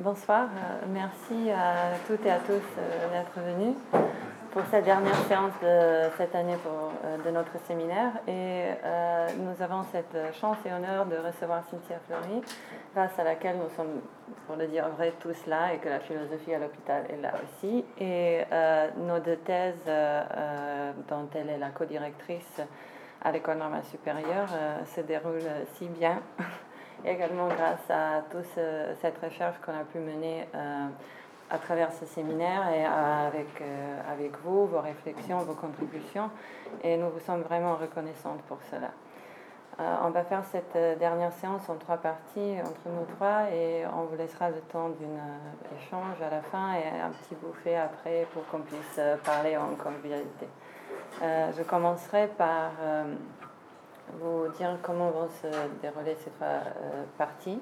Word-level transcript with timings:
bonsoir. 0.00 0.44
Euh, 0.44 0.86
merci 0.88 1.50
à 1.50 1.96
toutes 2.06 2.24
et 2.24 2.30
à 2.30 2.38
tous 2.38 2.52
euh, 2.52 3.10
d'être 3.12 3.38
venus 3.46 3.76
pour 4.50 4.62
cette 4.70 4.84
dernière 4.84 5.14
séance 5.28 5.52
de 5.62 6.10
cette 6.16 6.34
année 6.34 6.56
pour, 6.62 6.90
euh, 7.04 7.18
de 7.18 7.30
notre 7.30 7.52
séminaire. 7.66 8.12
Et 8.26 8.64
nous 9.38 9.62
avons 9.62 9.84
cette 9.92 10.34
chance 10.40 10.56
et 10.66 10.72
honneur 10.72 11.06
de 11.06 11.16
recevoir 11.16 11.62
Cynthia 11.70 11.98
Fleury, 12.06 12.40
grâce 12.94 13.16
à 13.18 13.24
laquelle 13.24 13.56
nous 13.58 13.68
sommes, 13.76 14.00
pour 14.46 14.56
le 14.56 14.66
dire 14.66 14.88
vrai, 14.96 15.12
tous 15.20 15.46
là 15.46 15.74
et 15.74 15.78
que 15.78 15.88
la 15.88 16.00
philosophie 16.00 16.54
à 16.54 16.58
l'hôpital 16.58 17.04
est 17.10 17.20
là 17.20 17.32
aussi. 17.44 17.84
Et 17.98 18.40
nos 18.96 19.20
deux 19.20 19.36
thèses, 19.36 19.86
dont 21.08 21.28
elle 21.34 21.50
est 21.50 21.58
la 21.58 21.68
co-directrice 21.68 22.60
à 23.22 23.30
l'École 23.30 23.58
normale 23.58 23.84
supérieure, 23.84 24.48
se 24.96 25.00
déroulent 25.02 25.66
si 25.74 25.86
bien 25.86 26.20
également 27.04 27.48
grâce 27.48 27.90
à 27.90 28.22
toute 28.30 28.44
cette 29.00 29.18
recherche 29.22 29.56
qu'on 29.64 29.72
a 29.72 29.84
pu 29.84 29.98
mener 29.98 30.46
euh, 30.54 30.86
à 31.50 31.58
travers 31.58 31.92
ce 31.92 32.06
séminaire 32.06 32.68
et 32.68 32.84
avec, 32.84 33.60
euh, 33.60 34.00
avec 34.10 34.32
vous, 34.44 34.66
vos 34.66 34.80
réflexions, 34.80 35.38
vos 35.38 35.54
contributions. 35.54 36.30
Et 36.82 36.96
nous 36.96 37.10
vous 37.10 37.20
sommes 37.20 37.42
vraiment 37.42 37.76
reconnaissantes 37.76 38.42
pour 38.42 38.58
cela. 38.70 38.90
Euh, 39.80 39.96
on 40.04 40.10
va 40.10 40.24
faire 40.24 40.44
cette 40.44 40.98
dernière 40.98 41.32
séance 41.32 41.68
en 41.68 41.76
trois 41.76 41.96
parties 41.96 42.56
entre 42.60 42.86
nous 42.86 43.06
trois 43.16 43.50
et 43.50 43.84
on 43.86 44.04
vous 44.04 44.16
laissera 44.16 44.50
le 44.50 44.60
temps 44.72 44.90
d'un 44.90 45.76
échange 45.78 46.20
à 46.20 46.30
la 46.30 46.42
fin 46.42 46.74
et 46.74 47.00
un 47.00 47.10
petit 47.10 47.34
bouffet 47.34 47.76
après 47.76 48.26
pour 48.34 48.46
qu'on 48.48 48.60
puisse 48.60 49.00
parler 49.24 49.56
en 49.56 49.74
convivialité. 49.76 50.48
je 51.22 51.62
commencerai 51.62 52.28
par 52.36 52.72
vous 54.20 54.48
dire 54.56 54.76
comment 54.82 55.10
vont 55.10 55.28
se 55.28 55.46
dérouler 55.82 56.16
ces 56.24 56.30
trois 56.30 56.46
euh, 56.46 57.04
parties. 57.18 57.60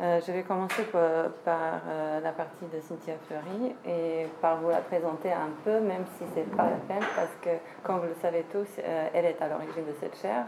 Euh, 0.00 0.20
je 0.26 0.32
vais 0.32 0.42
commencer 0.42 0.84
par, 0.84 1.80
euh, 1.88 2.20
la 2.20 2.32
partie 2.32 2.64
de 2.72 2.80
Cynthia 2.80 3.14
Fleury 3.26 3.74
et 3.84 4.26
par 4.40 4.58
vous 4.58 4.70
la 4.70 4.80
présenter 4.80 5.32
un 5.32 5.50
peu, 5.64 5.80
même 5.80 6.04
si 6.16 6.24
ce 6.32 6.40
n'est 6.40 6.56
pas 6.56 6.64
la 6.64 6.76
peine, 6.88 7.06
parce 7.14 7.34
que, 7.42 7.50
comme 7.82 7.98
vous 7.98 8.06
le 8.06 8.16
savez 8.22 8.44
tous, 8.50 8.68
elle 8.78 9.24
est 9.24 9.42
à 9.42 9.48
l'origine 9.48 9.84
de 9.84 9.94
cette 10.00 10.16
chaire. 10.16 10.46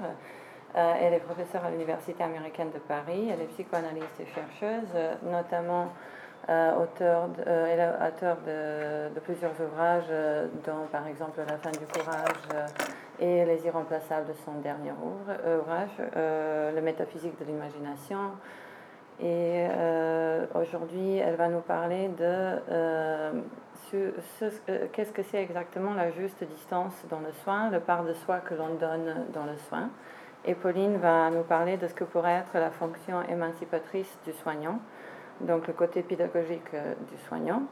elle 0.74 1.12
est 1.12 1.20
professeure 1.20 1.64
à 1.64 1.70
l'Université 1.70 2.22
américaine 2.24 2.70
de 2.70 2.78
Paris, 2.78 3.28
elle 3.30 3.42
est 3.42 3.50
psychanalyste 3.52 4.20
et 4.20 4.26
chercheuse, 4.26 5.18
notamment 5.22 5.88
auteur 6.48 7.28
auteur 7.28 8.36
de, 8.46 9.20
plusieurs 9.20 9.52
ouvrages, 9.60 10.10
dont 10.64 10.86
par 10.90 11.06
exemple 11.06 11.40
La 11.46 11.56
fin 11.58 11.70
du 11.70 11.86
courage 11.86 12.66
et 13.22 13.44
Les 13.44 13.66
Irremplaçables 13.66 14.26
de 14.26 14.32
son 14.44 14.52
dernier 14.62 14.90
euh, 14.90 15.60
ouvrage, 15.60 15.90
euh, 16.16 16.72
Le 16.72 16.80
métaphysique 16.80 17.38
de 17.38 17.44
l'imagination. 17.44 18.32
Et 19.20 19.68
euh, 19.70 20.46
aujourd'hui, 20.54 21.18
elle 21.18 21.36
va 21.36 21.48
nous 21.48 21.60
parler 21.60 22.08
de 22.08 22.58
qu'est-ce 24.92 25.12
que 25.12 25.22
c'est 25.22 25.42
exactement 25.42 25.94
la 25.94 26.10
juste 26.10 26.42
distance 26.42 26.94
dans 27.08 27.20
le 27.20 27.30
soin, 27.44 27.70
le 27.70 27.78
part 27.78 28.04
de 28.04 28.14
soi 28.14 28.38
que 28.38 28.54
l'on 28.54 28.74
donne 28.74 29.26
dans 29.32 29.44
le 29.44 29.56
soin. 29.68 29.90
Et 30.44 30.54
Pauline 30.54 30.96
va 30.96 31.30
nous 31.30 31.44
parler 31.44 31.76
de 31.76 31.86
ce 31.86 31.94
que 31.94 32.02
pourrait 32.02 32.42
être 32.42 32.54
la 32.54 32.70
fonction 32.70 33.22
émancipatrice 33.28 34.18
du 34.24 34.32
soignant, 34.32 34.80
donc 35.42 35.66
le 35.66 35.72
côté 35.72 36.02
pédagogique 36.02 36.70
du 36.72 37.18
soignant. 37.28 37.62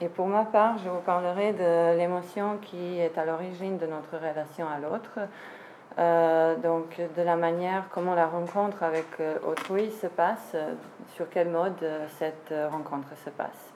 Et 0.00 0.08
pour 0.08 0.26
ma 0.26 0.44
part, 0.44 0.78
je 0.78 0.88
vous 0.88 1.00
parlerai 1.00 1.52
de 1.52 1.96
l'émotion 1.96 2.58
qui 2.60 2.98
est 2.98 3.16
à 3.16 3.24
l'origine 3.24 3.78
de 3.78 3.86
notre 3.86 4.16
relation 4.16 4.66
à 4.68 4.80
l'autre, 4.80 5.20
euh, 5.98 6.56
donc 6.56 7.00
de 7.16 7.22
la 7.22 7.36
manière 7.36 7.84
comment 7.92 8.16
la 8.16 8.26
rencontre 8.26 8.82
avec 8.82 9.06
euh, 9.20 9.36
autrui 9.48 9.92
se 9.92 10.08
passe, 10.08 10.50
euh, 10.56 10.74
sur 11.14 11.28
quel 11.30 11.48
mode 11.48 11.86
cette 12.18 12.52
rencontre 12.72 13.16
se 13.24 13.30
passe. 13.30 13.74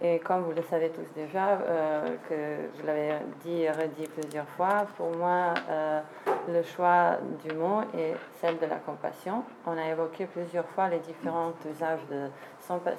Et 0.00 0.18
comme 0.18 0.42
vous 0.42 0.52
le 0.52 0.62
savez 0.62 0.90
tous 0.90 1.06
déjà, 1.14 1.50
euh, 1.50 2.16
que 2.28 2.78
je 2.78 2.86
l'avais 2.86 3.14
dit 3.44 3.62
et 3.62 3.70
redit 3.70 4.08
plusieurs 4.08 4.48
fois, 4.48 4.86
pour 4.96 5.16
moi, 5.16 5.54
euh, 5.70 6.00
le 6.48 6.62
choix 6.62 7.18
du 7.46 7.54
mot 7.54 7.82
est 7.96 8.14
celle 8.40 8.58
de 8.58 8.66
la 8.66 8.76
compassion. 8.76 9.44
On 9.66 9.78
a 9.78 9.86
évoqué 9.88 10.26
plusieurs 10.26 10.66
fois 10.66 10.88
les 10.88 10.98
différents 10.98 11.52
usages 11.70 12.04
de 12.10 12.28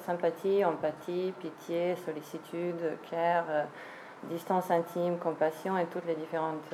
sympathie, 0.06 0.64
empathie, 0.64 1.32
pitié, 1.40 1.96
sollicitude, 2.04 2.98
care, 3.10 3.44
euh, 3.48 3.64
distance 4.30 4.70
intime, 4.70 5.18
compassion 5.18 5.76
et 5.78 5.86
toutes 5.86 6.06
les 6.06 6.14
différentes 6.14 6.72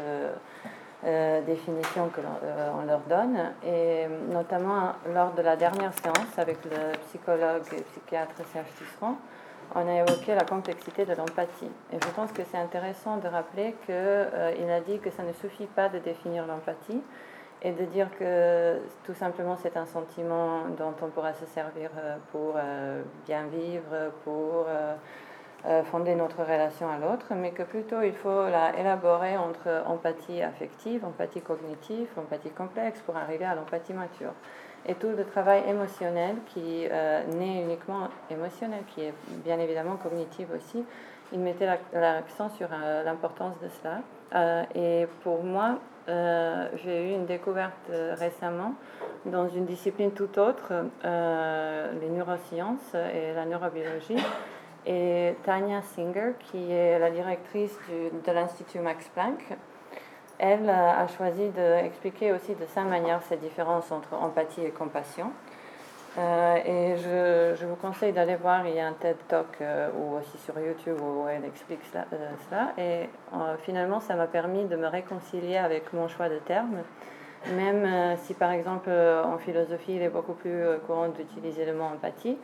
définitions 1.44 2.08
que 2.10 2.20
l'on 2.20 2.86
leur 2.86 3.00
donne. 3.00 3.36
Et 3.66 4.06
notamment 4.30 4.92
lors 5.12 5.32
de 5.32 5.42
la 5.42 5.56
dernière 5.56 5.92
séance 5.92 6.38
avec 6.38 6.64
le 6.64 6.96
psychologue 7.08 7.64
et 7.76 7.82
psychiatre 7.82 8.36
Serge 8.52 8.68
Tisseron, 8.78 9.16
on 9.74 9.88
a 9.88 9.94
évoqué 9.94 10.34
la 10.34 10.44
complexité 10.44 11.04
de 11.04 11.14
l'empathie. 11.14 11.70
Et 11.92 11.96
je 12.02 12.08
pense 12.14 12.32
que 12.32 12.42
c'est 12.50 12.58
intéressant 12.58 13.16
de 13.16 13.28
rappeler 13.28 13.74
qu'il 13.86 13.94
euh, 13.94 14.76
a 14.76 14.80
dit 14.80 14.98
que 14.98 15.10
ça 15.10 15.22
ne 15.22 15.32
suffit 15.32 15.66
pas 15.66 15.88
de 15.88 15.98
définir 15.98 16.46
l'empathie 16.46 17.00
et 17.62 17.72
de 17.72 17.84
dire 17.84 18.08
que 18.18 18.78
tout 19.04 19.14
simplement 19.14 19.56
c'est 19.56 19.76
un 19.76 19.86
sentiment 19.86 20.64
dont 20.76 20.94
on 21.00 21.08
pourra 21.08 21.32
se 21.32 21.46
servir 21.46 21.90
euh, 21.96 22.16
pour 22.32 22.54
euh, 22.56 23.02
bien 23.26 23.44
vivre, 23.46 24.12
pour 24.24 24.66
fonder 25.92 26.16
notre 26.16 26.42
relation 26.42 26.90
à 26.90 26.98
l'autre, 26.98 27.26
mais 27.36 27.52
que 27.52 27.62
plutôt 27.62 28.02
il 28.02 28.14
faut 28.14 28.48
la 28.48 28.76
élaborer 28.76 29.36
entre 29.36 29.84
empathie 29.86 30.42
affective, 30.42 31.04
empathie 31.04 31.40
cognitive, 31.40 32.08
empathie 32.16 32.50
complexe 32.50 33.00
pour 33.02 33.16
arriver 33.16 33.44
à 33.44 33.54
l'empathie 33.54 33.92
mature 33.92 34.32
et 34.86 34.94
tout 34.94 35.08
le 35.16 35.24
travail 35.24 35.62
émotionnel 35.68 36.36
qui 36.46 36.86
euh, 36.90 37.22
n'est 37.38 37.62
uniquement 37.62 38.08
émotionnel, 38.30 38.82
qui 38.94 39.02
est 39.02 39.14
bien 39.44 39.58
évidemment 39.58 39.96
cognitif 39.96 40.48
aussi. 40.54 40.84
Il 41.32 41.40
mettait 41.40 41.68
l'accent 41.92 42.50
sur 42.50 42.68
euh, 42.72 43.02
l'importance 43.04 43.54
de 43.62 43.68
cela. 43.68 44.00
Euh, 44.34 44.64
et 44.74 45.06
pour 45.22 45.42
moi, 45.44 45.78
j'ai 46.06 47.10
eu 47.10 47.14
une 47.14 47.26
découverte 47.26 47.90
récemment 48.18 48.74
dans 49.26 49.48
une 49.48 49.64
discipline 49.66 50.12
tout 50.12 50.38
autre, 50.38 50.72
les 51.04 52.08
neurosciences 52.08 52.94
et 52.94 53.32
la 53.34 53.44
neurobiologie. 53.44 54.18
Et 54.84 55.36
Tanya 55.44 55.80
Singer, 55.82 56.32
qui 56.40 56.72
est 56.72 56.98
la 56.98 57.10
directrice 57.10 57.78
de 58.26 58.32
l'Institut 58.32 58.80
Max 58.80 59.08
Planck, 59.10 59.56
elle 60.38 60.68
a 60.68 61.06
choisi 61.06 61.50
d'expliquer 61.50 62.32
aussi 62.32 62.56
de 62.56 62.66
sa 62.66 62.82
manière 62.82 63.22
ces 63.22 63.36
différences 63.36 63.92
entre 63.92 64.14
empathie 64.14 64.64
et 64.64 64.70
compassion. 64.70 65.30
Euh, 66.18 66.56
et 66.66 66.96
je, 66.98 67.64
vous 67.64 67.76
conseille 67.76 68.12
d'aller 68.12 68.36
voir, 68.36 68.66
il 68.66 68.74
y 68.74 68.80
a 68.80 68.86
un 68.86 68.92
TED 68.92 69.16
Talk 69.28 69.46
euh, 69.62 69.88
ou 69.96 70.16
aussi 70.16 70.36
sur 70.38 70.58
YouTube 70.58 70.98
où 71.00 71.26
elle 71.26 71.44
explique 71.44 71.80
cela. 71.90 72.06
Euh, 72.78 73.04
et 73.04 73.08
finalement, 73.62 73.98
ça 74.00 74.14
m'a 74.14 74.26
permis 74.26 74.66
de 74.66 74.76
me 74.76 74.88
réconcilier 74.88 75.56
avec 75.56 75.92
mon 75.94 76.08
choix 76.08 76.28
de 76.28 76.38
termes, 76.38 76.82
même 77.56 78.16
si 78.18 78.34
par 78.34 78.52
exemple 78.52 78.90
en 78.90 79.38
philosophie, 79.38 79.94
il 79.96 80.02
est 80.02 80.10
beaucoup 80.10 80.34
plus 80.34 80.62
courant 80.86 81.08
d'utiliser 81.08 81.64
le 81.64 81.72
mot 81.72 81.84
empathie. 81.84 82.36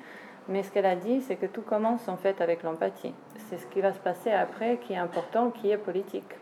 Mais 0.49 0.63
ce 0.63 0.71
qu'elle 0.73 0.87
a 0.87 0.97
dit, 0.97 1.21
c'est 1.21 1.37
que 1.37 1.47
tout 1.47 1.61
commence 1.61 2.09
en 2.09 2.17
fait 2.17 2.41
avec 2.41 2.63
l'empathie. 2.63 3.15
C'est 3.49 3.59
ce 3.59 3.67
qui 3.67 3.83
va 3.83 3.93
se 3.93 4.01
passer 4.01 4.33
après 4.33 4.79
qui 4.79 4.95
est 4.95 4.99
important, 4.99 5.51
qui 5.51 5.71
est 5.71 5.77
politique. 5.77 6.35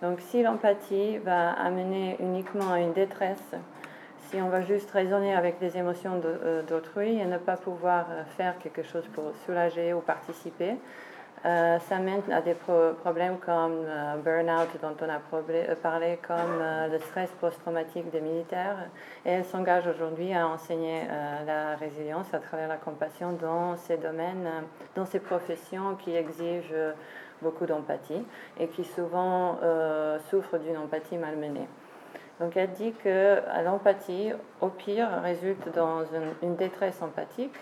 Donc 0.00 0.20
si 0.20 0.42
l'empathie 0.42 1.18
va 1.18 1.50
amener 1.52 2.16
uniquement 2.18 2.72
à 2.72 2.80
une 2.80 2.92
détresse, 2.92 3.54
si 4.32 4.40
on 4.40 4.48
va 4.48 4.62
juste 4.62 4.90
raisonner 4.92 5.34
avec 5.34 5.60
les 5.60 5.76
émotions 5.76 6.18
euh, 6.24 6.62
d'autrui 6.62 7.18
et 7.18 7.26
ne 7.26 7.36
pas 7.36 7.58
pouvoir 7.58 8.06
euh, 8.10 8.24
faire 8.38 8.58
quelque 8.58 8.82
chose 8.82 9.06
pour 9.12 9.24
soulager 9.44 9.92
ou 9.92 10.00
participer, 10.00 10.76
euh, 11.44 11.78
ça 11.80 11.98
mène 11.98 12.22
à 12.32 12.40
des 12.40 12.54
problèmes 13.02 13.36
comme 13.38 13.84
euh, 13.84 14.16
burn-out 14.24 14.70
dont 14.80 14.96
on 15.04 15.08
a 15.10 15.20
parlé, 15.74 16.18
comme 16.26 16.62
le 16.90 16.98
stress 17.00 17.30
post-traumatique 17.40 18.10
des 18.10 18.22
militaires. 18.22 18.88
Et 19.26 19.32
elle 19.32 19.44
s'engage 19.44 19.86
aujourd'hui 19.86 20.32
à 20.32 20.48
enseigner 20.48 21.02
la 21.46 21.76
résilience 21.76 22.32
à 22.32 22.38
travers 22.38 22.68
la 22.68 22.76
compassion 22.76 23.32
dans 23.32 23.76
ces 23.76 23.98
domaines, 23.98 24.48
dans 24.94 25.04
ces 25.04 25.20
professions 25.20 25.96
qui 25.96 26.14
exigent 26.14 26.94
beaucoup 27.42 27.66
d'empathie 27.66 28.24
et 28.58 28.68
qui 28.68 28.84
souvent 28.84 29.58
souffrent 30.30 30.58
d'une 30.58 30.78
empathie 30.78 31.18
malmenée. 31.18 31.66
Donc 32.40 32.56
elle 32.56 32.70
dit 32.70 32.92
que 33.04 33.40
l'empathie, 33.64 34.32
au 34.60 34.68
pire, 34.68 35.08
résulte 35.22 35.72
dans 35.74 36.04
une, 36.42 36.56
détresse 36.56 37.00
empathique 37.02 37.54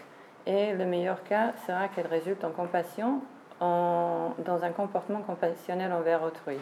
et 0.47 0.73
le 0.73 0.87
meilleur 0.87 1.23
cas 1.25 1.53
sera 1.67 1.89
qu'elle 1.89 2.07
résulte 2.07 2.45
en 2.45 2.51
compassion, 2.51 3.21
en, 3.61 4.31
dans 4.39 4.65
un 4.65 4.71
comportement 4.71 5.21
compassionnel 5.21 5.93
envers 5.93 6.23
autrui. 6.23 6.59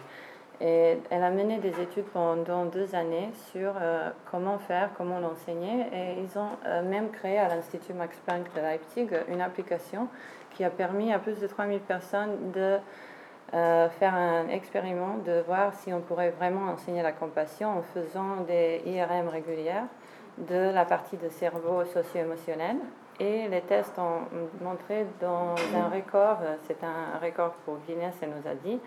Et 0.61 0.99
elle 1.11 1.23
a 1.23 1.31
mené 1.31 1.59
des 1.59 1.81
études 1.81 2.07
pendant 2.07 2.65
deux 2.65 2.97
années 2.97 3.31
sur 3.53 3.75
euh, 3.81 4.11
comment 4.29 4.59
faire, 4.59 4.91
comment 4.97 5.21
l'enseigner. 5.21 5.87
Et 5.93 6.21
ils 6.21 6.37
ont 6.37 6.51
euh, 6.67 6.83
même 6.83 7.11
créé 7.11 7.39
à 7.39 7.49
l'Institut 7.49 7.93
Max 7.93 8.19
Planck 8.27 8.53
de 8.57 8.61
Leipzig 8.61 9.09
une 9.29 9.41
application 9.41 10.09
qui 10.55 10.65
a 10.65 10.71
permis 10.71 11.13
à 11.13 11.21
plus 11.21 11.39
de 11.39 11.47
3000 11.47 11.79
personnes 11.81 12.51
de 12.51 12.79
euh, 13.55 13.89
faire 13.89 14.15
un 14.15 14.49
expériment 14.49 15.17
de 15.25 15.43
voir 15.47 15.73
si 15.75 15.93
on 15.93 16.01
pourrait 16.01 16.31
vraiment 16.31 16.71
enseigner 16.73 17.03
la 17.03 17.13
compassion 17.13 17.79
en 17.79 17.83
faisant 17.83 18.43
des 18.47 18.83
IRM 18.85 19.29
régulières 19.29 19.87
de 20.37 20.73
la 20.73 20.85
partie 20.85 21.17
de 21.17 21.29
cerveau 21.29 21.85
socio-émotionnel. 21.85 22.77
Et 23.21 23.49
les 23.49 23.63
tests 23.63 23.99
ont 23.99 24.29
montré 24.63 25.07
dans 25.21 25.55
un 25.75 25.89
record, 25.89 26.39
c'est 26.69 26.85
un 26.85 27.19
record 27.21 27.53
pour 27.65 27.79
Guinness, 27.87 28.15
elle 28.23 28.31
nous 28.31 28.49
a 28.49 28.55
dit, 28.55 28.79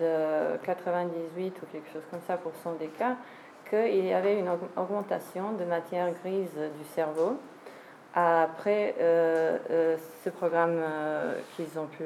de 0.00 0.56
98 0.64 1.54
ou 1.62 1.66
quelque 1.70 1.92
chose 1.92 2.02
comme 2.10 2.22
ça 2.26 2.36
pour 2.36 2.52
cent 2.64 2.72
des 2.72 2.88
cas, 2.88 3.14
qu'il 3.70 4.04
y 4.04 4.12
avait 4.12 4.40
une 4.40 4.48
augmentation 4.76 5.52
de 5.52 5.64
matière 5.64 6.10
grise 6.24 6.50
du 6.76 6.84
cerveau 6.94 7.38
après 8.16 8.94
euh, 8.98 9.58
euh, 9.70 9.96
ce 10.24 10.30
programme 10.30 10.78
euh, 10.78 11.34
qu'ils 11.54 11.78
ont 11.78 11.84
pu 11.84 12.04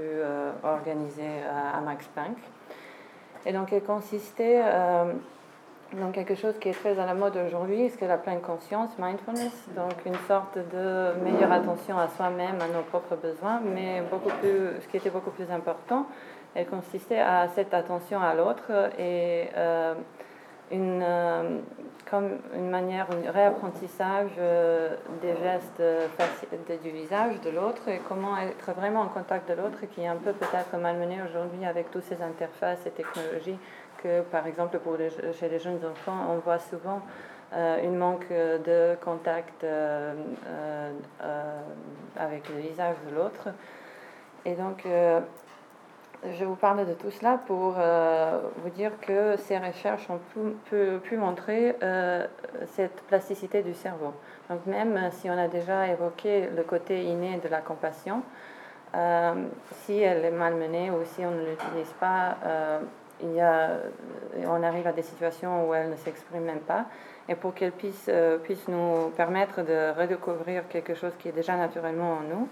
organiser 0.64 1.30
à, 1.48 1.80
Max 1.80 2.06
Planck. 2.08 2.36
Et 3.46 3.52
donc, 3.52 3.70
il 3.72 3.80
consistait 3.80 4.60
dans 5.92 6.10
quelque 6.12 6.34
chose 6.34 6.54
qui 6.60 6.68
est 6.68 6.72
très 6.72 6.98
à 6.98 7.06
la 7.06 7.14
mode 7.14 7.36
aujourd'hui, 7.36 7.88
ce 7.88 7.96
qu'est 7.96 8.06
la 8.06 8.18
pleine 8.18 8.40
conscience, 8.40 8.90
mindfulness, 8.98 9.66
donc 9.74 9.94
une 10.04 10.18
sorte 10.28 10.58
de 10.58 11.14
meilleure 11.24 11.50
attention 11.50 11.98
à 11.98 12.08
soi-même, 12.08 12.60
à 12.60 12.68
nos 12.68 12.82
propres 12.82 13.16
besoins, 13.16 13.60
mais 13.64 14.02
beaucoup 14.10 14.28
plus, 14.40 14.80
ce 14.80 14.88
qui 14.88 14.98
était 14.98 15.10
beaucoup 15.10 15.30
plus 15.30 15.50
important, 15.50 16.06
elle 16.54 16.66
consistait 16.66 17.20
à 17.20 17.48
cette 17.54 17.72
attention 17.72 18.20
à 18.20 18.34
l'autre 18.34 18.70
et 18.98 19.48
une, 20.70 21.02
comme 22.10 22.38
une 22.54 22.68
manière, 22.68 23.06
un 23.10 23.30
réapprentissage 23.30 24.32
euh, 24.38 24.96
des 25.22 25.36
gestes 25.36 25.82
du 26.82 26.90
visage 26.90 27.40
de 27.40 27.50
l'autre 27.50 27.88
et 27.88 28.00
comment 28.08 28.36
être 28.36 28.72
vraiment 28.72 29.02
en 29.02 29.08
contact 29.08 29.48
de 29.48 29.54
l'autre 29.54 29.78
qui 29.92 30.02
est 30.02 30.08
un 30.08 30.16
peu 30.16 30.32
peut-être 30.32 30.76
malmené 30.76 31.18
aujourd'hui 31.22 31.64
avec 31.64 31.90
toutes 31.90 32.04
ces 32.04 32.20
interfaces 32.22 32.84
et 32.86 32.90
technologies 32.90 33.58
que 34.02 34.22
par 34.22 34.46
exemple 34.46 34.78
pour 34.78 34.96
chez 35.38 35.48
les 35.48 35.58
jeunes 35.58 35.80
enfants 35.84 36.26
on 36.30 36.38
voit 36.38 36.58
souvent 36.58 37.00
euh, 37.52 37.82
une 37.82 37.96
manque 37.96 38.28
de 38.30 38.96
contact 39.04 39.64
avec 42.16 42.48
le 42.48 42.60
visage 42.60 42.96
de 43.08 43.14
l'autre. 43.16 43.48
Et 44.44 44.54
donc, 44.54 44.86
je 46.22 46.44
vous 46.44 46.54
parle 46.54 46.86
de 46.86 46.92
tout 46.92 47.10
cela 47.10 47.40
pour 47.46 47.76
euh, 47.78 48.40
vous 48.58 48.70
dire 48.70 48.92
que 49.00 49.36
ces 49.38 49.56
recherches 49.56 50.06
ont 50.10 50.20
pu, 51.02 51.16
montrer 51.16 51.76
euh, 51.82 52.26
cette 52.66 53.02
plasticité 53.04 53.62
du 53.62 53.72
cerveau. 53.72 54.12
Donc 54.50 54.66
même 54.66 54.98
si 55.12 55.30
on 55.30 55.38
a 55.38 55.48
déjà 55.48 55.88
évoqué 55.88 56.48
le 56.54 56.62
côté 56.62 57.04
inné 57.04 57.40
de 57.42 57.48
la 57.48 57.60
compassion, 57.60 58.22
euh, 58.94 59.34
si 59.84 60.00
elle 60.00 60.24
est 60.24 60.30
malmenée 60.30 60.90
ou 60.90 60.98
si 61.04 61.24
on 61.24 61.30
ne 61.30 61.46
l'utilise 61.46 61.92
pas, 61.98 62.36
il 63.22 63.32
y 63.34 63.40
a, 63.40 63.70
on 64.46 64.62
arrive 64.62 64.86
à 64.86 64.92
des 64.92 65.02
situations 65.02 65.68
où 65.68 65.74
elle 65.74 65.90
ne 65.90 65.96
s'exprime 65.96 66.42
même 66.42 66.60
pas. 66.60 66.86
Et 67.28 67.34
pour 67.34 67.54
qu'elle 67.54 67.72
puisse, 67.72 68.10
puisse 68.42 68.66
nous 68.66 69.10
permettre 69.16 69.62
de 69.62 69.98
redécouvrir 69.98 70.66
quelque 70.68 70.94
chose 70.94 71.12
qui 71.18 71.28
est 71.28 71.32
déjà 71.32 71.56
naturellement 71.56 72.14
en 72.14 72.20
nous, 72.22 72.48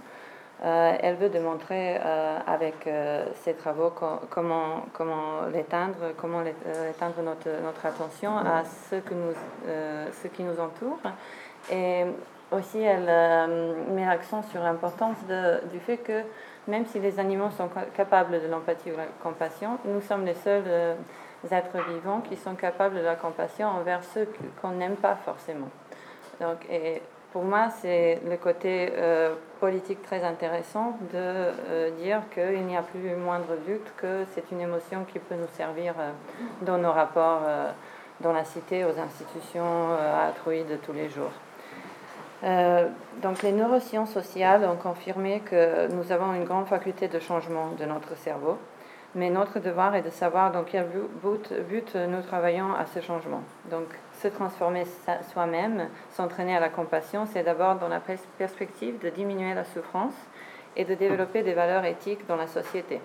euh, 0.64 0.96
elle 1.00 1.14
veut 1.14 1.28
démontrer 1.28 1.99
euh, 2.05 2.38
avec 2.44 2.87
euh, 2.87 3.26
ses 3.43 3.55
travaux 3.55 3.93
comment, 4.28 4.82
comment 4.93 5.43
l'éteindre, 5.52 6.12
comment 6.16 6.43
éteindre 6.43 7.22
notre, 7.22 7.49
notre 7.62 7.87
attention 7.87 8.37
à 8.37 8.64
ce, 8.90 8.96
que 8.96 9.14
nous, 9.14 9.32
ce 9.66 10.28
qui 10.28 10.43
nous 10.43 10.58
entoure. 10.58 10.99
Et 11.70 12.05
aussi, 12.50 12.81
elle 12.81 13.06
met 13.90 14.06
l'accent 14.06 14.43
sur 14.43 14.62
l'importance 14.62 15.16
du 15.70 15.78
fait 15.78 15.99
que 15.99 16.22
même 16.66 16.87
si 16.87 16.99
les 16.99 17.19
animaux 17.20 17.50
sont 17.50 17.69
capables 17.94 18.40
de 18.40 18.49
l'empathie 18.49 18.90
ou 18.90 18.94
de 18.94 18.99
la 18.99 19.06
compassion, 19.22 19.78
nous 19.84 20.00
sommes 20.00 20.25
les 20.25 20.34
seuls 20.34 20.64
êtres 21.50 21.78
vivants 21.88 22.20
qui 22.20 22.37
sont 22.37 22.55
capables 22.55 22.96
de 22.96 23.05
la 23.05 23.14
compassion 23.14 23.69
envers 23.69 24.02
ceux 24.02 24.28
qu'on 24.60 24.70
n'aime 24.70 24.96
pas 24.96 25.16
forcément. 25.25 25.69
Donc, 26.40 26.66
et 26.70 27.02
pour 27.33 27.45
moi, 27.45 27.69
c'est 27.69 28.21
le 28.27 28.37
côté 28.37 28.91
euh, 28.97 29.35
politique 29.61 30.03
très 30.03 30.25
intéressant 30.25 30.99
de 31.13 31.17
euh, 31.17 31.91
dire 32.03 32.23
qu'il 32.33 32.65
n'y 32.65 32.77
a 32.77 32.83
plus 32.83 33.15
moindre 33.17 33.55
doute 33.67 33.93
que 33.99 34.25
c'est 34.33 34.51
une 34.51 34.61
émotion 34.61 35.05
qui 35.05 35.19
peut 35.19 35.35
nous 35.35 35.49
servir 35.57 35.95
euh, 35.99 36.11
dans 36.63 36.79
nos 36.79 36.93
rapports 36.93 37.43
dans 38.21 38.33
la 38.33 38.45
cité, 38.45 38.85
aux 38.85 38.99
institutions 38.99 39.93
altruistes 39.93 40.71
de 40.71 40.77
tous 40.77 40.93
les 40.93 41.09
jours. 41.09 41.31
donc 43.23 43.43
les 43.43 43.53
neurosciences 43.53 44.11
sociales 44.11 44.65
ont 44.65 44.77
confirmé 44.77 45.41
que 45.41 45.87
nous 45.93 46.11
avons 46.11 46.35
une 46.35 46.45
grande 46.45 46.67
faculté 46.67 47.07
de 47.07 47.21
changement 47.21 47.71
de 47.79 47.85
notre 47.85 48.17
cerveau, 48.17 48.59
mais 49.15 49.31
notre 49.31 49.61
devoir 49.61 49.95
est 49.95 50.03
de 50.03 50.11
savoir 50.11 50.51
dans 50.51 50.65
quel 50.65 50.87
but, 51.23 51.53
but 51.69 51.95
nous 51.95 52.23
travaillons 52.23 52.75
à 52.75 52.87
ce 52.87 53.01
changement. 53.01 53.43
Donc 53.71 53.87
se 54.23 54.29
transformer 54.29 54.85
soi-même, 55.32 55.88
s'entraîner 56.12 56.56
à 56.56 56.61
la 56.61 56.69
compassion, 56.69 57.26
c'est 57.26 57.43
d'abord 57.43 57.76
dans 57.76 57.88
la 57.88 58.00
perspective 58.38 58.99
de 58.99 59.09
diminuer 59.11 59.55
la 59.55 59.65
souffrance 59.65 60.15
et 60.76 60.85
de 60.85 60.94
développer 60.94 61.43
des 61.43 61.55
valeurs 61.55 61.85
éthiques 61.85 62.26
dans 62.26 62.37
la 62.37 62.47
société. 62.47 63.00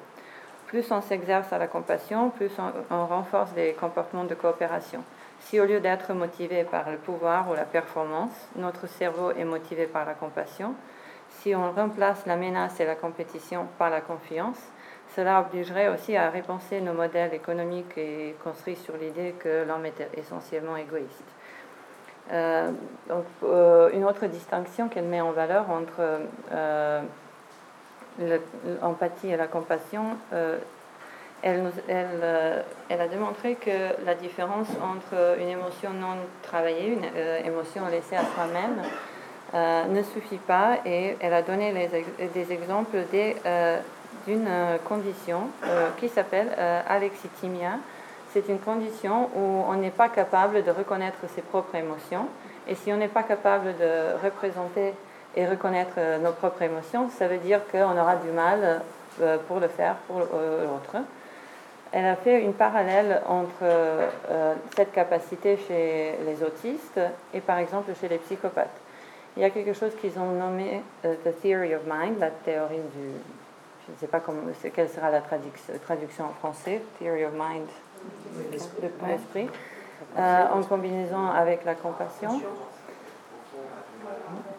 Plus 0.68 0.92
on 0.92 1.02
s'exerce 1.02 1.54
à 1.54 1.60
la 1.60 1.68
compassion, 1.68 2.32
plus 2.32 2.52
on, 2.90 3.06
renforce 3.06 3.52
les 3.56 3.74
comportements 3.74 4.24
de 4.24 4.34
coopération. 4.34 5.04
Si 5.40 5.60
au 5.60 5.66
lieu 5.66 5.80
d'être 5.80 6.14
motivé 6.14 6.64
par 6.64 6.90
le 6.90 6.98
pouvoir 6.98 7.50
ou 7.52 7.54
la 7.54 7.66
performance, 7.66 8.50
notre 8.56 8.88
cerveau 8.88 9.32
est 9.32 9.46
motivé 9.46 9.86
par 9.86 10.06
la 10.06 10.14
compassion, 10.14 10.74
si 11.30 11.54
on 11.54 11.72
remplace 11.72 12.26
la 12.26 12.36
menace 12.36 12.80
et 12.80 12.86
la 12.86 12.96
compétition 12.96 13.68
par 13.78 13.90
la 13.90 14.02
confiance, 14.02 14.60
cela 15.16 15.42
obligerait 15.42 15.90
aussi 15.90 16.16
à 16.18 16.30
repenser 16.30 16.82
nos 16.82 16.94
modèles 16.94 17.34
économiques 17.34 17.98
et 17.98 18.36
construits 18.44 18.76
sur 18.76 18.98
l'idée 18.98 19.36
que 19.40 19.66
l'homme 19.68 19.86
est 19.86 20.08
essentiellement 20.18 20.78
égoïste. 20.78 21.24
Euh, 22.32 22.72
euh, 23.44 23.90
une 23.94 24.06
autre 24.06 24.28
distinction 24.28 24.88
qu'elle 24.88 25.06
met 25.06 25.20
en 25.22 25.32
valeur 25.32 25.70
entre 25.70 26.22
euh, 26.54 27.02
l'empathie 28.82 29.30
et 29.30 29.38
la 29.38 29.48
compassion, 29.48 30.04
elle, 31.42 31.68
a 32.90 33.08
démontré 33.08 33.56
que 33.56 34.06
la 34.06 34.16
différence 34.16 34.70
entre 34.82 35.38
une 35.40 35.50
émotion 35.50 35.90
non 35.90 36.16
travaillée, 36.44 36.94
une 36.94 37.46
émotion 37.46 37.82
laissée 37.90 38.16
à 38.16 38.24
soi-même, 38.24 38.82
ne 39.92 40.04
suffit 40.04 40.38
pas 40.38 40.78
et 40.86 41.18
elle 41.20 41.34
a 41.34 41.42
donné 41.42 41.90
des 42.34 42.54
exemples 42.54 42.98
des 43.12 43.36
d'une 44.28 44.48
euh, 44.48 44.78
condition 44.84 45.50
euh, 45.66 45.90
qui 46.00 46.10
s'appelle 46.10 46.50
euh, 46.58 46.82
alexithymia. 46.88 47.80
C'est 48.32 48.48
une 48.50 48.60
condition 48.60 49.30
où 49.36 49.64
on 49.70 49.74
n'est 49.76 49.92
pas 49.92 50.10
capable 50.10 50.64
de 50.64 50.72
reconnaître 50.72 51.20
ses 51.36 51.42
propres 51.42 51.76
émotions. 51.76 52.28
Et 52.68 52.76
si 52.76 52.92
on 52.92 52.98
n'est 52.98 53.08
pas 53.08 53.24
capable 53.24 53.76
de 53.78 54.24
représenter 54.24 54.94
et 55.36 55.46
reconnaître 55.46 56.00
nos 56.22 56.32
propres 56.32 56.64
émotions, 56.64 57.10
ça 57.10 57.28
veut 57.28 57.38
dire 57.38 57.60
qu'on 57.72 57.98
aura 57.98 58.16
du 58.16 58.30
mal 58.30 58.82
pour 59.48 59.60
le 59.60 59.68
faire 59.68 59.96
pour 60.08 60.20
l'autre. 60.20 61.04
Elle 61.92 62.06
a 62.06 62.16
fait 62.16 62.42
une 62.42 62.54
parallèle 62.54 63.22
entre 63.28 63.66
cette 64.76 64.94
capacité 64.94 65.60
chez 65.68 66.18
les 66.26 66.42
autistes 66.44 67.00
et 67.34 67.40
par 67.40 67.58
exemple 67.58 67.92
chez 68.00 68.08
les 68.08 68.18
psychopathes. 68.18 68.80
Il 69.36 69.44
y 69.44 69.46
a 69.46 69.50
quelque 69.50 69.74
chose 69.74 69.92
qu'ils 70.00 70.18
ont 70.18 70.32
nommé 70.32 70.82
the 71.04 71.42
theory 71.42 71.76
of 71.76 71.82
mind, 71.86 72.20
la 72.20 72.30
théorie 72.30 72.78
du, 72.96 73.10
je 73.88 73.92
ne 73.94 73.98
sais 73.98 74.08
pas 74.08 74.20
comment, 74.20 74.42
quelle 74.74 74.90
sera 74.90 75.10
la 75.10 75.22
traduction 75.22 76.26
en 76.26 76.34
français, 76.40 76.82
Theory 77.00 77.26
of 77.26 77.34
Mind, 77.34 77.68
de 78.82 79.08
l'esprit, 79.08 79.50
euh, 80.18 80.44
en 80.54 80.62
combinaison 80.64 81.30
avec 81.30 81.66
la 81.66 81.76
compassion. 81.76 82.42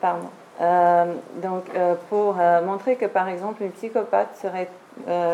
Pardon. 0.00 0.28
Euh, 0.60 1.14
donc, 1.42 1.64
euh, 1.74 1.94
pour 2.08 2.34
montrer 2.34 2.96
que, 2.96 3.06
par 3.06 3.28
exemple, 3.28 3.62
une 3.62 3.72
psychopathe 3.72 4.36
serait 4.36 4.68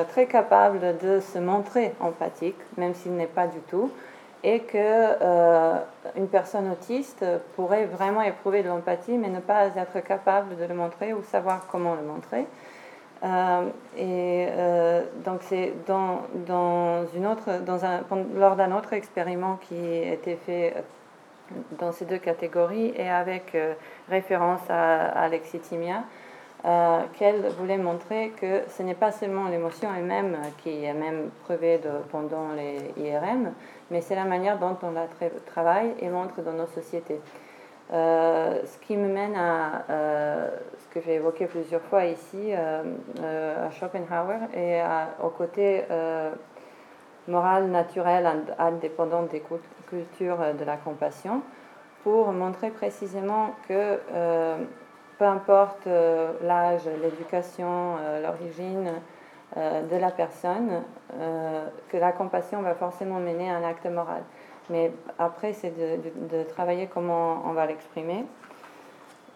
très 0.08 0.26
capable 0.26 0.96
de 0.98 1.20
se 1.20 1.38
montrer 1.38 1.92
empathique, 2.00 2.56
même 2.78 2.94
s'il 2.94 3.14
n'est 3.14 3.26
pas 3.26 3.46
du 3.46 3.58
tout, 3.68 3.90
et 4.42 4.60
que 4.60 5.76
une 6.16 6.28
personne 6.28 6.70
autiste 6.70 7.24
pourrait 7.56 7.84
vraiment 7.84 8.22
éprouver 8.22 8.62
de 8.62 8.68
l'empathie, 8.68 9.18
mais 9.18 9.28
ne 9.28 9.40
pas 9.40 9.66
être 9.66 10.00
capable 10.02 10.56
de 10.56 10.64
le 10.64 10.74
montrer 10.74 11.12
ou 11.12 11.22
savoir 11.24 11.66
comment 11.70 11.94
le 11.94 12.02
montrer. 12.02 12.46
Euh, 13.22 13.68
et 13.98 14.46
euh, 14.48 15.02
donc 15.24 15.40
c'est 15.42 15.74
dans, 15.86 16.22
dans, 16.46 17.06
une 17.14 17.26
autre, 17.26 17.60
dans 17.66 17.84
un, 17.84 18.00
lors 18.34 18.56
d'un 18.56 18.74
autre 18.74 18.94
expériment 18.94 19.58
qui 19.68 19.76
été 19.76 20.36
fait 20.36 20.74
dans 21.78 21.92
ces 21.92 22.06
deux 22.06 22.18
catégories 22.18 22.94
et 22.96 23.10
avec 23.10 23.54
euh, 23.54 23.74
référence 24.08 24.62
à, 24.70 25.24
à 25.24 25.28
qu'elle 27.18 27.48
voulait 27.58 27.78
montrer 27.78 28.32
que 28.38 28.62
ce 28.68 28.82
n'est 28.82 28.94
pas 28.94 29.12
seulement 29.12 29.48
l'émotion 29.48 29.88
elle-même 29.96 30.36
qui 30.58 30.84
est 30.84 30.92
même 30.92 31.30
prouvée 31.44 31.80
pendant 32.10 32.52
les 32.54 33.02
IRM, 33.02 33.52
mais 33.90 34.02
c'est 34.02 34.14
la 34.14 34.24
manière 34.24 34.58
dont 34.58 34.76
on 34.82 34.90
la 34.90 35.06
travaille 35.46 35.94
et 36.00 36.10
montre 36.10 36.42
dans 36.42 36.52
nos 36.52 36.66
sociétés. 36.66 37.18
Euh, 37.92 38.60
ce 38.66 38.78
qui 38.86 38.96
me 38.96 39.08
mène 39.08 39.34
à 39.34 39.82
euh, 39.90 40.48
ce 40.78 40.94
que 40.94 41.04
j'ai 41.04 41.14
évoqué 41.14 41.46
plusieurs 41.46 41.80
fois 41.82 42.04
ici, 42.04 42.52
euh, 42.52 43.66
à 43.66 43.70
Schopenhauer, 43.70 44.38
et 44.54 44.80
au 45.22 45.28
côté 45.30 45.84
moral, 47.26 47.66
naturel, 47.68 48.28
indépendant 48.58 49.22
des 49.24 49.42
cultures 49.88 50.54
de 50.58 50.64
la 50.64 50.76
compassion, 50.76 51.42
pour 52.02 52.32
montrer 52.32 52.70
précisément 52.70 53.54
que 53.68 53.98
peu 55.18 55.24
importe 55.24 55.86
l'âge, 56.42 56.88
l'éducation, 57.02 57.96
l'origine 58.22 58.92
de 59.56 59.96
la 59.96 60.10
personne, 60.10 60.82
que 61.88 61.96
la 61.96 62.12
compassion 62.12 62.62
va 62.62 62.74
forcément 62.74 63.20
mener 63.20 63.50
à 63.50 63.56
un 63.56 63.64
acte 63.64 63.86
moral. 63.86 64.22
Mais 64.70 64.92
après, 65.18 65.52
c'est 65.52 65.72
de, 65.76 66.42
travailler 66.44 66.86
comment 66.86 67.42
on 67.44 67.52
va 67.52 67.66
l'exprimer. 67.66 68.24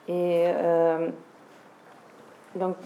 Et 0.09 0.47
donc, 2.55 2.77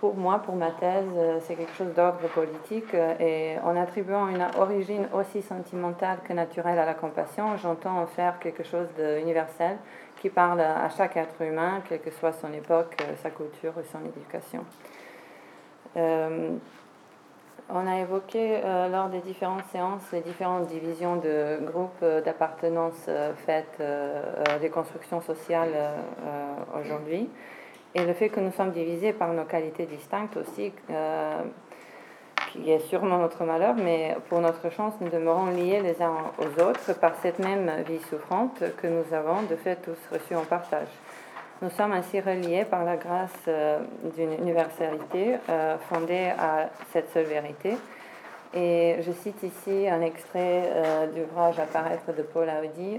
pour 0.00 0.16
moi, 0.16 0.38
pour 0.38 0.56
ma 0.56 0.70
thèse, 0.70 1.04
euh, 1.14 1.38
c'est 1.42 1.54
quelque 1.54 1.74
chose 1.74 1.92
d'ordre 1.94 2.26
politique. 2.28 2.94
Euh, 2.94 3.14
et 3.20 3.58
en 3.62 3.76
attribuant 3.76 4.28
une 4.28 4.46
origine 4.58 5.06
aussi 5.12 5.42
sentimentale 5.42 6.18
que 6.26 6.32
naturelle 6.32 6.78
à 6.78 6.86
la 6.86 6.94
compassion, 6.94 7.56
j'entends 7.58 8.00
en 8.00 8.06
faire 8.06 8.38
quelque 8.38 8.64
chose 8.64 8.88
d'universel 8.96 9.76
qui 10.16 10.30
parle 10.30 10.60
à 10.60 10.88
chaque 10.88 11.18
être 11.18 11.40
humain, 11.42 11.82
quelle 11.86 12.00
que 12.00 12.10
soit 12.10 12.32
son 12.32 12.52
époque, 12.54 12.96
euh, 13.02 13.14
sa 13.22 13.30
culture 13.30 13.74
ou 13.76 13.82
son 13.92 14.00
éducation. 14.06 14.64
On 17.72 17.86
a 17.86 18.00
évoqué 18.00 18.60
lors 18.90 19.08
des 19.08 19.20
différentes 19.20 19.64
séances 19.72 20.02
les 20.12 20.20
différentes 20.20 20.66
divisions 20.66 21.16
de 21.16 21.58
groupes 21.64 22.04
d'appartenance 22.24 23.08
faites 23.46 23.82
des 24.60 24.70
constructions 24.70 25.20
sociales 25.20 25.74
aujourd'hui. 26.78 27.28
Et 27.94 28.04
le 28.04 28.12
fait 28.12 28.28
que 28.28 28.38
nous 28.38 28.52
sommes 28.52 28.70
divisés 28.70 29.12
par 29.12 29.32
nos 29.32 29.44
qualités 29.44 29.84
distinctes 29.84 30.36
aussi, 30.36 30.72
euh, 30.90 31.42
qui 32.52 32.70
est 32.70 32.78
sûrement 32.78 33.18
notre 33.18 33.44
malheur, 33.44 33.74
mais 33.74 34.16
pour 34.28 34.40
notre 34.40 34.70
chance, 34.70 34.94
nous 35.00 35.08
demeurons 35.08 35.46
liés 35.46 35.80
les 35.80 36.00
uns 36.00 36.14
aux 36.38 36.62
autres 36.62 36.92
par 37.00 37.16
cette 37.16 37.40
même 37.40 37.68
vie 37.88 38.00
souffrante 38.08 38.62
que 38.76 38.86
nous 38.86 39.12
avons 39.12 39.42
de 39.42 39.56
fait 39.56 39.76
tous 39.76 39.98
reçue 40.12 40.36
en 40.36 40.44
partage. 40.44 40.88
Nous 41.62 41.70
sommes 41.70 41.92
ainsi 41.92 42.20
reliés 42.20 42.64
par 42.64 42.84
la 42.84 42.96
grâce 42.96 43.30
euh, 43.48 43.80
d'une 44.16 44.32
universalité 44.32 45.36
euh, 45.48 45.76
fondée 45.88 46.32
à 46.38 46.70
cette 46.92 47.10
seule 47.12 47.26
vérité. 47.26 47.76
Et 48.54 48.96
je 49.00 49.12
cite 49.12 49.42
ici 49.42 49.88
un 49.88 50.00
extrait 50.00 50.72
d'ouvrage 51.14 51.60
Apparaître 51.60 52.12
de 52.12 52.22
Paul 52.22 52.48
Audi 52.64 52.98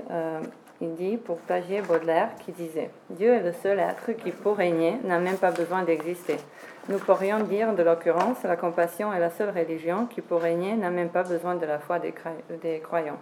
il 0.81 0.95
dit 0.95 1.17
pour 1.17 1.37
plagier 1.37 1.81
Baudelaire 1.81 2.29
qui 2.43 2.51
disait 2.51 2.89
Dieu 3.11 3.31
est 3.33 3.43
le 3.43 3.53
seul 3.53 3.79
être 3.79 4.11
qui, 4.13 4.31
pour 4.31 4.57
régner, 4.57 4.97
n'a 5.03 5.19
même 5.19 5.37
pas 5.37 5.51
besoin 5.51 5.83
d'exister. 5.83 6.37
Nous 6.89 6.97
pourrions 6.97 7.39
dire 7.41 7.75
de 7.75 7.83
l'occurrence 7.83 8.43
la 8.43 8.55
compassion 8.55 9.13
est 9.13 9.19
la 9.19 9.29
seule 9.29 9.55
religion 9.55 10.07
qui, 10.07 10.21
pour 10.21 10.41
régner, 10.41 10.73
n'a 10.75 10.89
même 10.89 11.09
pas 11.09 11.23
besoin 11.23 11.55
de 11.55 11.65
la 11.65 11.77
foi 11.77 11.99
des, 11.99 12.79
croyants. 12.79 13.19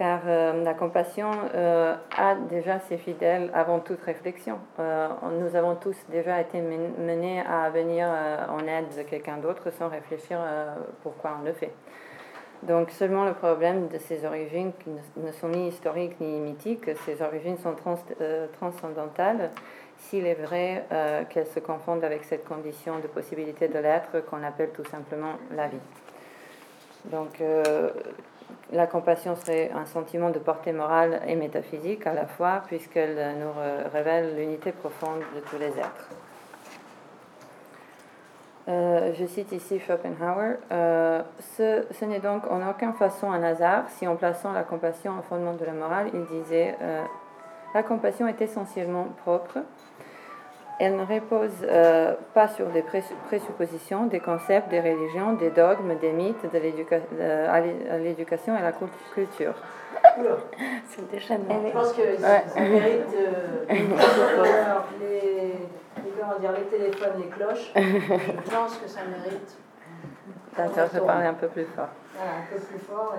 Car 0.00 0.22
euh, 0.26 0.64
la 0.64 0.72
compassion 0.72 1.30
euh, 1.54 1.94
a 2.16 2.34
déjà 2.34 2.80
ses 2.80 2.96
fidèles 2.96 3.50
avant 3.52 3.80
toute 3.80 4.00
réflexion. 4.00 4.58
Euh, 4.78 5.08
nous 5.38 5.54
avons 5.54 5.74
tous 5.74 5.94
déjà 6.08 6.40
été 6.40 6.58
menés 6.62 7.42
à 7.42 7.68
venir 7.68 8.08
en 8.48 8.66
aide 8.66 8.86
de 8.96 9.02
quelqu'un 9.02 9.36
d'autre 9.36 9.70
sans 9.70 9.90
réfléchir 9.90 10.38
pourquoi 11.02 11.36
on 11.38 11.44
le 11.44 11.52
fait. 11.52 11.74
Donc 12.62 12.90
seulement 12.92 13.26
le 13.26 13.34
problème 13.34 13.88
de 13.88 13.98
ces 13.98 14.24
origines 14.24 14.72
qui 14.82 14.88
ne 15.20 15.32
sont 15.32 15.50
ni 15.50 15.68
historiques 15.68 16.18
ni 16.18 16.40
mythiques, 16.40 16.88
ces 17.04 17.20
origines 17.20 17.58
sont 17.58 17.76
euh, 18.22 18.46
transcendantales 18.58 19.50
s'il 19.98 20.26
est 20.26 20.32
vrai 20.32 20.86
qu'elles 21.28 21.46
se 21.46 21.60
confondent 21.60 22.04
avec 22.04 22.24
cette 22.24 22.46
condition 22.48 23.00
de 23.00 23.06
possibilité 23.06 23.68
de 23.68 23.78
l'être 23.78 24.24
qu'on 24.30 24.42
appelle 24.44 24.70
tout 24.70 24.86
simplement 24.86 25.34
la 25.54 25.68
vie. 25.68 25.76
Donc 27.04 27.42
la 28.72 28.86
compassion 28.86 29.36
serait 29.36 29.70
un 29.74 29.86
sentiment 29.86 30.30
de 30.30 30.38
portée 30.38 30.72
morale 30.72 31.20
et 31.26 31.36
métaphysique 31.36 32.06
à 32.06 32.14
la 32.14 32.26
fois 32.26 32.62
puisqu'elle 32.66 33.38
nous 33.38 33.52
révèle 33.92 34.36
l'unité 34.36 34.72
profonde 34.72 35.20
de 35.34 35.40
tous 35.40 35.58
les 35.58 35.68
êtres. 35.68 36.08
Euh, 38.70 39.12
je 39.18 39.26
cite 39.26 39.50
ici 39.52 39.80
Schopenhauer, 39.80 40.58
euh, 40.70 41.22
ce, 41.56 42.04
n'est 42.04 42.20
donc 42.20 42.46
en 42.50 42.68
aucune 42.68 42.92
façon 42.92 43.32
un 43.32 43.42
hasard 43.42 43.84
si 43.88 44.06
en 44.06 44.14
plaçant 44.16 44.52
la 44.52 44.62
compassion 44.62 45.18
au 45.18 45.22
fondement 45.22 45.54
de 45.54 45.64
la 45.64 45.72
morale, 45.72 46.08
il 46.12 46.24
disait 46.26 46.76
euh, 46.80 47.02
La 47.74 47.82
compassion 47.82 48.28
est 48.28 48.40
essentiellement 48.40 49.08
propre. 49.24 49.58
Elle 50.82 50.96
ne 50.96 51.04
repose 51.04 51.66
pas 52.34 52.48
sur 52.48 52.66
des 52.68 52.82
présuppositions, 52.82 54.06
des 54.06 54.20
concepts, 54.20 54.70
des 54.70 54.80
religions, 54.80 55.34
des 55.34 55.50
dogmes, 55.50 55.94
des 56.00 56.10
mythes 56.12 56.50
de 56.50 56.58
l'éducation 56.58 58.56
et 58.56 58.62
la 58.62 58.72
culture. 58.72 59.54
C'est 60.88 61.10
déchaînement. 61.10 61.60
Je 61.66 61.72
pense 61.72 61.92
que 61.92 62.16
ça 62.16 62.60
mérite 62.60 63.14
les 65.00 65.52
comment 66.20 66.38
dire, 66.38 66.52
les 66.52 66.64
téléphones, 66.64 67.18
les 67.18 67.28
cloches. 67.28 67.72
je 67.76 68.50
pense 68.50 68.76
que 68.78 68.88
ça 68.88 69.00
mérite. 69.04 69.56
D'accord, 70.56 70.88
je 70.92 70.98
parler 71.00 71.26
un 71.26 71.34
peu 71.34 71.48
plus 71.48 71.64
fort. 71.64 71.88
un 72.18 72.54
peu 72.54 72.60
plus 72.60 72.78
fort. 72.78 73.14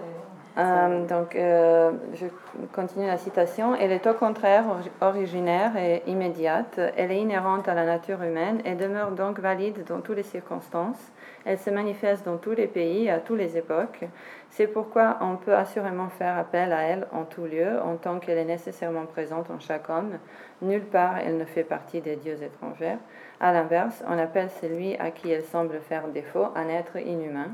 Euh, 0.57 1.07
donc, 1.07 1.35
euh, 1.35 1.91
je 2.13 2.25
continue 2.73 3.07
la 3.07 3.17
citation. 3.17 3.73
Elle 3.75 3.91
est 3.91 4.05
au 4.05 4.13
contraire 4.13 4.65
originaire 4.99 5.77
et 5.77 6.03
immédiate. 6.07 6.79
Elle 6.97 7.11
est 7.11 7.19
inhérente 7.19 7.67
à 7.67 7.73
la 7.73 7.85
nature 7.85 8.21
humaine 8.21 8.61
et 8.65 8.75
demeure 8.75 9.11
donc 9.11 9.39
valide 9.39 9.85
dans 9.87 10.01
toutes 10.01 10.17
les 10.17 10.23
circonstances. 10.23 11.11
Elle 11.45 11.57
se 11.57 11.69
manifeste 11.69 12.25
dans 12.25 12.37
tous 12.37 12.51
les 12.51 12.67
pays, 12.67 13.09
à 13.09 13.19
toutes 13.19 13.39
les 13.39 13.57
époques. 13.57 14.03
C'est 14.49 14.67
pourquoi 14.67 15.17
on 15.21 15.37
peut 15.37 15.55
assurément 15.55 16.09
faire 16.09 16.37
appel 16.37 16.73
à 16.73 16.81
elle 16.81 17.07
en 17.13 17.23
tout 17.23 17.45
lieu, 17.45 17.79
en 17.81 17.95
tant 17.95 18.19
qu'elle 18.19 18.37
est 18.37 18.45
nécessairement 18.45 19.05
présente 19.05 19.49
en 19.49 19.59
chaque 19.59 19.89
homme. 19.89 20.17
Nulle 20.61 20.83
part 20.83 21.17
elle 21.17 21.37
ne 21.37 21.45
fait 21.45 21.63
partie 21.63 22.01
des 22.01 22.17
dieux 22.17 22.37
étrangers. 22.43 22.97
À 23.39 23.53
l'inverse, 23.53 24.03
on 24.07 24.19
appelle 24.19 24.49
celui 24.61 24.95
à 24.97 25.09
qui 25.09 25.31
elle 25.31 25.45
semble 25.45 25.79
faire 25.79 26.09
défaut 26.09 26.47
un 26.55 26.67
être 26.67 26.97
inhumain. 26.97 27.51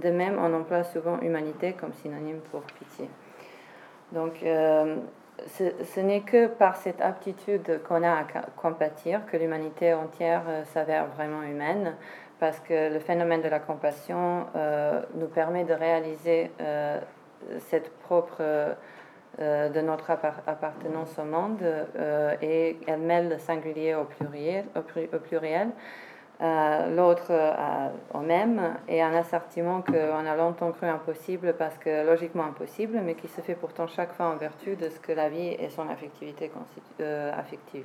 De 0.00 0.10
même, 0.10 0.38
on 0.38 0.54
emploie 0.54 0.84
souvent 0.84 1.20
humanité 1.20 1.74
comme 1.74 1.92
synonyme 1.92 2.40
pour 2.50 2.62
pitié. 2.62 3.08
Donc, 4.12 4.42
euh, 4.42 4.96
ce, 5.46 6.00
n'est 6.00 6.22
que 6.22 6.46
par 6.46 6.76
cette 6.76 7.00
aptitude 7.00 7.80
qu'on 7.86 8.02
a 8.02 8.10
à 8.10 8.24
compatir 8.56 9.26
que 9.26 9.36
l'humanité 9.36 9.92
entière 9.92 10.42
euh, 10.48 10.64
s'avère 10.64 11.06
vraiment 11.06 11.42
humaine 11.42 11.96
parce 12.38 12.58
que 12.60 12.92
le 12.92 12.98
phénomène 12.98 13.42
de 13.42 13.48
la 13.48 13.58
compassion 13.58 14.46
euh, 14.56 15.02
nous 15.14 15.26
permet 15.26 15.64
de 15.64 15.74
réaliser 15.74 16.50
cette 17.58 17.90
propre 17.98 18.42
de 19.38 19.80
notre 19.80 20.10
appartenance 20.10 21.18
au 21.18 21.24
monde 21.24 21.62
et 22.40 22.78
elle 22.86 23.00
mêle 23.00 23.28
le 23.28 23.38
singulier 23.38 23.94
au, 23.94 24.04
pluriel 24.04 25.70
l'autre 26.40 27.32
au 28.14 28.20
même 28.20 28.74
et 28.88 29.02
un 29.02 29.12
assortiment 29.14 29.82
qu'on 29.82 30.26
a 30.26 30.36
longtemps 30.36 30.72
cru 30.72 30.86
impossible 30.86 31.54
parce 31.58 31.76
que 31.76 32.06
logiquement 32.06 32.44
impossible, 32.44 33.00
mais 33.04 33.14
qui 33.14 33.28
se 33.28 33.40
fait 33.40 33.54
pourtant 33.54 33.86
chaque 33.86 34.12
fois 34.14 34.26
en 34.26 34.36
vertu 34.36 34.76
de 34.76 34.88
ce 34.88 34.98
que 35.00 35.12
la 35.12 35.28
vie 35.28 35.48
et 35.58 35.68
son 35.68 35.88
affectivité 35.88 36.50
affective. 37.36 37.84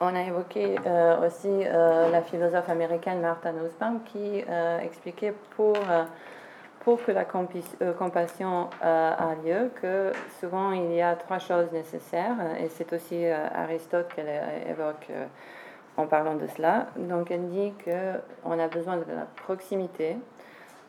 On 0.00 0.14
a 0.14 0.22
évoqué 0.22 0.76
euh, 0.86 1.26
aussi 1.26 1.48
euh, 1.48 2.10
la 2.10 2.20
philosophe 2.22 2.68
américaine 2.68 3.20
Martha 3.20 3.52
Nussbaum 3.52 4.02
qui 4.04 4.44
euh, 4.48 4.80
expliquait 4.80 5.32
pour, 5.56 5.76
pour 6.80 7.02
que 7.04 7.12
la 7.12 7.24
compassion 7.24 8.68
a 8.82 9.34
lieu 9.44 9.70
que 9.80 10.12
souvent 10.40 10.72
il 10.72 10.92
y 10.92 11.00
a 11.00 11.14
trois 11.14 11.38
choses 11.38 11.70
nécessaires 11.72 12.36
et 12.60 12.68
c'est 12.68 12.92
aussi 12.92 13.24
Aristote 13.26 14.12
qu'elle 14.14 14.42
évoque 14.68 15.08
en 15.96 16.06
parlant 16.06 16.34
de 16.34 16.46
cela. 16.46 16.88
Donc 16.96 17.30
elle 17.30 17.48
dit 17.48 17.72
qu'on 17.84 18.58
a 18.58 18.68
besoin 18.68 18.96
de 18.96 19.04
la 19.08 19.26
proximité, 19.44 20.16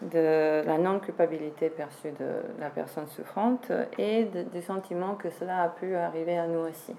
de 0.01 0.63
la 0.65 0.77
non-culpabilité 0.77 1.69
perçue 1.69 2.11
de 2.11 2.59
la 2.59 2.69
personne 2.69 3.07
souffrante 3.07 3.71
et 3.97 4.25
du 4.53 4.61
sentiment 4.61 5.15
que 5.15 5.29
cela 5.29 5.63
a 5.63 5.69
pu 5.69 5.95
arriver 5.95 6.37
à 6.37 6.47
nous 6.47 6.59
aussi. 6.59 6.95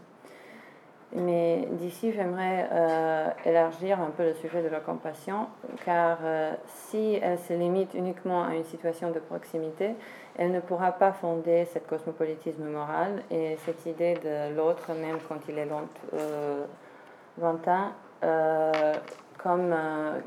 Mais 1.14 1.68
d'ici, 1.72 2.12
j'aimerais 2.12 2.68
euh, 2.72 3.28
élargir 3.44 4.00
un 4.00 4.10
peu 4.10 4.25
le 4.25 4.34
sujet 4.34 4.60
de 4.60 4.68
la 4.68 4.80
compassion, 4.80 5.46
car 5.84 6.18
euh, 6.25 6.52
si 6.66 7.18
elle 7.22 7.38
se 7.38 7.52
limite 7.52 7.94
uniquement 7.94 8.44
à 8.44 8.54
une 8.54 8.64
situation 8.64 9.12
de 9.12 9.20
proximité, 9.20 9.94
elle 10.36 10.50
ne 10.50 10.60
pourra 10.60 10.92
pas 10.92 11.12
fonder 11.12 11.64
cette 11.66 11.86
cosmopolitisme 11.86 12.64
moral 12.64 13.22
et 13.30 13.56
cette 13.64 13.86
idée 13.86 14.14
de 14.14 14.56
l'autre, 14.56 14.90
même 15.00 15.18
quand 15.28 15.38
il 15.48 15.58
est 15.58 15.68
euh, 16.14 16.64
lointain, 17.40 17.93
comme 19.38 19.75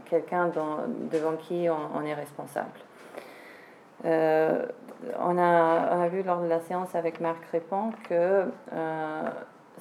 quelqu'un 0.06 0.48
devant 0.48 1.36
qui 1.38 1.68
on, 1.70 2.04
est 2.06 2.14
responsable. 2.14 2.80
On 4.04 5.38
a, 5.38 5.96
on, 5.96 6.02
a, 6.02 6.08
vu 6.08 6.24
lors 6.24 6.42
de 6.42 6.48
la 6.48 6.60
séance 6.60 6.96
avec 6.96 7.20
Marc 7.20 7.44
Répond 7.52 7.92
que 8.08 8.46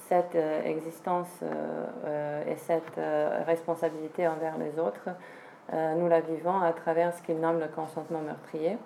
cette 0.09 0.35
euh, 0.35 0.63
existence 0.65 1.29
euh, 1.43 1.87
euh, 2.07 2.53
et 2.53 2.57
cette 2.57 3.01
responsabilité 3.47 4.27
envers 4.27 4.59
les 4.59 4.79
autres, 4.79 5.09
nous 5.99 6.09
la 6.09 6.21
vivons 6.21 6.63
à 6.63 6.73
travers 6.73 7.13
ce 7.15 7.21
qu'il 7.21 7.39
nomme 7.41 7.61
le 7.61 7.69
consentement 7.69 8.21
meurtrier. 8.21 8.79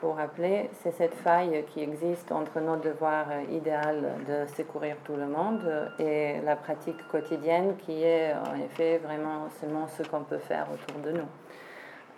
Pour 0.00 0.16
rappeler, 0.16 0.70
c'est 0.82 0.92
cette 0.92 1.14
faille 1.14 1.64
qui 1.72 1.82
existe 1.82 2.30
entre 2.30 2.60
nos 2.60 2.76
devoirs 2.76 3.26
idéal 3.50 4.14
de 4.26 4.46
secourir 4.54 4.96
tout 5.04 5.16
le 5.16 5.26
monde 5.26 5.90
et 5.98 6.40
la 6.44 6.54
pratique 6.54 7.06
quotidienne 7.08 7.74
qui 7.76 8.04
est 8.04 8.32
en 8.34 8.54
effet 8.54 8.98
vraiment 8.98 9.48
seulement 9.60 9.88
ce 9.88 10.04
qu'on 10.04 10.22
peut 10.22 10.38
faire 10.38 10.68
autour 10.72 11.00
de 11.00 11.18
nous. 11.18 11.28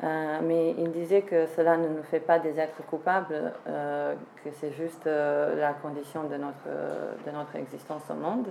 Euh, 0.03 0.39
mais 0.43 0.75
il 0.79 0.91
disait 0.93 1.23
que 1.23 1.47
cela 1.47 1.77
ne 1.77 1.89
nous 1.89 2.03
fait 2.05 2.21
pas 2.21 2.39
des 2.39 2.59
êtres 2.59 2.83
coupables, 2.87 3.53
euh, 3.69 4.15
que 4.43 4.51
c'est 4.53 4.73
juste 4.73 5.07
euh, 5.07 5.61
la 5.61 5.75
condition 5.75 6.25
de 6.25 6.37
notre, 6.37 6.69
de 7.27 7.31
notre 7.31 7.57
existence 7.57 8.03
au 8.09 8.15
monde, 8.15 8.49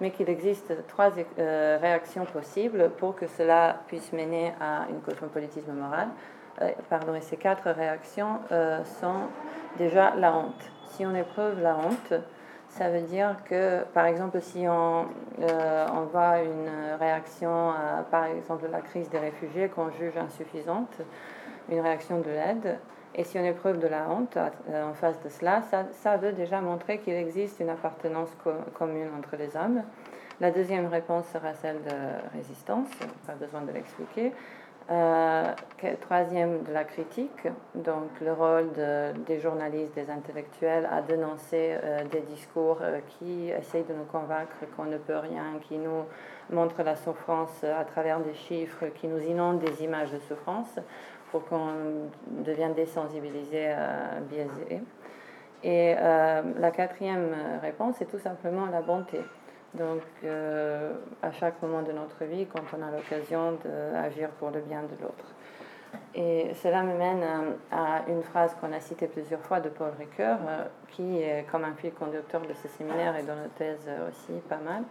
mais 0.00 0.12
qu'il 0.12 0.28
existe 0.28 0.72
trois 0.86 1.10
réactions 1.36 2.24
possibles 2.26 2.90
pour 2.98 3.16
que 3.16 3.26
cela 3.26 3.76
puisse 3.86 4.12
mener 4.12 4.52
à 4.60 4.82
un 4.82 5.00
cosmopolitisme 5.04 5.72
moral. 5.72 6.08
Pardon, 6.88 7.14
et 7.14 7.20
ces 7.20 7.36
quatre 7.36 7.70
réactions 7.70 8.40
sont 9.00 9.28
déjà 9.78 10.14
la 10.16 10.34
honte. 10.34 10.70
Si 10.90 11.04
on 11.04 11.14
éprouve 11.14 11.60
la 11.60 11.76
honte, 11.76 12.14
ça 12.68 12.88
veut 12.88 13.02
dire 13.02 13.36
que, 13.44 13.84
par 13.94 14.06
exemple, 14.06 14.40
si 14.40 14.66
on, 14.68 15.06
euh, 15.40 15.86
on 15.92 16.06
voit 16.06 16.40
une 16.40 16.70
réaction, 16.98 17.70
à, 17.70 18.02
par 18.10 18.24
exemple, 18.24 18.66
la 18.70 18.80
crise 18.80 19.08
des 19.10 19.18
réfugiés 19.18 19.68
qu'on 19.68 19.90
juge 19.90 20.16
insuffisante, 20.16 20.96
une 21.70 21.80
réaction 21.80 22.18
de 22.18 22.30
l'aide, 22.30 22.78
et 23.14 23.22
si 23.22 23.38
on 23.38 23.44
éprouve 23.44 23.78
de 23.78 23.86
la 23.86 24.08
honte 24.10 24.36
euh, 24.36 24.90
en 24.90 24.94
face 24.94 25.22
de 25.22 25.28
cela, 25.28 25.62
ça, 25.62 25.84
ça 25.92 26.16
veut 26.16 26.32
déjà 26.32 26.60
montrer 26.60 26.98
qu'il 26.98 27.14
existe 27.14 27.60
une 27.60 27.70
appartenance 27.70 28.30
commune 28.76 29.08
entre 29.16 29.36
les 29.36 29.56
hommes. 29.56 29.82
La 30.40 30.50
deuxième 30.50 30.88
réponse 30.88 31.26
sera 31.28 31.54
celle 31.54 31.80
de 31.82 32.36
résistance, 32.36 32.88
pas 33.24 33.34
besoin 33.34 33.60
de 33.60 33.70
l'expliquer. 33.70 34.32
Euh, 34.90 35.52
troisième, 36.02 36.62
de 36.62 36.72
la 36.72 36.84
critique, 36.84 37.48
donc 37.74 38.10
le 38.20 38.34
rôle 38.34 38.70
des 39.26 39.40
journalistes, 39.40 39.94
des 39.94 40.10
intellectuels 40.10 40.86
à 40.92 41.00
dénoncer 41.00 41.76
euh, 41.82 42.04
des 42.04 42.20
discours 42.20 42.78
euh, 42.82 43.00
qui 43.08 43.48
essayent 43.48 43.84
de 43.84 43.94
nous 43.94 44.04
convaincre 44.04 44.56
qu'on 44.76 44.84
ne 44.84 44.98
peut 44.98 45.16
rien, 45.16 45.58
qui 45.66 45.78
nous 45.78 46.04
montrent 46.50 46.82
la 46.82 46.96
souffrance 46.96 47.64
à 47.64 47.84
travers 47.84 48.20
des 48.20 48.34
chiffres, 48.34 48.84
qui 48.94 49.06
nous 49.06 49.20
inondent 49.20 49.60
des 49.60 49.82
images 49.82 50.12
de 50.12 50.18
souffrance 50.18 50.78
pour 51.30 51.46
qu'on 51.46 52.10
devienne 52.44 52.74
désensibilisé, 52.74 53.74
biaisé. 54.28 54.82
Et 55.64 55.94
la 55.94 56.70
quatrième 56.70 57.34
réponse, 57.60 57.96
c'est 57.98 58.04
tout 58.08 58.20
simplement 58.20 58.66
la 58.66 58.82
bonté. 58.82 59.20
Donc, 59.74 60.02
euh, 60.22 60.92
à 61.22 61.32
chaque 61.32 61.60
moment 61.60 61.82
de 61.82 61.92
notre 61.92 62.24
vie, 62.24 62.46
quand 62.46 62.62
on 62.78 62.82
a 62.82 62.90
l'occasion 62.90 63.58
d'agir 63.64 64.30
pour 64.30 64.50
le 64.50 64.60
bien 64.60 64.82
de 64.82 65.02
l'autre. 65.02 65.34
Et 66.14 66.52
cela 66.62 66.82
me 66.82 66.96
mène 66.96 67.24
à, 67.72 68.02
une 68.08 68.22
phrase 68.22 68.56
qu'on 68.60 68.72
a 68.72 68.80
citée 68.80 69.08
plusieurs 69.08 69.40
fois 69.40 69.60
de 69.60 69.68
Paul 69.68 69.92
Ricoeur, 69.98 70.38
euh, 70.46 70.64
qui 70.88 71.20
est 71.22 71.44
comme 71.50 71.64
un 71.64 71.74
fil 71.74 71.92
conducteur 71.92 72.40
de 72.42 72.54
ce 72.54 72.68
séminaire 72.68 73.16
et 73.16 73.22
dans 73.24 73.36
nos 73.36 73.48
thèses 73.56 73.88
aussi 74.08 74.40
pas 74.48 74.58
mal. 74.58 74.84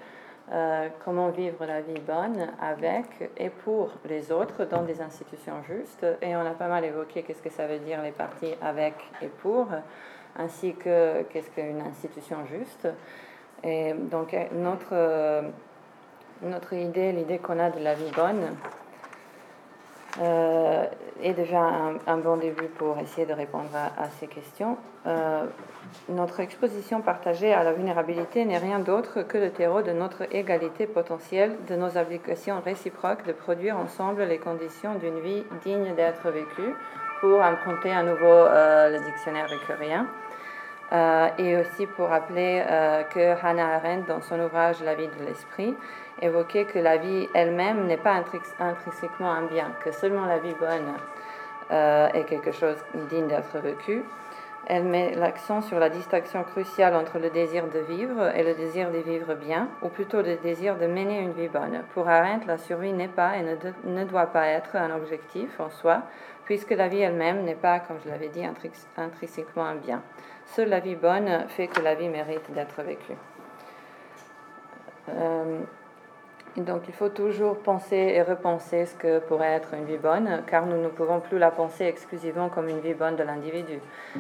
Euh, 0.52 0.90
comment 1.06 1.30
vivre 1.30 1.66
la 1.66 1.80
vie 1.80 2.02
bonne 2.06 2.50
avec 2.62 3.32
et 3.38 3.50
pour 3.50 3.92
les 4.04 4.30
autres 4.30 4.66
dans 4.66 4.84
des 4.84 5.02
institutions 5.02 5.64
justes. 5.64 6.06
Et 6.22 6.36
on 6.36 6.42
a 6.42 6.52
pas 6.52 6.68
mal 6.68 6.84
évoqué 6.84 7.24
qu'est-ce 7.24 7.42
que 7.42 7.50
ça 7.50 7.66
veut 7.66 7.80
dire 7.80 8.02
les 8.02 8.12
parties 8.12 8.54
avec 8.62 8.96
et 9.22 9.28
pour, 9.28 9.68
ainsi 10.38 10.76
que 10.76 11.22
qu'est-ce 11.24 11.50
qu'une 11.52 11.80
institution 11.82 12.46
juste. 12.46 12.90
Et 13.64 13.94
donc 13.94 14.34
euh, 14.34 14.44
notre, 14.54 14.92
euh, 14.92 15.42
notre 16.42 16.74
idée, 16.74 17.12
l'idée 17.12 17.38
qu'on 17.38 17.60
a 17.60 17.70
de 17.70 17.80
la 17.80 17.94
vie 17.94 18.12
bonne, 18.16 18.56
euh, 20.22 20.86
est 21.24 21.34
déjà 21.34 21.62
un, 22.06 22.18
bon 22.18 22.38
début 22.38 22.68
pour 22.68 23.00
essayer 23.00 23.26
de 23.26 23.34
répondre 23.34 23.70
à, 23.76 24.10
ces 24.20 24.28
questions. 24.28 24.78
notre 26.10 26.40
exposition 26.40 27.02
partagée 27.02 27.52
à 27.52 27.64
la 27.64 27.72
vulnérabilité 27.72 28.46
n'est 28.46 28.60
rien 28.60 28.80
d'autre 28.80 29.24
que 29.24 29.38
le 29.40 29.50
terreau 29.50 29.82
de 29.82 29.92
notre 29.92 30.24
égalité 30.36 30.86
potentielle, 30.86 31.56
de 31.68 31.76
nos 31.76 31.98
obligations 31.98 32.62
réciproques 32.64 33.26
de 33.26 33.32
produire 33.32 33.78
ensemble 33.78 34.24
les 34.24 34.38
conditions 34.38 34.96
d'une 34.96 35.20
vie 35.20 35.44
digne 35.64 35.96
d'être 35.96 36.30
vécue, 36.30 36.76
pour 37.22 37.42
emprunter 37.42 37.92
à 37.92 38.04
nouveau 38.04 38.46
le 38.92 39.04
dictionnaire 39.06 39.50
récurrien. 39.50 40.08
Euh, 40.94 41.30
et 41.40 41.58
aussi 41.58 41.88
pour 41.88 42.10
rappeler 42.10 42.64
euh, 42.70 43.02
que 43.04 43.34
Hannah 43.44 43.78
Arendt, 43.78 44.08
dans 44.08 44.22
son 44.22 44.40
ouvrage 44.40 44.84
La 44.84 44.94
vie 44.94 45.08
de 45.08 45.26
l'esprit, 45.26 45.76
évoquait 46.22 46.66
que 46.66 46.78
la 46.78 46.98
vie 46.98 47.28
elle-même 47.34 47.88
n'est 47.88 47.98
pas 47.98 48.22
intrinsèquement 48.60 49.32
un 49.32 49.48
bien, 49.48 49.72
que 49.84 49.92
seulement 49.92 50.26
la 50.26 50.38
vie 50.38 50.54
bonne 50.60 50.94
euh, 51.72 52.08
est 52.14 52.26
quelque 52.26 52.52
chose 52.52 52.78
digne 53.10 53.28
d'être 53.28 53.58
vécu. 53.58 54.04
Elle 54.68 54.84
met 54.84 55.16
l'accent 55.16 55.62
sur 55.62 55.80
la 55.80 55.90
distinction 55.90 56.44
cruciale 56.44 56.96
entre 56.96 57.18
le 57.18 57.32
désir 57.32 57.66
de 57.68 57.80
vivre 57.80 58.32
et 58.36 58.44
le 58.44 58.54
désir 58.54 58.92
de 58.92 59.00
vivre 59.00 59.34
bien, 59.34 59.70
ou 59.82 59.90
plutôt 59.90 60.22
le 60.22 60.38
désir 60.38 60.78
de 60.78 60.86
mener 60.86 61.20
une 61.20 61.34
vie 61.34 61.50
bonne. 61.50 61.82
Pour 61.96 62.08
Arendt, 62.08 62.46
la 62.46 62.60
survie 62.60 62.94
n'est 62.94 63.10
pas 63.10 63.36
et 63.36 63.42
ne, 63.42 63.56
ne, 63.84 64.06
doit 64.06 64.28
pas 64.28 64.46
être 64.48 64.76
un 64.76 64.96
objectif 64.96 65.60
en 65.60 65.70
soi, 65.70 66.04
puisque 66.46 66.72
la 66.72 66.88
vie 66.88 67.02
elle-même 67.02 67.44
n'est 67.44 67.56
pas, 67.56 67.80
comme 67.80 67.98
je 68.06 68.10
l'avais 68.10 68.30
dit, 68.30 68.46
intrinsèquement 68.96 69.66
un 69.66 69.76
bien. 69.76 70.02
Seule 70.56 70.70
la 70.70 70.80
vie 70.80 70.96
bonne 70.96 71.46
fait 71.48 71.66
que 71.66 71.82
la 71.82 71.96
vie 71.96 72.10
mérite 72.10 72.52
d'être 72.54 72.84
vécue. 72.84 73.18
Euh, 75.10 75.62
donc 76.58 76.84
il 76.88 76.94
faut 76.94 77.10
toujours 77.10 77.58
penser 77.58 77.96
et 77.96 78.22
repenser 78.22 78.86
ce 78.86 78.94
que 78.94 79.18
pourrait 79.18 79.54
être 79.54 79.74
une 79.74 79.86
vie 79.86 79.98
bonne, 79.98 80.44
car 80.46 80.68
nous 80.68 80.80
ne 80.80 80.90
pouvons 80.90 81.22
plus 81.22 81.40
la 81.40 81.50
penser 81.50 81.86
exclusivement 81.86 82.50
comme 82.50 82.70
une 82.70 82.82
vie 82.82 82.94
bonne 82.94 83.16
de 83.16 83.24
l'individu. 83.24 83.80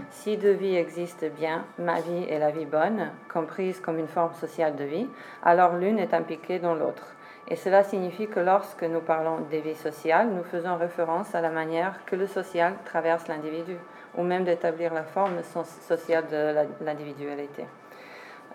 Si 0.09 0.35
deux 0.37 0.53
vies 0.53 0.75
existent 0.75 1.27
bien, 1.37 1.65
ma 1.77 2.01
vie 2.01 2.25
et 2.27 2.39
la 2.39 2.49
vie 2.49 2.65
bonne, 2.65 3.11
comprises 3.31 3.79
comme 3.79 3.99
une 3.99 4.07
forme 4.07 4.33
sociale 4.33 4.75
de 4.75 4.85
vie, 4.85 5.07
alors 5.43 5.75
l'une 5.75 5.99
est 5.99 6.15
impliquée 6.15 6.57
dans 6.57 6.73
l'autre. 6.73 7.13
Et 7.47 7.55
cela 7.55 7.83
signifie 7.83 8.27
que 8.27 8.39
lorsque 8.39 8.83
nous 8.83 9.01
parlons 9.01 9.41
des 9.51 9.61
vies 9.61 9.75
sociales, 9.75 10.29
nous 10.29 10.43
faisons 10.43 10.77
référence 10.77 11.35
à 11.35 11.41
la 11.41 11.51
manière 11.51 12.03
que 12.07 12.15
le 12.15 12.25
social 12.25 12.73
traverse 12.85 13.27
l'individu 13.27 13.77
ou 14.17 14.23
même 14.23 14.43
d'établir 14.43 14.93
la 14.93 15.03
forme 15.03 15.41
sociale 15.43 16.25
de 16.31 16.83
l'individualité. 16.83 17.65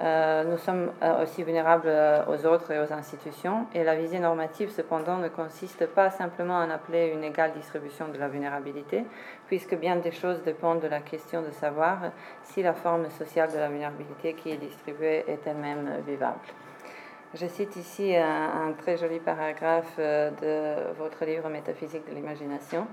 Euh, 0.00 0.44
nous 0.44 0.58
sommes 0.58 0.92
euh, 1.02 1.24
aussi 1.24 1.42
vulnérables 1.42 1.88
euh, 1.88 2.22
aux 2.28 2.46
autres 2.46 2.70
et 2.70 2.78
aux 2.78 2.92
institutions, 2.92 3.66
et 3.74 3.82
la 3.82 3.96
visée 3.96 4.20
normative, 4.20 4.70
cependant, 4.70 5.16
ne 5.16 5.28
consiste 5.28 5.86
pas 5.86 6.10
simplement 6.10 6.60
à 6.60 6.72
appeler 6.72 7.08
une 7.08 7.24
égale 7.24 7.52
distribution 7.52 8.06
de 8.06 8.16
la 8.16 8.28
vulnérabilité, 8.28 9.04
puisque 9.48 9.74
bien 9.74 9.96
des 9.96 10.12
choses 10.12 10.40
dépendent 10.44 10.80
de 10.80 10.86
la 10.86 11.00
question 11.00 11.42
de 11.42 11.50
savoir 11.50 11.98
si 12.44 12.62
la 12.62 12.74
forme 12.74 13.10
sociale 13.10 13.50
de 13.50 13.58
la 13.58 13.68
vulnérabilité 13.68 14.34
qui 14.34 14.52
est 14.52 14.56
distribuée 14.56 15.24
est 15.26 15.44
elle-même 15.46 15.90
vivable. 16.06 16.38
Je 17.34 17.46
cite 17.46 17.74
ici 17.74 18.16
un, 18.16 18.68
un, 18.68 18.72
très 18.72 18.96
joli 18.96 19.18
paragraphe 19.18 19.98
de 19.98 20.92
votre 20.96 21.24
livre 21.26 21.48
Métaphysique 21.50 22.08
de 22.08 22.14
l'imagination. 22.14 22.86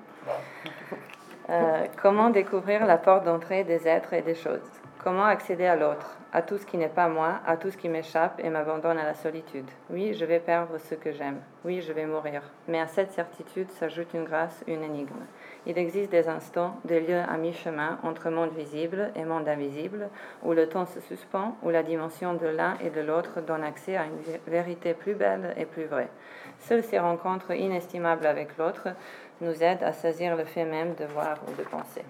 Euh, 1.47 1.85
comment 2.01 2.31
découvrir 2.31 2.87
la 2.87 2.97
porte 2.97 3.25
d'entrée 3.25 3.63
des 3.63 3.87
êtres 3.87 4.13
et 4.13 4.23
des 4.23 4.33
choses? 4.33 4.71
Comment 5.03 5.25
accéder 5.25 5.67
à 5.67 5.75
l'autre, 5.75 6.17
à 6.33 6.41
tout 6.41 6.57
ce 6.57 6.65
qui 6.65 6.77
n'est 6.77 6.89
pas 6.89 7.07
moi, 7.07 7.33
à 7.45 7.57
tout 7.57 7.69
ce 7.69 7.77
qui 7.77 7.87
m'échappe 7.87 8.41
et 8.43 8.49
m'abandonne 8.49 8.97
à 8.97 9.05
la 9.05 9.13
solitude? 9.13 9.69
Oui, 9.91 10.15
je 10.15 10.25
vais 10.25 10.39
perdre 10.39 10.79
ce 10.79 10.95
que 10.95 11.11
j'aime. 11.11 11.41
Oui, 11.63 11.81
je 11.81 11.93
vais 11.93 12.07
mourir. 12.07 12.41
Mais 12.67 12.79
à 12.79 12.87
cette 12.87 13.11
certitude 13.11 13.69
s'ajoute 13.69 14.15
une 14.15 14.23
grâce, 14.23 14.63
une 14.65 14.81
énigme. 14.81 15.13
Il 15.67 15.77
existe 15.77 16.09
des 16.09 16.27
instants, 16.27 16.77
des 16.85 17.01
lieux 17.01 17.21
à 17.29 17.37
mi-chemin 17.37 17.99
entre 18.01 18.31
monde 18.31 18.53
visible 18.55 19.11
et 19.15 19.25
monde 19.25 19.47
invisible, 19.47 20.09
où 20.41 20.53
le 20.53 20.67
temps 20.67 20.87
se 20.87 20.99
suspend, 20.99 21.55
où 21.61 21.69
la 21.69 21.83
dimension 21.83 22.33
de 22.33 22.47
l'un 22.47 22.75
et 22.83 22.89
de 22.89 23.01
l'autre 23.01 23.41
donne 23.41 23.63
accès 23.63 23.95
à 23.95 24.05
une 24.05 24.17
vérité 24.47 24.95
plus 24.95 25.13
belle 25.13 25.53
et 25.57 25.65
plus 25.65 25.85
vraie. 25.85 26.09
Seules 26.59 26.83
ces 26.83 26.97
rencontres 26.97 27.51
inestimables 27.51 28.25
avec 28.25 28.57
l'autre 28.57 28.87
nous 29.41 29.63
aide 29.63 29.83
à 29.83 29.93
saisir 29.93 30.35
le 30.35 30.45
fait 30.45 30.65
même 30.65 30.95
de 30.95 31.05
voir 31.05 31.37
ou 31.47 31.51
de 31.55 31.63
penser. 31.67 32.03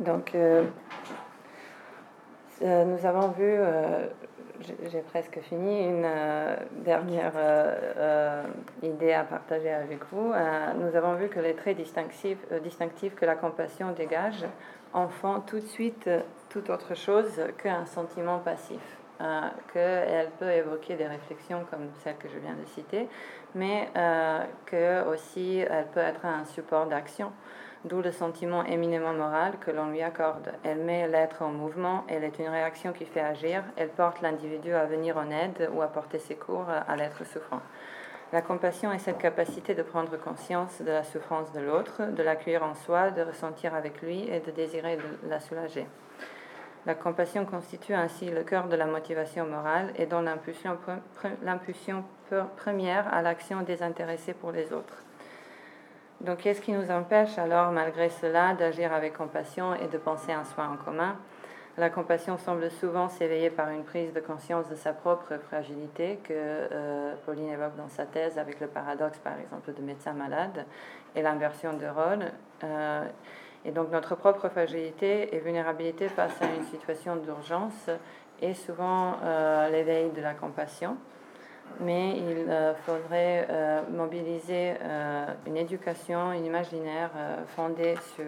Donc, 0.00 0.34
euh, 0.34 0.64
euh, 2.62 2.84
nous 2.84 3.04
avons 3.04 3.28
vu, 3.28 3.44
euh, 3.44 4.06
j'ai 4.90 5.00
presque 5.00 5.40
fini, 5.40 5.84
une 5.84 6.08
dernière 6.84 7.32
idée 8.82 9.12
à 9.12 9.24
partager 9.24 9.70
avec 9.70 10.00
vous. 10.10 10.32
nous 10.78 10.96
avons 10.96 11.14
vu 11.14 11.28
que 11.28 11.40
les 11.40 11.54
traits 11.54 11.76
distinctifs, 11.76 12.38
distinctifs 12.62 13.14
que 13.14 13.26
la 13.26 13.36
compassion 13.36 13.92
dégage 13.92 14.46
en 14.92 15.08
font 15.08 15.40
tout 15.40 15.60
de 15.60 15.66
suite 15.66 16.08
tout 16.48 16.70
autre 16.70 16.94
chose 16.94 17.40
qu'un 17.62 17.86
sentiment 17.86 18.38
passif. 18.38 18.99
Qu'elle 19.72 20.30
peut 20.38 20.50
évoquer 20.50 20.96
des 20.96 21.06
réflexions 21.06 21.64
comme 21.70 21.88
celle 22.02 22.16
que 22.16 22.28
je 22.28 22.38
viens 22.38 22.54
de 22.54 22.66
citer, 22.66 23.08
mais 23.54 23.88
euh, 23.96 24.44
que 24.66 25.04
aussi 25.08 25.58
elle 25.58 25.86
peut 25.88 26.00
être 26.00 26.24
un 26.24 26.44
support 26.44 26.86
d'action, 26.86 27.32
d'où 27.84 28.02
le 28.02 28.12
sentiment 28.12 28.64
éminemment 28.64 29.12
moral 29.12 29.54
que 29.60 29.70
l'on 29.70 29.90
lui 29.90 30.02
accorde. 30.02 30.52
Elle 30.64 30.78
met 30.78 31.08
l'être 31.08 31.42
en 31.42 31.50
mouvement, 31.50 32.04
elle 32.08 32.24
est 32.24 32.38
une 32.38 32.48
réaction 32.48 32.92
qui 32.92 33.04
fait 33.04 33.20
agir, 33.20 33.62
elle 33.76 33.90
porte 33.90 34.20
l'individu 34.22 34.72
à 34.72 34.84
venir 34.86 35.16
en 35.16 35.30
aide 35.30 35.70
ou 35.74 35.82
à 35.82 35.88
porter 35.88 36.18
secours 36.18 36.66
à 36.68 36.96
l'être 36.96 37.24
souffrant. 37.24 37.60
La 38.32 38.42
compassion 38.42 38.92
est 38.92 39.00
cette 39.00 39.18
capacité 39.18 39.74
de 39.74 39.82
prendre 39.82 40.16
conscience 40.16 40.80
de 40.80 40.90
la 40.90 41.02
souffrance 41.02 41.50
de 41.50 41.58
l'autre, 41.58 42.02
de 42.12 42.22
l'accueillir 42.22 42.62
en 42.62 42.74
soi, 42.74 43.10
de 43.10 43.22
ressentir 43.22 43.74
avec 43.74 44.00
lui 44.02 44.28
et 44.30 44.38
de 44.38 44.52
désirer 44.52 44.96
de 44.96 45.28
la 45.28 45.40
soulager. 45.40 45.86
La 46.86 46.94
compassion 46.94 47.44
constitue 47.44 47.92
ainsi 47.92 48.30
le 48.30 48.42
cœur 48.42 48.68
de 48.68 48.76
la 48.76 48.86
motivation 48.86 49.46
morale 49.46 49.92
et 49.96 50.06
donne 50.06 50.24
l'impulsion 50.24 52.04
première 52.56 53.12
à 53.12 53.20
l'action 53.20 53.60
désintéressée 53.62 54.32
pour 54.32 54.50
les 54.50 54.72
autres. 54.72 55.02
Donc, 56.22 56.38
qu'est-ce 56.38 56.60
qui 56.60 56.72
nous 56.72 56.90
empêche 56.90 57.38
alors, 57.38 57.70
malgré 57.70 58.08
cela, 58.08 58.54
d'agir 58.54 58.92
avec 58.92 59.14
compassion 59.14 59.74
et 59.74 59.88
de 59.88 59.98
penser 59.98 60.32
un 60.32 60.44
soi 60.44 60.64
en 60.64 60.76
commun? 60.76 61.16
La 61.78 61.88
compassion 61.88 62.36
semble 62.36 62.70
souvent 62.70 63.08
s'éveiller 63.08 63.48
par 63.48 63.70
une 63.70 63.84
prise 63.84 64.12
de 64.12 64.20
conscience 64.20 64.68
de 64.68 64.74
sa 64.74 64.92
propre 64.92 65.38
fragilité 65.38 66.18
que 66.24 66.32
euh, 66.34 67.14
Pauline 67.24 67.48
évoque 67.48 67.76
dans 67.76 67.88
sa 67.88 68.04
thèse 68.04 68.38
avec 68.38 68.60
le 68.60 68.66
paradoxe, 68.66 69.18
par 69.18 69.38
exemple, 69.38 69.72
de 69.72 69.80
médecin 69.80 70.12
malade 70.12 70.66
et 71.14 71.22
l'inversion 71.22 71.72
de 71.74 71.86
rôle. 71.86 72.32
Euh, 72.64 73.04
et 73.64 73.70
donc 73.70 73.90
notre 73.90 74.14
propre 74.14 74.48
fragilité 74.48 75.34
et 75.34 75.38
vulnérabilité 75.38 76.08
face 76.08 76.40
à 76.40 76.46
une 76.46 76.64
situation 76.64 77.16
d'urgence 77.16 77.90
est 78.40 78.54
souvent 78.54 79.16
euh, 79.22 79.68
l'éveil 79.70 80.10
de 80.10 80.20
la 80.20 80.34
compassion. 80.34 80.96
Mais 81.78 82.16
il 82.16 82.52
faudrait 82.84 83.46
mobiliser 83.92 84.74
une 85.46 85.56
éducation, 85.56 86.32
une 86.32 86.44
imaginaire 86.44 87.10
fondée 87.54 87.94
sur 88.16 88.26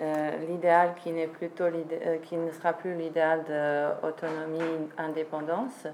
euh, 0.00 0.30
l'idéal 0.48 0.94
qui, 1.02 1.12
n'est 1.12 1.28
euh, 1.60 2.16
qui 2.22 2.36
ne 2.36 2.50
sera 2.50 2.72
plus 2.72 2.94
l'idéal 2.94 3.44
d'autonomie, 4.02 4.88
indépendance, 4.98 5.86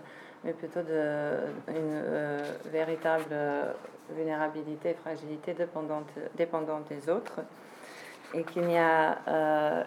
mais 0.43 0.53
plutôt 0.53 0.81
de, 0.81 1.37
une 1.69 1.93
euh, 1.93 2.43
véritable 2.73 3.25
vulnérabilité, 4.17 4.95
fragilité 4.95 5.53
dépendante, 5.53 6.09
dépendante 6.35 6.89
des 6.89 7.11
autres, 7.11 7.41
et 8.35 8.45
qu'il 8.45 8.63
n'y 8.63 8.79
a 8.79 9.85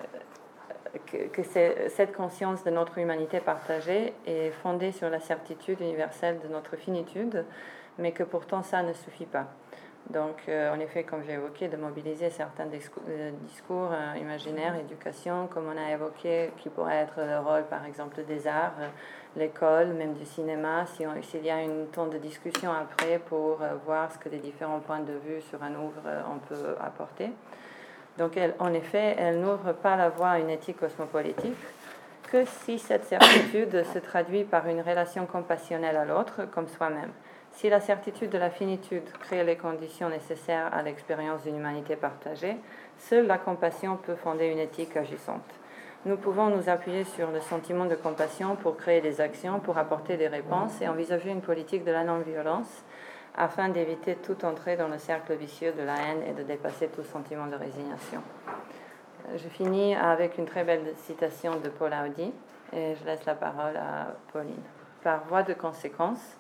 que, 1.08 1.28
que 1.28 1.42
cette 1.44 2.16
conscience 2.16 2.64
de 2.64 2.70
notre 2.70 2.98
humanité 2.98 3.40
partagée 3.40 4.14
est 4.26 4.52
fondée 4.52 4.92
sur 4.92 5.10
la 5.10 5.20
certitude 5.20 5.80
universelle 5.82 6.40
de 6.40 6.48
notre 6.48 6.76
finitude, 6.76 7.46
mais 7.98 8.12
que 8.12 8.24
pourtant 8.24 8.64
ça 8.64 8.84
ne 8.84 8.94
suffit 8.94 9.26
pas. 9.26 9.48
Donc, 10.10 10.44
euh, 10.50 10.74
en 10.74 10.80
effet, 10.82 11.04
comme 11.04 11.24
j'ai 11.24 11.34
évoqué, 11.34 11.70
de 11.70 11.78
mobiliser 11.78 12.30
certains 12.30 12.66
euh, 12.66 13.32
discours, 13.48 13.90
euh, 13.94 14.18
imaginaires, 14.20 14.76
éducation, 14.76 15.48
comme 15.48 15.72
on 15.74 15.78
a 15.78 15.92
évoqué, 15.92 16.52
qui 16.58 16.70
pourrait 16.70 16.98
être 16.98 17.20
le 17.20 17.40
rôle, 17.40 17.64
par 17.64 17.86
exemple, 17.86 18.22
des 18.26 18.46
arts, 18.46 18.74
l'école, 19.38 19.94
même 19.94 20.14
du 20.14 20.26
cinéma, 20.26 20.86
s'il 20.86 21.46
y 21.46 21.50
a 21.50 21.62
une 21.62 21.88
temps 21.88 22.08
de 22.08 22.18
discussion 22.18 22.72
après 22.72 23.18
pour 23.18 23.60
voir 23.86 24.12
ce 24.12 24.18
que 24.18 24.28
les 24.28 24.40
différents 24.40 24.82
points 24.82 25.00
de 25.00 25.14
vue 25.14 25.42
sur 25.42 25.64
un 25.64 25.74
ouvre 25.74 26.02
on 26.30 26.38
peut 26.38 26.76
apporter. 26.82 27.32
Donc, 28.18 28.38
en 28.60 28.74
effet, 28.74 29.16
elle 29.18 29.42
n'ouvre 29.42 29.74
pas 29.74 29.96
la 29.96 30.10
voie 30.10 30.32
à 30.32 30.40
une 30.40 30.50
éthique 30.50 30.80
cosmopolitique 30.80 31.58
que 32.32 32.46
si 32.46 32.80
cette 32.80 33.06
certitude 33.06 33.84
se 33.94 34.00
traduit 34.00 34.44
par 34.44 34.68
une 34.68 34.82
relation 34.82 35.26
compassionnelle 35.26 35.98
à 35.98 36.06
l'autre 36.06 36.46
comme 36.52 36.68
soi-même. 36.68 37.12
Si 37.52 37.70
la 37.70 37.80
certitude 37.80 38.32
de 38.32 38.40
la 38.40 38.50
finitude 38.50 39.08
crée 39.20 39.44
les 39.44 39.56
conditions 39.56 40.10
nécessaires 40.10 40.74
à 40.74 40.82
l'expérience 40.82 41.44
d'une 41.44 41.58
humanité 41.58 41.96
partagée, 41.96 42.58
seule 42.98 43.28
la 43.28 43.38
compassion 43.38 43.98
peut 43.98 44.16
fonder 44.16 44.48
une 44.48 44.58
éthique 44.58 44.98
agissante. 44.98 45.46
Nous 46.06 46.18
pouvons 46.18 46.50
nous 46.50 46.68
appuyer 46.68 47.04
sur 47.04 47.30
le 47.30 47.40
sentiment 47.40 47.86
de 47.86 47.96
compassion 47.96 48.56
pour 48.56 48.76
créer 48.76 49.02
des 49.02 49.22
actions, 49.22 49.60
pour 49.60 49.78
apporter 49.78 50.18
des 50.18 50.28
réponses 50.28 50.82
et 50.82 50.88
envisager 50.88 51.30
une 51.30 51.42
politique 51.42 51.86
de 51.86 51.92
la 51.92 52.04
non-violence 52.04 52.84
afin 53.36 53.70
d'éviter 53.70 54.16
toute 54.16 54.44
entrée 54.44 54.78
dans 54.78 54.88
le 54.88 54.98
cercle 54.98 55.34
vicieux 55.34 55.72
de 55.74 55.84
la 55.84 55.96
haine 55.96 56.24
et 56.28 56.34
de 56.34 56.44
dépasser 56.44 56.88
tout 56.88 57.04
sentiment 57.04 57.48
de 57.48 57.56
résignation. 57.56 58.22
Je 59.36 59.48
finis 59.50 59.96
avec 59.96 60.38
une 60.38 60.46
très 60.46 60.64
belle 60.64 60.94
citation 60.98 61.56
de 61.60 61.70
Paul 61.70 61.92
Audi 62.06 62.32
et 62.74 62.96
je 62.96 63.06
laisse 63.06 63.26
la 63.26 63.36
parole 63.36 63.78
à 63.78 64.16
Pauline. 64.32 64.62
Par 65.04 65.24
voie 65.26 65.44
de 65.44 65.54
conséquence, 65.54 66.38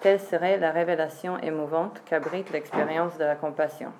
Telle 0.00 0.20
serait 0.20 0.58
la 0.58 0.72
révélation 0.72 1.38
émouvante 1.38 2.02
qu'abrite 2.04 2.52
l'expérience 2.52 3.16
de 3.16 3.24
la 3.24 3.34
compassion. 3.34 3.92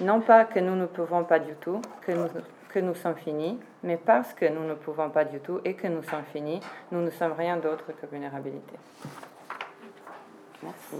Non 0.00 0.20
pas 0.20 0.44
que 0.44 0.58
nous 0.58 0.74
ne 0.74 0.86
pouvons 0.86 1.24
pas 1.24 1.38
du 1.38 1.54
tout, 1.54 1.82
que 2.00 2.12
nous, 2.12 2.28
que 2.70 2.78
nous 2.78 2.94
sommes 2.94 3.16
finis, 3.16 3.60
mais 3.82 3.96
parce 3.96 4.32
que 4.32 4.46
nous 4.46 4.64
ne 4.64 4.74
pouvons 4.74 5.10
pas 5.10 5.24
du 5.24 5.40
tout 5.40 5.60
et 5.64 5.74
que 5.74 5.86
nous 5.86 6.02
sommes 6.02 6.24
finis, 6.32 6.60
nous 6.92 7.02
ne 7.02 7.10
sommes 7.10 7.32
rien 7.32 7.56
d'autre 7.58 7.92
que 8.00 8.06
vulnérabilité. 8.06 8.74
Merci. 10.64 10.96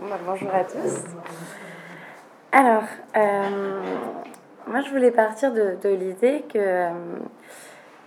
Bah, 0.00 0.18
bonjour 0.24 0.54
à 0.54 0.64
tous. 0.64 1.04
Alors, 2.52 2.84
euh, 3.16 3.82
moi 4.66 4.80
je 4.80 4.90
voulais 4.90 5.10
partir 5.10 5.52
de, 5.52 5.88
l'idée 5.88 6.42
que 6.52 6.58
euh, 6.58 6.90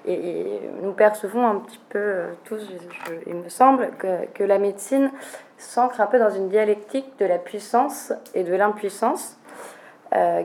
et, 0.05 0.59
nous 0.81 0.93
percevons 0.93 1.45
un 1.47 1.59
petit 1.59 1.79
peu 1.89 1.99
euh, 1.99 2.33
tous, 2.45 2.67
il 3.27 3.35
me 3.35 3.49
semble, 3.49 3.91
que, 3.99 4.43
la 4.43 4.57
médecine 4.57 5.11
s'ancre 5.57 6.01
un 6.01 6.07
peu 6.07 6.17
dans 6.17 6.31
une 6.31 6.49
dialectique 6.49 7.17
de 7.19 7.25
la 7.25 7.37
puissance 7.37 8.11
et 8.33 8.43
de 8.43 8.55
l'impuissance, 8.55 9.37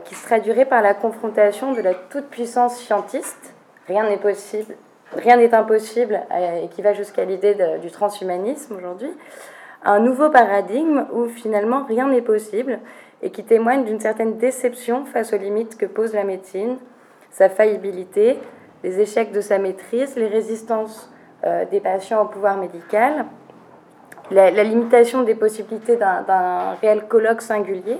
qui 0.03 0.13
se 0.13 0.25
traduirait 0.25 0.65
par 0.65 0.81
la 0.81 0.93
confrontation 0.93 1.71
de 1.71 1.81
la 1.81 1.93
toute-puissance 1.93 2.75
scientiste, 2.77 3.55
rien 3.87 4.03
n'est 4.03 4.17
possible, 4.17 4.75
rien 5.15 5.37
n'est 5.37 5.53
impossible, 5.53 6.21
et 6.61 6.67
qui 6.69 6.81
va 6.81 6.93
jusqu'à 6.93 7.25
l'idée 7.25 7.55
du 7.81 7.91
transhumanisme 7.91 8.75
aujourd'hui, 8.75 9.11
un 9.83 9.99
nouveau 9.99 10.29
paradigme 10.29 11.05
où 11.11 11.27
finalement 11.27 11.83
rien 11.83 12.07
n'est 12.07 12.21
possible 12.21 12.79
et 13.21 13.29
qui 13.31 13.43
témoigne 13.43 13.85
d'une 13.85 13.99
certaine 13.99 14.37
déception 14.37 15.05
face 15.05 15.33
aux 15.33 15.37
limites 15.37 15.77
que 15.77 15.85
pose 15.85 16.13
la 16.13 16.23
médecine, 16.23 16.77
sa 17.31 17.49
faillibilité, 17.49 18.37
les 18.83 18.99
échecs 18.99 19.31
de 19.31 19.41
sa 19.41 19.57
maîtrise, 19.57 20.15
les 20.15 20.27
résistances 20.27 21.11
euh, 21.45 21.65
des 21.65 21.79
patients 21.79 22.21
au 22.21 22.25
pouvoir 22.25 22.57
médical, 22.57 23.25
la, 24.31 24.63
limitation 24.63 25.23
des 25.23 25.35
possibilités 25.35 25.95
d'un 25.97 26.75
réel 26.81 27.07
colloque 27.07 27.41
singulier. 27.41 27.97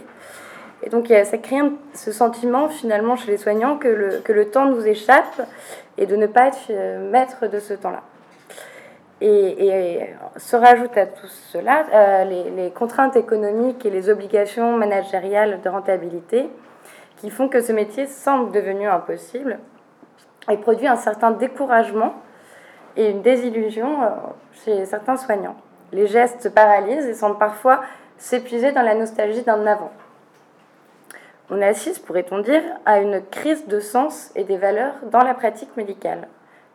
Et 0.84 0.90
donc 0.90 1.08
ça 1.08 1.38
crée 1.38 1.62
ce 1.94 2.12
sentiment 2.12 2.68
finalement 2.68 3.16
chez 3.16 3.32
les 3.32 3.38
soignants 3.38 3.78
que 3.78 3.88
le, 3.88 4.20
que 4.20 4.34
le 4.34 4.50
temps 4.50 4.66
nous 4.66 4.86
échappe 4.86 5.42
et 5.98 6.06
de 6.06 6.16
ne 6.16 6.28
pas 6.28 6.48
être 6.48 6.68
euh, 6.70 7.10
maître 7.10 7.48
de 7.48 7.60
ce 7.60 7.74
temps-là. 7.74 8.02
Et, 9.22 10.10
se 10.36 10.58
rajoutent 10.58 10.98
à 10.98 11.06
tout 11.06 11.28
cela 11.28 11.86
euh, 11.94 12.24
les, 12.26 12.50
les, 12.50 12.72
contraintes 12.72 13.16
économiques 13.16 13.86
et 13.86 13.90
les 13.90 14.10
obligations 14.10 14.76
managériales 14.76 15.62
de 15.62 15.70
rentabilité 15.70 16.50
qui 17.18 17.30
font 17.30 17.48
que 17.48 17.62
ce 17.62 17.72
métier 17.72 18.06
semble 18.06 18.52
devenu 18.52 18.86
impossible 18.86 19.60
et 20.50 20.58
produit 20.58 20.88
un 20.88 20.98
certain 20.98 21.32
découragement 21.32 22.16
et 22.98 23.10
une 23.10 23.22
désillusion 23.22 24.04
euh, 24.04 24.08
chez 24.66 24.86
certains 24.86 25.16
soignants. 25.16 25.56
Les 25.94 26.08
gestes 26.08 26.42
se 26.42 26.50
paralysent 26.50 27.06
et 27.06 27.14
semblent 27.14 27.38
parfois 27.38 27.82
s'épuiser 28.18 28.72
dans 28.74 28.82
la 28.82 28.96
nostalgie 28.96 29.44
d'un 29.44 29.66
avant. 29.66 29.92
On 31.56 31.62
assiste, 31.62 32.04
pourrait-on 32.04 32.40
dire, 32.40 32.64
à 32.84 33.00
une 33.00 33.22
crise 33.30 33.68
de 33.68 33.80
sens 33.80 34.32
et 34.36 34.44
des 34.44 34.58
valeurs 34.58 34.96
dans 35.12 35.22
la 35.22 35.36
pratique 35.36 35.78
médicale, 35.78 36.28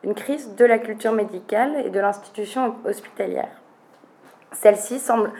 une 0.04 0.14
crise 0.14 0.54
de 0.54 0.64
la 0.64 0.78
culture 0.78 1.10
médicale 1.10 1.82
et 1.84 1.90
de 1.90 1.98
l'institution 1.98 2.76
hospitalière. 2.84 3.48
Celle-ci 4.52 5.00
semble 5.00 5.32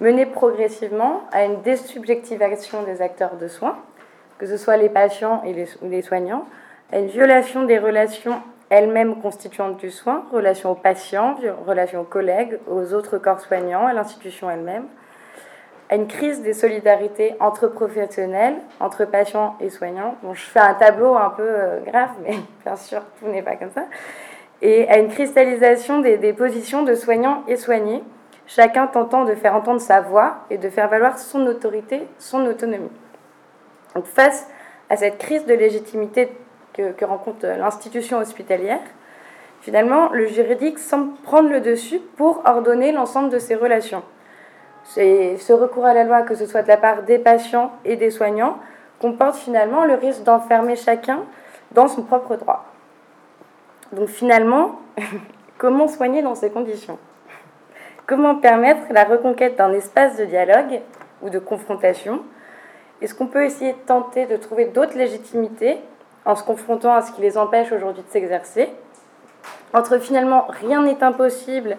mener 0.00 0.26
progressivement 0.26 1.22
à 1.32 1.44
une 1.46 1.62
désubjectivation 1.62 2.82
des 2.82 3.00
acteurs 3.00 3.36
de 3.36 3.48
soins, 3.48 3.78
que 4.36 4.44
ce 4.44 4.58
soit 4.58 4.76
les 4.76 4.90
patients 4.90 5.42
et 5.44 5.54
les, 5.54 5.66
les 5.82 6.02
soignants, 6.02 6.44
à 6.92 6.98
une 6.98 7.06
violation 7.06 7.62
des 7.62 7.78
relations 7.78 8.42
elles-mêmes 8.68 9.18
constituantes 9.22 9.78
du 9.78 9.90
soin, 9.90 10.26
relations 10.30 10.72
aux 10.72 10.74
patients, 10.74 11.36
relations 11.66 12.02
aux 12.02 12.04
collègues, 12.04 12.58
aux 12.68 12.92
autres 12.92 13.16
corps 13.16 13.40
soignants, 13.40 13.86
à 13.86 13.94
l'institution 13.94 14.50
elle-même, 14.50 14.88
à 15.94 15.96
une 15.96 16.08
crise 16.08 16.42
des 16.42 16.54
solidarités 16.54 17.36
entre 17.38 17.68
professionnels, 17.68 18.56
entre 18.80 19.04
patients 19.04 19.54
et 19.60 19.70
soignants. 19.70 20.16
Bon, 20.24 20.34
je 20.34 20.42
fais 20.42 20.58
un 20.58 20.74
tableau 20.74 21.14
un 21.14 21.30
peu 21.30 21.46
euh, 21.46 21.78
grave, 21.86 22.10
mais 22.24 22.34
bien 22.66 22.74
sûr, 22.74 23.00
tout 23.20 23.28
n'est 23.28 23.42
pas 23.42 23.54
comme 23.54 23.70
ça. 23.70 23.84
Et 24.60 24.88
à 24.88 24.98
une 24.98 25.06
cristallisation 25.08 26.00
des, 26.00 26.32
positions 26.32 26.82
de 26.82 26.96
soignants 26.96 27.44
et 27.46 27.54
soignés, 27.54 28.02
chacun 28.48 28.88
tentant 28.88 29.24
de 29.24 29.36
faire 29.36 29.54
entendre 29.54 29.80
sa 29.80 30.00
voix 30.00 30.38
et 30.50 30.58
de 30.58 30.68
faire 30.68 30.88
valoir 30.88 31.16
son 31.16 31.46
autorité, 31.46 32.08
son 32.18 32.44
autonomie. 32.44 32.90
Face 34.02 34.48
à 34.90 34.96
cette 34.96 35.18
crise 35.18 35.46
de 35.46 35.54
légitimité 35.54 36.28
que, 36.72 37.04
rencontre 37.04 37.46
l'institution 37.46 38.18
hospitalière, 38.18 38.80
finalement, 39.60 40.10
le 40.10 40.26
juridique 40.26 40.80
semble 40.80 41.14
prendre 41.22 41.50
le 41.50 41.60
dessus 41.60 42.00
pour 42.16 42.42
ordonner 42.46 42.90
l'ensemble 42.90 43.30
de 43.30 43.38
ces 43.38 43.54
relations. 43.54 44.02
Ce 44.84 45.52
recours 45.52 45.86
à 45.86 45.94
la 45.94 46.04
loi, 46.04 46.22
que 46.22 46.34
ce 46.34 46.46
soit 46.46 46.62
de 46.62 46.68
la 46.68 46.76
part 46.76 47.02
des 47.02 47.18
patients 47.18 47.72
et 47.84 47.96
des 47.96 48.10
soignants, 48.10 48.58
comporte 49.00 49.36
finalement 49.36 49.84
le 49.84 49.94
risque 49.94 50.22
d'enfermer 50.22 50.76
chacun 50.76 51.20
dans 51.72 51.88
son 51.88 52.02
propre 52.02 52.36
droit. 52.36 52.64
Donc 53.92 54.08
finalement, 54.08 54.80
comment 55.58 55.88
soigner 55.88 56.22
dans 56.22 56.34
ces 56.34 56.50
conditions? 56.50 56.98
Comment 58.06 58.36
permettre 58.36 58.82
la 58.90 59.04
reconquête 59.04 59.56
d'un 59.56 59.72
espace 59.72 60.16
de 60.16 60.26
dialogue 60.26 60.80
ou 61.22 61.30
de 61.30 61.38
confrontation? 61.38 62.22
Est-ce 63.00 63.14
qu'on 63.14 63.26
peut 63.26 63.44
essayer 63.44 63.72
de 63.72 63.78
tenter 63.86 64.26
de 64.26 64.36
trouver 64.36 64.66
d'autres 64.66 64.96
légitimités 64.96 65.78
en 66.24 66.36
se 66.36 66.44
confrontant 66.44 66.94
à 66.94 67.02
ce 67.02 67.12
qui 67.12 67.22
les 67.22 67.38
empêche 67.38 67.72
aujourd'hui 67.72 68.02
de 68.02 68.10
s'exercer? 68.10 68.68
Entre 69.72 69.98
finalement 69.98 70.46
rien 70.48 70.82
n'est 70.82 71.02
impossible 71.02 71.78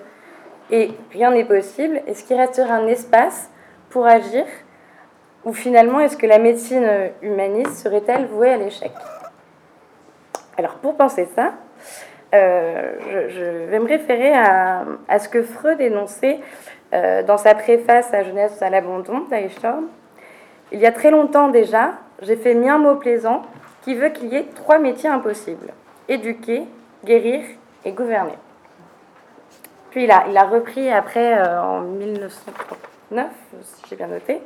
et 0.71 0.91
rien 1.11 1.31
n'est 1.31 1.45
possible, 1.45 2.01
est-ce 2.07 2.23
qu'il 2.23 2.37
resterait 2.37 2.71
un 2.71 2.87
espace 2.87 3.49
pour 3.89 4.05
agir? 4.05 4.45
Ou 5.43 5.53
finalement 5.53 5.99
est-ce 5.99 6.17
que 6.17 6.25
la 6.25 6.39
médecine 6.39 6.89
humaniste 7.21 7.77
serait-elle 7.77 8.25
vouée 8.25 8.51
à 8.51 8.57
l'échec? 8.57 8.91
Alors 10.57 10.75
pour 10.75 10.95
penser 10.95 11.27
ça, 11.35 11.53
euh, 12.33 12.93
je, 13.29 13.69
vais 13.69 13.79
me 13.79 13.87
référer 13.87 14.33
à, 14.33 15.19
ce 15.19 15.29
que 15.29 15.43
Freud 15.43 15.79
énonçait 15.79 16.39
euh, 16.93 17.23
dans 17.23 17.37
sa 17.37 17.53
préface 17.53 18.13
à 18.13 18.23
Jeunesse 18.23 18.61
à 18.61 18.69
l'abandon 18.69 19.19
d'Eichhorn. 19.29 19.85
Il 20.71 20.79
y 20.79 20.85
a 20.85 20.91
très 20.91 21.11
longtemps 21.11 21.49
déjà, 21.49 21.93
j'ai 22.21 22.35
fait 22.35 22.55
mien 22.55 22.79
mot 22.79 22.95
plaisant 22.95 23.43
qui 23.83 23.93
veut 23.93 24.09
qu'il 24.09 24.29
y 24.29 24.35
ait 24.35 24.47
trois 24.55 24.79
métiers 24.79 25.09
impossibles 25.09 25.71
éduquer, 26.07 26.63
guérir 27.03 27.43
et 27.83 27.91
gouverner. 27.91 28.35
Il 30.03 30.11
a, 30.11 30.43
repris 30.43 30.91
après 30.91 31.37
euh, 31.37 31.61
en 31.61 31.81
1939, 31.81 33.27
si 33.61 33.83
j'ai 33.89 33.95
bien 33.95 34.07
noté, 34.07 34.41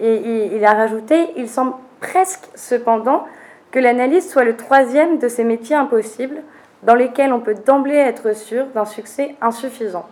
et 0.00 0.54
il 0.54 0.64
a 0.64 0.74
rajouté 0.74 1.32
Il 1.36 1.48
semble 1.48 1.74
presque 2.00 2.48
cependant 2.54 3.26
que 3.70 3.78
l'analyse 3.78 4.30
soit 4.30 4.44
le 4.44 4.56
troisième 4.56 5.18
de 5.18 5.28
ces 5.28 5.44
métiers 5.44 5.76
impossibles 5.76 6.42
dans 6.82 6.94
lesquels 6.94 7.32
on 7.32 7.40
peut 7.40 7.54
d'emblée 7.54 7.96
être 7.96 8.34
sûr 8.34 8.66
d'un 8.74 8.84
succès 8.84 9.34
insuffisant. 9.40 10.06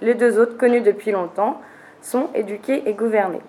Les 0.00 0.14
deux 0.14 0.38
autres, 0.38 0.56
connus 0.56 0.80
depuis 0.80 1.10
longtemps, 1.10 1.60
sont 2.02 2.28
éduqués 2.34 2.82
et 2.86 2.92
gouvernés. 2.92 3.40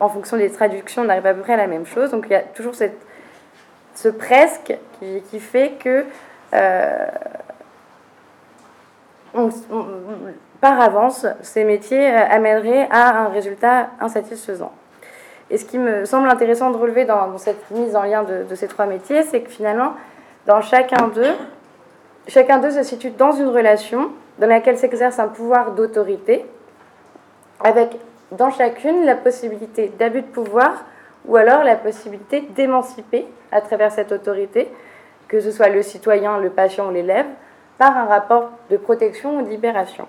en 0.00 0.08
fonction 0.08 0.36
des 0.36 0.50
traductions, 0.50 1.02
on 1.02 1.08
arrive 1.08 1.26
à 1.26 1.34
peu 1.34 1.40
près 1.40 1.54
à 1.54 1.56
la 1.56 1.66
même 1.66 1.86
chose. 1.86 2.10
Donc 2.10 2.26
il 2.26 2.32
y 2.32 2.36
a 2.36 2.40
toujours 2.40 2.74
cette, 2.74 2.98
ce 3.94 4.08
presque 4.08 4.76
qui, 5.00 5.40
fait 5.40 5.72
que 5.78 6.04
euh, 6.54 7.06
par 10.60 10.80
avance, 10.80 11.26
ces 11.42 11.64
métiers 11.64 12.10
euh, 12.10 12.24
amèneraient 12.30 12.88
à 12.90 13.24
un 13.24 13.28
résultat 13.28 13.90
insatisfaisant. 14.00 14.72
Et 15.50 15.56
ce 15.56 15.64
qui 15.64 15.78
me 15.78 16.04
semble 16.04 16.28
intéressant 16.28 16.70
de 16.70 16.76
relever 16.76 17.04
dans, 17.04 17.38
cette 17.38 17.70
mise 17.70 17.96
en 17.96 18.02
lien 18.02 18.22
de, 18.22 18.54
ces 18.54 18.68
trois 18.68 18.86
métiers, 18.86 19.22
c'est 19.22 19.40
que 19.40 19.50
finalement, 19.50 19.94
dans 20.46 20.60
chacun 20.60 21.08
d'eux, 21.08 21.34
chacun 22.26 22.58
d'eux 22.58 22.70
se 22.70 22.82
situe 22.82 23.10
dans 23.10 23.32
une 23.32 23.48
relation 23.48 24.10
dans 24.38 24.46
laquelle 24.46 24.76
s'exerce 24.76 25.18
un 25.18 25.28
pouvoir 25.28 25.72
d'autorité, 25.72 26.44
avec 27.64 27.96
dans 28.32 28.50
chacune 28.50 29.06
la 29.06 29.14
possibilité 29.14 29.90
d'abus 29.98 30.20
de 30.20 30.26
pouvoir 30.26 30.84
ou 31.26 31.36
alors 31.36 31.64
la 31.64 31.76
possibilité 31.76 32.42
d'émanciper 32.54 33.26
à 33.50 33.60
travers 33.62 33.90
cette 33.90 34.12
autorité, 34.12 34.68
que 35.28 35.40
ce 35.40 35.50
soit 35.50 35.68
le 35.68 35.82
citoyen, 35.82 36.38
le 36.38 36.50
patient 36.50 36.88
ou 36.88 36.92
l'élève, 36.92 37.26
par 37.78 37.96
un 37.96 38.06
rapport 38.06 38.50
de 38.70 38.76
protection 38.76 39.38
ou 39.38 39.42
de 39.42 39.48
libération. 39.48 40.06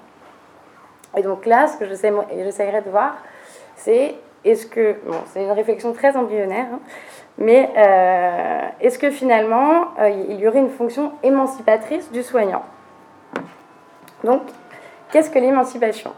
Et 1.16 1.22
donc 1.22 1.46
là, 1.46 1.68
ce 1.68 1.78
que 1.78 1.86
j'essaierai 1.86 2.82
de 2.82 2.90
voir, 2.90 3.16
c'est 3.76 4.16
est-ce 4.46 4.66
que, 4.66 4.96
bon, 5.06 5.18
c'est 5.28 5.44
une 5.44 5.52
réflexion 5.52 5.94
très 5.94 6.16
embryonnaire, 6.16 6.68
hein, 6.74 6.80
mais 7.38 7.70
euh, 7.78 8.60
est-ce 8.82 9.00
que 9.00 9.12
finalement 9.12 9.86
euh, 10.00 10.10
il 10.10 10.40
y 10.40 10.48
aurait 10.48 10.60
une 10.60 10.70
fonction 10.70 11.14
émancipatrice 11.24 12.12
du 12.12 12.24
soignant? 12.24 12.64
Donc, 14.24 14.42
qu'est-ce 15.12 15.30
que 15.30 15.40
l'émancipation? 15.40 16.12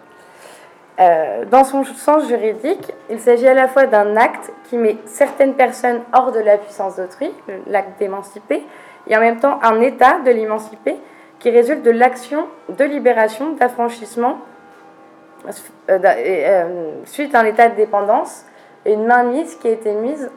Euh, 1.00 1.46
Dans 1.46 1.64
son 1.64 1.84
sens 1.84 2.28
juridique, 2.28 2.92
il 3.10 3.20
s'agit 3.20 3.48
à 3.48 3.54
la 3.54 3.68
fois 3.68 3.86
d'un 3.86 4.16
acte 4.18 4.52
qui 4.66 4.78
met 4.78 4.98
certaines 5.06 5.54
personnes 5.54 6.02
hors 6.14 6.32
de 6.32 6.40
la 6.40 6.58
puissance 6.58 6.96
d'autrui, 6.98 7.32
l'acte 7.68 7.98
d'émanciper, 8.00 8.64
et 9.08 9.18
en 9.18 9.20
même 9.20 9.40
temps 9.40 9.60
un 9.64 9.82
état 9.82 10.20
de 10.20 10.32
l'émanciper 10.32 10.98
qui 11.42 11.50
résulte 11.50 11.82
de 11.82 11.92
l'action 11.92 12.48
de 12.70 12.86
libération, 12.86 13.54
d'affranchissement 13.54 14.38
euh, 15.90 16.00
euh, 16.06 16.92
suite 17.06 17.34
à 17.34 17.40
un 17.40 17.46
état 17.46 17.68
de 17.68 17.76
dépendance 17.76 18.46
et 18.86 18.94
une 18.94 19.06
mainmise 19.06 19.56
qui 19.56 19.68
a 19.68 19.72
été 19.72 19.92
mise 19.92 20.30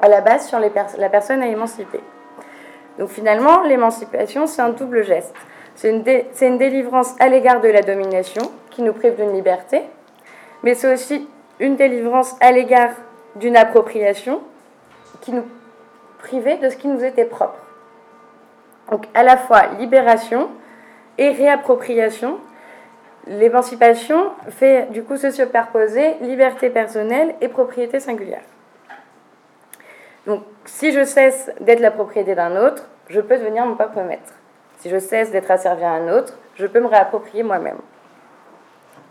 à 0.00 0.08
la 0.08 0.22
base 0.22 0.48
sur 0.48 0.58
la 0.58 1.08
personne 1.08 1.42
à 1.42 1.46
émanciper. 1.46 2.00
Donc 2.98 3.10
finalement, 3.10 3.62
l'émancipation, 3.62 4.46
c'est 4.46 4.62
un 4.62 4.70
double 4.70 5.04
geste. 5.04 5.34
C'est 5.74 5.90
une, 5.90 6.02
une, 6.40 6.58
délivrance 6.58 7.14
à 7.20 7.28
l'égard 7.28 7.60
de 7.60 7.68
la 7.68 7.82
domination 7.82 8.50
qui 8.70 8.80
nous 8.80 8.94
prive 8.94 9.16
d'une 9.16 9.34
liberté, 9.34 9.82
mais 10.62 10.74
c'est 10.74 10.92
aussi 10.92 11.28
une 11.60 11.76
délivrance 11.76 12.34
à 12.40 12.52
l'égard 12.52 12.92
d'une 13.34 13.56
appropriation 13.56 14.40
qui 15.20 15.32
nous 15.32 15.44
privait 16.18 16.56
de 16.56 16.70
ce 16.70 16.76
qui 16.76 16.88
nous 16.88 17.04
était 17.04 17.26
propre. 17.26 17.65
Donc 18.90 19.06
à 19.14 19.22
la 19.22 19.36
fois 19.36 19.66
libération 19.78 20.48
et 21.18 21.30
réappropriation 21.30 22.38
L'émancipation 23.26 24.30
fait 24.50 24.86
du 24.92 25.02
coup 25.02 25.16
se 25.16 25.32
superposer 25.32 26.14
liberté 26.20 26.70
personnelle 26.70 27.34
et 27.40 27.48
propriété 27.48 27.98
singulière. 27.98 28.42
Donc, 30.26 30.42
si 30.64 30.92
je 30.92 31.04
cesse 31.04 31.50
d'être 31.60 31.80
la 31.80 31.90
propriété 31.90 32.36
d'un 32.36 32.56
autre, 32.56 32.84
je 33.08 33.20
peux 33.20 33.36
devenir 33.36 33.66
mon 33.66 33.74
propre 33.74 34.00
maître. 34.02 34.32
Si 34.78 34.90
je 34.90 34.98
cesse 34.98 35.32
d'être 35.32 35.50
asservi 35.50 35.82
à 35.82 35.92
un 35.92 36.08
autre, 36.08 36.34
je 36.54 36.66
peux 36.66 36.80
me 36.80 36.86
réapproprier 36.86 37.42
moi-même. 37.42 37.78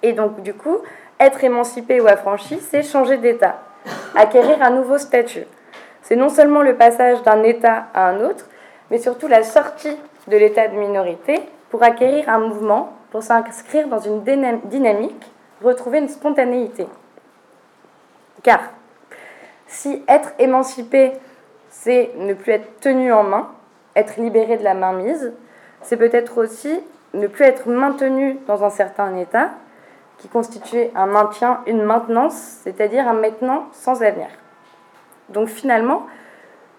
Et 0.01 0.13
donc, 0.13 0.41
du 0.41 0.53
coup, 0.53 0.77
être 1.19 1.43
émancipé 1.43 1.99
ou 1.99 2.07
affranchi, 2.07 2.59
c'est 2.61 2.83
changer 2.83 3.17
d'état, 3.17 3.59
acquérir 4.15 4.61
un 4.61 4.71
nouveau 4.71 4.97
statut. 4.97 5.45
C'est 6.01 6.15
non 6.15 6.29
seulement 6.29 6.61
le 6.61 6.75
passage 6.75 7.21
d'un 7.23 7.43
état 7.43 7.87
à 7.93 8.07
un 8.07 8.21
autre, 8.21 8.45
mais 8.91 8.97
surtout 8.97 9.27
la 9.27 9.43
sortie 9.43 9.97
de 10.27 10.37
l'état 10.37 10.67
de 10.67 10.75
minorité 10.75 11.39
pour 11.69 11.83
acquérir 11.83 12.29
un 12.29 12.39
mouvement 12.39 12.93
pour 13.11 13.23
s'inscrire 13.23 13.87
dans 13.87 13.99
une 13.99 14.23
dynamique, 14.65 15.31
retrouver 15.63 15.99
une 15.99 16.09
spontanéité. 16.09 16.87
Car 18.43 18.59
si 19.67 20.03
être 20.07 20.33
émancipé, 20.37 21.13
c'est 21.69 22.11
ne 22.17 22.33
plus 22.33 22.53
être 22.53 22.79
tenu 22.79 23.11
en 23.11 23.23
main, 23.23 23.49
être 23.95 24.17
libéré 24.17 24.57
de 24.57 24.63
la 24.63 24.73
mainmise, 24.73 25.33
c'est 25.81 25.97
peut-être 25.97 26.37
aussi 26.37 26.79
ne 27.13 27.27
plus 27.27 27.45
être 27.45 27.69
maintenu 27.69 28.37
dans 28.47 28.63
un 28.63 28.69
certain 28.69 29.15
état, 29.15 29.51
qui 30.17 30.27
constitue 30.27 30.87
un 30.95 31.07
maintien, 31.07 31.61
une 31.67 31.83
maintenance, 31.83 32.35
c'est-à-dire 32.63 33.07
un 33.07 33.13
maintenant 33.13 33.67
sans 33.73 34.01
avenir. 34.01 34.27
Donc 35.29 35.49
finalement, 35.49 36.05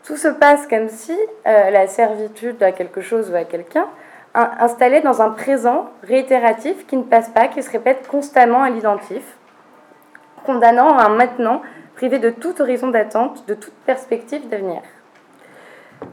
tout 0.06 0.16
se 0.16 0.28
passe 0.28 0.66
comme 0.68 0.88
si 0.88 1.12
euh, 1.46 1.70
la 1.70 1.88
servitude 1.88 2.62
à 2.62 2.72
quelque 2.72 3.00
chose 3.00 3.30
ou 3.30 3.34
à 3.34 3.44
quelqu'un 3.44 3.88
installé 4.34 5.00
dans 5.00 5.22
un 5.22 5.30
présent 5.30 5.86
réitératif 6.02 6.86
qui 6.86 6.98
ne 6.98 7.02
passe 7.02 7.30
pas, 7.30 7.48
qui 7.48 7.62
se 7.62 7.70
répète 7.70 8.06
constamment 8.06 8.62
à 8.62 8.68
l'identif, 8.68 9.22
condamnant 10.44 10.98
un 10.98 11.08
maintenant 11.08 11.62
privé 11.94 12.18
de 12.18 12.28
tout 12.28 12.60
horizon 12.60 12.88
d'attente, 12.88 13.46
de 13.48 13.54
toute 13.54 13.72
perspective 13.86 14.46
d'avenir. 14.50 14.82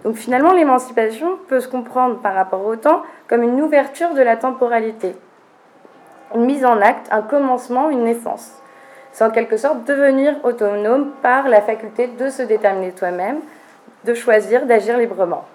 Donc 0.05 0.15
finalement, 0.15 0.53
l'émancipation 0.53 1.37
peut 1.49 1.59
se 1.59 1.67
comprendre 1.67 2.21
par 2.21 2.33
rapport 2.33 2.65
au 2.65 2.77
temps 2.77 3.03
comme 3.27 3.43
une 3.43 3.61
ouverture 3.61 4.13
de 4.13 4.21
la 4.21 4.37
temporalité, 4.37 5.17
une 6.33 6.45
mise 6.45 6.65
en 6.65 6.79
acte, 6.79 7.07
un 7.11 7.21
commencement, 7.21 7.89
une 7.89 8.05
naissance. 8.05 8.53
C'est 9.11 9.25
en 9.25 9.31
quelque 9.31 9.57
sorte 9.57 9.83
devenir 9.83 10.33
autonome 10.45 11.11
par 11.21 11.49
la 11.49 11.61
faculté 11.61 12.07
de 12.07 12.29
se 12.29 12.41
déterminer 12.41 12.93
toi-même, 12.93 13.41
de 14.05 14.13
choisir, 14.13 14.65
d'agir 14.65 14.97
librement 14.97 15.45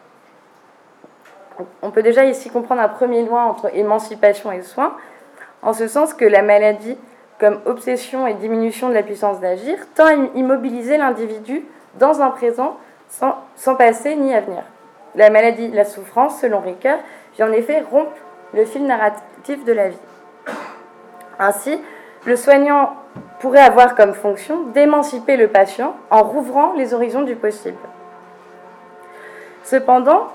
on 1.83 1.91
peut 1.91 2.03
déjà 2.03 2.25
ici 2.25 2.51
comprendre 2.51 2.81
un 2.81 2.89
premier 2.89 3.23
lien 3.23 3.45
entre 3.45 3.75
émancipation 3.75 4.53
et 4.53 4.63
soin, 4.63 4.95
en 5.63 5.73
ce 5.73 5.89
sens 5.89 6.15
que 6.15 6.25
la 6.25 6.43
maladie, 6.43 6.97
comme 7.41 7.61
obsession 7.67 8.27
et 8.27 8.35
diminution 8.35 8.89
de 8.89 8.95
la 8.95 9.03
puissance 9.03 9.41
d'agir, 9.41 9.79
tend 9.95 10.07
à 10.07 10.15
immobiliser 10.35 10.97
l'individu 10.97 11.65
dans 11.99 12.21
un 12.21 12.31
présent 12.31 12.77
sans, 13.09 13.75
passé 13.77 14.15
ni 14.17 14.35
avenir. 14.35 14.63
La 15.15 15.31
maladie, 15.31 15.69
la 15.69 15.85
souffrance, 15.85 16.41
selon 16.41 16.61
Ricoeur, 16.61 16.99
vient 17.35 17.49
en 17.49 17.53
effet 17.53 17.83
rompre 17.91 18.13
le 18.55 18.65
fil 18.65 18.85
narratif 18.87 19.65
de 19.65 19.73
la 19.73 19.89
vie. 19.89 19.99
Ainsi, 21.39 21.81
le 22.25 22.37
soignant 22.37 22.95
pourrait 23.41 23.61
avoir 23.61 23.95
comme 23.95 24.15
fonction 24.15 24.65
d'émanciper 24.75 25.37
le 25.37 25.49
patient 25.49 25.95
en 26.11 26.23
rouvrant 26.23 26.75
les 26.75 26.93
horizons 26.93 27.23
du 27.23 27.37
possible. 27.37 27.79
Cependant, 29.69 30.29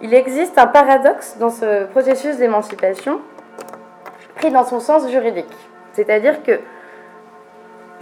il 0.00 0.14
existe 0.14 0.58
un 0.58 0.68
paradoxe 0.68 1.38
dans 1.40 1.50
ce 1.50 1.86
processus 1.86 2.36
d'émancipation 2.36 3.20
pris 4.36 4.52
dans 4.52 4.62
son 4.62 4.78
sens 4.78 5.10
juridique. 5.10 5.50
C'est-à-dire 5.92 6.40
que 6.44 6.60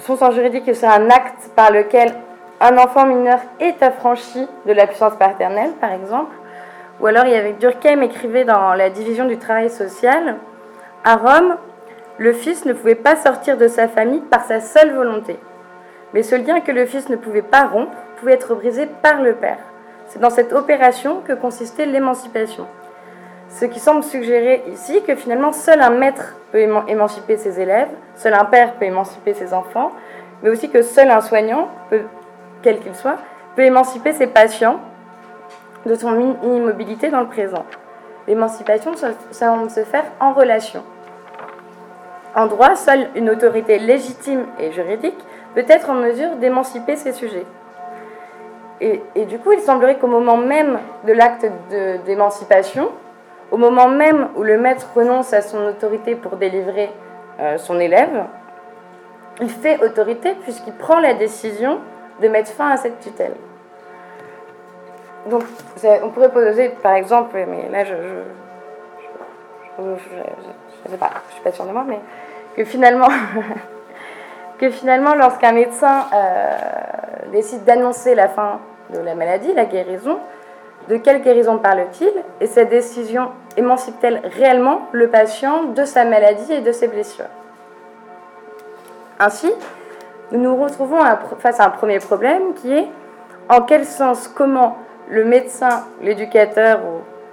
son 0.01 0.15
sens 0.15 0.35
juridique, 0.35 0.65
c'est 0.75 0.87
un 0.87 1.09
acte 1.09 1.49
par 1.57 1.71
lequel 1.71 2.13
un 2.61 2.77
enfant 2.77 3.07
mineur 3.07 3.39
est 3.61 3.83
affranchi 3.83 4.47
de 4.67 4.73
la 4.75 4.87
puissance 4.87 5.15
paternelle, 5.15 5.71
par 5.81 5.93
exemple, 5.93 6.35
Ou 7.01 7.07
alors 7.07 7.25
il 7.25 7.33
y 7.33 7.35
avait 7.35 7.55
Durkheim 7.55 8.03
écrivait 8.03 8.45
dans 8.45 8.75
La 8.75 8.91
division 8.91 9.25
du 9.25 9.39
travail 9.39 9.71
social, 9.71 10.37
à 11.03 11.17
Rome, 11.17 11.57
le 12.19 12.35
fils 12.35 12.67
ne 12.67 12.75
pouvait 12.75 12.95
pas 12.95 13.17
sortir 13.17 13.57
de 13.57 13.69
sa 13.69 13.89
famille 13.89 14.21
par 14.21 14.45
sa 14.45 14.61
seule 14.61 14.93
volonté. 14.95 15.39
Mais 16.13 16.23
ce 16.23 16.35
lien 16.35 16.61
que 16.61 16.73
le 16.73 16.85
fils 16.85 17.09
ne 17.09 17.17
pouvait 17.17 17.41
pas 17.41 17.65
rompre 17.65 17.97
pouvait 18.19 18.35
être 18.35 18.55
brisé 18.55 18.87
par 19.01 19.23
le 19.23 19.33
père. 19.33 19.72
C'est 20.13 20.19
dans 20.19 20.29
cette 20.29 20.53
opération 20.53 21.23
que 21.27 21.33
consistait 21.33 21.87
l'émancipation. 21.87 22.67
Ce 23.49 23.65
qui 23.65 23.81
semble 23.81 24.03
suggérer 24.03 24.63
ici 24.71 25.01
que 25.07 25.15
finalement 25.15 25.53
seul 25.53 25.81
un 25.81 25.89
maître 25.89 26.37
peut 26.53 26.61
émanciper 26.87 27.39
ses 27.39 27.59
élèves, 27.59 27.89
seul 28.17 28.35
un 28.35 28.45
père 28.45 28.75
peut 28.75 28.85
émanciper 28.85 29.33
ses 29.33 29.55
enfants, 29.55 29.91
mais 30.43 30.51
aussi 30.51 30.69
que 30.69 30.83
seul 30.83 31.11
un 31.11 31.23
soignant, 31.23 31.69
quel 32.61 32.81
qu'il 32.81 32.95
soit, 32.95 33.17
peut 33.57 33.63
émanciper 33.63 34.13
ses 34.13 34.27
patients 34.27 34.81
de 35.87 35.95
son 35.95 36.37
immobilité 36.43 37.09
dans 37.09 37.21
le 37.21 37.29
présent. 37.29 37.65
L'émancipation, 38.29 38.93
semble 39.31 39.71
se 39.71 39.83
faire 39.83 40.05
en 40.21 40.35
relation. 40.35 40.83
En 42.37 42.49
droit, 42.49 42.77
seule 42.77 43.09
une 43.15 43.31
autorité 43.31 43.79
légitime 43.79 44.45
et 44.59 44.73
juridique 44.73 45.19
peut 45.55 45.65
être 45.69 45.89
en 45.89 45.95
mesure 45.95 46.37
d'émanciper 46.37 46.97
ces 46.97 47.15
sujets. 47.15 47.47
Et, 48.83 49.27
du 49.27 49.39
coup, 49.39 49.53
il 49.53 49.61
semblerait 49.61 49.97
qu'au 49.99 50.09
moment 50.09 50.37
même 50.37 50.81
de 51.07 51.13
l'acte 51.13 51.47
d'émancipation, 52.05 52.91
au 53.53 53.57
moment 53.57 53.89
même 53.89 54.31
où 54.35 54.43
le 54.43 54.59
maître 54.59 54.89
renonce 54.97 55.33
à 55.33 55.41
son 55.41 55.69
autorité 55.69 56.17
pour 56.17 56.37
délivrer 56.37 56.91
euh, 57.39 57.59
son 57.59 57.79
élève, 57.79 58.25
il 59.41 59.51
fait 59.51 59.81
autorité 59.85 60.35
puisqu'il 60.43 60.73
prend 60.73 60.99
la 60.99 61.15
décision 61.15 61.79
de 62.21 62.27
mettre 62.27 62.51
fin 62.51 62.71
à 62.71 62.77
cette 62.77 62.99
tutelle. 62.99 63.35
Donc, 65.27 65.45
on 66.03 66.09
pourrait 66.09 66.33
poser, 66.33 66.71
par 66.83 66.95
exemple, 66.95 67.37
mais 67.37 67.69
là, 67.71 67.85
je 67.85 67.95
ne 69.79 69.97
sais 70.89 70.97
pas, 70.99 71.11
je 71.29 71.35
suis 71.35 71.43
pas 71.43 71.53
sûre 71.53 71.67
de 71.67 71.73
moi, 71.73 71.85
mais 71.87 72.01
que 72.57 72.65
finalement, 72.65 73.07
que 74.59 74.71
finalement, 74.71 75.15
lorsqu'un 75.15 75.53
médecin 75.53 76.07
euh, 76.13 76.57
décide 77.31 77.63
d'annoncer 77.63 78.17
la 78.17 78.27
fin 78.27 78.59
de 78.91 78.99
la 78.99 79.15
maladie, 79.15 79.53
la 79.55 79.65
guérison, 79.65 80.19
de 80.89 80.97
quelle 80.97 81.23
guérison 81.23 81.59
parle-t-il? 81.59 82.13
Et 82.41 82.47
cette 82.47 82.71
décision 82.71 83.31
émancipe-t-elle 83.57 84.23
réellement 84.25 84.83
le 84.93 85.09
patient 85.09 85.65
de 85.65 85.85
sa 85.85 86.05
maladie 86.05 86.53
et 86.53 86.61
de 86.61 86.73
ses 86.73 86.89
blessures? 86.89 87.27
Ainsi, 89.19 89.53
nous 90.33 90.41
nous 90.41 90.57
retrouvons 90.57 90.99
face 91.39 91.61
à 91.61 91.67
un 91.67 91.71
premier 91.71 91.99
problème 91.99 92.55
qui 92.55 92.73
est 92.73 92.89
en 93.49 93.63
quel 93.63 93.85
sens, 93.85 94.29
comment 94.29 94.77
le 95.09 95.25
médecin, 95.25 95.85
l'éducateur 96.01 96.81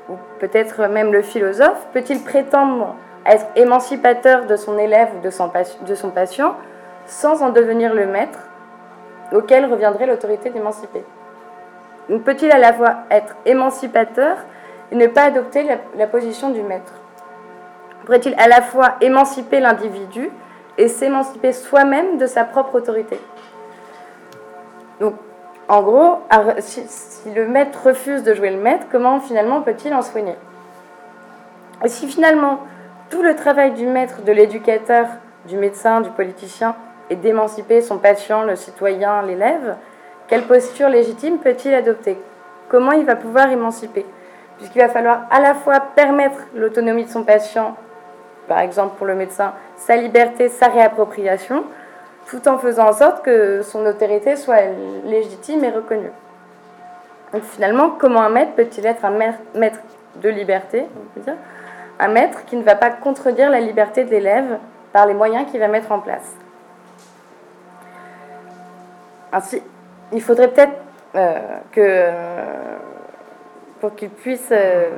ou, 0.09 0.15
peut-être 0.39 0.87
même 0.87 1.13
le 1.13 1.21
philosophe 1.21 1.87
peut-il 1.93 2.23
prétendre 2.23 2.95
être 3.25 3.45
émancipateur 3.55 4.45
de 4.45 4.55
son 4.55 4.77
élève 4.77 5.09
ou 5.17 5.21
de 5.21 5.29
son, 5.29 5.51
de 5.85 5.95
son 5.95 6.09
patient 6.09 6.55
sans 7.05 7.43
en 7.43 7.49
devenir 7.49 7.93
le 7.93 8.05
maître 8.05 8.39
auquel 9.31 9.65
reviendrait 9.65 10.07
l'autorité 10.07 10.49
d'émanciper? 10.49 11.03
Peut-il 12.17 12.51
à 12.51 12.57
la 12.57 12.73
fois 12.73 13.03
être 13.11 13.35
émancipateur 13.45 14.37
et 14.91 14.95
ne 14.95 15.05
pas 15.05 15.23
adopter 15.23 15.67
la, 15.95 16.07
position 16.07 16.49
du 16.49 16.63
maître? 16.63 16.93
Pourrait-il 18.05 18.33
à 18.39 18.47
la 18.47 18.61
fois 18.61 18.95
émanciper 19.01 19.59
l'individu 19.59 20.31
et 20.79 20.87
s'émanciper 20.87 21.51
soi-même 21.53 22.17
de 22.17 22.25
sa 22.25 22.45
propre 22.45 22.75
autorité? 22.75 23.19
Donc, 24.99 25.13
en 25.67 25.83
gros, 25.83 26.19
si, 26.57 26.83
le 27.35 27.47
maître 27.47 27.79
refuse 27.85 28.23
de 28.23 28.33
jouer 28.33 28.49
le 28.49 28.57
maître, 28.57 28.87
comment 28.91 29.19
finalement 29.19 29.61
peut-il 29.61 29.93
en 29.93 30.01
soigner? 30.01 30.35
Et 31.85 31.89
si 31.89 32.07
finalement 32.07 32.61
tout 33.11 33.21
le 33.21 33.35
travail 33.35 33.71
du 33.73 33.85
maître, 33.85 34.23
de 34.23 34.31
l'éducateur, 34.31 35.05
du 35.47 35.57
médecin, 35.57 36.01
du 36.01 36.09
politicien 36.09 36.75
est 37.11 37.15
d'émanciper 37.15 37.81
son 37.81 37.99
patient, 37.99 38.43
le 38.43 38.55
citoyen, 38.55 39.21
l'élève, 39.21 39.77
quelle 40.29 40.43
posture 40.43 40.89
légitime 40.89 41.39
peut-il 41.39 41.73
adopter? 41.73 42.17
Comment 42.69 42.91
il 42.91 43.05
va 43.05 43.15
pouvoir 43.15 43.51
émanciper? 43.51 44.05
Puisqu'il 44.57 44.79
va 44.79 44.89
falloir 44.89 45.25
à 45.31 45.39
la 45.39 45.55
fois 45.55 45.79
permettre 45.79 46.37
l'autonomie 46.53 47.05
de 47.05 47.09
son 47.09 47.23
patient, 47.23 47.75
par 48.47 48.59
exemple 48.59 48.95
pour 48.97 49.07
le 49.07 49.15
médecin, 49.15 49.53
sa 49.75 49.95
liberté, 49.95 50.49
sa 50.49 50.67
réappropriation, 50.67 51.63
tout 52.27 52.47
en 52.47 52.59
faisant 52.59 52.89
en 52.89 52.93
sorte 52.93 53.23
que 53.23 53.63
son 53.63 53.85
autorité 53.85 54.35
soit 54.35 54.61
légitime 55.05 55.63
et 55.63 55.71
reconnue. 55.71 56.11
Donc 57.33 57.43
finalement, 57.43 57.89
comment 57.89 58.21
un 58.21 58.29
maître 58.29 58.53
peut-il 58.53 58.85
être 58.85 59.05
un 59.05 59.11
maître 59.55 59.79
de 60.15 60.29
liberté, 60.29 60.85
on 60.95 61.13
peut 61.13 61.21
dire, 61.21 61.37
un 61.99 62.07
maître 62.07 62.45
qui 62.45 62.55
ne 62.55 62.63
va 62.63 62.75
pas 62.75 62.91
contredire 62.91 63.49
la 63.49 63.59
liberté 63.59 64.03
de 64.03 64.11
l'élève 64.11 64.57
par 64.93 65.07
les 65.07 65.13
moyens 65.13 65.49
qu'il 65.49 65.59
va 65.59 65.67
mettre 65.67 65.91
en 65.91 65.99
place? 65.99 66.35
Ainsi, 69.31 69.61
il 70.11 70.21
faudrait 70.21 70.49
peut-être 70.49 70.73
euh, 71.15 71.39
que, 71.71 72.09
pour 73.79 73.95
qu'il 73.95 74.09
puisse 74.09 74.49
euh, 74.51 74.89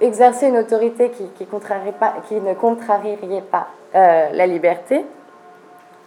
exercer 0.00 0.46
une 0.46 0.58
autorité 0.58 1.10
qui, 1.10 1.24
ne 1.24 2.54
contrarierait 2.54 3.42
pas 3.42 3.68
euh, 3.94 4.28
la 4.32 4.46
liberté, 4.46 5.04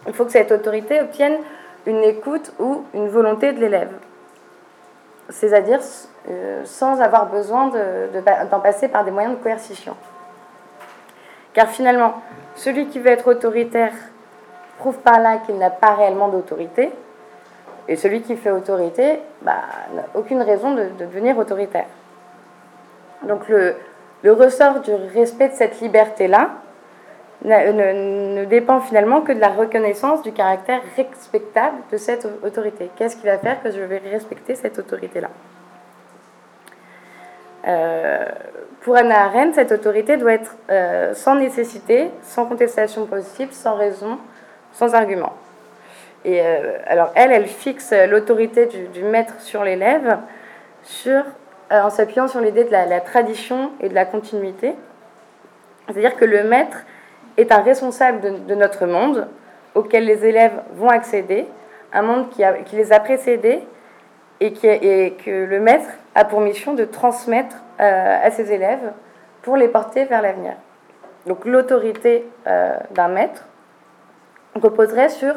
il 0.06 0.14
faut 0.14 0.24
que 0.24 0.32
cette 0.32 0.52
autorité 0.52 1.00
obtienne 1.00 1.36
une 1.86 2.02
écoute 2.04 2.52
ou 2.58 2.84
une 2.94 3.08
volonté 3.08 3.52
de 3.52 3.60
l'élève. 3.60 3.92
C'est-à-dire 5.28 5.80
sans 6.64 7.00
avoir 7.00 7.26
besoin 7.26 7.68
d'en 7.68 8.58
de, 8.58 8.62
passer 8.62 8.88
par 8.88 9.04
des 9.04 9.10
moyens 9.10 9.36
de 9.36 9.42
coercition. 9.42 9.96
Car 11.54 11.68
finalement, 11.68 12.14
celui 12.56 12.86
qui 12.88 12.98
veut 12.98 13.10
être 13.10 13.28
autoritaire 13.28 13.92
prouve 14.80 14.98
par 14.98 15.20
là 15.20 15.38
qu'il 15.44 15.56
n'a 15.58 15.70
pas 15.70 15.94
réellement 15.94 16.28
d'autorité. 16.28 16.90
Et 17.88 17.96
celui 17.96 18.22
qui 18.22 18.36
fait 18.36 18.50
autorité 18.50 19.20
bah, 19.42 19.62
n'a 19.94 20.04
aucune 20.14 20.42
raison 20.42 20.74
de, 20.74 20.84
devenir 20.98 21.38
autoritaire. 21.38 21.86
Donc 23.22 23.48
le, 23.48 23.74
le, 24.22 24.32
ressort 24.32 24.80
du 24.80 24.92
respect 25.14 25.50
de 25.50 25.54
cette 25.54 25.80
liberté-là 25.80 26.50
ne, 27.44 28.38
ne, 28.40 28.44
dépend 28.44 28.80
finalement 28.80 29.22
que 29.22 29.32
de 29.32 29.40
la 29.40 29.48
reconnaissance 29.48 30.22
du 30.22 30.32
caractère 30.32 30.80
respectable 30.96 31.78
de 31.90 31.96
cette 31.96 32.26
autorité. 32.44 32.90
Qu'est-ce 32.96 33.16
qui 33.16 33.26
va 33.26 33.38
faire 33.38 33.62
que 33.62 33.70
je 33.70 33.80
vais 33.80 33.98
respecter 33.98 34.54
cette 34.54 34.78
autorité-là? 34.78 35.30
Euh, 37.66 38.24
pour 38.82 38.96
Anna 38.96 39.24
Arendt, 39.24 39.54
cette 39.54 39.72
autorité 39.72 40.16
doit 40.16 40.32
être 40.32 40.56
euh, 40.70 41.12
sans 41.12 41.34
nécessité, 41.34 42.10
sans 42.22 42.46
contestation 42.46 43.04
possible, 43.06 43.52
sans 43.52 43.74
raison, 43.74 44.18
sans 44.72 44.94
argument. 44.94 45.34
Et 46.24 46.40
euh, 46.40 46.76
alors 46.86 47.10
elle, 47.14 47.32
elle 47.32 47.46
fixe 47.46 47.92
l'autorité 48.08 48.66
du, 48.66 49.02
maître 49.02 49.40
sur 49.40 49.64
l'élève 49.64 50.18
euh, 51.06 51.22
en 51.70 51.90
s'appuyant 51.90 52.28
sur 52.28 52.40
l'idée 52.40 52.64
de 52.64 52.70
la, 52.70 53.00
tradition 53.00 53.70
et 53.80 53.88
de 53.88 53.94
la 53.94 54.04
continuité. 54.04 54.74
C'est-à-dire 55.86 56.16
que 56.16 56.24
le 56.24 56.44
maître 56.44 56.84
est 57.36 57.52
un 57.52 57.62
responsable 57.62 58.44
de, 58.46 58.54
notre 58.54 58.86
monde 58.86 59.28
auquel 59.74 60.04
les 60.04 60.26
élèves 60.26 60.60
vont 60.74 60.88
accéder, 60.88 61.46
un 61.92 62.02
monde 62.02 62.28
qui, 62.30 62.42
les 62.76 62.92
a 62.92 63.00
précédés 63.00 63.60
et, 64.40 64.52
que 64.52 65.46
le 65.46 65.60
maître 65.60 65.88
a 66.14 66.24
pour 66.24 66.40
mission 66.40 66.74
de 66.74 66.84
transmettre 66.84 67.56
euh, 67.80 68.18
à 68.22 68.30
ses 68.30 68.52
élèves 68.52 68.92
pour 69.42 69.56
les 69.56 69.68
porter 69.68 70.04
vers 70.04 70.20
l'avenir. 70.20 70.52
Donc 71.26 71.44
l'autorité 71.44 72.26
d'un 72.92 73.08
maître 73.08 73.46
reposerait 74.56 75.08
sur 75.08 75.34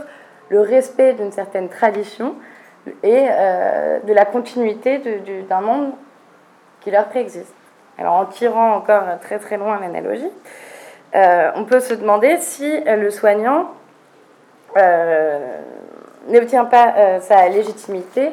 le 0.50 0.62
respect 0.62 1.14
d'une 1.14 1.32
certaine 1.32 1.70
tradition 1.70 2.36
et 3.04 3.28
euh, 3.30 4.00
de 4.02 4.14
la 4.14 4.26
continuité 4.26 5.00
d'un 5.50 5.62
monde 5.62 5.92
qui 6.82 6.92
leur 6.92 7.06
préexiste. 7.06 7.54
Alors 7.98 8.14
en 8.14 8.26
tirant 8.26 8.74
encore 8.74 9.04
très 9.22 9.40
très 9.40 9.58
loin 9.58 9.80
l'analogie, 9.80 10.32
euh, 11.16 11.52
on 11.56 11.66
peut 11.66 11.80
se 11.80 11.94
demander 11.94 12.38
si 12.38 12.82
le 12.86 13.10
soignant 13.12 13.72
euh, 14.78 15.40
n'obtient 16.28 16.66
pas 16.66 17.20
sa 17.22 17.48
légitimité 17.50 18.32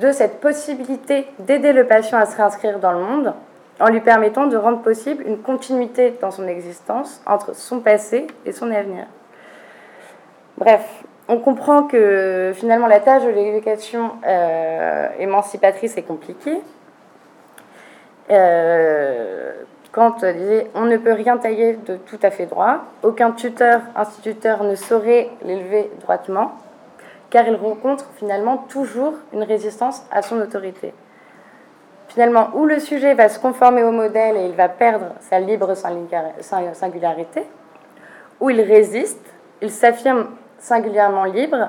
de 0.00 0.10
cette 0.10 0.40
possibilité 0.40 1.26
d'aider 1.38 1.72
le 1.72 1.86
patient 1.86 2.18
à 2.18 2.26
se 2.26 2.36
réinscrire 2.36 2.78
dans 2.78 2.92
le 2.92 3.00
monde 3.00 3.34
en 3.80 3.88
lui 3.88 4.00
permettant 4.00 4.46
de 4.46 4.56
rendre 4.56 4.82
possible 4.82 5.24
une 5.26 5.38
continuité 5.38 6.14
dans 6.20 6.30
son 6.30 6.46
existence 6.46 7.20
entre 7.26 7.54
son 7.54 7.80
passé 7.80 8.26
et 8.46 8.52
son 8.52 8.70
avenir. 8.70 9.06
Bref, 10.56 11.04
on 11.28 11.38
comprend 11.38 11.84
que 11.84 12.52
finalement 12.54 12.86
la 12.86 13.00
tâche 13.00 13.24
de 13.24 13.30
l'éducation 13.30 14.12
euh, 14.26 15.08
émancipatrice 15.18 15.96
est 15.96 16.02
compliquée. 16.02 16.60
Euh, 18.30 19.52
disait 20.32 20.70
on 20.74 20.86
ne 20.86 20.96
peut 20.96 21.12
rien 21.12 21.36
tailler 21.36 21.74
de 21.86 21.96
tout 21.96 22.18
à 22.22 22.30
fait 22.30 22.46
droit, 22.46 22.84
aucun 23.02 23.30
tuteur, 23.30 23.80
instituteur 23.94 24.64
ne 24.64 24.74
saurait 24.74 25.30
l'élever 25.44 25.90
droitement, 26.00 26.52
car 27.30 27.46
il 27.46 27.54
rencontre 27.54 28.06
finalement 28.16 28.56
toujours 28.56 29.14
une 29.32 29.42
résistance 29.42 30.04
à 30.10 30.22
son 30.22 30.40
autorité. 30.40 30.94
finalement, 32.08 32.50
où 32.54 32.64
le 32.64 32.78
sujet 32.78 33.14
va 33.14 33.28
se 33.28 33.40
conformer 33.40 33.82
au 33.82 33.90
modèle 33.90 34.36
et 34.36 34.46
il 34.46 34.54
va 34.54 34.68
perdre 34.68 35.06
sa 35.20 35.40
libre 35.40 35.74
singularité, 35.74 37.42
où 38.40 38.50
il 38.50 38.60
résiste, 38.60 39.24
il 39.62 39.70
s'affirme 39.70 40.28
singulièrement 40.64 41.24
libre, 41.24 41.68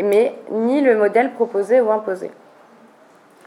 mais 0.00 0.34
ni 0.50 0.80
le 0.80 0.96
modèle 0.96 1.32
proposé 1.32 1.80
ou 1.80 1.90
imposé. 1.90 2.30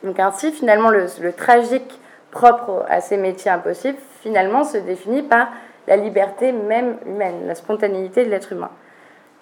Donc 0.03 0.19
ainsi, 0.19 0.51
finalement, 0.51 0.89
le, 0.89 1.31
tragique 1.31 1.99
propre 2.29 2.85
à 2.89 2.99
ces 2.99 3.17
métiers 3.17 3.51
impossibles, 3.51 3.97
finalement, 4.21 4.63
se 4.63 4.77
définit 4.77 5.21
par 5.21 5.47
la 5.87 5.95
liberté 5.95 6.51
même 6.51 6.97
humaine, 7.05 7.47
la 7.47 7.55
spontanéité 7.55 8.25
de 8.25 8.29
l'être 8.29 8.51
humain. 8.51 8.69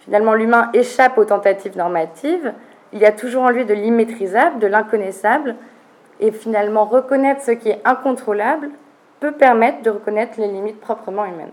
Finalement, 0.01 0.33
l'humain 0.33 0.69
échappe 0.73 1.17
aux 1.17 1.25
tentatives 1.25 1.77
normatives, 1.77 2.53
il 2.93 2.99
y 2.99 3.05
a 3.05 3.11
toujours 3.11 3.43
en 3.43 3.49
lui 3.49 3.65
de 3.65 3.73
l'immaîtrisable, 3.73 4.59
de 4.59 4.67
l'inconnaissable, 4.67 5.55
et 6.19 6.31
finalement 6.31 6.85
reconnaître 6.85 7.41
ce 7.41 7.51
qui 7.51 7.69
est 7.69 7.81
incontrôlable 7.85 8.69
peut 9.19 9.31
permettre 9.31 9.81
de 9.81 9.89
reconnaître 9.89 10.39
les 10.39 10.47
limites 10.47 10.79
proprement 10.79 11.25
humaines. 11.25 11.51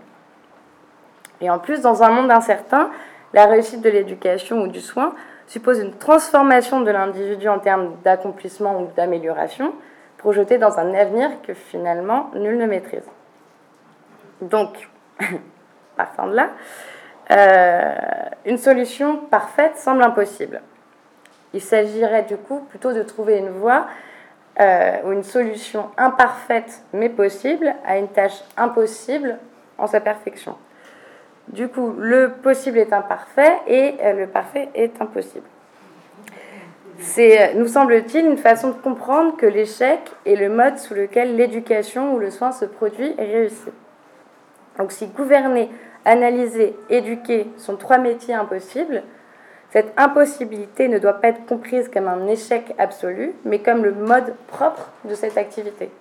Et 1.41 1.49
en 1.49 1.59
plus, 1.59 1.81
dans 1.81 2.03
un 2.03 2.09
monde 2.09 2.31
incertain, 2.31 2.89
la 3.33 3.45
réussite 3.45 3.81
de 3.81 3.89
l'éducation 3.89 4.61
ou 4.61 4.67
du 4.67 4.81
soin 4.81 5.13
suppose 5.47 5.79
une 5.79 5.93
transformation 5.93 6.81
de 6.81 6.91
l'individu 6.91 7.47
en 7.47 7.59
termes 7.59 7.95
d'accomplissement 8.03 8.81
ou 8.81 8.89
d'amélioration, 8.95 9.73
projetée 10.17 10.57
dans 10.57 10.77
un 10.77 10.93
avenir 10.93 11.29
que 11.41 11.53
finalement 11.53 12.31
nul 12.35 12.57
ne 12.57 12.65
maîtrise. 12.65 13.07
Donc, 14.41 14.89
partant 15.97 16.27
de 16.27 16.35
là, 16.35 16.49
euh, 17.31 17.95
une 18.45 18.57
solution 18.57 19.17
parfaite 19.17 19.77
semble 19.77 20.03
impossible. 20.03 20.61
Il 21.53 21.61
s'agirait 21.61 22.23
du 22.23 22.37
coup 22.37 22.61
plutôt 22.69 22.93
de 22.93 23.03
trouver 23.03 23.37
une 23.37 23.49
voie 23.49 23.87
euh, 24.59 24.97
ou 25.05 25.11
une 25.11 25.23
solution 25.23 25.89
imparfaite 25.97 26.83
mais 26.93 27.09
possible 27.09 27.73
à 27.85 27.97
une 27.97 28.07
tâche 28.07 28.43
impossible 28.57 29.37
en 29.77 29.87
sa 29.87 30.01
perfection. 30.01 30.55
Du 31.47 31.69
coup, 31.69 31.93
le 31.97 32.31
possible 32.43 32.77
est 32.77 32.91
imparfait 32.91 33.57
et 33.67 33.95
euh, 34.01 34.13
le 34.13 34.27
parfait 34.27 34.69
est 34.75 35.01
impossible. 35.01 35.45
C'est, 36.99 37.53
nous 37.53 37.67
semble-t-il, 37.67 38.25
une 38.25 38.37
façon 38.37 38.69
de 38.69 38.73
comprendre 38.73 39.37
que 39.37 39.45
l'échec 39.45 39.99
est 40.25 40.35
le 40.35 40.49
mode 40.49 40.77
sous 40.77 40.93
lequel 40.93 41.35
l'éducation 41.35 42.13
ou 42.13 42.19
le 42.19 42.31
soin 42.31 42.51
se 42.51 42.65
produit 42.65 43.13
et 43.17 43.23
réussit. 43.23 43.73
Donc 44.77 44.91
si 44.91 45.07
gouverner, 45.07 45.69
analyser, 46.05 46.75
éduquer 46.89 47.47
sont 47.57 47.77
trois 47.77 47.97
métiers 47.97 48.33
impossibles, 48.33 49.03
cette 49.69 49.93
impossibilité 49.97 50.87
ne 50.87 50.97
doit 50.97 51.21
pas 51.21 51.29
être 51.29 51.45
comprise 51.45 51.89
comme 51.89 52.07
un 52.07 52.27
échec 52.27 52.73
absolu, 52.77 53.33
mais 53.45 53.59
comme 53.59 53.83
le 53.83 53.91
mode 53.91 54.33
propre 54.47 54.91
de 55.05 55.13
cette 55.13 55.37
activité. 55.37 55.91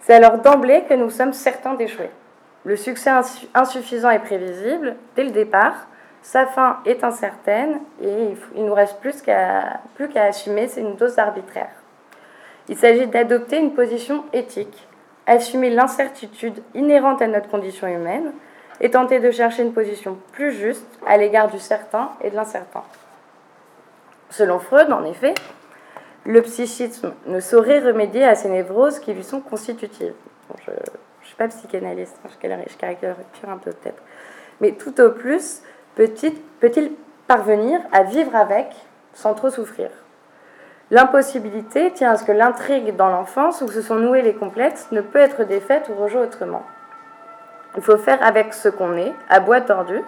C'est 0.00 0.14
alors 0.14 0.38
d'emblée 0.38 0.84
que 0.88 0.94
nous 0.94 1.10
sommes 1.10 1.32
certains 1.32 1.74
d'échouer. 1.74 2.10
Le 2.64 2.76
succès 2.76 3.10
insuffisant 3.54 4.10
est 4.10 4.20
prévisible 4.20 4.96
dès 5.16 5.24
le 5.24 5.30
départ, 5.30 5.86
sa 6.22 6.46
fin 6.46 6.78
est 6.86 7.02
incertaine 7.02 7.80
et 8.00 8.34
il 8.54 8.64
nous 8.64 8.74
reste 8.74 9.00
plus 9.00 9.20
qu'à 9.22 9.80
assumer, 10.14 10.68
c'est 10.68 10.80
une 10.80 10.94
dose 10.94 11.18
arbitraire. 11.18 11.72
Il 12.68 12.76
s'agit 12.76 13.08
d'adopter 13.08 13.58
une 13.58 13.74
position 13.74 14.24
éthique, 14.32 14.86
assumer 15.26 15.70
l'incertitude 15.70 16.62
inhérente 16.74 17.20
à 17.20 17.26
notre 17.26 17.48
condition 17.48 17.88
humaine 17.88 18.32
et 18.80 18.90
tenter 18.90 19.18
de 19.18 19.32
chercher 19.32 19.64
une 19.64 19.72
position 19.72 20.16
plus 20.30 20.52
juste 20.52 20.86
à 21.06 21.16
l'égard 21.16 21.50
du 21.50 21.58
certain 21.58 22.12
et 22.20 22.30
de 22.30 22.36
l'incertain. 22.36 22.84
Selon 24.30 24.60
Freud, 24.60 24.92
en 24.92 25.04
effet, 25.04 25.34
le 26.24 26.40
psychisme 26.42 27.12
ne 27.26 27.40
saurait 27.40 27.80
remédier 27.80 28.24
à 28.24 28.36
ces 28.36 28.48
névroses 28.48 29.00
qui 29.00 29.12
lui 29.12 29.24
sont 29.24 29.40
constitutives. 29.40 30.14
Pas 31.42 31.48
psychanalyste, 31.48 32.16
je 32.24 32.76
caricature 32.76 33.48
un 33.48 33.58
peu 33.58 33.72
peut-être. 33.72 34.02
Mais 34.60 34.72
tout 34.72 35.00
au 35.00 35.10
plus, 35.10 35.62
peut-il 35.96 36.92
parvenir 37.26 37.80
à 37.92 38.04
vivre 38.04 38.34
avec 38.36 38.68
sans 39.12 39.34
trop 39.34 39.50
souffrir? 39.50 39.90
L'impossibilité 40.90 41.90
tient 41.92 42.12
à 42.12 42.16
ce 42.16 42.24
que 42.24 42.32
l'intrigue 42.32 42.94
dans 42.96 43.08
l'enfance, 43.08 43.62
où 43.62 43.68
se 43.68 43.82
sont 43.82 43.96
noués 43.96 44.22
les 44.22 44.34
complexes, 44.34 44.88
ne 44.92 45.00
peut 45.00 45.18
être 45.18 45.44
défaite 45.44 45.88
ou 45.88 46.00
rejouée 46.00 46.20
autrement. 46.20 46.64
Il 47.76 47.82
faut 47.82 47.96
faire 47.96 48.22
avec 48.22 48.52
ce 48.52 48.68
qu'on 48.68 48.96
est, 48.96 49.12
à 49.28 49.40
bois 49.40 49.62
tordu. 49.62 50.00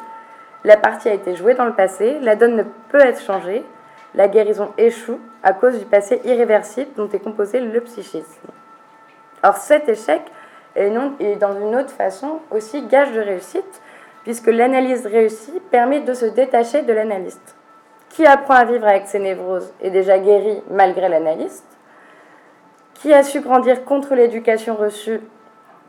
La 0.63 0.77
partie 0.77 1.09
a 1.09 1.15
été 1.15 1.35
jouée 1.35 1.55
dans 1.55 1.65
le 1.65 1.73
passé, 1.73 2.19
la 2.21 2.37
donne 2.37 2.57
ne 2.57 2.65
peut 2.91 3.01
être 3.01 3.23
changée, 3.23 3.65
la 4.15 4.29
guérison 4.29 4.73
échoue 4.79 5.19
à 5.43 5.53
cause 5.53 5.79
du 5.79 5.87
passé 5.87 6.21
irréversible 6.25 6.91
dont 6.97 7.09
est 7.09 7.19
composé 7.19 7.61
le 7.61 7.81
psychisme. 7.81 8.49
Or 9.43 9.57
cet 9.57 9.89
échec 9.89 10.23
est, 10.77 11.37
dans 11.37 11.59
une 11.59 11.77
autre 11.77 11.91
façon 11.91 12.41
aussi 12.51 12.83
gage 12.83 13.13
de 13.13 13.21
réussite, 13.21 13.83
puisque 14.23 14.49
l'analyse 14.49 15.07
réussie 15.07 15.61
permet 15.71 16.01
de 16.01 16.15
se 16.15 16.25
détacher 16.27 16.83
de 16.83 16.93
l'analyste. 16.93 17.57
Qui 18.09 18.27
apprend 18.27 18.55
à 18.55 18.65
vivre 18.65 18.87
avec 18.87 19.07
ses 19.07 19.19
névroses 19.19 19.73
est 19.83 19.91
déjà 19.91 20.19
guéri 20.19 20.63
malgré 20.71 21.09
l'analyste, 21.09 21.67
qui 22.95 23.13
a 23.13 23.23
su 23.23 23.41
grandir 23.41 23.85
contre 23.85 24.15
l'éducation 24.15 24.77
reçue 24.77 25.21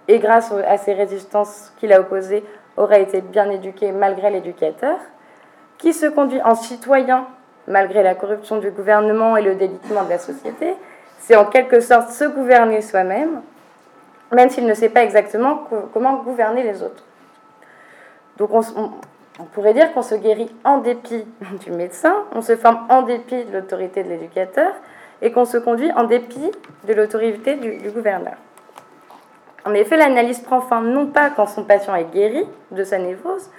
et 0.07 0.19
grâce 0.19 0.51
à 0.51 0.77
ses 0.77 0.93
résistances 0.93 1.73
qu'il 1.77 1.93
a 1.93 2.01
opposées 2.01 2.43
aurait 2.77 3.03
été 3.03 3.21
bien 3.21 3.49
éduqué 3.49 3.91
malgré 3.91 4.29
l'éducateur, 4.29 4.97
qui 5.77 5.93
se 5.93 6.05
conduit 6.07 6.41
en 6.41 6.55
citoyen 6.55 7.27
malgré 7.67 8.03
la 8.03 8.15
corruption 8.15 8.57
du 8.57 8.69
gouvernement 8.71 9.37
et 9.37 9.41
le 9.41 9.55
délitement 9.55 10.03
de 10.03 10.09
la 10.09 10.19
société, 10.19 10.75
c'est 11.19 11.35
en 11.35 11.45
quelque 11.45 11.79
sorte 11.79 12.09
se 12.09 12.25
gouverner 12.25 12.81
soi-même, 12.81 13.41
même 14.31 14.49
s'il 14.49 14.65
ne 14.65 14.73
sait 14.73 14.89
pas 14.89 15.03
exactement 15.03 15.67
comment 15.93 16.23
gouverner 16.23 16.63
les 16.63 16.81
autres. 16.83 17.03
Donc 18.37 18.49
on, 18.53 19.45
pourrait 19.53 19.73
dire 19.73 19.93
qu'on 19.93 20.01
se 20.01 20.15
guérit 20.15 20.53
en 20.63 20.79
dépit 20.79 21.25
du 21.63 21.71
médecin, 21.71 22.13
on 22.33 22.41
se 22.41 22.55
forme 22.55 22.85
en 22.89 23.03
dépit 23.03 23.45
de 23.45 23.53
l'autorité 23.53 24.03
de 24.03 24.09
l'éducateur 24.09 24.73
et 25.21 25.31
qu'on 25.31 25.45
se 25.45 25.57
conduit 25.57 25.91
en 25.93 26.03
dépit 26.03 26.51
de 26.87 26.93
l'autorité 26.93 27.55
du, 27.55 27.89
gouverneur. 27.89 28.35
En 29.65 29.73
effet, 29.73 29.97
l'analyse 29.97 30.39
prend 30.39 30.61
fin 30.61 30.81
non 30.81 31.07
pas 31.07 31.29
quand 31.29 31.47
son 31.47 31.63
patient 31.63 31.95
est 31.95 32.11
guéri 32.13 32.45
de 32.71 32.83
sa 32.83 32.99
névrose, 32.99 33.49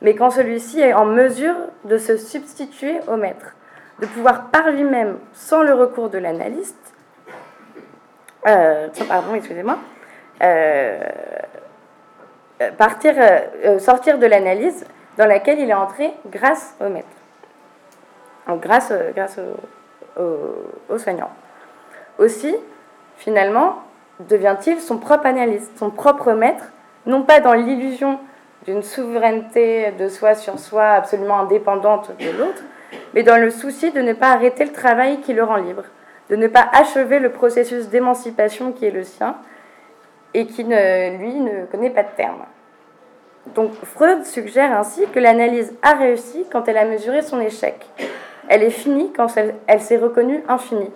mais 0.00 0.14
quand 0.14 0.30
celui-ci 0.30 0.80
est 0.80 0.94
en 0.94 1.04
mesure 1.04 1.54
de 1.84 1.98
se 1.98 2.16
substituer 2.16 3.00
au 3.08 3.16
maître, 3.16 3.54
de 3.98 4.06
pouvoir 4.06 4.46
par 4.50 4.70
lui-même, 4.70 5.18
sans 5.34 5.62
le 5.62 5.74
recours 5.74 6.08
de 6.08 6.16
l'analyste, 6.16 6.94
euh, 8.46 8.88
pardon, 9.06 9.34
excusez-moi, 9.34 9.76
partir, 12.76 13.14
euh, 13.18 13.78
sortir 13.78 14.18
de 14.18 14.26
l'analyse 14.26 14.84
dans 15.16 15.26
laquelle 15.26 15.58
il 15.58 15.70
est 15.70 15.74
entré 15.74 16.12
grâce 16.30 16.74
au 16.80 16.88
maître. 16.88 17.08
Donc 18.48 18.62
grâce, 18.62 18.92
grâce 19.14 19.38
au, 20.18 20.98
soignant. 20.98 21.30
Aussi, 22.18 22.54
finalement, 23.16 23.76
devient-il 24.28 24.80
son 24.80 24.98
propre 24.98 25.26
analyste, 25.26 25.78
son 25.78 25.90
propre 25.90 26.32
maître, 26.32 26.64
non 27.06 27.22
pas 27.22 27.40
dans 27.40 27.54
l'illusion 27.54 28.18
d'une 28.66 28.82
souveraineté 28.82 29.92
de 29.92 30.08
soi 30.08 30.34
sur 30.34 30.58
soi 30.58 30.90
absolument 30.90 31.40
indépendante 31.40 32.10
de 32.18 32.30
l'autre, 32.38 32.62
mais 33.14 33.22
dans 33.22 33.40
le 33.40 33.50
souci 33.50 33.90
de 33.90 34.00
ne 34.00 34.12
pas 34.12 34.32
arrêter 34.32 34.64
le 34.64 34.72
travail 34.72 35.20
qui 35.20 35.32
le 35.32 35.44
rend 35.44 35.56
libre, 35.56 35.84
de 36.28 36.36
ne 36.36 36.46
pas 36.46 36.68
achever 36.72 37.18
le 37.18 37.30
processus 37.30 37.88
d'émancipation 37.88 38.72
qui 38.72 38.84
est 38.84 38.90
le 38.90 39.04
sien 39.04 39.36
et 40.34 40.46
qui, 40.46 40.64
ne, 40.64 41.18
lui, 41.18 41.34
ne 41.34 41.66
connaît 41.66 41.90
pas 41.90 42.02
de 42.02 42.10
terme. 42.16 42.44
Donc 43.54 43.72
Freud 43.84 44.24
suggère 44.24 44.76
ainsi 44.76 45.06
que 45.08 45.18
l'analyse 45.18 45.74
a 45.82 45.94
réussi 45.94 46.44
quand 46.52 46.68
elle 46.68 46.76
a 46.76 46.84
mesuré 46.84 47.22
son 47.22 47.40
échec. 47.40 47.86
Elle 48.48 48.62
est 48.62 48.70
finie 48.70 49.12
quand 49.12 49.28
elle, 49.36 49.80
s'est 49.80 49.96
reconnue 49.96 50.42
infinie. 50.48 50.90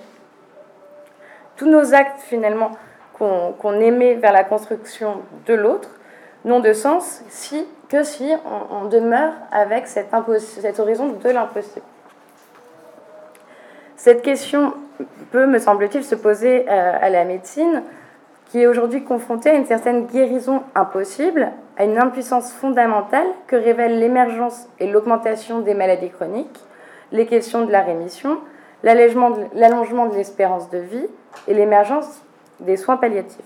Tous 1.57 1.66
nos 1.66 1.95
actes 1.95 2.20
finalement 2.20 2.72
qu'on 3.18 3.80
émet 3.80 4.14
vers 4.14 4.32
la 4.32 4.45
construction 4.45 5.22
de 5.47 5.55
l'autre 5.55 5.89
n'ont 6.45 6.61
de 6.61 6.72
sens 6.72 7.22
si, 7.28 7.66
que 7.89 8.03
si 8.03 8.30
on, 8.70 8.87
demeure 8.87 9.32
avec 9.53 9.87
cet, 9.87 10.09
cet 10.41 10.80
horizon 10.80 11.09
de 11.12 11.30
l'impossible. 11.30 11.87
Cette 13.97 14.22
question 14.22 14.74
peut, 15.30 15.47
me 15.47 15.59
semble-t-il, 15.59 16.05
se 16.05 16.16
poser 16.16 16.66
euh, 16.68 16.93
à 17.01 17.09
la 17.09 17.24
médecine 17.24 17.82
qui 18.55 18.61
est 18.61 18.68
aujourd'hui 18.68 19.02
confronté 19.02 19.50
à 19.50 19.55
une 19.55 19.66
certaine 19.66 20.07
guérison 20.07 20.62
impossible, 20.76 21.50
à 21.76 21.82
une 21.82 21.98
impuissance 21.98 22.52
fondamentale 22.52 23.26
que 23.48 23.57
révèlent 23.57 23.98
l'émergence 23.98 24.68
et 24.78 24.86
l'augmentation 24.86 25.59
des 25.59 25.74
maladies 25.74 26.11
chroniques, 26.11 26.61
les 27.11 27.26
questions 27.26 27.66
de 27.66 27.72
la 27.72 27.80
rémission, 27.80 28.38
l'allongement 28.84 30.07
de 30.07 30.14
l'espérance 30.14 30.70
de 30.70 30.78
vie 30.78 31.09
et 31.48 31.55
l'émergence 31.55 32.22
des 32.61 32.76
soins 32.76 32.96
palliatifs. 32.96 33.44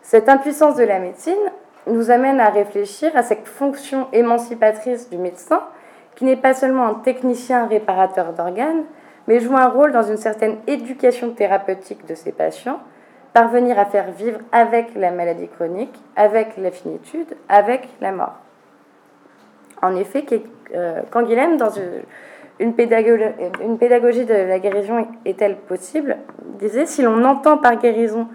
Cette 0.00 0.30
impuissance 0.30 0.76
de 0.76 0.84
la 0.84 0.98
médecine 0.98 1.34
nous 1.88 2.10
amène 2.10 2.40
à 2.40 2.48
réfléchir 2.48 3.14
à 3.14 3.22
cette 3.22 3.46
fonction 3.46 4.08
émancipatrice 4.14 5.10
du 5.10 5.18
médecin, 5.18 5.60
qui 6.16 6.24
n'est 6.24 6.36
pas 6.36 6.54
seulement 6.54 6.86
un 6.86 6.94
technicien 6.94 7.66
réparateur 7.66 8.32
d'organes, 8.32 8.84
mais 9.26 9.40
joue 9.40 9.58
un 9.58 9.68
rôle 9.68 9.92
dans 9.92 10.04
une 10.04 10.16
certaine 10.16 10.56
éducation 10.66 11.32
thérapeutique 11.32 12.06
de 12.06 12.14
ces 12.14 12.32
patients, 12.32 12.80
parvenir 13.32 13.78
à 13.78 13.84
faire 13.84 14.10
vivre 14.12 14.40
avec 14.52 14.94
la 14.94 15.10
maladie 15.10 15.48
chronique, 15.48 15.94
avec 16.16 16.56
la 16.56 16.70
finitude, 16.70 17.36
avec 17.48 17.88
la 18.00 18.12
mort. 18.12 18.34
En 19.82 19.96
effet, 19.96 20.24
Canguilhem, 21.10 21.52
euh, 21.52 21.56
dans 21.56 21.70
une 22.58 22.74
pédagogie, 22.74 24.26
de 24.26 24.34
la 24.34 24.58
guérison 24.58 25.06
est-elle 25.24 25.56
possible? 25.56 26.18
Disait 26.58 26.86
si 26.86 27.02
l'on 27.02 27.24
entend 27.24 27.56
par 27.56 27.76
guérison 27.76 28.28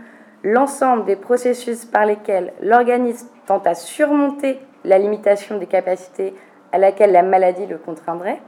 l'ensemble 0.44 1.06
des 1.06 1.16
processus 1.16 1.86
par 1.86 2.06
lesquels 2.06 2.54
l'organisme 2.62 3.28
tente 3.46 3.68
à 3.68 3.76
surmonter 3.76 4.60
la 4.84 4.98
limitation 4.98 5.58
des 5.58 5.66
capacités 5.66 6.34
à 6.72 6.78
laquelle 6.78 7.12
la 7.12 7.24
maladie 7.24 7.66
le 7.66 7.78
contraindrait, 7.78 8.42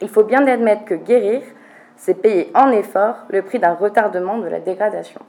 il 0.00 0.08
faut 0.08 0.24
bien 0.24 0.46
admettre 0.46 0.84
que 0.84 0.94
guérir, 0.94 1.42
c'est 1.98 2.14
payer 2.14 2.50
en 2.54 2.70
effort 2.70 3.16
le 3.28 3.42
prix 3.42 3.58
d'un 3.58 3.74
retardement 3.74 4.38
de 4.38 4.46
la 4.48 4.60
dégradation. 4.60 5.20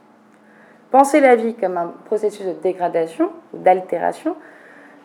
Penser 0.90 1.20
la 1.20 1.36
vie 1.36 1.54
comme 1.54 1.76
un 1.76 1.92
processus 2.06 2.46
de 2.46 2.52
dégradation 2.52 3.30
ou 3.52 3.58
d'altération 3.58 4.36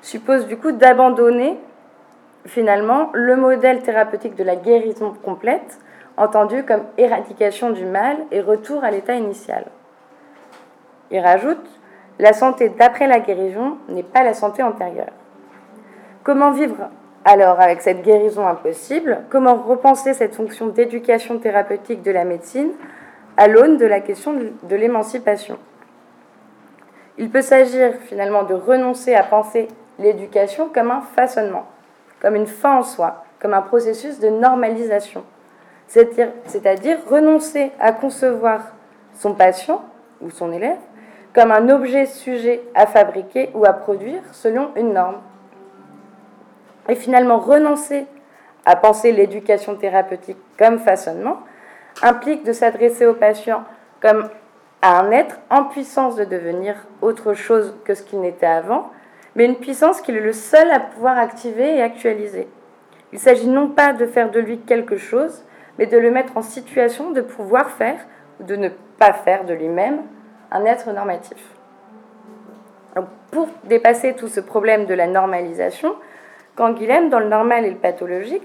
suppose 0.01 0.47
du 0.47 0.57
coup 0.57 0.71
d'abandonner 0.71 1.59
finalement 2.45 3.09
le 3.13 3.35
modèle 3.35 3.81
thérapeutique 3.81 4.35
de 4.35 4.43
la 4.43 4.55
guérison 4.55 5.13
complète, 5.23 5.79
entendu 6.17 6.63
comme 6.63 6.83
éradication 6.97 7.71
du 7.71 7.85
mal 7.85 8.17
et 8.31 8.41
retour 8.41 8.83
à 8.83 8.91
l'état 8.91 9.15
initial. 9.15 9.65
Il 11.11 11.19
rajoute, 11.19 11.67
la 12.19 12.33
santé 12.33 12.69
d'après 12.69 13.07
la 13.07 13.19
guérison 13.19 13.77
n'est 13.89 14.03
pas 14.03 14.23
la 14.23 14.33
santé 14.33 14.61
antérieure. 14.61 15.11
Comment 16.23 16.51
vivre 16.51 16.89
alors 17.25 17.59
avec 17.59 17.81
cette 17.81 18.03
guérison 18.03 18.47
impossible 18.47 19.23
Comment 19.29 19.55
repenser 19.55 20.13
cette 20.13 20.35
fonction 20.35 20.67
d'éducation 20.67 21.39
thérapeutique 21.39 22.03
de 22.03 22.11
la 22.11 22.23
médecine 22.23 22.71
à 23.35 23.47
l'aune 23.47 23.77
de 23.77 23.85
la 23.85 23.99
question 23.99 24.33
de 24.33 24.75
l'émancipation? 24.75 25.57
Il 27.17 27.31
peut 27.31 27.41
s'agir 27.41 27.95
finalement 28.07 28.43
de 28.43 28.53
renoncer 28.53 29.15
à 29.15 29.23
penser 29.23 29.67
l'éducation 29.99 30.69
comme 30.73 30.91
un 30.91 31.01
façonnement, 31.01 31.65
comme 32.21 32.35
une 32.35 32.47
fin 32.47 32.77
en 32.77 32.83
soi, 32.83 33.23
comme 33.39 33.53
un 33.53 33.61
processus 33.61 34.19
de 34.19 34.29
normalisation. 34.29 35.23
C'est-à-dire 35.87 36.97
renoncer 37.09 37.71
à 37.79 37.91
concevoir 37.91 38.73
son 39.13 39.33
patient 39.33 39.83
ou 40.21 40.29
son 40.29 40.51
élève 40.51 40.77
comme 41.33 41.51
un 41.51 41.69
objet 41.69 42.05
sujet 42.05 42.61
à 42.75 42.85
fabriquer 42.85 43.49
ou 43.53 43.65
à 43.65 43.73
produire 43.73 44.21
selon 44.31 44.69
une 44.75 44.93
norme. 44.93 45.17
Et 46.89 46.95
finalement, 46.95 47.39
renoncer 47.39 48.05
à 48.65 48.75
penser 48.75 49.11
l'éducation 49.11 49.75
thérapeutique 49.75 50.37
comme 50.57 50.79
façonnement 50.79 51.39
implique 52.01 52.43
de 52.43 52.53
s'adresser 52.53 53.05
au 53.05 53.13
patient 53.13 53.63
comme 54.01 54.29
à 54.81 54.99
un 54.99 55.11
être 55.11 55.39
en 55.49 55.63
puissance 55.63 56.15
de 56.15 56.25
devenir 56.25 56.75
autre 57.01 57.33
chose 57.33 57.75
que 57.85 57.95
ce 57.95 58.03
qu'il 58.03 58.21
n'était 58.21 58.45
avant, 58.45 58.91
mais 59.35 59.45
une 59.45 59.55
puissance 59.55 60.01
qu'il 60.01 60.15
est 60.15 60.21
le 60.21 60.33
seul 60.33 60.69
à 60.71 60.79
pouvoir 60.79 61.17
activer 61.17 61.77
et 61.77 61.81
actualiser. 61.81 62.47
Il 63.13 63.19
s'agit 63.19 63.47
non 63.47 63.69
pas 63.69 63.93
de 63.93 64.05
faire 64.05 64.29
de 64.29 64.39
lui 64.39 64.59
quelque 64.59 64.97
chose, 64.97 65.43
mais 65.77 65.85
de 65.85 65.97
le 65.97 66.11
mettre 66.11 66.37
en 66.37 66.41
situation 66.41 67.11
de 67.11 67.21
pouvoir 67.21 67.71
faire 67.71 67.99
ou 68.39 68.43
de 68.43 68.55
ne 68.55 68.69
pas 68.99 69.13
faire 69.13 69.45
de 69.45 69.53
lui-même 69.53 70.01
un 70.51 70.65
être 70.65 70.91
normatif. 70.91 71.37
pour 73.31 73.47
dépasser 73.65 74.13
tout 74.13 74.29
ce 74.29 74.39
problème 74.39 74.85
de 74.85 74.93
la 74.93 75.07
normalisation, 75.07 75.95
Canguilhem, 76.55 77.09
dans 77.09 77.19
le 77.19 77.27
normal 77.27 77.65
et 77.65 77.71
le 77.71 77.75
pathologique, 77.75 78.43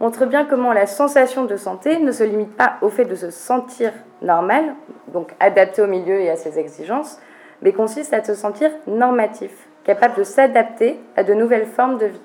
montre 0.00 0.26
bien 0.26 0.44
comment 0.44 0.72
la 0.72 0.86
sensation 0.86 1.44
de 1.44 1.56
santé 1.56 1.98
ne 1.98 2.12
se 2.12 2.22
limite 2.22 2.56
pas 2.56 2.74
au 2.82 2.88
fait 2.88 3.04
de 3.04 3.16
se 3.16 3.30
sentir 3.30 3.92
normal, 4.22 4.74
donc 5.08 5.34
adapté 5.40 5.82
au 5.82 5.88
milieu 5.88 6.20
et 6.20 6.30
à 6.30 6.36
ses 6.36 6.58
exigences, 6.58 7.20
mais 7.62 7.72
consiste 7.72 8.12
à 8.12 8.22
se 8.22 8.34
sentir 8.34 8.70
normatif, 8.86 9.50
capable 9.82 10.16
de 10.16 10.22
s'adapter 10.22 11.00
à 11.16 11.24
de 11.24 11.34
nouvelles 11.34 11.66
formes 11.66 11.98
de 11.98 12.06
vie. 12.06 12.20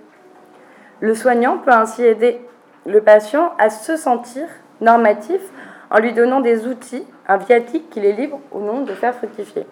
Le 0.99 1.15
soignant 1.15 1.57
peut 1.57 1.71
ainsi 1.71 2.03
aider 2.03 2.39
le 2.85 3.01
patient 3.01 3.53
à 3.57 3.71
se 3.71 3.97
sentir 3.97 4.45
normatif 4.81 5.41
en 5.89 5.99
lui 5.99 6.13
donnant 6.13 6.41
des 6.41 6.67
outils, 6.67 7.05
un 7.27 7.37
viatique 7.37 7.89
qu'il 7.89 8.05
est 8.05 8.13
libre 8.13 8.39
ou 8.51 8.59
non 8.59 8.81
de 8.81 8.93
faire 8.93 9.15
fructifier. 9.15 9.65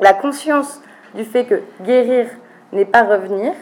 La 0.00 0.12
conscience 0.12 0.82
du 1.14 1.24
fait 1.24 1.44
que 1.44 1.60
guérir 1.82 2.26
n'est 2.72 2.84
pas 2.84 3.04
revenir 3.04 3.52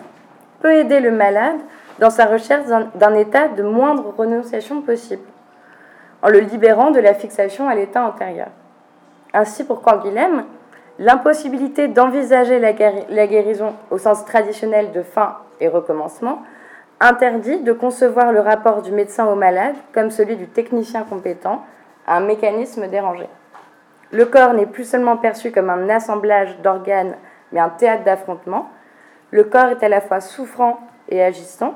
peut 0.65 0.77
aider 0.77 1.01
le 1.01 1.11
malade 1.11 1.59
dans 1.99 2.09
sa 2.09 2.25
recherche 2.25 2.65
d'un 2.95 3.15
état 3.15 3.49
de 3.49 3.62
moindre 3.62 4.15
renonciation 4.17 4.81
possible, 4.81 5.23
en 6.23 6.31
le 6.31 6.39
libérant 6.39 6.91
de 6.91 7.01
la 7.01 7.12
fixation 7.12 7.69
à 7.69 7.75
l'état 7.75 8.03
antérieur. 8.03 8.49
Ainsi, 9.35 9.65
pour 9.65 9.83
Canguilhem, 9.83 10.45
l'impossibilité 10.99 11.89
d'envisager 11.89 12.61
la 12.61 13.27
guérison 13.27 13.75
au 13.91 13.99
sens 13.99 14.25
traditionnel 14.25 14.91
de 14.93 15.03
fin 15.03 15.37
et 15.61 15.69
recommencement 15.69 16.41
interdit 16.99 17.61
de 17.61 17.73
concevoir 17.75 18.33
le 18.33 18.41
rapport 18.41 18.81
du 18.81 18.91
médecin 18.91 19.27
au 19.27 19.35
malade 19.35 19.75
comme 19.93 20.11
celui 20.11 20.37
du 20.37 20.47
technicien 20.47 21.03
compétent 21.03 21.62
à 22.07 22.17
un 22.17 22.21
mécanisme 22.21 22.89
dérangé. 22.89 23.29
Le 24.12 24.25
corps 24.25 24.55
n'est 24.55 24.65
plus 24.65 24.85
seulement 24.85 25.19
perçu 25.19 25.53
comme 25.53 25.69
un 25.69 25.91
assemblage 25.91 26.57
d'organes, 26.62 27.17
mais 27.53 27.61
un 27.61 27.69
théâtre 27.69 28.05
d'affrontement. 28.05 28.71
Le 29.35 29.43
corps 29.43 29.66
est 29.66 29.82
à 29.82 29.89
la 29.89 30.01
fois 30.01 30.20
souffrant 30.20 30.78
et 31.09 31.20
agissant. 31.20 31.74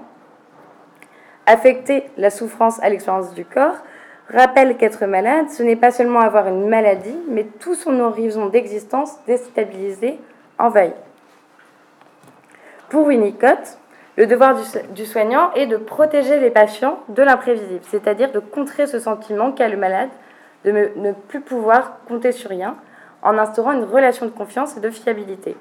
Affecter 1.44 2.09
la 2.16 2.30
souffrance 2.30 2.80
à 2.84 2.88
l'expérience 2.88 3.34
du 3.34 3.44
corps 3.44 3.78
rappelle 4.28 4.76
qu'être 4.76 5.04
malade, 5.06 5.50
ce 5.50 5.64
n'est 5.64 5.74
pas 5.74 5.90
seulement 5.90 6.20
avoir 6.20 6.46
une 6.46 6.68
maladie, 6.68 7.18
mais 7.28 7.42
tout 7.59 7.74
son 7.74 7.98
horizon 7.98 8.46
d'existence 8.46 9.18
déstabilisé, 9.26 10.20
envahi. 10.56 10.92
Pour 12.90 13.09
Winnicott, 13.09 13.78
le 14.16 14.28
devoir 14.28 14.56
du, 14.94 15.04
soignant 15.04 15.52
est 15.54 15.66
de 15.66 15.78
protéger 15.78 16.38
les 16.38 16.50
patients 16.50 17.00
de 17.09 17.24
l'imprévisible, 17.24 17.82
c'est-à-dire 17.90 18.30
de 18.30 18.38
contrer 18.38 18.86
ce 18.86 19.00
sentiment 19.00 19.50
qu'a 19.50 19.68
le 19.68 19.76
malade 19.76 20.11
de 20.64 20.70
ne 20.70 21.11
plus 21.11 21.40
pouvoir 21.40 21.98
compter 22.06 22.30
sur 22.30 22.50
rien, 22.50 22.76
en 23.22 23.36
instaurant 23.36 23.72
une 23.72 23.82
relation 23.82 24.26
de 24.26 24.30
confiance 24.30 24.76
et 24.76 24.80
de 24.80 24.90
fiabilité. 24.90 25.56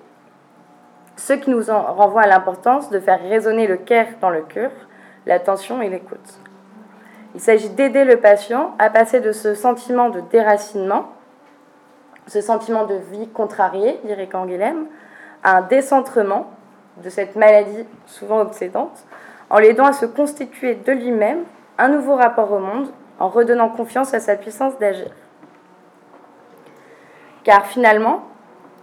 Ce 1.17 1.33
qui 1.33 1.49
nous 1.49 1.69
en 1.69 1.81
renvoie 1.81 2.21
à 2.21 2.27
l'importance 2.27 2.89
de 2.89 2.99
faire 2.99 3.19
résonner 3.21 3.67
le 3.67 3.77
cœur 3.77 4.05
dans 4.21 4.29
le 4.29 4.41
cœur, 4.41 4.71
l'attention 5.25 5.81
et 5.81 5.89
l'écoute. 5.89 6.39
Il 7.35 7.41
s'agit 7.41 7.69
d'aider 7.69 8.05
le 8.05 8.17
patient 8.17 8.75
à 8.79 8.89
passer 8.89 9.19
de 9.19 9.31
ce 9.31 9.53
sentiment 9.55 10.09
de 10.09 10.21
déracinement, 10.21 11.11
ce 12.27 12.39
sentiment 12.39 12.85
de 12.85 12.95
vie 13.11 13.27
contrariée, 13.29 13.99
dirait 14.05 14.27
Canguilhem, 14.27 14.85
à 15.43 15.57
un 15.57 15.61
décentrement 15.61 16.51
de 17.03 17.09
cette 17.09 17.35
maladie 17.35 17.85
souvent 18.05 18.39
obsédante, 18.39 19.05
en 19.49 19.59
l'aidant 19.59 19.85
à 19.85 19.93
se 19.93 20.05
constituer 20.05 20.75
de 20.75 20.91
lui-même 20.91 21.43
un 21.77 21.89
nouveau 21.89 22.15
rapport 22.15 22.51
au 22.51 22.59
monde, 22.59 22.89
en 23.19 23.29
redonnant 23.29 23.69
confiance 23.69 24.13
à 24.13 24.19
sa 24.19 24.35
puissance 24.35 24.77
d'agir. 24.77 25.11
Car 27.43 27.65
finalement, 27.65 28.23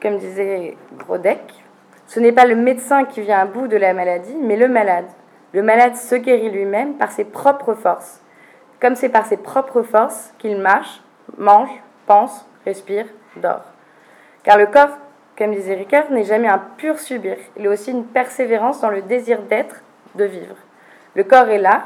comme 0.01 0.19
disait 0.19 0.77
Grodek, 0.99 1.64
ce 2.07 2.21
n'est 2.21 2.33
pas 2.33 2.45
le 2.45 2.57
médecin 2.57 3.05
qui 3.05 3.21
vient 3.21 3.41
à 3.41 3.47
bout 3.47 3.67
de 3.67 3.77
la 3.77 3.95
maladie, 3.95 4.37
mais 4.41 4.57
le 4.57 4.69
malade. 4.69 5.07
Le 5.53 5.63
malade 5.63 5.97
se 5.97 6.15
guérit 6.17 6.51
lui-même 6.51 6.95
par 6.95 7.13
ses 7.13 7.25
propres 7.25 7.75
forces, 7.75 8.21
comme 8.81 8.97
c'est 8.97 9.09
par 9.09 9.27
ses 9.27 9.37
propres 9.37 9.83
forces 9.83 10.35
qu'il 10.39 10.59
marche, 10.59 11.01
mange, 11.39 11.71
pense, 12.07 12.47
respire, 12.65 13.07
dort. 13.37 13.65
Car 14.43 14.59
le 14.59 14.67
corps, 14.67 14.99
comme 15.39 15.55
disait 15.55 15.75
Ricard, 15.75 16.11
n'est 16.11 16.25
jamais 16.25 16.49
un 16.49 16.63
pur 16.77 16.99
subir, 16.99 17.37
il 17.57 17.65
est 17.65 17.69
aussi 17.69 17.91
une 17.91 18.05
persévérance 18.05 18.81
dans 18.81 18.91
le 18.91 19.03
désir 19.03 19.43
d'être, 19.43 19.83
de 20.15 20.25
vivre. 20.25 20.57
Le 21.15 21.25
corps 21.25 21.49
est 21.49 21.59
là, 21.59 21.85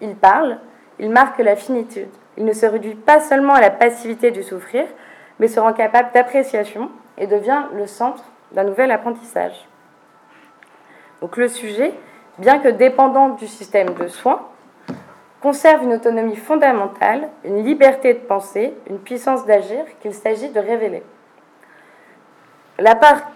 il 0.00 0.16
parle, 0.16 0.58
il 0.98 1.10
marque 1.10 1.38
la 1.38 1.56
finitude. 1.56 2.10
Il 2.36 2.44
ne 2.44 2.52
se 2.52 2.66
réduit 2.66 2.94
pas 2.94 3.20
seulement 3.20 3.54
à 3.54 3.60
la 3.60 3.70
passivité 3.70 4.30
du 4.30 4.42
souffrir, 4.42 4.86
mais 5.38 5.48
se 5.48 5.60
rend 5.60 5.72
capable 5.72 6.12
d'appréciation 6.12 6.90
et 7.18 7.26
devient 7.26 7.64
le 7.74 7.86
centre 7.86 8.24
d'un 8.52 8.64
nouvel 8.64 8.90
apprentissage. 8.90 9.68
Donc 11.20 11.36
le 11.36 11.48
sujet, 11.48 11.92
bien 12.38 12.58
que 12.58 12.68
dépendant 12.68 13.30
du 13.30 13.46
système 13.46 13.94
de 13.94 14.08
soins, 14.08 14.40
conserve 15.40 15.84
une 15.84 15.94
autonomie 15.94 16.36
fondamentale, 16.36 17.28
une 17.44 17.64
liberté 17.64 18.14
de 18.14 18.18
penser, 18.18 18.74
une 18.88 18.98
puissance 18.98 19.46
d'agir 19.46 19.84
qu'il 20.00 20.14
s'agit 20.14 20.50
de 20.50 20.60
révéler. 20.60 21.02
La 22.78 22.94
part, 22.94 23.30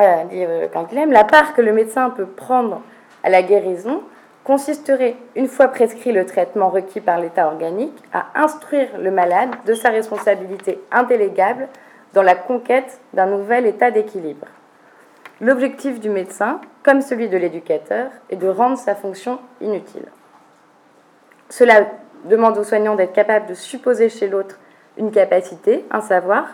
euh, 0.00 0.24
dit 0.24 0.44
euh, 0.44 0.68
la 1.06 1.24
part 1.24 1.54
que 1.54 1.60
le 1.60 1.72
médecin 1.72 2.10
peut 2.10 2.26
prendre 2.26 2.80
à 3.22 3.30
la 3.30 3.42
guérison 3.42 4.02
consisterait, 4.44 5.16
une 5.36 5.48
fois 5.48 5.68
prescrit 5.68 6.12
le 6.12 6.26
traitement 6.26 6.68
requis 6.68 7.00
par 7.00 7.18
l'état 7.18 7.46
organique, 7.46 7.96
à 8.12 8.26
instruire 8.34 8.98
le 8.98 9.10
malade 9.10 9.50
de 9.64 9.74
sa 9.74 9.88
responsabilité 9.88 10.80
indélégable 10.92 11.68
dans 12.14 12.22
la 12.22 12.36
conquête 12.36 13.00
d'un 13.12 13.26
nouvel 13.26 13.66
état 13.66 13.90
d'équilibre. 13.90 14.46
L'objectif 15.40 15.98
du 16.00 16.08
médecin, 16.08 16.60
comme 16.84 17.02
celui 17.02 17.28
de 17.28 17.36
l'éducateur, 17.36 18.10
est 18.30 18.36
de 18.36 18.48
rendre 18.48 18.78
sa 18.78 18.94
fonction 18.94 19.40
inutile. 19.60 20.06
Cela 21.48 21.86
demande 22.24 22.56
au 22.56 22.64
soignant 22.64 22.94
d'être 22.94 23.12
capable 23.12 23.46
de 23.46 23.54
supposer 23.54 24.08
chez 24.08 24.28
l'autre 24.28 24.58
une 24.96 25.10
capacité, 25.10 25.84
un 25.90 26.00
savoir, 26.00 26.46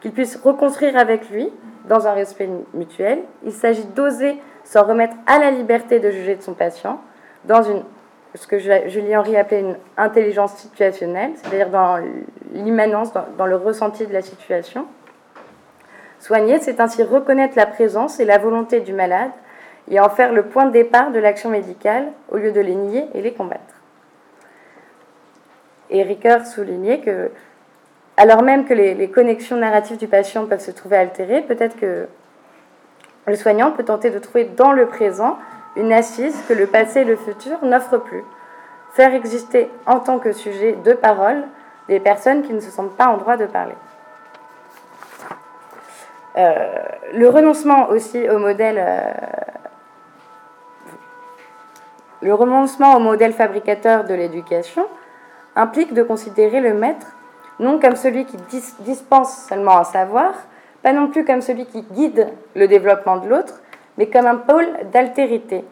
qu'il 0.00 0.12
puisse 0.12 0.36
reconstruire 0.36 0.96
avec 0.96 1.30
lui 1.30 1.50
dans 1.88 2.06
un 2.06 2.12
respect 2.12 2.48
mutuel. 2.74 3.20
Il 3.44 3.52
s'agit 3.52 3.84
d'oser 3.84 4.36
s'en 4.64 4.82
remettre 4.82 5.14
à 5.26 5.38
la 5.38 5.52
liberté 5.52 6.00
de 6.00 6.10
juger 6.10 6.34
de 6.34 6.42
son 6.42 6.54
patient 6.54 7.00
dans 7.44 7.62
une, 7.62 7.82
ce 8.34 8.46
que 8.46 8.58
Julie 8.58 9.16
Henry 9.16 9.36
appelait 9.36 9.60
une 9.60 9.76
intelligence 9.96 10.54
situationnelle, 10.56 11.32
c'est-à-dire 11.36 11.70
dans 11.70 11.98
l'immanence, 12.52 13.12
dans, 13.36 13.46
le 13.46 13.56
ressenti 13.56 14.06
de 14.06 14.12
la 14.12 14.22
situation. 14.22 14.86
Soigner, 16.20 16.58
c'est 16.60 16.80
ainsi 16.80 17.02
reconnaître 17.02 17.54
la 17.56 17.66
présence 17.66 18.20
et 18.20 18.24
la 18.24 18.38
volonté 18.38 18.80
du 18.80 18.92
malade 18.92 19.30
et 19.90 20.00
en 20.00 20.10
faire 20.10 20.32
le 20.32 20.44
point 20.44 20.66
de 20.66 20.72
départ 20.72 21.10
de 21.10 21.18
l'action 21.18 21.48
médicale 21.48 22.08
au 22.30 22.36
lieu 22.36 22.52
de 22.52 22.60
les 22.60 22.74
nier 22.74 23.06
et 23.14 23.22
les 23.22 23.32
combattre. 23.32 23.62
Et 25.90 26.02
Ricoeur 26.02 26.44
soulignait 26.44 27.00
que, 27.00 27.30
alors 28.18 28.42
même 28.42 28.66
que 28.66 28.74
les, 28.74 29.08
connexions 29.08 29.56
narratives 29.56 29.96
du 29.96 30.06
patient 30.06 30.44
peuvent 30.44 30.60
se 30.60 30.70
trouver 30.70 30.98
altérées, 30.98 31.40
peut-être 31.42 31.76
que 31.76 32.06
le 33.26 33.36
soignant 33.36 33.70
peut 33.72 33.84
tenter 33.84 34.10
de 34.10 34.18
trouver 34.18 34.44
dans 34.44 34.72
le 34.72 34.86
présent 34.86 35.38
une 35.76 35.92
assise 35.92 36.36
que 36.48 36.52
le 36.52 36.66
passé 36.66 37.00
et 37.00 37.04
le 37.04 37.16
futur 37.16 37.64
n'offrent 37.64 37.98
plus. 37.98 38.24
Faire 38.92 39.14
exister 39.14 39.70
en 39.86 40.00
tant 40.00 40.18
que 40.18 40.32
sujet 40.32 40.72
de 40.84 40.92
parole 40.92 41.44
des 41.88 42.00
personnes 42.00 42.42
qui 42.42 42.52
ne 42.52 42.60
se 42.60 42.70
sentent 42.70 42.96
pas 42.96 43.08
en 43.08 43.16
droit 43.16 43.36
de 43.36 43.46
parler. 43.46 43.74
Euh, 46.36 46.54
le 47.14 47.28
renoncement 47.28 47.88
aussi 47.88 48.28
au 48.28 48.38
modèle 48.38 48.76
euh, 48.78 49.12
le 52.20 52.34
renoncement 52.34 52.96
au 52.96 53.00
modèle 53.00 53.32
fabricateur 53.32 54.04
de 54.04 54.14
l'éducation 54.14 54.86
implique 55.56 55.94
de 55.94 56.02
considérer 56.02 56.60
le 56.60 56.74
maître 56.74 57.06
non 57.60 57.80
comme 57.80 57.96
celui 57.96 58.24
qui 58.24 58.36
dispense 58.80 59.46
seulement 59.48 59.78
un 59.78 59.84
savoir, 59.84 60.32
pas 60.82 60.92
non 60.92 61.08
plus 61.08 61.24
comme 61.24 61.42
celui 61.42 61.66
qui 61.66 61.82
guide 61.82 62.28
le 62.54 62.68
développement 62.68 63.18
de 63.18 63.28
l'autre, 63.28 63.60
mais 63.98 64.06
comme 64.06 64.26
un 64.26 64.36
pôle 64.36 64.68
d'altérité. 64.92 65.64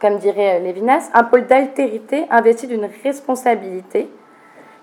Comme 0.00 0.18
dirait 0.18 0.58
Lévinas, 0.58 1.10
un 1.14 1.22
pôle 1.22 1.46
d'altérité 1.46 2.24
investi 2.30 2.66
d'une 2.66 2.88
responsabilité 3.04 4.10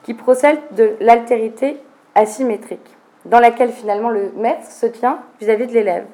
qui 0.04 0.14
procède 0.14 0.60
de 0.72 0.96
l'altérité 1.00 1.78
asymétrique, 2.16 2.98
dans 3.26 3.40
laquelle 3.40 3.72
finalement 3.72 4.10
le 4.10 4.32
maître 4.36 4.66
se 4.66 4.86
tient 4.86 5.20
vis-à-vis 5.40 5.68
de 5.68 5.74
l'élève. 5.74 6.06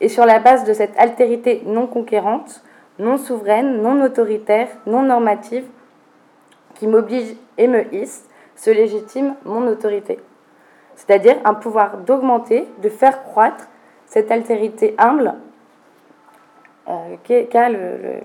Et 0.00 0.08
sur 0.08 0.24
la 0.24 0.40
base 0.40 0.64
de 0.64 0.72
cette 0.72 0.98
altérité 0.98 1.62
non 1.66 1.86
conquérante, 1.86 2.64
non 2.98 3.18
souveraine, 3.18 3.82
non 3.82 4.02
autoritaire, 4.02 4.68
non 4.86 5.02
normative, 5.02 5.66
qui 6.74 6.86
m'oblige 6.86 7.34
et 7.58 7.66
me 7.66 7.92
hisse, 7.94 8.26
se 8.56 8.70
légitime 8.70 9.34
mon 9.44 9.66
autorité. 9.66 10.18
C'est-à-dire 10.96 11.36
un 11.44 11.54
pouvoir 11.54 11.98
d'augmenter, 11.98 12.66
de 12.82 12.88
faire 12.88 13.22
croître 13.22 13.68
cette 14.10 14.30
altérité 14.32 14.94
humble 14.98 15.32
euh, 16.88 17.16
qu'a 17.48 17.70
le, 17.70 18.20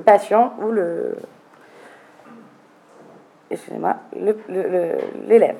patient 0.00 0.54
ou 0.62 0.70
le, 0.70 1.16
excusez-moi, 3.50 3.96
l'élève. 5.28 5.58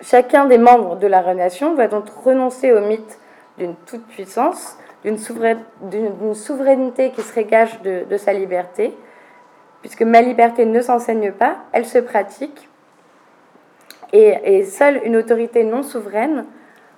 Chacun 0.00 0.46
des 0.46 0.58
membres 0.58 0.96
de 0.96 1.06
la 1.06 1.20
relation 1.20 1.74
va 1.74 1.86
donc 1.86 2.08
renoncer 2.08 2.72
au 2.72 2.80
mythe 2.80 3.18
d'une 3.58 3.74
toute-puissance, 3.86 4.78
d'une 5.04 5.18
souveraineté 5.18 7.10
qui 7.10 7.20
serait 7.20 7.44
gage 7.44 7.82
de, 7.82 8.16
sa 8.16 8.32
liberté, 8.32 8.96
puisque 9.82 10.02
ma 10.02 10.22
liberté 10.22 10.64
ne 10.64 10.80
s'enseigne 10.80 11.32
pas, 11.32 11.56
elle 11.72 11.84
se 11.84 11.98
pratique, 11.98 12.70
et, 14.14 14.64
seule 14.64 15.00
une 15.04 15.16
autorité 15.16 15.64
non 15.64 15.82
souveraine, 15.82 16.46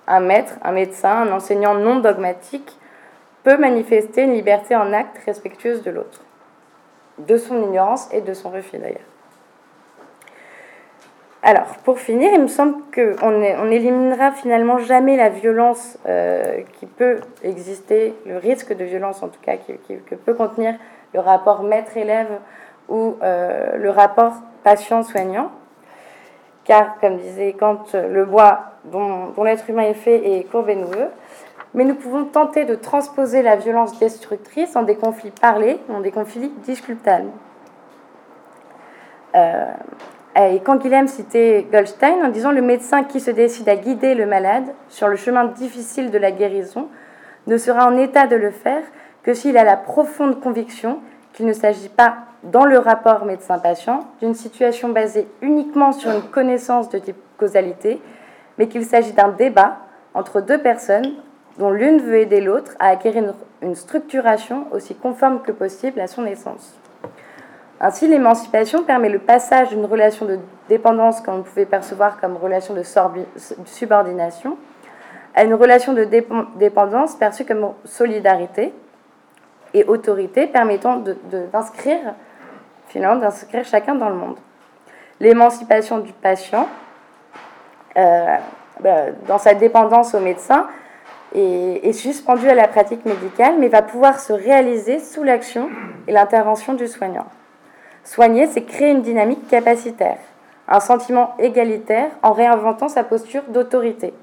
un 0.07 0.19
maître, 0.19 0.53
un 0.63 0.71
médecin, 0.71 1.23
un 1.23 1.31
enseignant 1.31 1.73
non 1.73 1.99
dogmatique, 1.99 2.77
peut 3.43 3.57
manifester 3.57 4.23
une 4.23 4.33
liberté 4.33 4.75
en 4.75 4.93
acte 4.93 5.17
respectueuse 5.25 5.81
de 5.81 5.91
l'autre, 5.91 6.21
de 7.17 7.37
son 7.37 7.61
ignorance 7.63 8.07
et 8.13 8.21
de 8.21 8.33
son 8.33 8.49
refus 8.49 8.77
d'ailleurs. 8.77 9.01
Alors, 11.43 11.77
pour 11.83 11.99
finir, 11.99 12.31
il 12.33 12.41
me 12.41 12.47
semble 12.47 12.81
qu'on 12.93 13.41
on 13.41 13.71
éliminera 13.71 14.31
finalement 14.31 14.79
jamais 14.79 15.15
la 15.15 15.29
violence 15.29 15.97
euh, 16.07 16.61
qui 16.73 16.85
peut 16.85 17.19
exister, 17.43 18.15
le 18.25 18.37
risque 18.37 18.75
de 18.75 18.83
violence 18.83 19.23
en 19.23 19.29
tout 19.29 19.39
cas, 19.41 19.55
que 19.55 20.15
peut 20.15 20.33
contenir 20.33 20.75
le 21.13 21.19
rapport 21.19 21.63
maître-élève 21.63 22.39
ou 22.89 23.15
euh, 23.21 23.77
le 23.77 23.89
rapport 23.89 24.33
patient-soignant. 24.63 25.51
Car, 26.67 26.99
comme 26.99 27.17
disait 27.17 27.55
Kant, 27.57 27.85
le 27.93 28.25
bois 28.25 28.59
dont, 28.91 29.31
l'être 29.43 29.69
humain 29.69 29.83
est 29.83 29.93
fait 29.93 30.37
est 30.37 30.43
courbe 30.43 30.69
et 30.69 30.75
noueux. 30.75 31.07
Mais 31.73 31.85
nous 31.85 31.95
pouvons 31.95 32.25
tenter 32.25 32.65
de 32.65 32.75
transposer 32.75 33.41
la 33.41 33.55
violence 33.55 33.97
destructrice 33.99 34.75
en 34.75 34.83
des 34.83 34.95
conflits 34.95 35.31
parlés, 35.31 35.79
en 35.89 36.01
des 36.01 36.11
conflits 36.11 36.51
discutables. 36.63 37.29
Euh, 39.35 39.65
et 40.35 40.59
quand 40.59 40.75
Guilhem 40.77 41.07
citait 41.07 41.65
Goldstein 41.71 42.23
en 42.23 42.29
disant 42.29 42.51
le 42.51 42.61
médecin 42.61 43.03
qui 43.03 43.21
se 43.21 43.31
décide 43.31 43.69
à 43.69 43.75
guider 43.75 44.13
le 44.13 44.25
malade 44.25 44.65
sur 44.89 45.07
le 45.07 45.15
chemin 45.15 45.45
difficile 45.45 46.11
de 46.11 46.17
la 46.17 46.31
guérison 46.31 46.89
ne 47.47 47.57
sera 47.57 47.87
en 47.87 47.97
état 47.97 48.27
de 48.27 48.35
le 48.35 48.51
faire 48.51 48.83
que 49.23 49.33
s'il 49.33 49.57
a 49.57 49.63
la 49.63 49.77
profonde 49.77 50.39
conviction 50.41 50.99
qu'il 51.33 51.45
ne 51.45 51.53
s'agit 51.53 51.89
pas, 51.89 52.17
dans 52.51 52.65
le 52.65 52.79
rapport 52.79 53.25
médecin-patient, 53.25 54.05
d'une 54.21 54.33
situation 54.33 54.89
basée 54.89 55.27
uniquement 55.41 55.91
sur 55.91 56.11
une 56.11 56.23
connaissance 56.23 56.89
de 56.89 56.99
type 56.99 57.17
causalité, 57.37 58.01
mais 58.57 58.67
qu'il 58.67 58.85
s'agit 58.85 59.13
d'un 59.13 59.29
débat 59.29 59.77
entre 60.13 60.41
deux 60.41 60.57
personnes 60.57 61.13
dont 61.59 61.71
l'une 61.71 61.99
veut 61.99 62.17
aider 62.17 62.41
l'autre 62.41 62.73
à 62.79 62.87
acquérir 62.87 63.33
une 63.61 63.75
structuration 63.75 64.67
aussi 64.71 64.95
conforme 64.95 65.41
que 65.41 65.51
possible 65.51 65.99
à 65.99 66.07
son 66.07 66.25
essence. 66.25 66.75
Ainsi, 67.79 68.07
l'émancipation 68.07 68.83
permet 68.83 69.09
le 69.09 69.19
passage 69.19 69.69
d'une 69.69 69.85
relation 69.85 70.25
de 70.25 70.39
dépendance 70.67 71.21
qu'on 71.21 71.43
pouvait 71.43 71.65
percevoir 71.65 72.19
comme 72.19 72.35
relation 72.37 72.73
de 72.73 72.81
subordination 73.65 74.57
à 75.35 75.43
une 75.43 75.53
relation 75.53 75.93
de 75.93 76.03
dépendance 76.55 77.15
perçue 77.15 77.45
comme 77.45 77.73
solidarité 77.85 78.73
et 79.75 79.83
autorité 79.83 80.47
permettant 80.47 81.03
d'inscrire 81.51 82.15
d'inscrire 82.99 83.65
chacun 83.65 83.95
dans 83.95 84.09
le 84.09 84.15
monde. 84.15 84.37
L'émancipation 85.19 85.99
du 85.99 86.13
patient 86.13 86.67
euh, 87.97 88.35
bah, 88.79 89.05
dans 89.27 89.37
sa 89.37 89.53
dépendance 89.53 90.13
au 90.13 90.19
médecin 90.19 90.67
est 91.33 91.91
suspendue 91.91 92.49
à 92.49 92.55
la 92.55 92.67
pratique 92.67 93.05
médicale 93.05 93.55
mais 93.59 93.67
va 93.67 93.81
pouvoir 93.81 94.19
se 94.19 94.31
réaliser 94.33 94.99
sous 94.99 95.23
l'action 95.23 95.69
et 96.07 96.11
l'intervention 96.11 96.73
du 96.73 96.87
soignant. 96.87 97.25
Soigner, 98.03 98.47
c'est 98.47 98.63
créer 98.63 98.91
une 98.91 99.01
dynamique 99.01 99.47
capacitaire, 99.49 100.17
un 100.69 100.79
sentiment 100.79 101.35
égalitaire 101.39 102.09
en 102.23 102.31
réinventant 102.31 102.87
sa 102.87 103.03
posture 103.03 103.43
d'autorité. 103.49 104.13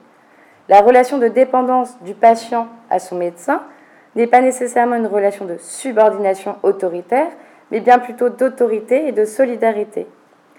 La 0.70 0.80
relation 0.80 1.18
de 1.18 1.28
dépendance 1.28 2.00
du 2.00 2.14
patient 2.14 2.68
à 2.88 2.98
son 2.98 3.16
médecin 3.16 3.60
n'est 4.16 4.26
pas 4.26 4.40
nécessairement 4.40 4.96
une 4.96 5.06
relation 5.06 5.44
de 5.44 5.58
subordination 5.58 6.56
autoritaire, 6.62 7.28
mais 7.74 7.80
bien 7.80 7.98
plutôt 7.98 8.28
d'autorité 8.28 9.08
et 9.08 9.12
de 9.12 9.24
solidarité. 9.24 10.06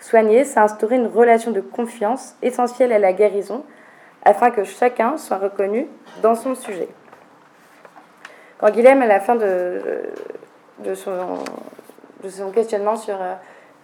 Soigner, 0.02 0.44
c'est 0.44 0.60
instaurer 0.60 0.98
une 0.98 1.08
relation 1.08 1.52
de 1.52 1.62
confiance 1.62 2.36
essentielle 2.42 2.92
à 2.92 3.00
la 3.00 3.14
guérison, 3.14 3.64
afin 4.26 4.52
que 4.52 4.66
chacun 4.66 5.16
soit 5.16 5.38
reconnu 5.38 5.88
dans 6.22 6.36
son 6.36 6.56
sujet. 6.56 6.90
Quand 8.58 8.70
Guilhem, 8.70 9.02
à 9.02 9.06
la 9.06 9.22
fin 9.22 9.38
de, 9.38 10.12
son 12.28 12.52
questionnement 12.52 12.98
sur 12.98 13.16
euh, 13.22 13.36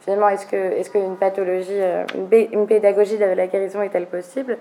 finalement 0.01 0.27
est-ce 0.27 0.45
que 0.45 0.57
est-ce 0.57 0.89
qu'une 0.89 1.15
pathologie, 1.15 1.69
euh, 1.71 2.03
une, 2.15 2.67
pédagogie 2.67 3.17
de 3.17 3.23
la 3.23 3.47
guérison 3.47 3.82
est-elle 3.82 4.07
possible 4.07 4.57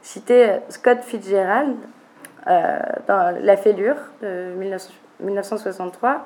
Citer 0.00 0.48
euh, 0.48 0.58
Scott 0.70 1.02
Fitzgerald 1.02 1.76
dans 2.46 3.36
La 3.42 3.56
Fêlure 3.58 3.96
de 4.22 4.54
1963 4.56 6.24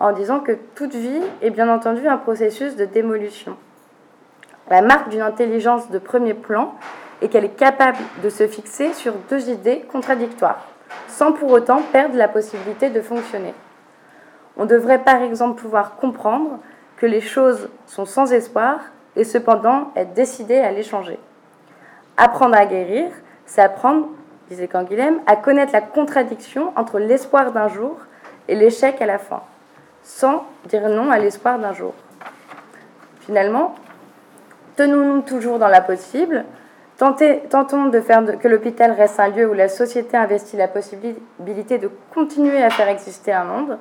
en 0.00 0.12
disant 0.12 0.40
que 0.40 0.52
toute 0.74 0.94
vie 0.94 1.22
est 1.42 1.50
bien 1.50 1.68
entendu 1.68 2.06
un 2.06 2.18
processus 2.18 2.76
de 2.76 2.84
démolition. 2.84 3.56
La 4.68 4.82
marque 4.82 5.08
d'une 5.08 5.22
intelligence 5.22 5.90
de 5.90 5.98
premier 5.98 6.34
plan 6.34 6.74
est 7.22 7.28
qu'elle 7.28 7.44
est 7.44 7.56
capable 7.56 7.98
de 8.22 8.28
se 8.28 8.46
fixer 8.46 8.92
sur 8.92 9.14
deux 9.30 9.48
idées 9.48 9.84
contradictoires, 9.90 10.66
sans 11.08 11.32
pour 11.32 11.50
autant 11.50 11.80
perdre 11.92 12.16
la 12.16 12.28
possibilité 12.28 12.90
de 12.90 13.00
fonctionner. 13.00 13.54
On 14.56 14.66
devrait 14.66 15.02
par 15.02 15.22
exemple 15.22 15.60
pouvoir 15.60 15.96
comprendre 15.96 16.58
que 16.96 17.06
les 17.06 17.20
choses 17.20 17.68
sont 17.86 18.06
sans 18.06 18.32
espoir 18.32 18.80
et 19.14 19.24
cependant 19.24 19.92
être 19.96 20.14
décidé 20.14 20.58
à 20.58 20.72
les 20.72 20.82
changer. 20.82 21.18
Apprendre 22.16 22.56
à 22.56 22.66
guérir, 22.66 23.10
c'est 23.44 23.62
apprendre, 23.62 24.08
disait 24.48 24.68
Canguilhem, 24.68 25.20
à 25.26 25.36
connaître 25.36 25.72
la 25.72 25.80
contradiction 25.80 26.72
entre 26.76 26.98
l'espoir 26.98 27.52
d'un 27.52 27.68
jour 27.68 27.98
et 28.48 28.54
l'échec 28.54 29.00
à 29.00 29.06
la 29.06 29.18
fin. 29.18 29.42
Sans 30.06 30.46
dire 30.66 30.88
non 30.88 31.10
à 31.10 31.18
l'espoir 31.18 31.58
d'un 31.58 31.72
jour. 31.72 31.92
Finalement, 33.20 33.74
tenons-nous 34.76 35.22
toujours 35.22 35.58
dans 35.58 35.68
la 35.68 35.80
possible, 35.80 36.44
tentons 36.96 37.86
de 37.86 38.00
faire 38.00 38.22
que 38.38 38.46
l'hôpital 38.46 38.92
reste 38.92 39.18
un 39.18 39.28
lieu 39.28 39.50
où 39.50 39.52
la 39.52 39.68
société 39.68 40.16
investit 40.16 40.56
la 40.56 40.68
possibilité 40.68 41.78
de 41.78 41.90
continuer 42.14 42.62
à 42.62 42.70
faire 42.70 42.88
exister 42.88 43.32
un 43.32 43.44
monde 43.44 43.78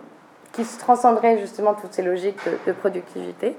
qui 0.51 0.65
se 0.65 0.80
transcenderait 0.80 1.38
justement 1.38 1.76
toutes 1.76 1.93
ces 1.93 2.01
logiques 2.01 2.39
de, 2.65 2.71
productivité. 2.71 3.55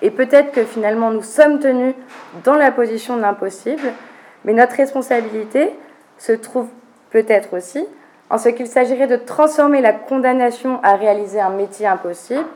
Et 0.00 0.10
peut-être 0.10 0.50
que 0.50 0.64
finalement 0.64 1.10
nous 1.10 1.22
sommes 1.22 1.58
tenus 1.58 1.94
dans 2.42 2.54
la 2.54 2.72
position 2.72 3.16
de 3.16 3.20
l'impossible, 3.20 3.92
mais 4.44 4.54
notre 4.54 4.76
responsabilité 4.76 5.70
se 6.16 6.32
trouve 6.32 6.68
peut-être 7.10 7.54
aussi 7.54 7.86
en 8.32 8.38
ce 8.38 8.48
qu'il 8.48 8.66
s'agirait 8.66 9.06
de 9.06 9.16
transformer 9.16 9.82
la 9.82 9.92
condamnation 9.92 10.80
à 10.82 10.96
réaliser 10.96 11.38
un 11.38 11.50
métier 11.50 11.86
impossible 11.86 12.46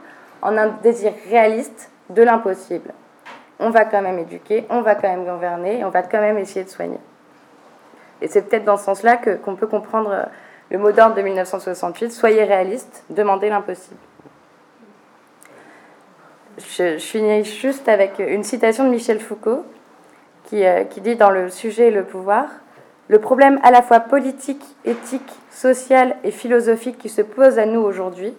en 0.40 0.56
un 0.56 0.68
désir 0.82 1.12
réaliste 1.28 1.90
de 2.08 2.22
l'impossible. 2.22 2.94
On 3.60 3.68
va 3.68 3.84
quand 3.84 4.00
même 4.00 4.18
éduquer, 4.18 4.64
on 4.70 4.80
va 4.80 4.94
quand 4.94 5.08
même 5.08 5.26
gouverner, 5.26 5.84
on 5.84 5.90
va 5.90 6.02
quand 6.02 6.20
même 6.20 6.38
essayer 6.38 6.64
de 6.64 6.70
soigner. 6.70 6.98
Et 8.22 8.28
c'est 8.28 8.40
peut-être 8.40 8.64
dans 8.64 8.78
ce 8.78 8.84
sens-là 8.84 9.18
qu'on 9.18 9.54
peut 9.54 9.66
comprendre 9.66 10.28
le 10.70 10.78
mot 10.78 10.92
d'ordre 10.92 11.14
de 11.14 11.20
1968, 11.20 12.10
soyez 12.10 12.44
réaliste, 12.44 13.04
demandez 13.10 13.50
l'impossible. 13.50 14.00
Je, 16.56 16.96
finis 16.96 17.44
juste 17.44 17.86
avec 17.90 18.18
une 18.18 18.44
citation 18.44 18.84
de 18.84 18.88
Michel 18.88 19.20
Foucault 19.20 19.66
qui, 20.44 20.64
euh, 20.64 20.84
qui 20.84 21.02
dit 21.02 21.16
dans 21.16 21.28
Le 21.28 21.50
sujet 21.50 21.88
et 21.88 21.90
le 21.90 22.04
pouvoir, 22.04 22.46
le 23.08 23.20
problème 23.20 23.60
à 23.62 23.70
la 23.70 23.82
fois 23.82 24.00
politique, 24.00 24.64
éthique, 24.84 25.32
social 25.50 26.16
et 26.24 26.30
philosophique 26.30 26.98
qui 26.98 27.08
se 27.08 27.22
pose 27.22 27.58
à 27.58 27.66
nous 27.66 27.80
aujourd'hui 27.80 28.34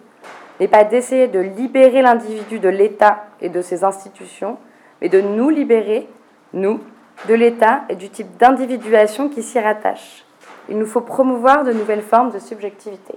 n'est 0.60 0.68
pas 0.68 0.84
d'essayer 0.84 1.26
de 1.28 1.40
libérer 1.40 2.02
l'individu 2.02 2.58
de 2.58 2.68
l'État 2.68 3.24
et 3.40 3.48
de 3.48 3.62
ses 3.62 3.84
institutions, 3.84 4.58
mais 5.00 5.08
de 5.08 5.20
nous 5.20 5.48
libérer, 5.48 6.08
nous, 6.52 6.80
de 7.28 7.34
l'État 7.34 7.82
et 7.88 7.96
du 7.96 8.10
type 8.10 8.36
d'individuation 8.36 9.28
qui 9.28 9.42
s'y 9.42 9.58
rattache. 9.58 10.24
Il 10.68 10.78
nous 10.78 10.86
faut 10.86 11.00
promouvoir 11.00 11.64
de 11.64 11.72
nouvelles 11.72 12.02
formes 12.02 12.30
de 12.30 12.38
subjectivité. 12.38 13.14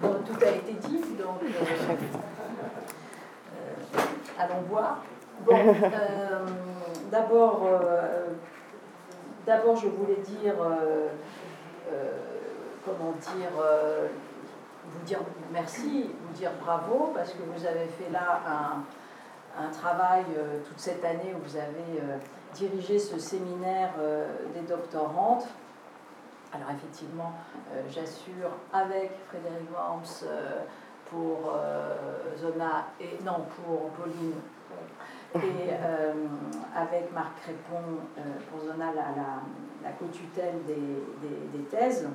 Bon, 0.00 0.16
tout 0.26 0.44
a 0.44 0.50
été 0.50 0.72
dit, 0.86 0.98
donc 1.18 1.40
euh, 1.42 1.48
euh, 3.54 4.02
allons 4.38 4.62
voir. 4.68 5.02
Bon, 5.44 5.52
euh, 5.54 6.46
d'abord, 7.10 7.66
d'abord, 9.46 9.76
je 9.76 9.88
voulais 9.88 10.16
dire, 10.22 10.54
comment 12.84 13.12
dire, 13.12 13.50
vous 14.86 15.04
dire 15.04 15.20
merci, 15.52 16.10
vous 16.20 16.32
dire 16.34 16.50
bravo, 16.60 17.12
parce 17.14 17.32
que 17.32 17.42
vous 17.42 17.66
avez 17.66 17.86
fait 17.86 18.10
là 18.10 18.40
un, 19.56 19.68
travail 19.70 20.24
euh, 20.36 20.58
toute 20.66 20.80
cette 20.80 21.04
année 21.04 21.32
où 21.34 21.48
vous 21.48 21.56
avez 21.56 22.00
euh, 22.00 22.16
dirigé 22.54 22.98
ce 22.98 23.18
séminaire 23.18 23.90
euh, 24.00 24.26
des 24.52 24.62
doctorantes. 24.62 25.46
Alors 26.52 26.70
effectivement, 26.70 27.32
j'assure 27.88 28.50
avec 28.72 29.10
Frédéric 29.26 29.68
Worms 29.72 30.30
pour 31.10 31.52
Zona 32.38 32.86
et 33.00 33.18
non 33.24 33.44
pour 33.56 33.90
Pauline 33.90 34.34
et 35.36 35.70
avec 36.76 37.12
Marc 37.12 37.40
Crépon 37.42 37.82
pour 38.50 38.60
Zona 38.60 38.86
la, 38.94 39.82
la, 39.82 39.90
co-tutelle 39.98 40.60
des, 40.66 41.58
des, 41.58 41.64
thèses. 41.64 42.08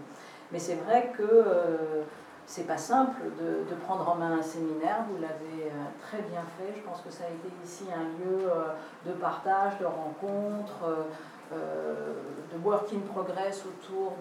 Mais 0.52 0.60
c'est 0.60 0.76
vrai 0.76 1.12
que 1.18 2.04
c'est 2.50 2.66
pas 2.66 2.78
simple 2.78 3.22
de, 3.40 3.76
prendre 3.76 4.10
en 4.10 4.16
main 4.16 4.40
un 4.40 4.42
séminaire, 4.42 5.06
vous 5.08 5.22
l'avez 5.22 5.68
euh, 5.68 5.86
très 6.02 6.18
bien 6.18 6.42
fait. 6.58 6.74
Je 6.76 6.82
pense 6.82 7.00
que 7.02 7.12
ça 7.12 7.26
a 7.26 7.28
été 7.28 7.48
ici 7.64 7.84
un 7.96 8.06
lieu 8.18 8.40
euh, 8.50 8.74
de 9.06 9.12
partage, 9.12 9.78
de 9.80 9.86
rencontre, 9.86 11.06
euh, 11.54 12.14
de 12.52 12.66
work 12.66 12.92
in 12.92 13.02
progress 13.14 13.64
autour 13.68 14.16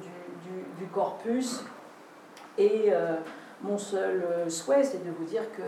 du, 0.79 0.87
corpus. 0.89 1.65
Et 2.59 2.93
mon 3.63 3.79
seul 3.79 4.51
souhait, 4.51 4.83
c'est 4.83 5.05
de 5.05 5.11
vous 5.11 5.25
dire 5.25 5.51
que, 5.53 5.63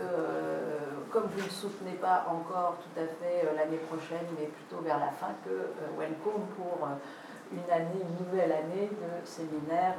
comme 1.11 1.27
vous 1.35 1.43
ne 1.43 1.49
soutenez 1.49 1.93
pas 1.93 2.25
encore 2.29 2.77
tout 2.81 2.99
à 2.99 3.05
fait 3.05 3.45
l'année 3.55 3.81
prochaine, 3.89 4.25
mais 4.39 4.47
plutôt 4.47 4.81
vers 4.81 4.99
la 4.99 5.11
fin, 5.11 5.33
que 5.43 5.71
welcome 5.99 6.45
pour 6.55 6.87
une 7.51 7.71
année, 7.71 8.01
une 8.01 8.25
nouvelle 8.25 8.51
année 8.51 8.89
de 8.89 9.25
séminaire 9.25 9.95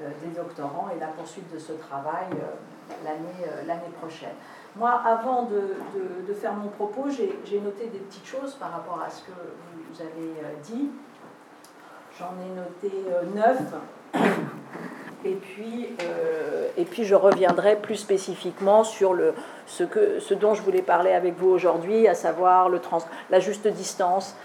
euh, 0.00 0.08
des 0.22 0.30
doctorants 0.30 0.88
et 0.94 0.98
la 1.00 1.08
poursuite 1.08 1.52
de 1.52 1.58
ce 1.58 1.72
travail 1.72 2.28
euh, 2.32 3.06
euh, 3.06 3.66
l'année 3.66 3.92
prochaine. 4.00 4.34
Moi, 4.76 4.90
avant 5.04 5.44
de, 5.44 5.74
de, 6.26 6.34
faire 6.34 6.54
mon 6.54 6.68
propos, 6.68 7.08
j'ai 7.10 7.60
noté 7.60 7.88
des 7.88 7.98
petites 7.98 8.26
choses 8.26 8.54
par 8.54 8.70
rapport 8.70 9.02
à 9.04 9.10
ce 9.10 9.22
que 9.22 9.32
vous 9.32 10.00
avez 10.00 10.56
dit. 10.62 10.90
J'en 12.16 12.34
ai 12.40 12.54
noté 12.54 12.92
neuf. 13.34 14.54
Et 15.24 15.34
puis, 15.34 15.88
et 16.76 16.84
puis 16.84 17.04
je 17.04 17.14
reviendrai 17.14 17.76
plus 17.76 17.96
spécifiquement 17.96 18.84
sur 18.84 19.14
le, 19.14 19.34
ce, 19.66 19.82
que, 19.82 20.20
ce 20.20 20.32
dont 20.32 20.54
je 20.54 20.62
voulais 20.62 20.82
parler 20.82 21.12
avec 21.12 21.36
vous 21.36 21.48
aujourd'hui, 21.48 22.06
à 22.06 22.14
savoir 22.14 22.68
le 22.68 22.78
trans, 22.78 22.98
la 23.28 23.40
juste 23.40 23.66
distance, 23.66 24.36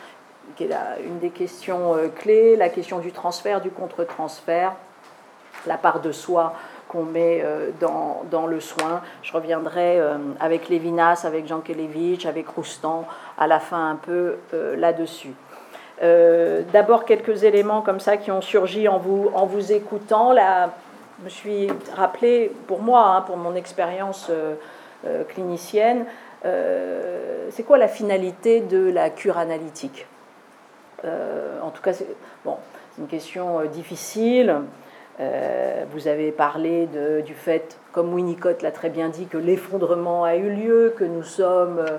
qui 0.55 0.63
est 0.63 0.71
une 1.05 1.19
des 1.19 1.29
questions 1.29 1.95
clés, 2.15 2.55
la 2.55 2.69
question 2.69 2.99
du 2.99 3.11
transfert, 3.11 3.61
du 3.61 3.69
contre-transfert, 3.69 4.73
la 5.67 5.77
part 5.77 6.01
de 6.01 6.11
soi 6.11 6.53
qu'on 6.87 7.03
met 7.03 7.41
euh, 7.43 7.71
dans, 7.79 8.23
dans, 8.29 8.45
le 8.45 8.59
soin. 8.59 9.01
Je 9.23 9.33
reviendrai 9.33 9.99
euh, 9.99 10.17
avec 10.39 10.69
Lévinas, 10.69 11.23
avec 11.25 11.47
Jean 11.47 11.59
Kelevich, 11.59 12.25
avec 12.25 12.47
Roustan, 12.47 13.07
à 13.37 13.47
la 13.47 13.59
fin 13.59 13.89
un 13.89 13.95
peu 13.95 14.35
euh, 14.53 14.75
là-dessus. 14.75 15.33
D'abord 16.01 17.05
quelques 17.05 17.43
éléments 17.43 17.81
comme 17.81 17.99
ça 17.99 18.17
qui 18.17 18.29
ont 18.31 18.41
surgi 18.41 18.87
en 18.87 18.97
vous, 18.97 19.31
en 19.33 19.45
vous 19.45 19.71
écoutant. 19.71 20.33
Là, 20.33 20.71
je 21.19 21.25
me 21.25 21.29
suis 21.29 21.67
rappelé, 21.95 22.51
pour 22.67 22.81
moi, 22.81 23.05
hein, 23.05 23.21
pour 23.21 23.37
mon 23.37 23.55
expérience 23.55 24.29
clinicienne, 25.29 26.05
c'est 26.43 27.63
quoi 27.65 27.77
la 27.77 27.87
finalité 27.87 28.59
de 28.59 28.91
la 28.91 29.09
cure 29.09 29.37
analytique? 29.37 30.07
En 31.05 31.69
tout 31.69 31.81
cas, 31.81 31.93
c'est 31.93 32.07
bon, 32.43 32.57
une 32.99 33.07
question 33.07 33.63
difficile. 33.65 34.55
Euh, 35.19 35.83
vous 35.91 36.07
avez 36.07 36.31
parlé 36.31 36.87
du 37.25 37.33
fait, 37.33 37.77
comme 37.91 38.13
Winnicott 38.13 38.61
l'a 38.61 38.71
très 38.71 38.89
bien 38.89 39.09
dit, 39.09 39.27
que 39.27 39.37
l'effondrement 39.37 40.23
a 40.23 40.35
eu 40.35 40.49
lieu, 40.49 40.93
que 40.97 41.03
nous 41.03 41.23
sommes 41.23 41.79
euh, 41.79 41.97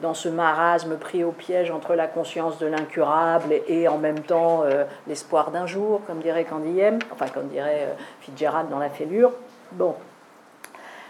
dans 0.00 0.14
ce 0.14 0.28
marasme 0.28 0.96
pris 0.96 1.24
au 1.24 1.32
piège 1.32 1.70
entre 1.70 1.94
la 1.94 2.06
conscience 2.06 2.58
de 2.58 2.66
l'incurable 2.66 3.54
et, 3.68 3.88
en 3.88 3.98
même 3.98 4.20
temps 4.20 4.62
euh, 4.64 4.84
l'espoir 5.06 5.50
d'un 5.50 5.66
jour, 5.66 6.00
comme 6.06 6.20
dirait 6.20 6.44
Candiem, 6.44 6.98
enfin 7.12 7.26
comme 7.32 7.48
dirait 7.48 7.88
Fitzgerald 8.20 8.68
dans 8.70 8.78
la 8.78 8.90
fêlure. 8.90 9.32
Bon. 9.72 9.94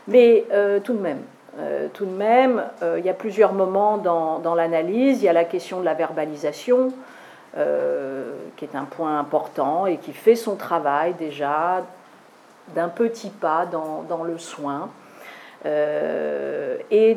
Mais 0.07 0.45
tout 0.85 0.93
de 0.93 0.99
même, 0.99 1.23
tout 1.95 2.05
de 2.05 2.11
même, 2.11 2.63
il 2.99 3.03
y 3.03 3.09
a 3.09 3.15
plusieurs 3.15 3.55
moments 3.55 3.97
dans, 3.97 4.55
l'analyse. 4.55 5.23
Il 5.23 5.25
y 5.25 5.29
a 5.31 5.33
la 5.33 5.45
question 5.45 5.81
de 5.81 5.85
la 5.87 5.95
verbalisation, 5.95 6.93
euh, 7.57 8.33
qui 8.57 8.65
est 8.65 8.75
un 8.75 8.83
point 8.83 9.17
important 9.17 9.87
et 9.87 9.99
qui 9.99 10.13
fait 10.13 10.35
son 10.35 10.57
travail 10.57 11.15
déjà 11.15 11.85
d'un 12.75 12.89
petit 12.89 13.31
pas 13.31 13.65
dans, 13.65 14.03
dans 14.09 14.25
le 14.25 14.39
soin. 14.39 14.91
Euh, 15.65 16.77
et 16.91 17.17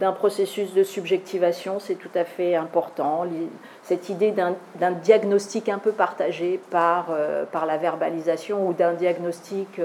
d'un 0.00 0.12
processus 0.12 0.74
de 0.74 0.82
subjectivation, 0.82 1.78
c'est 1.80 1.94
tout 1.94 2.10
à 2.14 2.24
fait 2.24 2.54
important. 2.54 3.24
Cette 3.82 4.08
idée 4.10 4.32
d'un 4.32 4.90
diagnostic 4.90 5.68
un 5.68 5.78
peu 5.78 5.92
partagé 5.92 6.60
par, 6.70 7.06
euh, 7.10 7.44
par 7.44 7.64
la 7.64 7.78
verbalisation 7.78 8.68
ou 8.68 8.74
d'un 8.74 8.92
diagnostic 8.92 9.80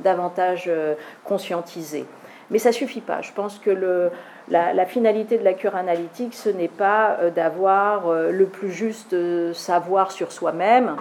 davantage 0.00 0.70
conscientisé. 1.24 2.06
Mais 2.50 2.58
ça 2.58 2.70
ne 2.70 2.74
suffit 2.74 3.00
pas. 3.00 3.20
Je 3.20 3.32
pense 3.32 3.58
que 3.58 4.10
la, 4.48 4.86
finalité 4.86 5.38
de 5.38 5.44
la 5.44 5.52
cure 5.52 5.76
analytique, 5.76 6.34
ce 6.34 6.48
n'est 6.48 6.68
pas 6.68 7.18
euh, 7.20 7.30
d'avoir 7.30 8.08
euh, 8.08 8.30
le 8.30 8.46
plus 8.46 8.70
juste 8.70 9.12
euh, 9.12 9.52
savoir 9.52 10.12
sur 10.12 10.32
soi-même 10.32 10.96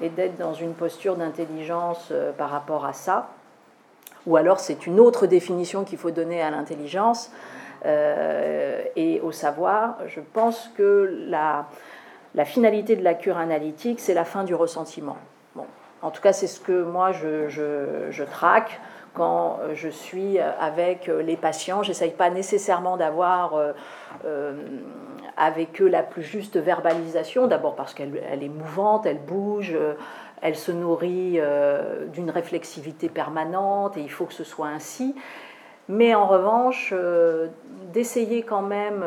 et 0.00 0.08
d'être 0.08 0.36
dans 0.36 0.54
une 0.54 0.74
posture 0.74 1.16
d'intelligence 1.16 2.12
par 2.36 2.50
rapport 2.50 2.84
à 2.84 2.92
ça. 2.92 3.30
Ou 4.26 4.36
alors 4.36 4.60
c'est 4.60 4.86
une 4.86 5.00
autre 5.00 5.26
définition 5.26 5.84
qu'il 5.84 5.96
faut 5.96 6.10
donner 6.10 6.42
à 6.42 6.50
l'intelligence 6.50 7.30
et 7.84 9.20
au 9.22 9.32
savoir. 9.32 9.98
Je 10.06 10.20
pense 10.20 10.70
que 10.76 11.26
la, 11.28 11.66
finalité 12.44 12.96
de 12.96 13.04
la 13.04 13.14
cure 13.14 13.38
analytique, 13.38 14.00
c'est 14.00 14.14
la 14.14 14.24
fin 14.24 14.44
du 14.44 14.54
ressentiment. 14.54 15.16
Bon. 15.54 15.66
En 16.02 16.10
tout 16.10 16.22
cas, 16.22 16.32
c'est 16.32 16.46
ce 16.46 16.60
que 16.60 16.82
moi 16.82 17.12
je, 17.12 18.24
traque 18.24 18.80
quand 19.14 19.58
je 19.74 19.88
suis 19.88 20.38
avec 20.38 21.06
les 21.06 21.36
patients. 21.36 21.82
J'essaye 21.82 22.10
pas 22.10 22.30
nécessairement 22.30 22.96
d'avoir 22.96 23.54
avec 25.36 25.80
eux 25.80 25.88
la 25.88 26.02
plus 26.02 26.22
juste 26.22 26.56
verbalisation, 26.56 27.46
d'abord 27.46 27.76
parce 27.76 27.94
qu'elle 27.94 28.42
est 28.42 28.48
mouvante, 28.48 29.06
elle 29.06 29.20
bouge, 29.20 29.76
elle 30.42 30.56
se 30.56 30.72
nourrit 30.72 31.40
d'une 32.12 32.30
réflexivité 32.30 33.08
permanente 33.08 33.96
et 33.96 34.00
il 34.00 34.10
faut 34.10 34.26
que 34.26 34.34
ce 34.34 34.44
soit 34.44 34.68
ainsi. 34.68 35.14
Mais 35.88 36.14
en 36.14 36.26
revanche, 36.26 36.92
d'essayer 37.92 38.42
quand 38.42 38.62
même 38.62 39.04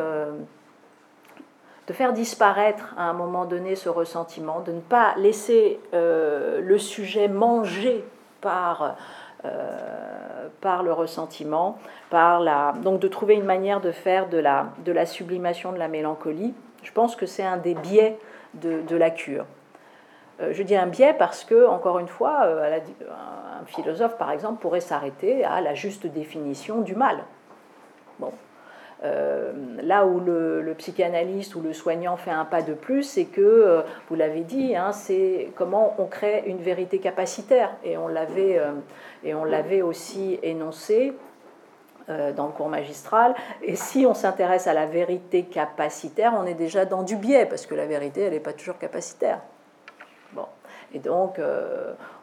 de 1.90 1.94
faire 1.94 2.14
disparaître 2.14 2.94
à 2.98 3.10
un 3.10 3.14
moment 3.14 3.46
donné 3.46 3.76
ce 3.76 3.90
ressentiment, 3.90 4.60
de 4.60 4.72
ne 4.72 4.80
pas 4.80 5.16
laisser 5.18 5.80
euh, 5.96 6.62
le 6.62 6.78
sujet 6.78 7.28
manger 7.28 8.06
par, 8.42 8.96
euh, 9.44 10.48
par 10.62 10.84
le 10.84 10.94
ressentiment, 10.94 11.80
par 12.12 12.42
la, 12.42 12.76
donc 12.84 13.00
de 13.00 13.08
trouver 13.08 13.34
une 13.34 13.44
manière 13.44 13.82
de 13.82 13.92
faire 13.92 14.30
de 14.30 14.38
la, 14.38 14.68
de 14.86 14.92
la 14.92 15.08
sublimation 15.08 15.72
de 15.72 15.80
la 15.80 15.88
mélancolie. 15.88 16.54
Je 16.84 16.92
pense 16.92 17.16
que 17.16 17.26
c'est 17.26 17.44
un 17.44 17.58
des 17.58 17.74
biais 17.74 18.20
de, 18.54 18.82
de 18.88 18.96
la 18.96 19.10
cure. 19.10 19.46
Euh, 20.42 20.54
je 20.54 20.64
dis 20.64 20.76
un 20.76 20.88
biais 20.88 21.14
parce 21.14 21.44
que, 21.44 21.68
encore 21.68 22.00
une 22.00 22.08
fois, 22.08 22.44
un 22.44 23.66
philosophe, 23.66 24.18
par 24.18 24.32
exemple, 24.32 24.62
pourrait 24.62 24.82
s'arrêter 24.82 25.44
à 25.44 25.62
la 25.62 25.74
juste 25.74 26.08
définition 26.08 26.82
du 26.82 26.96
mal. 26.96 27.24
Bon, 28.20 28.32
euh, 29.04 29.54
là 29.82 30.06
où 30.06 30.20
le, 30.20 30.74
psychanalyste 30.78 31.56
ou 31.56 31.62
le 31.62 31.74
soignant 31.74 32.18
fait 32.18 32.32
un 32.32 32.46
pas 32.46 32.62
de 32.62 32.74
plus, 32.74 33.04
c'est 33.04 33.26
que, 33.26 33.42
euh, 33.42 33.82
vous 34.10 34.16
l'avez 34.16 34.42
dit, 34.42 34.76
hein, 34.76 34.92
c'est 34.92 35.52
comment 35.56 35.96
on 35.98 36.06
crée 36.06 36.44
une 36.46 36.62
vérité 36.62 37.00
capacitaire. 37.00 37.72
Et 37.84 37.98
on 37.98 38.08
l'avait, 38.08 38.58
euh, 38.60 38.72
et 39.24 39.34
on 39.34 39.46
l'avait 39.46 39.82
aussi 39.82 40.40
énoncé 40.44 41.14
dans 42.36 42.48
le 42.48 42.52
cours 42.54 42.70
magistral. 42.70 43.36
Et 43.62 43.76
si 43.76 44.08
on 44.08 44.16
s'intéresse 44.16 44.66
à 44.66 44.74
la 44.74 44.88
vérité 44.88 45.44
capacitaire, 45.44 46.34
on 46.36 46.48
est 46.48 46.56
déjà 46.56 46.86
dans 46.86 47.04
du 47.04 47.16
biais, 47.16 47.46
parce 47.46 47.68
que 47.68 47.76
la 47.76 47.86
vérité, 47.86 48.22
elle 48.22 48.34
n'est 48.34 48.40
pas 48.40 48.54
toujours 48.54 48.80
capacitaire. 48.80 49.42
Et 50.94 51.00
donc, 51.00 51.40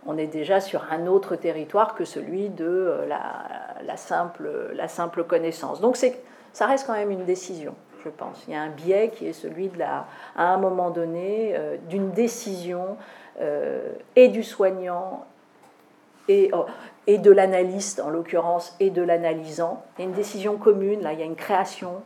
on 0.06 0.18
est 0.18 0.26
déjà 0.26 0.60
sur 0.60 0.84
un 0.90 1.06
autre 1.06 1.36
territoire 1.36 1.94
que 1.94 2.04
celui 2.04 2.48
de 2.48 3.04
la, 3.08 3.46
la, 3.84 3.96
simple, 3.96 4.50
la 4.74 4.88
simple 4.88 5.24
connaissance. 5.24 5.80
Donc, 5.80 5.96
ça 6.56 6.66
reste 6.66 6.86
quand 6.86 6.94
même 6.94 7.10
une 7.10 7.26
décision, 7.26 7.74
je 8.02 8.08
pense. 8.08 8.44
Il 8.48 8.54
y 8.54 8.56
a 8.56 8.62
un 8.62 8.70
biais 8.70 9.10
qui 9.10 9.26
est 9.26 9.34
celui 9.34 9.68
de 9.68 9.78
la, 9.78 10.06
à 10.36 10.54
un 10.54 10.56
moment 10.56 10.88
donné, 10.88 11.52
euh, 11.54 11.76
d'une 11.90 12.12
décision 12.12 12.96
euh, 13.42 13.92
et 14.16 14.28
du 14.28 14.42
soignant 14.42 15.26
et, 16.28 16.48
oh, 16.54 16.64
et 17.06 17.18
de 17.18 17.30
l'analyste, 17.30 18.00
en 18.00 18.08
l'occurrence, 18.08 18.74
et 18.80 18.88
de 18.88 19.02
l'analysant. 19.02 19.84
Il 19.98 20.02
y 20.02 20.04
a 20.06 20.08
une 20.08 20.14
décision 20.14 20.56
commune, 20.56 21.02
là, 21.02 21.12
il 21.12 21.18
y 21.18 21.22
a 21.22 21.26
une 21.26 21.36
création 21.36 22.00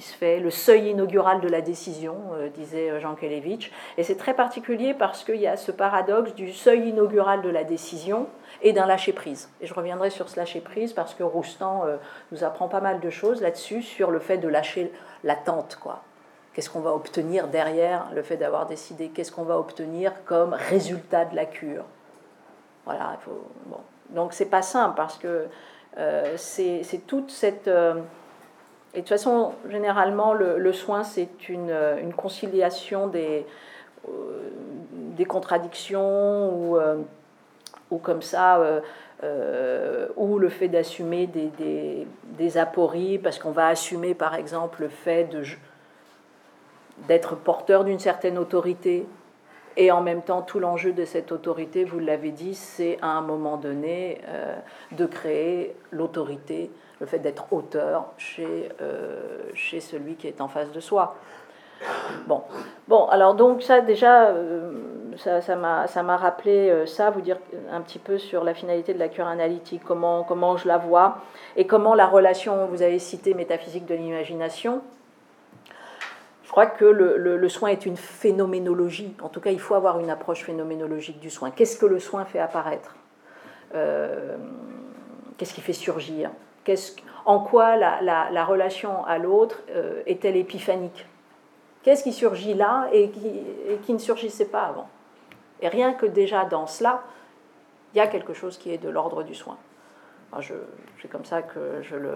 se 0.00 0.14
fait, 0.14 0.40
le 0.40 0.50
seuil 0.50 0.90
inaugural 0.90 1.40
de 1.40 1.48
la 1.48 1.60
décision, 1.60 2.16
euh, 2.34 2.48
disait 2.48 3.00
Jean 3.00 3.14
Kelevitch. 3.14 3.70
Et 3.96 4.02
c'est 4.02 4.16
très 4.16 4.34
particulier 4.34 4.94
parce 4.94 5.24
qu'il 5.24 5.36
y 5.36 5.46
a 5.46 5.56
ce 5.56 5.72
paradoxe 5.72 6.34
du 6.34 6.52
seuil 6.52 6.88
inaugural 6.88 7.42
de 7.42 7.48
la 7.48 7.64
décision 7.64 8.26
et 8.62 8.72
d'un 8.72 8.86
lâcher-prise. 8.86 9.50
Et 9.60 9.66
je 9.66 9.74
reviendrai 9.74 10.10
sur 10.10 10.28
ce 10.28 10.36
lâcher-prise 10.38 10.92
parce 10.92 11.14
que 11.14 11.22
Roustan 11.22 11.84
euh, 11.86 11.96
nous 12.32 12.44
apprend 12.44 12.68
pas 12.68 12.80
mal 12.80 13.00
de 13.00 13.10
choses 13.10 13.40
là-dessus, 13.40 13.82
sur 13.82 14.10
le 14.10 14.18
fait 14.18 14.38
de 14.38 14.48
lâcher 14.48 14.92
l'attente. 15.24 15.78
quoi. 15.80 16.02
Qu'est-ce 16.52 16.70
qu'on 16.70 16.80
va 16.80 16.92
obtenir 16.92 17.48
derrière 17.48 18.08
le 18.14 18.22
fait 18.22 18.36
d'avoir 18.36 18.66
décidé? 18.66 19.10
Qu'est-ce 19.10 19.30
qu'on 19.30 19.44
va 19.44 19.58
obtenir 19.58 20.12
comme 20.24 20.54
résultat 20.54 21.24
de 21.24 21.36
la 21.36 21.44
cure? 21.44 21.84
Voilà, 22.84 23.16
il 23.20 23.24
faut. 23.24 23.42
Donc 24.10 24.32
c'est 24.32 24.46
pas 24.46 24.62
simple 24.62 24.94
parce 24.96 25.18
que 25.18 25.46
euh, 25.98 26.34
c'est 26.36 27.06
toute 27.06 27.30
cette... 27.30 27.70
Euh, 28.94 28.98
et 28.98 28.98
de 28.98 29.00
toute 29.02 29.08
façon, 29.08 29.52
généralement, 29.68 30.32
le, 30.32 30.72
soin, 30.72 31.04
c'est 31.04 31.48
une, 31.48 31.74
une, 32.02 32.14
conciliation 32.14 33.06
des, 33.06 33.46
des 35.16 35.24
contradictions 35.24 36.54
ou 36.54 36.78
ou 37.90 37.98
comme 37.98 38.22
ça, 38.22 38.58
euh, 38.58 38.80
euh, 39.22 40.08
ou 40.16 40.38
le 40.38 40.48
fait 40.48 40.68
d'assumer 40.68 41.26
des, 41.26 42.06
des, 42.24 42.58
apories, 42.58 43.18
parce 43.18 43.38
qu'on 43.38 43.50
va 43.50 43.68
assumer 43.68 44.14
par 44.14 44.34
exemple 44.34 44.82
le 44.82 44.88
fait 44.88 45.24
de, 45.24 45.42
d'être 47.08 47.36
porteur 47.36 47.84
d'une 47.84 47.98
certaine 47.98 48.38
autorité, 48.38 49.06
et 49.76 49.90
en 49.92 50.00
même 50.00 50.22
temps 50.22 50.42
tout 50.42 50.58
l'enjeu 50.58 50.92
de 50.92 51.04
cette 51.04 51.32
autorité, 51.32 51.84
vous 51.84 51.98
l'avez 51.98 52.30
dit, 52.30 52.54
c'est 52.54 52.98
à 53.00 53.08
un 53.08 53.20
moment 53.20 53.56
donné 53.56 54.20
euh, 54.28 54.56
de 54.92 55.06
créer 55.06 55.74
l'autorité, 55.90 56.70
le 57.00 57.06
fait 57.06 57.18
d'être 57.18 57.52
auteur 57.52 58.12
chez, 58.16 58.68
chez 59.54 59.80
celui 59.80 60.16
qui 60.16 60.26
est 60.26 60.40
en 60.40 60.48
face 60.48 60.72
de 60.72 60.80
soi. 60.80 61.16
Bon, 62.26 62.42
bon 62.88 63.06
alors 63.06 63.34
donc 63.34 63.62
ça 63.62 63.80
déjà, 63.80 64.26
euh, 64.26 64.72
ça 65.16 65.56
m'a 65.56 66.16
rappelé 66.16 66.70
euh, 66.70 66.86
ça, 66.86 67.10
vous 67.10 67.20
dire 67.20 67.38
un 67.70 67.80
petit 67.80 67.98
peu 67.98 68.18
sur 68.18 68.44
la 68.44 68.54
finalité 68.54 68.94
de 68.94 68.98
la 68.98 69.08
cure 69.08 69.26
analytique, 69.26 69.82
comment, 69.84 70.24
comment 70.24 70.56
je 70.56 70.66
la 70.66 70.78
vois, 70.78 71.18
et 71.56 71.66
comment 71.66 71.94
la 71.94 72.06
relation, 72.06 72.66
vous 72.66 72.82
avez 72.82 72.98
cité 72.98 73.34
métaphysique 73.34 73.86
de 73.86 73.94
l'imagination, 73.94 74.82
je 76.42 76.50
crois 76.50 76.66
que 76.66 76.84
le, 76.84 77.48
soin 77.48 77.68
est 77.68 77.86
une 77.86 77.96
phénoménologie, 77.96 79.14
en 79.22 79.28
tout 79.28 79.40
cas 79.40 79.50
il 79.50 79.60
faut 79.60 79.74
avoir 79.74 80.00
une 80.00 80.10
approche 80.10 80.44
phénoménologique 80.44 81.20
du 81.20 81.30
soin. 81.30 81.50
Qu'est-ce 81.50 81.78
que 81.78 81.86
le 81.86 82.00
soin 82.00 82.24
fait 82.24 82.40
apparaître? 82.40 82.96
Euh, 83.74 84.36
Qu'est-ce 85.36 85.54
qui 85.54 85.60
fait 85.60 85.72
surgir? 85.72 86.30
En 87.24 87.40
quoi 87.40 87.76
la, 87.76 88.00
la, 88.00 88.30
la 88.30 88.44
relation 88.44 89.04
à 89.04 89.18
l'autre 89.18 89.62
est-elle 90.06 90.36
épiphanique 90.36 91.06
Qu'est-ce 91.82 92.02
qui 92.02 92.12
surgit 92.12 92.54
là 92.54 92.88
et 92.92 93.10
qui, 93.10 93.92
ne 93.92 93.98
surgissait 93.98 94.46
pas 94.46 94.64
avant? 94.64 94.88
Et 95.60 95.68
rien 95.68 95.94
que 95.94 96.06
déjà 96.06 96.44
dans 96.44 96.66
cela, 96.66 97.02
il 97.94 97.98
y 97.98 98.00
a 98.00 98.06
quelque 98.06 98.34
chose 98.34 98.58
qui 98.58 98.70
est 98.72 98.78
de 98.78 98.88
l'ordre 98.88 99.22
du 99.22 99.34
soin. 99.34 99.56
C'est 100.42 101.10
comme 101.10 101.24
ça 101.24 101.42
que 101.42 101.80
je 101.82 101.96
le, 101.96 102.14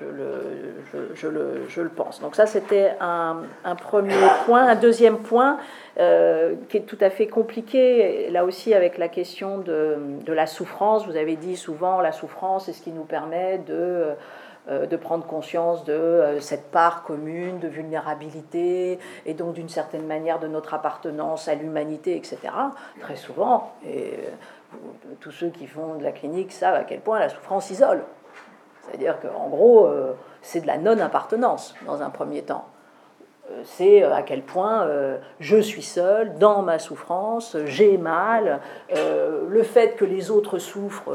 je 0.00 1.28
le, 1.28 1.66
je, 1.68 1.80
le, 1.80 1.88
pense. 1.88 2.20
Donc 2.20 2.36
ça, 2.36 2.46
c'était 2.46 2.92
un, 3.00 3.42
premier 3.76 4.14
point. 4.46 4.66
Un 4.66 4.76
deuxième 4.76 5.18
point 5.18 5.58
euh, 5.98 6.54
qui 6.68 6.78
est 6.78 6.82
tout 6.82 6.98
à 7.00 7.10
fait 7.10 7.26
compliqué, 7.26 8.30
là 8.30 8.44
aussi 8.44 8.74
avec 8.74 8.98
la 8.98 9.08
question 9.08 9.58
de, 9.58 9.98
la 10.26 10.46
souffrance. 10.46 11.06
Vous 11.06 11.16
avez 11.16 11.36
dit 11.36 11.56
souvent, 11.56 12.00
la 12.00 12.12
souffrance 12.12 12.68
est 12.68 12.72
ce 12.72 12.82
qui 12.82 12.92
nous 12.92 13.04
permet 13.04 13.58
de 13.58 14.10
euh, 14.70 14.84
de 14.84 14.96
prendre 14.98 15.24
conscience 15.24 15.84
de 15.84 15.94
euh, 15.94 16.40
cette 16.40 16.70
part 16.70 17.02
commune 17.02 17.58
de 17.58 17.68
vulnérabilité 17.68 18.98
et 19.24 19.32
donc 19.32 19.54
d'une 19.54 19.70
certaine 19.70 20.06
manière 20.06 20.40
de 20.40 20.46
notre 20.46 20.74
appartenance 20.74 21.48
à 21.48 21.54
l'humanité, 21.54 22.14
etc. 22.16 22.38
Très 23.00 23.16
souvent, 23.16 23.72
et 23.86 24.12
tous 25.20 25.30
ceux 25.30 25.48
qui 25.48 25.66
font 25.66 25.94
de 25.94 26.04
la 26.04 26.12
clinique 26.12 26.52
savent 26.52 26.74
à 26.74 26.84
quel 26.84 27.00
point 27.00 27.18
la 27.18 27.30
souffrance 27.30 27.70
isole. 27.70 28.02
C'est-à-dire 28.88 29.18
qu'en 29.20 29.48
gros, 29.48 29.88
c'est 30.42 30.60
de 30.60 30.66
la 30.66 30.78
non-appartenance 30.78 31.74
dans 31.86 32.02
un 32.02 32.10
premier 32.10 32.42
temps. 32.42 32.66
C'est 33.64 34.02
à 34.02 34.22
quel 34.22 34.42
point 34.42 34.86
je 35.40 35.56
suis 35.58 35.82
seul 35.82 36.34
dans 36.34 36.62
ma 36.62 36.78
souffrance, 36.78 37.56
j'ai 37.64 37.96
mal, 37.96 38.60
le 38.90 39.62
fait 39.62 39.96
que 39.96 40.04
les 40.04 40.30
autres 40.30 40.58
souffrent, 40.58 41.12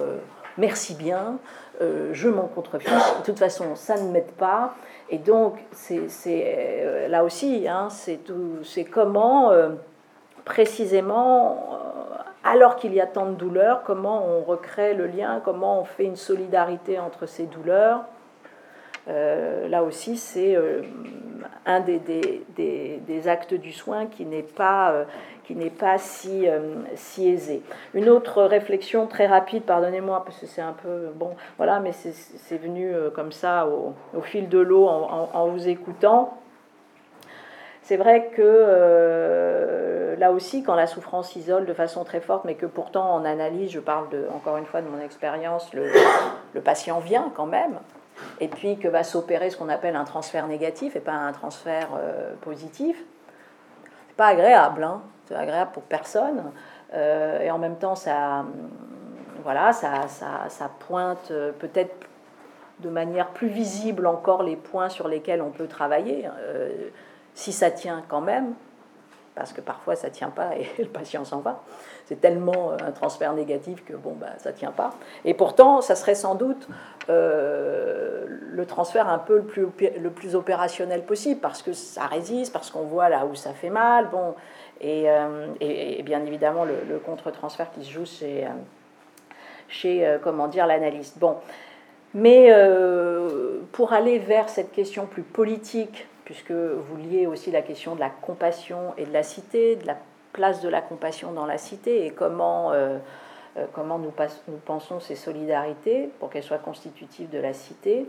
merci 0.57 0.95
bien, 0.95 1.39
euh, 1.81 2.09
je 2.13 2.29
m'en 2.29 2.47
contrefiche. 2.47 2.91
De 2.91 3.25
toute 3.25 3.39
façon, 3.39 3.75
ça 3.75 3.97
ne 3.97 4.11
m'aide 4.11 4.31
pas. 4.31 4.75
Et 5.09 5.17
donc, 5.17 5.55
c'est 5.71 6.07
euh, 6.27 7.07
là 7.07 7.23
aussi, 7.23 7.67
hein, 7.67 7.87
c'est 7.89 8.83
comment, 8.85 9.51
euh, 9.51 9.69
précisément, 10.45 11.79
alors 12.43 12.75
qu'il 12.75 12.93
y 12.93 13.01
a 13.01 13.07
tant 13.07 13.27
de 13.27 13.35
douleurs, 13.35 13.83
comment 13.83 14.25
on 14.25 14.43
recrée 14.43 14.93
le 14.93 15.07
lien, 15.07 15.41
comment 15.43 15.79
on 15.79 15.85
fait 15.85 16.05
une 16.05 16.15
solidarité 16.15 16.99
entre 16.99 17.25
ces 17.25 17.45
douleurs. 17.45 18.03
là 19.07 19.83
aussi, 19.83 20.17
c'est 20.17 20.57
un 21.65 21.79
des, 21.79 21.99
des, 21.99 22.99
des, 23.05 23.27
actes 23.27 23.53
du 23.53 23.71
soin 23.71 24.07
qui 24.07 24.25
n'est 24.25 24.43
pas, 24.43 25.05
qui 25.45 25.55
n'est 25.55 25.69
pas 25.69 25.97
si, 25.97 26.47
euh, 26.47 26.59
si 26.95 27.29
aisé. 27.29 27.61
Une 27.93 28.09
autre 28.09 28.43
réflexion 28.43 29.07
très 29.07 29.27
rapide, 29.27 29.63
pardonnez-moi 29.63 30.23
parce 30.23 30.39
que 30.39 30.45
c'est 30.45 30.61
un 30.61 30.73
peu 30.73 31.11
bon, 31.15 31.35
voilà, 31.57 31.79
mais 31.79 31.91
c'est 31.91 32.57
venu 32.57 32.93
euh, 32.93 33.09
comme 33.09 33.31
ça 33.31 33.67
au, 33.67 33.93
au 34.17 34.21
fil 34.21 34.49
de 34.49 34.59
l'eau 34.59 34.87
en, 34.87 35.29
en, 35.33 35.47
vous 35.47 35.67
écoutant. 35.67 36.37
C'est 37.83 37.97
vrai 37.97 38.29
que 38.33 38.41
euh, 38.41 40.15
là 40.15 40.31
aussi, 40.31 40.63
quand 40.63 40.73
la 40.73 40.87
souffrance 40.87 41.35
isole 41.35 41.65
de 41.65 41.73
façon 41.73 42.05
très 42.05 42.21
forte, 42.21 42.45
mais 42.45 42.55
que 42.55 42.65
pourtant 42.65 43.13
en 43.13 43.25
analyse, 43.25 43.71
je 43.71 43.81
parle 43.81 44.07
de, 44.09 44.25
encore 44.33 44.55
une 44.55 44.65
fois 44.65 44.81
de 44.81 44.87
mon 44.87 45.01
expérience, 45.01 45.69
le, 45.73 45.91
patient 46.61 46.99
vient 46.99 47.29
quand 47.35 47.45
même, 47.45 47.79
et 48.39 48.47
puis 48.47 48.77
que 48.77 48.87
va 48.87 49.03
s'opérer 49.03 49.49
ce 49.49 49.57
qu'on 49.57 49.67
appelle 49.67 49.97
un 49.97 50.05
transfert 50.05 50.47
négatif 50.47 50.95
et 50.95 51.01
pas 51.01 51.11
un 51.11 51.33
transfert 51.33 51.89
positif. 52.39 53.03
C'est 54.07 54.15
pas 54.15 54.27
agréable, 54.27 54.83
hein 54.85 55.01
c'est 55.25 55.35
agréable 55.35 55.71
pour 55.73 55.83
personne. 55.83 56.51
Euh, 56.93 57.41
et 57.41 57.51
en 57.51 57.57
même 57.57 57.75
temps, 57.75 57.95
ça, 57.95 58.45
voilà, 59.43 59.73
ça, 59.73 60.07
ça, 60.07 60.45
ça 60.47 60.69
pointe 60.87 61.33
peut-être 61.59 62.07
de 62.79 62.89
manière 62.89 63.27
plus 63.29 63.47
visible 63.49 64.07
encore 64.07 64.41
les 64.41 64.55
points 64.55 64.89
sur 64.89 65.09
lesquels 65.09 65.41
on 65.41 65.51
peut 65.51 65.67
travailler, 65.67 66.29
si 67.35 67.51
ça 67.51 67.71
tient 67.71 68.03
quand 68.07 68.21
même, 68.21 68.53
parce 69.35 69.51
que 69.51 69.61
parfois 69.61 69.95
ça 69.95 70.09
tient 70.09 70.29
pas 70.29 70.55
et 70.55 70.67
le 70.79 70.87
patient 70.87 71.25
s'en 71.25 71.39
va. 71.39 71.63
C'est 72.05 72.19
tellement 72.19 72.73
un 72.73 72.91
transfert 72.91 73.33
négatif 73.33 73.83
que 73.85 73.93
bon, 73.93 74.13
bah, 74.19 74.33
ça 74.37 74.51
tient 74.51 74.71
pas. 74.71 74.93
Et 75.25 75.33
pourtant, 75.33 75.81
ça 75.81 75.95
serait 75.95 76.15
sans 76.15 76.35
doute 76.35 76.67
le 77.07 78.65
transfert 78.67 79.09
un 79.09 79.19
peu 79.19 79.37
le 79.37 79.43
plus, 79.43 79.67
le 79.99 80.09
plus 80.09 80.35
opérationnel 80.35 81.03
possible, 81.03 81.39
parce 81.41 81.61
que 81.61 81.73
ça 81.73 82.05
résiste, 82.05 82.53
parce 82.53 82.69
qu'on 82.71 82.83
voit 82.83 83.09
là 83.09 83.25
où 83.25 83.35
ça 83.35 83.53
fait 83.53 83.69
mal. 83.69 84.09
Bon, 84.09 84.35
euh, 84.83 85.47
et, 85.61 85.99
et, 85.99 86.03
bien 86.03 86.25
évidemment 86.25 86.65
le, 86.65 86.99
contre-transfert 86.99 87.71
qui 87.71 87.85
se 87.85 87.91
joue 87.91 88.05
chez, 88.05 88.45
euh, 88.45 88.49
chez 89.69 90.05
euh, 90.05 90.17
comment 90.21 90.47
dire, 90.47 90.67
l'analyste. 90.67 91.19
Bon, 91.19 91.37
mais 92.13 92.53
pour 93.71 93.93
aller 93.93 94.19
vers 94.19 94.47
cette 94.47 94.71
question 94.71 95.07
plus 95.07 95.23
politique, 95.23 96.07
puisque 96.25 96.51
vous 96.51 96.97
liez 96.97 97.27
aussi 97.27 97.51
la 97.51 97.61
question 97.61 97.95
de 97.95 97.99
la 97.99 98.09
compassion 98.09 98.93
et 98.97 99.05
de 99.05 99.13
la 99.13 99.23
cité, 99.23 99.75
de 99.75 99.87
la 99.87 99.97
place 100.31 100.61
de 100.61 100.69
la 100.69 100.81
compassion 100.81 101.31
dans 101.31 101.45
la 101.45 101.57
cité 101.57 102.05
et 102.05 102.11
comment, 102.11 102.71
comment 103.73 103.99
nous, 103.99 104.11
pensons 104.65 104.99
ces 104.99 105.15
solidarités 105.15 106.09
pour 106.19 106.31
qu'elles 106.31 106.43
soient 106.43 106.57
constitutives 106.57 107.29
de 107.29 107.37
la 107.37 107.53
cité. 107.53 108.07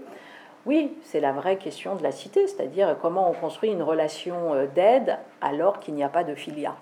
Oui, 0.67 0.97
c'est 1.03 1.21
la 1.21 1.33
vraie 1.33 1.59
question 1.59 1.95
de 1.95 2.03
la 2.03 2.11
cité, 2.11 2.47
c'est-à-dire 2.47 2.97
comment 3.01 3.29
on 3.29 3.35
construit 3.35 3.71
une 3.71 3.83
relation 3.83 4.55
euh, 4.55 4.67
d'aide 4.67 5.19
alors 5.43 5.79
qu'il 5.79 5.95
n'y 5.95 6.03
a 6.03 6.09
pas 6.09 6.25
de 6.25 6.35
filia. 6.35 6.75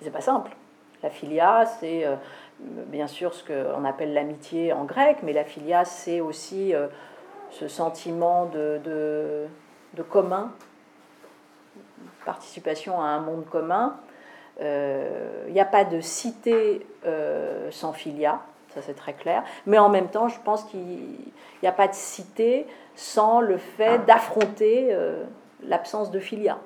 C'est 0.00 0.10
pas 0.10 0.22
simple. 0.22 0.50
La 1.02 1.10
filia, 1.10 1.66
c'est 1.66 2.06
euh, 2.06 2.16
bien 2.86 3.06
sûr 3.06 3.34
ce 3.34 3.44
qu'on 3.44 3.84
appelle 3.84 4.14
l'amitié 4.14 4.72
en 4.72 4.84
grec, 4.84 5.18
mais 5.22 5.34
la 5.34 5.44
filia, 5.44 5.84
c'est 5.84 6.22
aussi 6.22 6.74
euh, 6.74 6.86
ce 7.50 7.68
sentiment 7.68 8.46
de, 8.46 8.80
de, 8.84 10.02
commun, 10.02 10.52
participation 12.24 13.00
à 13.00 13.06
un 13.06 13.20
monde 13.20 13.44
commun. 13.46 13.96
Il 14.60 15.52
n'y 15.52 15.60
a 15.60 15.64
pas 15.64 15.84
de 15.84 16.00
cité 16.00 16.86
sans 17.70 17.92
filia 17.92 18.40
ça 18.74 18.82
c'est 18.82 18.94
très 18.94 19.12
clair. 19.14 19.44
Mais 19.66 19.78
en 19.78 19.88
même 19.88 20.08
temps, 20.08 20.28
je 20.28 20.38
pense 20.40 20.64
qu'il 20.64 21.16
n'y 21.62 21.68
a 21.68 21.72
pas 21.72 21.88
de 21.88 21.94
cité 21.94 22.66
sans 22.96 23.40
le 23.40 23.56
fait 23.56 24.04
d'affronter 24.06 24.88
euh, 24.90 25.24
l'absence 25.62 26.10
de 26.10 26.18
filia. 26.18 26.58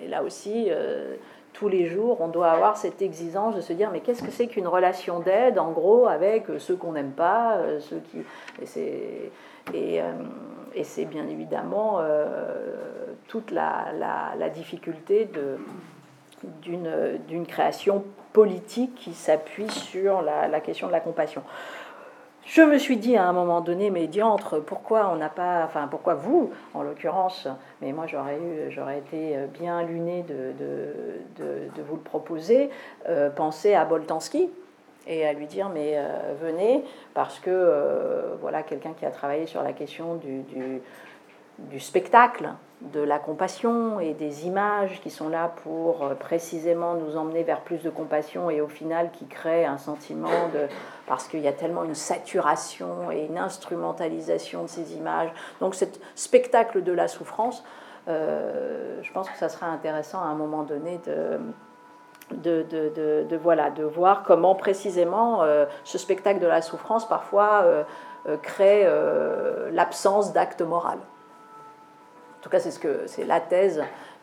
Et 0.00 0.08
là 0.08 0.22
aussi, 0.22 0.66
euh, 0.68 1.16
tous 1.58 1.68
les 1.68 1.86
jours, 1.86 2.20
on 2.20 2.28
doit 2.28 2.50
avoir 2.50 2.76
cette 2.76 3.02
exigence 3.02 3.56
de 3.56 3.60
se 3.60 3.72
dire 3.72 3.90
mais 3.92 4.00
qu'est-ce 4.00 4.22
que 4.22 4.30
c'est 4.30 4.46
qu'une 4.46 4.68
relation 4.68 5.18
d'aide, 5.18 5.58
en 5.58 5.72
gros, 5.72 6.06
avec 6.06 6.46
ceux 6.58 6.76
qu'on 6.76 6.92
n'aime 6.92 7.10
pas, 7.12 7.56
euh, 7.56 7.80
ceux 7.80 8.00
qui. 8.10 8.18
Et 8.62 8.66
c'est, 8.66 9.32
et, 9.74 10.00
et 10.74 10.84
c'est 10.84 11.04
bien 11.04 11.26
évidemment 11.28 12.00
toute 13.26 13.50
la, 13.50 13.92
la, 14.38 14.48
difficulté 14.48 15.26
de 15.26 15.58
d'une 16.62 17.46
création 17.46 18.02
politique 18.32 18.94
qui 18.94 19.12
s'appuie 19.14 19.70
sur 19.70 20.22
la, 20.22 20.60
question 20.60 20.86
de 20.86 20.92
la 20.92 21.00
compassion. 21.00 21.42
Je 22.48 22.62
me 22.62 22.78
suis 22.78 22.96
dit 22.96 23.14
à 23.14 23.28
un 23.28 23.34
moment 23.34 23.60
donné, 23.60 23.90
mais 23.90 24.06
diantre, 24.06 24.58
pourquoi 24.58 25.10
on 25.12 25.16
n'a 25.16 25.28
pas, 25.28 25.64
enfin 25.66 25.86
pourquoi 25.86 26.14
vous, 26.14 26.50
en 26.72 26.82
l'occurrence, 26.82 27.46
mais 27.82 27.92
moi 27.92 28.06
j'aurais 28.06 28.38
eu, 28.38 28.70
j'aurais 28.70 29.00
été 29.00 29.36
bien 29.52 29.82
luné 29.82 30.22
de, 30.22 31.82
vous 31.82 31.96
le 31.96 32.02
proposer, 32.02 32.70
euh, 33.06 33.28
penser 33.28 33.74
à 33.74 33.84
Boltanski 33.84 34.48
et 35.06 35.26
à 35.26 35.34
lui 35.34 35.46
dire 35.46 35.68
mais 35.68 35.96
euh, 35.96 36.34
venez 36.40 36.84
parce 37.12 37.38
que 37.38 37.50
euh, 37.50 38.34
voilà 38.40 38.62
quelqu'un 38.62 38.94
qui 38.98 39.04
a 39.04 39.10
travaillé 39.10 39.44
sur 39.44 39.62
la 39.62 39.74
question 39.74 40.14
du 40.14 40.80
spectacle, 41.78 42.50
de 42.80 43.00
la 43.00 43.18
compassion 43.18 43.98
et 43.98 44.14
des 44.14 44.46
images 44.46 45.00
qui 45.00 45.10
sont 45.10 45.28
là 45.28 45.52
pour 45.64 46.04
euh, 46.04 46.14
précisément 46.14 46.94
nous 46.94 47.16
emmener 47.16 47.42
vers 47.42 47.62
plus 47.62 47.82
de 47.82 47.90
compassion 47.90 48.50
et 48.50 48.60
au 48.60 48.68
final 48.68 49.10
qui 49.10 49.26
créent 49.26 49.64
un 49.64 49.78
sentiment 49.78 50.48
de... 50.54 50.68
parce 51.06 51.26
qu'il 51.26 51.40
y 51.40 51.48
a 51.48 51.52
tellement 51.52 51.82
une 51.82 51.96
saturation 51.96 53.10
et 53.10 53.24
une 53.24 53.36
instrumentalisation 53.36 54.62
de 54.62 54.68
ces 54.68 54.94
images. 54.94 55.30
Donc 55.60 55.74
ce 55.74 55.86
spectacle 56.14 56.84
de 56.84 56.92
la 56.92 57.08
souffrance, 57.08 57.64
euh, 58.06 59.00
je 59.02 59.12
pense 59.12 59.28
que 59.28 59.36
ça 59.36 59.48
sera 59.48 59.66
intéressant 59.66 60.20
à 60.20 60.26
un 60.26 60.34
moment 60.34 60.62
donné 60.62 61.00
de... 61.06 61.40
De, 62.30 62.62
de, 62.62 63.36
voilà, 63.38 63.70
de 63.70 63.84
voir 63.84 64.22
comment 64.22 64.54
précisément 64.54 65.42
euh, 65.42 65.64
ce 65.82 65.96
spectacle 65.96 66.40
de 66.40 66.46
la 66.46 66.60
souffrance 66.60 67.08
parfois 67.08 67.64
crée 68.42 68.86
l'absence 69.72 70.34
d'acte 70.34 70.60
moral. 70.60 70.98
En 72.38 72.40
tout 72.40 72.50
cas, 72.50 72.60
c'est 72.60 72.70
ce 72.70 72.78
que 72.78 73.02
c'est 73.06 73.24
la 73.24 73.40
thèse 73.40 73.82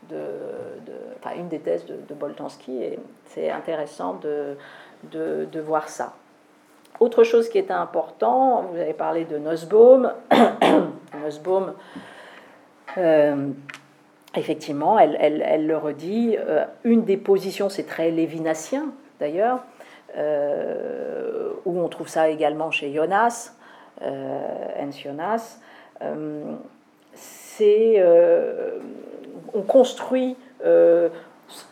de, 0.09 0.18
enfin 1.20 1.36
une 1.36 1.49
des 1.49 1.59
thèses 1.59 1.86
de, 1.86 2.13
Boltanski, 2.13 2.82
et 2.82 2.99
c'est 3.26 3.49
intéressant 3.51 4.13
de, 4.13 4.55
de, 5.11 5.59
voir 5.59 5.89
ça. 5.89 6.13
Autre 6.99 7.24
chose 7.24 7.49
qui 7.49 7.57
est 7.57 7.72
important, 7.72 8.63
vous 8.72 8.78
avez 8.80 8.93
parlé 8.93 9.26
de 9.26 9.38
Nussbaum. 9.38 10.13
Nussbaum, 11.26 11.74
euh, 12.97 13.49
effectivement, 14.36 14.97
elle, 14.97 15.18
elle, 15.20 15.43
elle, 15.45 15.68
le 15.68 15.78
redit. 15.78 16.38
Euh, 16.39 16.63
une 16.86 17.03
des 17.03 17.18
positions, 17.18 17.68
c'est 17.68 17.86
très 17.86 18.11
lévinassien 18.11 18.93
d'ailleurs, 19.20 19.59
euh, 20.18 21.51
où 21.66 21.80
on 21.80 21.89
trouve 21.89 22.07
ça 22.07 22.30
également 22.30 22.72
chez 22.72 22.93
Jonas, 22.93 23.51
euh, 24.01 24.91
Jonas 24.91 25.59
c'est 27.58 27.95
euh, 27.97 28.80
on 29.53 29.62
construit 29.62 30.36
euh, 30.66 31.10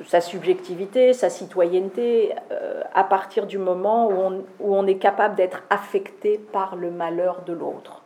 sa 0.06 0.22
subjectivité, 0.22 1.14
sa 1.14 1.30
citoyenneté 1.30 2.34
euh, 2.52 2.82
à 2.94 3.04
partir 3.04 3.48
du 3.48 3.58
moment 3.58 4.08
où 4.08 4.44
on, 4.60 4.88
est 4.88 4.98
capable 4.98 5.36
d'être 5.36 5.64
affecté 5.70 6.38
par 6.38 6.76
le 6.76 6.92
malheur 6.92 7.42
de 7.46 7.54
l'autre. 7.54 8.02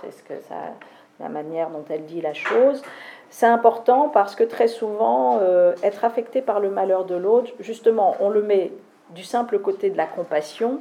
C'est 0.00 0.12
ce 0.12 0.22
que 0.22 0.40
ça, 0.48 0.54
la 1.18 1.28
manière 1.28 1.70
dont 1.70 1.84
elle 1.88 2.04
dit 2.04 2.20
la 2.20 2.34
chose. 2.34 2.82
C'est 3.30 3.46
important 3.46 4.08
parce 4.08 4.34
que 4.34 4.44
très 4.44 4.68
souvent, 4.68 5.40
être 5.82 6.04
affecté 6.04 6.42
par 6.42 6.58
le 6.58 6.70
malheur 6.70 7.04
de 7.04 7.14
l'autre, 7.14 7.52
justement, 7.60 8.16
on 8.20 8.28
le 8.28 8.42
met 8.42 8.72
du 9.10 9.22
simple 9.22 9.58
côté 9.60 9.88
de 9.90 9.96
la 9.96 10.06
compassion, 10.06 10.80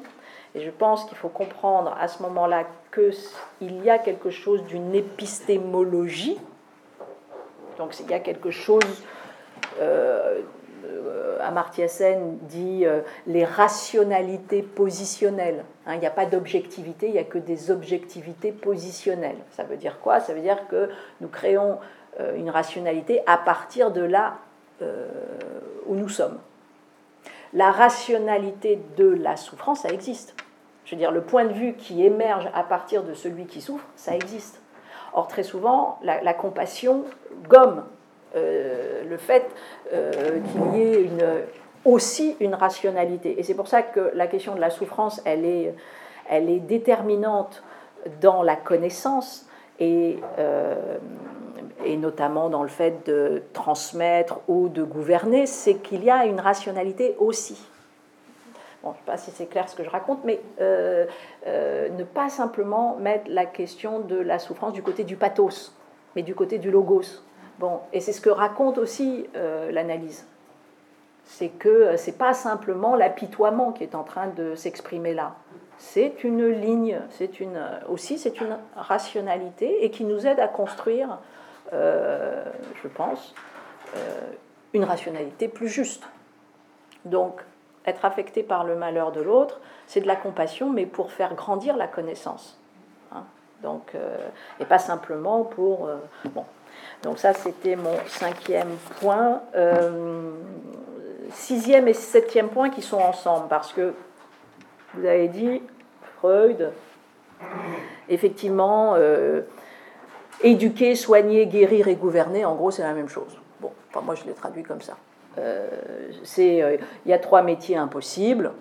et 0.55 0.61
je 0.61 0.69
pense 0.69 1.05
qu'il 1.05 1.17
faut 1.17 1.29
comprendre 1.29 1.95
à 1.99 2.07
ce 2.07 2.21
moment-là 2.23 2.65
qu'il 2.93 3.83
y 3.83 3.89
a 3.89 3.99
quelque 3.99 4.29
chose 4.29 4.63
d'une 4.63 4.95
épistémologie. 4.95 6.39
Donc 7.77 7.97
il 7.99 8.09
y 8.09 8.13
a 8.13 8.19
quelque 8.19 8.51
chose, 8.51 9.03
euh, 9.79 10.41
Amartya 11.41 11.87
Sen 11.87 12.37
dit 12.41 12.85
euh, 12.85 13.01
les 13.27 13.45
rationalités 13.45 14.61
positionnelles. 14.61 15.63
Hein, 15.85 15.95
il 15.95 15.99
n'y 15.99 16.07
a 16.07 16.11
pas 16.11 16.25
d'objectivité, 16.25 17.07
il 17.07 17.13
n'y 17.13 17.19
a 17.19 17.23
que 17.23 17.37
des 17.37 17.71
objectivités 17.71 18.51
positionnelles. 18.51 19.37
Ça 19.51 19.63
veut 19.63 19.77
dire 19.77 19.99
quoi? 19.99 20.19
Ça 20.19 20.33
veut 20.33 20.41
dire 20.41 20.67
que 20.67 20.89
nous 21.21 21.27
créons 21.27 21.79
euh, 22.19 22.35
une 22.35 22.49
rationalité 22.49 23.21
à 23.27 23.37
partir 23.37 23.91
de 23.91 24.01
là 24.01 24.37
euh, 24.81 25.07
où 25.85 25.95
nous 25.95 26.09
sommes 26.09 26.37
la 27.53 27.71
rationalité 27.71 28.79
de 28.97 29.07
la 29.07 29.35
souffrance, 29.37 29.81
ça 29.81 29.89
existe. 29.89 30.35
Je 30.85 30.95
veux 30.95 30.99
dire, 30.99 31.11
le 31.11 31.21
point 31.21 31.45
de 31.45 31.53
vue 31.53 31.73
qui 31.73 32.05
émerge 32.05 32.49
à 32.53 32.63
partir 32.63 33.03
de 33.03 33.13
celui 33.13 33.45
qui 33.45 33.61
souffre, 33.61 33.85
ça 33.95 34.15
existe. 34.15 34.61
Or, 35.13 35.27
très 35.27 35.43
souvent, 35.43 35.99
la, 36.03 36.33
compassion 36.33 37.03
gomme 37.47 37.83
euh, 38.35 39.03
le 39.09 39.17
fait 39.17 39.49
euh, 39.91 40.39
qu'il 40.51 40.79
y 40.79 40.83
ait 40.83 41.09
aussi 41.85 42.35
une 42.39 42.55
rationalité. 42.55 43.39
Et 43.39 43.43
c'est 43.43 43.55
pour 43.55 43.67
ça 43.67 43.81
que 43.81 44.11
la 44.13 44.27
question 44.27 44.55
de 44.55 44.59
la 44.59 44.69
souffrance, 44.69 45.21
elle 45.25 45.45
est, 45.45 45.73
elle 46.29 46.49
est 46.49 46.59
déterminante 46.59 47.63
dans 48.21 48.43
la 48.43 48.55
connaissance 48.55 49.47
et 49.79 50.19
euh, 50.37 50.97
et 51.85 51.97
notamment 51.97 52.49
dans 52.49 52.63
le 52.63 52.69
fait 52.69 53.05
de 53.05 53.43
transmettre 53.53 54.39
ou 54.47 54.69
de 54.69 54.83
gouverner, 54.83 55.45
c'est 55.45 55.75
qu'il 55.75 56.03
y 56.03 56.09
a 56.09 56.25
une 56.25 56.39
rationalité 56.39 57.15
aussi. 57.19 57.57
Bon, 58.83 58.91
je 58.91 58.95
ne 58.95 58.99
sais 58.99 59.11
pas 59.11 59.17
si 59.17 59.31
c'est 59.31 59.47
clair 59.47 59.67
ce 59.67 59.75
que 59.75 59.83
je 59.83 59.89
raconte, 59.89 60.23
mais 60.23 60.39
euh, 60.61 61.05
euh, 61.47 61.89
ne 61.89 62.03
pas 62.03 62.29
simplement 62.29 62.95
mettre 62.95 63.25
la 63.29 63.45
question 63.45 63.99
de 63.99 64.15
la 64.15 64.39
souffrance 64.39 64.71
du 64.71 64.81
côté 64.81 65.03
du 65.03 65.17
pathos, 65.17 65.75
mais 66.15 66.21
du 66.21 66.33
côté 66.33 66.59
du 66.59 66.71
logos. 66.71 67.21
Bon, 67.59 67.81
et 67.91 67.99
c'est 67.99 68.13
ce 68.13 68.21
que 68.21 68.29
raconte 68.29 68.77
aussi 68.77 69.27
euh, 69.35 69.69
l'analyse. 69.71 70.25
C'est 71.25 71.49
que 71.49 71.97
c'est 71.97 72.17
pas 72.17 72.33
simplement 72.33 72.95
l'apitoiement 72.95 73.73
qui 73.73 73.83
est 73.83 73.95
en 73.95 74.03
train 74.03 74.27
de 74.27 74.55
s'exprimer 74.55 75.13
là. 75.13 75.35
C'est 75.77 76.23
une 76.23 76.47
ligne, 76.47 76.99
c'est 77.09 77.39
une 77.39 77.61
aussi 77.87 78.17
c'est 78.17 78.41
une 78.41 78.57
rationalité 78.75 79.85
et 79.85 79.91
qui 79.91 80.05
nous 80.05 80.25
aide 80.25 80.39
à 80.39 80.47
construire 80.47 81.19
euh, 81.73 82.43
je 82.81 82.87
pense, 82.87 83.33
euh, 83.95 83.99
une 84.73 84.83
rationalité 84.83 85.47
plus 85.47 85.67
juste. 85.67 86.03
Donc, 87.05 87.41
être 87.85 88.05
affecté 88.05 88.43
par 88.43 88.63
le 88.63 88.75
malheur 88.75 89.11
de 89.11 89.21
l'autre, 89.21 89.59
c'est 89.87 90.01
de 90.01 90.07
la 90.07 90.15
compassion, 90.15 90.69
mais 90.69 90.85
pour 90.85 91.11
faire 91.11 91.35
grandir 91.35 91.77
la 91.77 91.87
connaissance. 91.87 92.59
Hein. 93.11 93.23
Donc, 93.61 93.93
euh, 93.93 94.17
et 94.59 94.65
pas 94.65 94.79
simplement 94.79 95.43
pour. 95.43 95.89
Bon. 96.25 96.45
Donc, 97.03 97.19
ça, 97.19 97.33
c'était 97.33 97.75
mon 97.75 97.95
cinquième 98.07 98.75
point. 98.99 99.41
Sixième 101.31 101.87
et 101.87 101.93
septième 101.93 102.49
point 102.49 102.69
qui 102.69 102.81
sont 102.81 102.99
ensemble, 102.99 103.47
parce 103.47 103.73
que 103.73 103.93
vous 104.93 105.05
avez 105.05 105.27
dit, 105.27 105.61
Freud, 106.17 106.71
effectivement, 108.07 108.95
éduquer, 110.41 110.95
soigner, 110.95 111.47
guérir 111.47 111.87
et 111.87 111.95
gouverner, 111.95 112.45
en 112.45 112.55
gros, 112.55 112.71
c'est 112.71 112.83
la 112.83 112.93
même 112.93 113.09
chose. 113.09 113.37
Bon, 113.61 113.71
enfin, 113.89 114.01
moi, 114.01 114.15
je 114.15 114.25
l'ai 114.25 114.33
traduit 114.33 114.63
comme 114.63 114.81
ça. 114.81 114.97
Euh, 115.37 115.67
c'est, 116.23 116.61
euh, 116.61 116.77
il 117.05 117.11
y 117.11 117.13
a 117.13 117.19
trois 117.19 117.41
métiers 117.41 117.77
impossibles. 117.77 118.51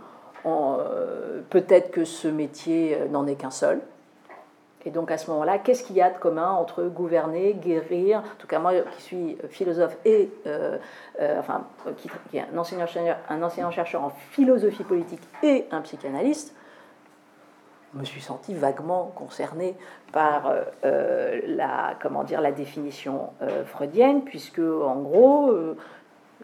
Euh, 0.47 1.41
peut-être 1.51 1.91
que 1.91 2.05
ce 2.05 2.29
métier 2.29 2.97
n'en 3.11 3.27
est 3.27 3.35
qu'un 3.35 3.51
seul. 3.51 3.81
Et 4.85 4.91
donc 4.91 5.11
à 5.11 5.19
ce 5.19 5.31
moment-là, 5.31 5.59
qu'est-ce 5.59 5.83
qu'il 5.83 5.97
y 5.97 6.01
a 6.01 6.09
de 6.09 6.19
commun 6.19 6.51
entre 6.51 6.85
gouverner, 6.85 7.55
guérir, 7.55 8.21
en 8.21 8.37
tout 8.39 8.47
cas 8.47 8.61
moi 8.61 8.73
qui 8.97 9.03
suis 9.03 9.39
philosophe 9.51 9.97
et 10.05 10.31
enfin 11.37 11.67
qui, 11.97 12.39
est 12.39 12.41
un 12.41 12.57
enseignant-chercheur 12.57 13.17
un 13.29 13.43
enseignant 13.43 13.71
-chercheur 13.71 13.99
en 13.99 14.11
philosophie 14.31 14.85
politique 14.85 15.21
et 15.43 15.67
un 15.73 15.81
psychanalyste, 15.81 16.55
me 17.95 18.05
suis 18.05 18.21
senti 18.21 18.55
vaguement 18.55 19.13
concerné 19.15 19.77
par 20.13 20.53
la 20.83 21.95
comment 22.03 22.23
dire 22.23 22.41
la 22.41 22.53
définition 22.53 23.31
freudienne, 23.67 24.25
puisque 24.25 24.59
en 24.59 24.97
gros 24.97 25.75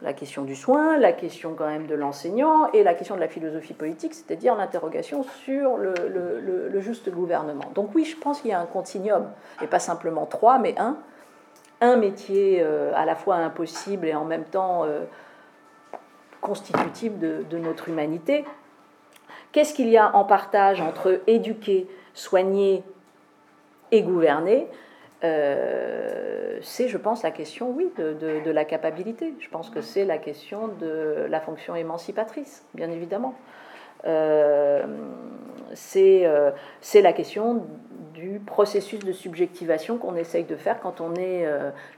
la 0.03 0.12
question 0.12 0.42
du 0.42 0.55
soin, 0.55 0.99
la 0.99 1.12
question 1.12 1.55
quand 1.55 1.66
même 1.66 1.86
de 1.86 1.95
l'enseignant 1.95 2.70
et 2.72 2.82
la 2.82 2.95
question 2.95 3.14
de 3.14 3.20
la 3.20 3.28
philosophie 3.28 3.74
politique, 3.74 4.14
c'est-à-dire 4.14 4.55
l'interrogation 4.55 5.24
sur 5.45 5.76
le, 5.76 6.80
juste 6.80 7.11
gouvernement. 7.11 7.70
Donc 7.74 7.95
oui, 7.95 8.05
je 8.05 8.16
pense 8.16 8.40
qu'il 8.40 8.51
y 8.51 8.55
a 8.55 8.61
un 8.61 8.66
continuum, 8.66 9.30
et 9.62 9.66
pas 9.66 9.78
simplement 9.78 10.26
trois, 10.26 10.59
mais 10.59 10.74
un, 10.78 10.99
un 11.80 11.97
métier 11.97 12.61
euh, 12.61 12.92
à 12.95 13.07
la 13.07 13.14
fois 13.14 13.36
impossible 13.36 14.07
et 14.07 14.14
en 14.14 14.24
même 14.24 14.45
temps 14.45 14.84
euh, 14.84 15.05
constitutif 16.40 17.18
de, 17.18 17.45
de 17.49 17.59
notre 17.59 17.88
humanité. 17.88 18.45
Qu'est-ce 19.55 19.73
qu'il 19.73 19.89
y 19.89 19.97
a 19.97 20.17
en 20.17 20.25
partage 20.25 20.81
entre 20.81 21.21
éduquer, 21.29 21.87
soigner 22.13 22.83
et 23.93 24.03
gouverner? 24.03 24.67
Euh, 25.23 26.59
c'est, 26.61 26.89
je 26.89 26.99
pense, 26.99 27.23
la 27.23 27.31
question, 27.31 27.71
oui, 27.71 27.89
de, 27.97 28.51
la 28.51 28.65
capacité. 28.65 29.33
Je 29.39 29.49
pense 29.49 29.71
que 29.71 29.81
c'est 29.81 30.05
la 30.05 30.19
question 30.19 30.71
de 30.81 31.27
la 31.29 31.39
fonction 31.39 31.77
émancipatrice, 31.77 32.65
bien 32.75 32.91
évidemment. 32.91 33.37
Euh, 34.07 34.87
euh, 35.97 36.51
c'est, 36.81 37.01
la 37.01 37.13
question 37.13 37.65
du 38.13 38.41
processus 38.45 38.99
de 38.99 39.13
subjectivation 39.13 39.99
qu'on 39.99 40.17
essaye 40.17 40.45
de 40.45 40.57
faire 40.57 40.81
quand 40.81 41.01
on 41.01 41.15
est 41.15 41.47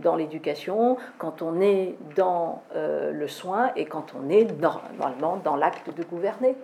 dans 0.01 0.15
l'éducation, 0.15 0.99
quand 1.17 1.41
on 1.41 1.63
est 1.63 1.95
dans 2.17 2.63
le 2.75 3.27
soin 3.29 3.71
et 3.77 3.87
quand 3.87 4.13
on 4.15 4.29
est 4.29 4.45
normalement 4.61 5.39
dans 5.43 5.57
l'acte 5.57 5.97
de 5.97 6.03
gouverner. 6.05 6.55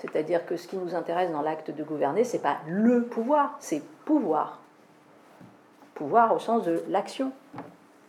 C'est-à-dire 0.00 0.46
que 0.46 0.56
ce 0.56 0.66
qui 0.66 0.76
nous 0.76 0.94
intéresse 0.94 1.30
dans 1.30 1.42
l'acte 1.42 1.70
de 1.70 1.84
gouverner, 1.84 2.24
c'est 2.24 2.42
pas 2.42 2.58
le 2.66 3.04
pouvoir, 3.04 3.56
c'est 3.60 3.82
pouvoir 4.04 4.60
pouvoir 6.00 6.34
au 6.34 6.38
sens 6.38 6.64
de 6.64 6.82
l'action. 6.88 7.30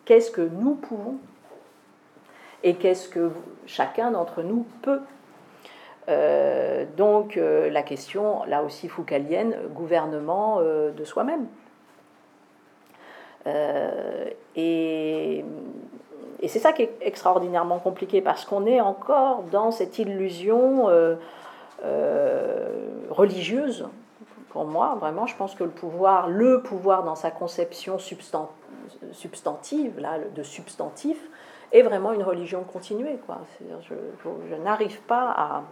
Qu'est-ce 0.06 0.32
que 0.32 0.40
nous 0.40 0.76
pouvons 0.76 1.18
et 2.64 2.76
qu'est-ce 2.76 3.10
que 3.10 3.32
chacun 3.66 4.12
d'entre 4.12 4.44
nous 4.44 4.66
peut 4.82 5.02
euh, 6.10 6.86
donc 6.96 7.38
euh, 7.38 7.70
la 7.70 7.84
question, 7.84 8.44
là 8.46 8.64
aussi 8.64 8.88
foucalienne, 8.88 9.56
gouvernement 9.76 10.60
euh, 10.60 10.92
de 10.92 11.04
soi-même. 11.04 11.48
et 14.56 15.44
c'est 16.48 16.60
ça 16.60 16.72
qui 16.72 16.84
est 16.84 16.94
extraordinairement 17.02 17.80
compliqué 17.80 18.22
parce 18.22 18.46
qu'on 18.46 18.66
est 18.66 18.82
encore 18.82 19.44
dans 19.52 19.72
cette 19.72 20.00
illusion 20.00 20.88
religieuse 23.10 23.88
pour 24.52 24.66
moi, 24.66 24.98
vraiment, 25.00 25.26
je 25.28 25.36
pense 25.36 25.56
que 25.56 25.64
le 25.64 25.70
pouvoir, 25.70 26.28
le 26.28 26.62
pouvoir 26.62 27.04
dans 27.04 27.16
sa 27.16 27.32
conception 27.32 27.98
substantive, 28.00 30.00
là, 30.00 30.20
de 30.20 30.44
substantif, 30.44 31.18
est 31.72 31.84
vraiment 31.84 32.12
une 32.12 32.24
religion 32.24 32.64
continuée. 32.64 33.18
Quoi. 33.26 33.38
Je, 33.90 34.56
n'arrive 34.56 35.00
pas 35.04 35.64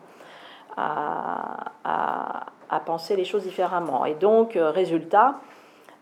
à, 0.77 1.73
à, 1.83 2.45
penser 2.85 3.17
les 3.17 3.25
choses 3.25 3.43
différemment. 3.43 4.05
Et 4.05 4.15
donc, 4.15 4.55
euh, 4.55 4.71
résultat, 4.71 5.41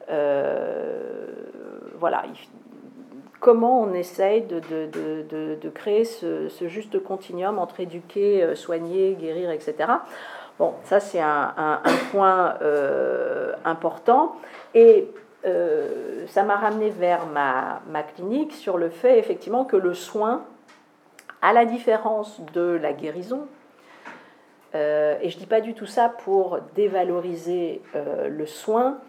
euh, 0.10 1.34
voilà, 1.96 2.26
comment 3.40 3.82
on 3.82 3.94
essaye 3.94 4.42
de, 4.44 5.70
créer 5.70 6.06
ce, 6.06 6.50
juste 6.68 7.02
continuum 7.04 7.60
entre 7.60 7.80
éduquer, 7.80 8.44
euh, 8.44 8.56
soigner, 8.56 9.14
guérir, 9.14 9.52
etc. 9.52 9.76
Bon, 10.60 10.74
ça 10.86 11.00
c'est 11.00 11.22
un, 11.22 11.82
point 12.12 12.56
euh, 12.62 13.54
important. 13.64 14.36
Et 14.74 15.08
euh, 15.46 16.26
ça 16.28 16.44
m'a 16.44 16.56
ramené 16.56 16.90
vers 16.90 17.28
ma, 17.28 18.04
clinique 18.16 18.54
sur 18.54 18.78
le 18.78 18.90
fait 18.90 19.20
effectivement 19.20 19.66
que 19.66 19.78
le 19.78 19.94
soin, 19.94 20.44
à 21.42 21.54
la 21.54 21.66
différence 21.66 22.42
de 22.54 22.80
la 22.82 22.94
guérison, 22.94 23.48
et 24.74 25.30
je 25.30 25.36
ne 25.36 25.40
dis 25.40 25.48
pas 25.48 25.62
du 25.62 25.74
tout 25.74 25.88
ça 25.88 26.08
pour 26.08 26.60
dévaloriser 26.76 27.82
le 27.96 28.46
soin, 28.46 29.00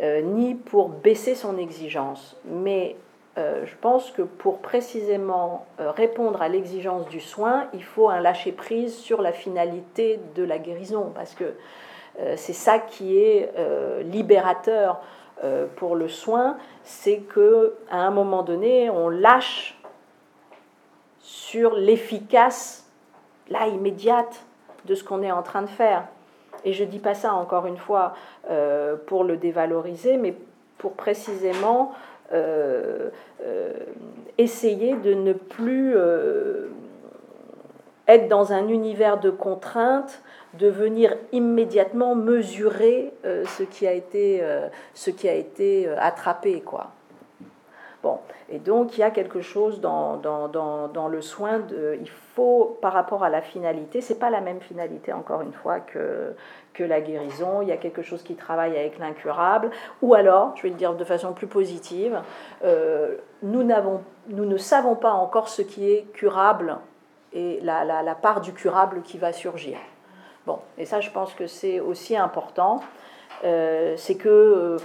ni 0.00 0.54
pour 0.54 0.88
baisser 0.88 1.34
son 1.34 1.58
exigence, 1.58 2.36
mais 2.46 2.96
euh, 3.38 3.64
je 3.64 3.74
pense 3.80 4.10
que 4.10 4.22
pour 4.22 4.58
précisément 4.58 5.66
euh, 5.78 5.92
répondre 5.92 6.42
à 6.42 6.48
l'exigence 6.48 7.06
du 7.08 7.20
soin, 7.20 7.68
il 7.74 7.84
faut 7.84 8.08
un 8.08 8.20
lâcher-prise 8.20 8.96
sur 8.96 9.22
la 9.22 9.32
finalité 9.32 10.18
de 10.34 10.42
la 10.42 10.58
guérison, 10.58 11.12
parce 11.14 11.34
que 11.34 11.54
euh, 12.18 12.34
c'est 12.36 12.52
ça 12.52 12.80
qui 12.80 13.18
est 13.18 13.52
libérateur 14.04 15.00
pour 15.76 15.96
le 15.96 16.08
soin, 16.08 16.58
c'est 16.82 17.20
que 17.20 17.74
à 17.90 17.96
un 17.96 18.10
moment 18.10 18.42
donné, 18.42 18.90
on 18.90 19.08
lâche 19.08 19.80
sur 21.20 21.74
l'efficace, 21.76 22.86
là 23.48 23.66
immédiate, 23.66 24.44
de 24.84 24.94
ce 24.94 25.02
qu'on 25.02 25.22
est 25.22 25.32
en 25.32 25.42
train 25.42 25.62
de 25.62 25.68
faire. 25.70 26.04
Et 26.66 26.74
je 26.74 26.84
ne 26.84 26.90
dis 26.90 26.98
pas 26.98 27.14
ça 27.14 27.32
encore 27.32 27.64
une 27.64 27.78
fois 27.78 28.12
pour 29.06 29.24
le 29.24 29.38
dévaloriser, 29.38 30.18
mais 30.18 30.34
pour 30.76 30.92
précisément 30.92 31.94
essayer 34.38 34.94
de 34.96 35.14
ne 35.14 35.32
plus 35.32 35.92
euh, 35.96 36.68
être 38.06 38.28
dans 38.28 38.52
un 38.52 38.68
univers 38.68 39.18
de 39.20 39.30
contraintes, 39.30 40.22
de 40.54 40.68
venir 40.68 41.16
immédiatement 41.32 42.14
mesurer 42.14 43.12
ce 43.22 43.62
qui 43.62 43.86
a 43.86 43.92
été, 43.92 44.42
ce 44.94 45.10
qui 45.10 45.28
a 45.28 45.34
été 45.34 45.88
attrapé. 45.96 46.60
Quoi. 46.60 46.90
Bon, 48.02 48.18
et 48.48 48.58
donc 48.58 48.96
il 48.96 49.00
y 49.00 49.04
a 49.04 49.10
quelque 49.10 49.42
chose 49.42 49.80
dans, 49.80 50.16
dans, 50.16 50.48
dans, 50.48 50.88
dans, 50.88 51.06
le 51.06 51.20
soin 51.20 51.58
de. 51.58 51.98
Il 52.00 52.08
faut, 52.08 52.78
par 52.80 52.94
rapport 52.94 53.24
à 53.24 53.28
la 53.28 53.42
finalité, 53.42 54.00
c'est 54.00 54.18
pas 54.18 54.30
la 54.30 54.40
même 54.40 54.60
finalité, 54.60 55.12
encore 55.12 55.42
une 55.42 55.52
fois, 55.52 55.80
que, 55.80 56.34
que 56.72 56.84
la 56.84 57.00
guérison. 57.00 57.62
Il 57.62 57.68
y 57.68 57.72
a 57.72 57.76
quelque 57.76 58.02
chose 58.02 58.22
qui 58.22 58.34
travaille 58.34 58.76
avec 58.78 58.98
l'incurable. 58.98 59.70
Ou 60.02 60.14
alors, 60.14 60.52
je 60.56 60.62
vais 60.62 60.68
le 60.70 60.76
dire 60.76 60.94
de 60.94 61.04
façon 61.04 61.32
plus 61.32 61.46
positive, 61.46 62.20
euh, 62.64 63.16
nous, 63.42 63.62
nous 64.28 64.44
ne 64.44 64.56
savons 64.56 64.94
pas 64.94 65.12
encore 65.12 65.48
ce 65.48 65.62
qui 65.62 65.90
est 65.90 66.04
curable 66.12 66.78
et 67.32 67.60
la, 67.62 67.84
la, 67.84 68.14
part 68.14 68.40
du 68.40 68.52
curable 68.52 69.02
qui 69.02 69.18
va 69.18 69.32
surgir. 69.32 69.78
Bon, 70.46 70.58
et 70.78 70.84
ça, 70.84 71.00
je 71.00 71.10
pense 71.10 71.34
que 71.34 71.46
c'est 71.46 71.80
aussi 71.80 72.16
important. 72.16 72.80
Euh, 73.44 73.94
c'est 73.96 74.16
que. 74.16 74.28
Euh, 74.28 74.76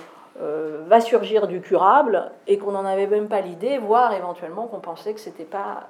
euh, 0.42 0.84
va 0.88 1.00
surgir 1.00 1.48
du 1.48 1.62
curable 1.62 2.30
et 2.46 2.58
qu'on 2.58 2.74
n'en 2.74 2.84
avait 2.84 3.08
même 3.08 3.30
pas 3.30 3.40
l'idée, 3.40 3.78
voire 3.78 4.12
éventuellement 4.12 4.68
qu'on 4.68 4.82
pensait 4.82 5.14
que 5.14 5.22
ce 5.22 5.30
n'était 5.30 5.46
pas 5.46 5.88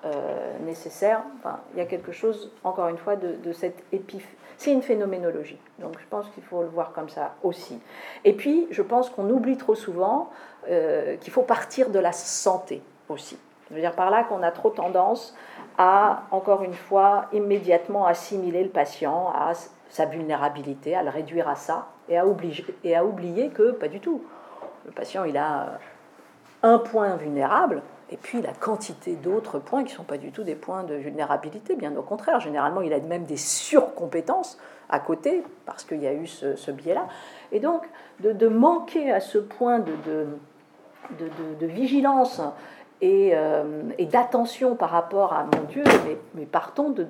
nécessaire. 0.63 1.23
Enfin, 1.39 1.57
il 1.73 1.79
y 1.79 1.81
a 1.81 1.87
quelque 1.87 2.11
chose, 2.11 2.51
encore 2.63 2.87
une 2.89 2.99
fois, 2.99 3.15
de, 3.15 3.51
cette 3.53 3.83
épiph... 3.91 4.27
C'est 4.57 4.71
une 4.71 4.81
phénoménologie, 4.81 5.59
donc 5.79 5.99
je 5.99 6.05
pense 6.09 6.29
qu'il 6.29 6.43
faut 6.43 6.61
le 6.61 6.69
voir 6.69 6.93
comme 6.93 7.09
ça 7.09 7.35
aussi. 7.43 7.79
Et 8.23 8.33
puis, 8.33 8.67
je 8.71 8.81
pense 8.81 9.09
qu'on 9.09 9.29
oublie 9.29 9.57
trop 9.57 9.75
souvent 9.75 10.29
euh, 10.69 11.17
qu'il 11.17 11.33
faut 11.33 11.41
partir 11.41 11.89
de 11.89 11.99
la 11.99 12.11
santé 12.11 12.81
aussi. 13.09 13.37
Je 13.69 13.75
veux 13.75 13.81
dire 13.81 13.93
par 13.93 14.09
là 14.09 14.23
qu'on 14.23 14.43
a 14.43 14.51
trop 14.51 14.69
tendance 14.69 15.35
à, 15.77 16.23
encore 16.31 16.63
une 16.63 16.73
fois, 16.73 17.25
immédiatement 17.33 18.05
assimiler 18.05 18.63
le 18.63 18.69
patient 18.69 19.31
à 19.35 19.53
sa 19.89 20.05
vulnérabilité, 20.05 20.95
à 20.95 21.03
le 21.03 21.09
réduire 21.09 21.49
à 21.49 21.55
ça, 21.55 21.87
et 22.07 22.17
à, 22.17 22.25
oublier, 22.25 22.65
et 22.83 22.95
à 22.95 23.03
oublier 23.03 23.49
que 23.49 23.71
pas 23.71 23.87
du 23.87 23.99
tout. 23.99 24.23
Le 24.85 24.91
patient, 24.91 25.23
il 25.23 25.37
a 25.37 25.79
un 26.63 26.77
point 26.77 27.15
vulnérable, 27.15 27.81
et 28.11 28.17
puis 28.17 28.41
la 28.41 28.53
quantité 28.53 29.15
d'autres 29.15 29.57
points 29.59 29.83
qui 29.83 29.93
ne 29.93 29.97
sont 29.97 30.03
pas 30.03 30.17
du 30.17 30.31
tout 30.31 30.43
des 30.43 30.55
points 30.55 30.83
de 30.83 30.93
vulnérabilité, 30.95 31.75
bien 31.75 31.95
au 31.95 32.03
contraire. 32.03 32.39
Généralement, 32.39 32.81
il 32.81 32.93
a 32.93 32.99
même 32.99 33.23
des 33.23 33.37
surcompétences 33.37 34.57
à 34.89 34.99
côté, 34.99 35.43
parce 35.65 35.83
qu'il 35.83 36.01
y 36.01 36.07
a 36.07 36.13
eu 36.13 36.27
ce, 36.27 36.71
biais-là. 36.71 37.07
Et 37.51 37.59
donc, 37.59 37.81
de, 38.19 38.47
manquer 38.47 39.11
à 39.11 39.19
ce 39.19 39.39
point 39.39 39.79
de, 39.79 40.27
vigilance 41.61 42.41
euh, 43.03 43.83
et, 43.97 44.05
d'attention 44.05 44.75
par 44.75 44.91
rapport 44.91 45.33
à 45.33 45.45
mon 45.45 45.63
Dieu, 45.63 45.83
mais, 46.35 46.45
partons 46.45 46.91
de, 46.91 47.07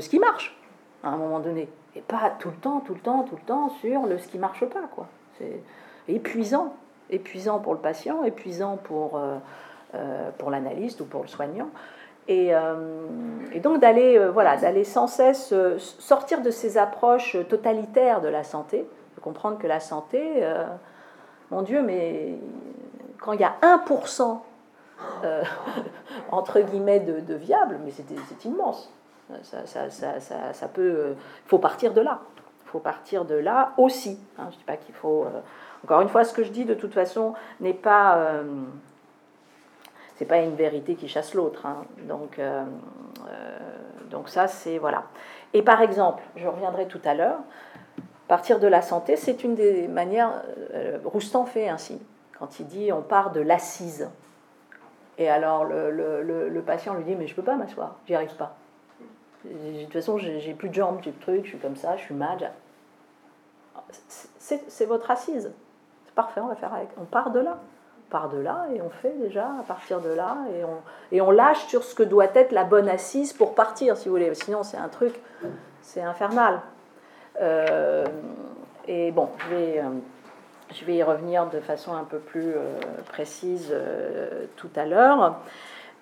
ce 0.00 0.08
qui 0.08 0.18
marche 0.18 0.54
à 1.02 1.08
un 1.08 1.16
moment 1.16 1.40
donné. 1.40 1.68
Et 1.96 2.00
pas 2.00 2.34
tout 2.38 2.50
le 2.50 2.56
temps, 2.56 2.80
tout 2.80 2.94
le 2.94 3.00
temps, 3.00 3.22
tout 3.22 3.36
le 3.36 3.46
temps 3.46 3.70
sur 3.80 4.06
le 4.06 4.18
ce 4.18 4.28
qui 4.28 4.38
marche 4.38 4.64
pas. 4.66 4.88
quoi. 4.94 5.06
C'est 5.38 5.62
épuisant. 6.08 6.74
Épuisant 7.10 7.58
pour 7.58 7.74
le 7.74 7.80
patient, 7.80 8.24
épuisant 8.24 8.76
pour, 8.76 9.18
euh, 9.18 9.36
pour 10.38 10.50
l'analyste 10.50 11.00
ou 11.00 11.04
pour 11.04 11.22
le 11.22 11.28
soignant. 11.28 11.68
Et, 12.26 12.52
et 13.52 13.60
donc 13.60 13.80
d'aller 13.80 14.18
voilà, 14.28 14.56
d'aller 14.56 14.84
sans 14.84 15.06
cesse 15.06 15.52
sortir 15.78 16.40
de 16.40 16.50
ces 16.50 16.78
approches 16.78 17.36
totalitaires 17.48 18.20
de 18.20 18.28
la 18.28 18.44
santé, 18.44 18.88
de 19.16 19.20
comprendre 19.20 19.58
que 19.58 19.66
la 19.66 19.80
santé, 19.80 20.42
mon 21.50 21.62
Dieu, 21.62 21.82
mais 21.82 22.34
quand 23.18 23.32
il 23.32 23.40
y 23.40 23.44
a 23.44 23.56
1% 23.62 24.40
euh, 25.24 25.42
entre 26.30 26.60
guillemets 26.60 27.00
de, 27.00 27.34
viable, 27.34 27.78
mais 27.84 27.90
c'est 27.90 28.44
immense. 28.44 28.92
Ça, 29.42 29.66
ça, 29.66 29.90
ça, 29.90 30.52
ça 30.52 30.68
peut, 30.68 30.82
euh, 30.82 31.14
faut 31.46 31.58
partir 31.58 31.92
de 31.94 32.00
là. 32.00 32.20
Il 32.64 32.70
faut 32.70 32.78
partir 32.78 33.24
de 33.24 33.34
là 33.34 33.72
aussi. 33.78 34.18
Hein. 34.38 34.48
Je 34.50 34.56
dis 34.56 34.64
pas 34.64 34.76
qu'il 34.76 34.94
faut. 34.94 35.24
Euh, 35.24 35.40
encore 35.84 36.00
une 36.00 36.08
fois, 36.08 36.24
ce 36.24 36.34
que 36.34 36.42
je 36.42 36.50
dis 36.50 36.64
de 36.64 36.74
toute 36.74 36.92
façon 36.92 37.34
n'est 37.60 37.74
pas, 37.74 38.42
c'est 40.16 40.24
pas 40.24 40.38
une 40.38 40.54
vérité 40.54 40.94
qui 40.94 41.08
chasse 41.08 41.34
l'autre. 41.34 41.66
Hein. 41.66 41.84
Donc, 42.08 42.40
donc 44.10 44.28
ça, 44.28 44.46
c'est 44.46 44.78
voilà. 44.78 45.04
Et 45.52 45.62
par 45.62 45.82
exemple, 45.82 46.22
je 46.36 46.46
reviendrai 46.46 46.86
tout 46.86 47.00
à 47.04 47.14
l'heure. 47.14 47.40
Partir 48.28 48.60
de 48.60 48.66
la 48.66 48.80
santé, 48.80 49.16
c'est 49.16 49.44
une 49.44 49.54
des 49.54 49.88
manières. 49.88 50.42
Roustan 51.04 51.44
fait 51.44 51.68
ainsi 51.68 52.00
quand 52.38 52.60
il 52.60 52.66
dit 52.66 52.92
on 52.92 53.02
part 53.02 53.32
de 53.32 53.40
l'assise. 53.40 54.08
Et 55.18 55.28
alors 55.28 55.64
le, 55.64 55.90
le, 55.90 56.48
le, 56.48 56.62
patient 56.62 56.94
lui 56.94 57.04
dit 57.04 57.14
mais 57.14 57.26
je 57.26 57.34
peux 57.34 57.42
pas 57.42 57.54
m'asseoir, 57.54 57.96
j'y 58.06 58.14
arrive 58.14 58.34
pas. 58.34 58.56
De 59.44 59.84
toute 59.84 59.92
façon 59.92 60.18
j'ai 60.18 60.54
plus 60.54 60.68
de 60.68 60.74
jambes, 60.74 61.00
j'ai 61.02 61.14
je 61.42 61.48
suis 61.48 61.58
comme 61.58 61.76
ça, 61.76 61.96
je 61.96 62.02
suis 62.02 62.14
mal. 62.14 62.52
C'est 64.38 64.86
votre 64.86 65.10
assise. 65.10 65.52
C'est 66.06 66.14
parfait, 66.14 66.40
on 66.40 66.48
va 66.48 66.56
faire 66.56 66.74
avec. 66.74 66.88
On 67.00 67.04
part 67.04 67.30
de 67.30 67.40
là. 67.40 67.58
Part 68.10 68.28
de 68.28 68.38
là 68.38 68.66
et 68.72 68.80
on 68.80 68.90
fait 68.90 69.14
déjà 69.20 69.46
à 69.58 69.62
partir 69.66 70.00
de 70.00 70.10
là 70.10 70.36
et 70.56 70.62
on, 70.64 70.76
et 71.10 71.20
on 71.20 71.30
lâche 71.30 71.66
sur 71.66 71.82
ce 71.82 71.94
que 71.94 72.04
doit 72.04 72.28
être 72.34 72.52
la 72.52 72.62
bonne 72.62 72.88
assise 72.88 73.32
pour 73.32 73.54
partir, 73.54 73.96
si 73.96 74.08
vous 74.08 74.14
voulez. 74.14 74.32
Sinon 74.34 74.62
c'est 74.62 74.76
un 74.76 74.88
truc, 74.88 75.14
c'est 75.82 76.02
infernal. 76.02 76.60
Euh, 77.40 78.04
et 78.86 79.10
bon, 79.10 79.28
je 79.38 79.54
vais. 79.54 79.78
Euh, 79.78 79.82
je 80.74 80.84
vais 80.86 80.94
y 80.96 81.02
revenir 81.04 81.46
de 81.50 81.60
façon 81.60 81.94
un 81.94 82.02
peu 82.02 82.18
plus 82.18 82.52
euh, 82.56 82.78
précise 83.06 83.72
tout 84.56 84.70
à 84.74 84.86
l'heure. 84.86 85.38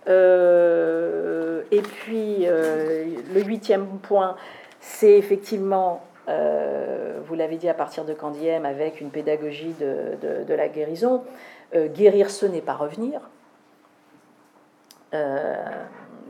Et 0.07 1.83
puis, 1.83 2.47
le 2.47 3.43
huitième 3.43 3.99
point, 3.99 4.37
c'est 4.81 5.19
effectivement, 5.19 6.03
vous 6.27 7.35
l'avez 7.35 7.57
dit 7.57 7.69
à 7.69 7.75
partir 7.75 8.07
de 8.07 8.15
Candiem, 8.15 8.65
avec 8.65 9.03
une 9.03 9.11
pédagogie 9.11 9.75
de, 9.79 10.45
de 10.45 10.55
la 10.55 10.69
guérison, 10.69 11.23
guérir 11.75 12.31
ce 12.31 12.47
n'est 12.47 12.61
pas 12.61 12.75
revenir. 12.75 13.21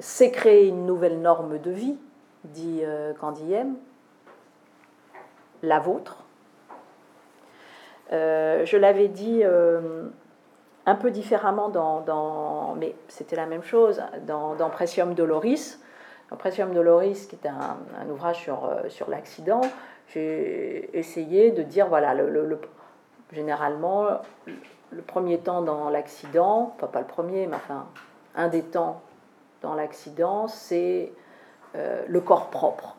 c'est 0.00 0.30
créer 0.30 0.68
une 0.68 0.86
nouvelle 0.86 1.20
norme 1.20 1.58
de 1.58 1.70
vie, 1.70 1.96
dit 2.44 2.82
Candiem, 3.20 3.76
la 5.62 5.78
vôtre 5.78 6.22
euh, 8.12 8.64
je 8.66 8.76
l'avais 8.76 9.08
dit 9.08 9.40
euh, 9.42 10.04
un 10.84 10.94
peu 10.94 11.10
différemment 11.10 11.70
dans, 11.70 12.74
mais 12.78 12.94
c'était 13.08 13.36
la 13.36 13.46
même 13.46 13.62
chose, 13.62 14.02
dans, 14.26 14.54
dans 14.54 14.70
Precium 14.70 15.14
Doloris. 15.14 15.80
Dans 16.30 16.36
Precium 16.36 16.72
Doloris, 16.72 17.26
qui 17.26 17.36
est 17.36 17.48
un, 17.48 18.08
ouvrage 18.10 18.40
sur, 18.40 18.64
euh, 18.64 18.88
sur 18.88 19.10
l'accident, 19.10 19.60
j'ai 20.08 20.90
essayé 20.98 21.50
de 21.50 21.62
dire, 21.62 21.88
voilà, 21.88 22.14
le, 22.14 22.60
généralement, 23.32 24.20
le 24.92 25.02
premier 25.02 25.38
temps 25.38 25.62
dans 25.62 25.88
l'accident, 25.90 26.76
pas 26.78 27.00
le 27.00 27.06
premier, 27.06 27.46
mais 27.46 27.56
un 28.36 28.48
des 28.48 28.62
temps 28.62 29.02
dans 29.62 29.74
l'accident, 29.74 30.48
c'est 30.48 31.12
le 31.74 32.20
corps 32.20 32.50
propre. 32.50 32.96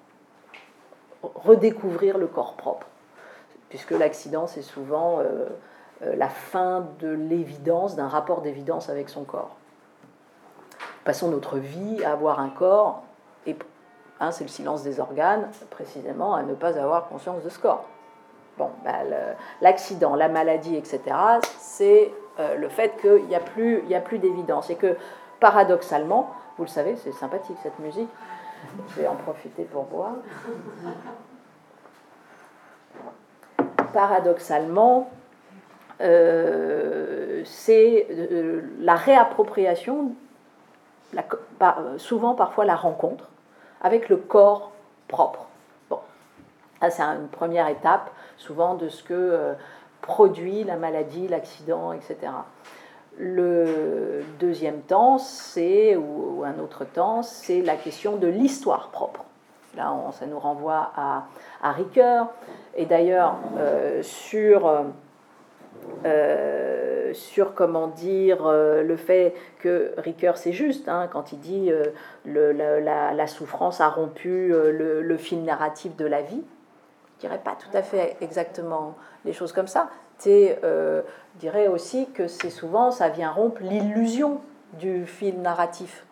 Redécouvrir 1.22 2.18
le 2.18 2.28
corps 2.28 2.56
propre 2.56 2.88
puisque 3.74 3.90
l'accident, 3.90 4.46
c'est 4.46 4.62
souvent 4.62 5.18
euh, 5.18 5.48
euh, 6.04 6.16
la 6.16 6.30
fin 6.30 6.86
de 7.00 7.08
l'évidence, 7.08 7.96
d'un 7.96 8.08
rapport 8.08 8.42
d'évidence 8.42 8.88
avec 8.88 9.10
son 9.10 9.24
corps. 9.24 9.56
Passons 11.06 11.30
notre 11.30 11.58
vie 11.58 12.04
à 12.06 12.12
avoir 12.12 12.40
un 12.40 12.50
corps, 12.50 13.02
et 13.48 13.58
hein, 14.20 14.30
c'est 14.30 14.44
le 14.44 14.52
silence 14.52 14.84
des 14.84 15.00
organes, 15.00 15.50
précisément, 15.72 16.36
à 16.36 16.44
ne 16.44 16.54
pas 16.54 16.78
avoir 16.78 17.08
conscience 17.08 17.44
de 17.44 17.50
ce 17.50 17.58
corps. 17.58 17.90
Bon, 18.58 18.70
bah, 18.84 19.00
l'accident, 19.62 20.16
la 20.16 20.30
maladie, 20.30 20.76
etc., 20.76 21.02
c'est 21.58 22.12
euh, 22.40 22.56
le 22.56 22.70
fait 22.70 22.96
qu'il 23.02 23.26
n'y 23.26 23.36
a 23.36 23.40
plus, 23.40 23.84
plus 24.06 24.20
d'évidence. 24.20 24.70
Et 24.70 24.76
que, 24.76 24.96
paradoxalement, 25.40 26.30
vous 26.58 26.64
le 26.64 26.70
savez, 26.70 26.96
c'est 26.96 27.12
sympathique 27.14 27.58
cette 27.64 27.80
musique, 27.80 28.10
je 28.90 29.02
vais 29.02 29.08
en 29.08 29.16
profiter 29.16 29.64
pour 29.64 29.84
voir 29.86 30.12
paradoxalement, 33.94 35.10
euh, 36.02 37.44
c'est 37.46 38.08
euh, 38.12 38.62
la 38.80 38.96
réappropriation, 38.96 40.12
souvent 41.98 42.34
parfois 42.34 42.66
la 42.66 42.76
rencontre, 42.76 43.30
avec 43.82 44.10
le 44.10 44.18
corps 44.18 44.72
propre. 45.08 45.48
Bon, 46.84 46.90
c'est 46.90 47.02
une 47.02 47.30
première 47.30 47.70
étape, 47.70 48.10
souvent 48.38 48.76
de 48.76 48.90
ce 48.90 49.04
que 49.04 49.14
euh, 49.14 49.54
produit 50.02 50.66
la 50.66 50.76
maladie, 50.76 51.30
l'accident, 51.30 51.94
etc. 51.94 52.18
Le 53.18 54.22
deuxième 54.40 54.82
temps, 54.82 55.18
c'est, 55.18 55.96
ou, 55.96 56.44
un 56.44 56.62
autre 56.62 56.84
temps, 56.84 57.24
c'est 57.24 57.62
la 57.62 57.78
question 57.78 58.18
de 58.18 58.28
l'histoire 58.28 58.90
propre. 58.90 59.24
Là, 59.78 59.94
ça 60.12 60.26
nous 60.26 60.40
renvoie 60.40 60.92
à, 60.98 61.24
à 61.62 61.72
Ricoeur. 61.72 62.28
Et 62.76 62.86
d'ailleurs, 62.86 63.38
euh, 63.58 64.04
sur, 64.04 64.70
euh, 66.06 67.14
sur, 67.14 67.54
comment 67.54 67.88
dire, 67.88 68.52
le 68.52 68.96
fait 68.98 69.36
que 69.60 69.94
Ricoeur, 69.98 70.36
c'est 70.36 70.54
juste, 70.54 70.90
hein, 70.90 71.08
quand 71.12 71.32
il 71.32 71.40
dit 71.40 71.72
le, 72.26 72.52
la, 72.52 73.28
souffrance 73.28 73.80
a 73.80 73.88
rompu 73.88 74.50
le, 74.50 75.02
le, 75.02 75.18
fil 75.18 75.44
narratif 75.44 75.96
de 75.96 76.06
la 76.06 76.22
vie, 76.22 76.44
dirais 77.28 77.42
pas 77.44 77.56
tout 77.56 77.76
à 77.76 77.82
fait 77.82 78.18
exactement 78.22 78.96
les 79.26 79.34
choses 79.34 79.52
comme 79.52 79.68
ça. 79.68 79.90
C'est, 80.18 80.60
je 80.62 81.02
dirais 81.40 81.68
aussi 81.68 82.10
que 82.12 82.28
c'est 82.28 82.50
souvent, 82.50 82.92
ça 82.92 83.10
vient 83.10 83.30
rompre 83.30 83.62
l'illusion 83.62 84.40
du 84.74 85.06
fil 85.06 85.42
narratif. 85.42 86.06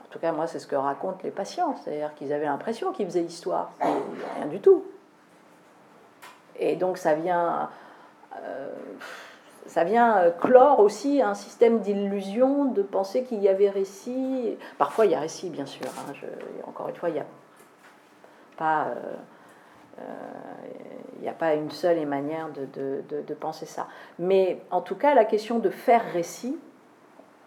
En 0.00 0.08
tout 0.12 0.18
cas, 0.18 0.32
moi, 0.32 0.46
c'est 0.46 0.58
ce 0.58 0.66
que 0.66 0.76
racontent 0.76 1.18
les 1.24 1.30
patients. 1.30 1.74
C'est-à-dire 1.76 2.14
qu'ils 2.14 2.32
avaient 2.32 2.44
l'impression 2.44 2.92
qu'ils 2.92 3.06
faisaient 3.06 3.22
histoire. 3.22 3.72
rien 3.80 4.46
du 4.46 4.60
tout. 4.60 4.84
Et 6.56 6.76
donc, 6.76 6.98
ça 6.98 7.14
vient, 7.14 7.70
euh, 8.36 8.68
ça 9.66 9.84
vient 9.84 10.18
euh, 10.18 10.30
clore 10.30 10.80
aussi 10.80 11.22
un 11.22 11.34
système 11.34 11.80
d'illusion, 11.80 12.66
de 12.66 12.82
penser 12.82 13.24
qu'il 13.24 13.42
y 13.42 13.48
avait 13.48 13.70
récit. 13.70 14.58
Parfois, 14.76 15.06
il 15.06 15.12
y 15.12 15.14
a 15.14 15.20
récit, 15.20 15.48
bien 15.48 15.66
sûr. 15.66 15.86
Hein. 15.86 16.12
encore 16.66 16.88
une 16.88 16.96
fois, 16.96 17.08
il 17.08 17.14
n'y 17.14 17.20
a 17.20 17.26
pas. 18.58 18.88
Euh, 18.88 19.14
il 21.22 21.26
n'y 21.26 21.28
a 21.28 21.34
pas 21.34 21.54
une 21.54 21.70
seule 21.70 22.04
manière 22.04 22.48
de, 22.48 23.34
penser 23.34 23.64
ça. 23.64 23.86
Mais 24.18 24.60
en 24.72 24.80
tout 24.80 24.96
cas, 24.96 25.14
la 25.14 25.24
question 25.24 25.60
de 25.60 25.70
faire 25.70 26.02
récit, 26.12 26.58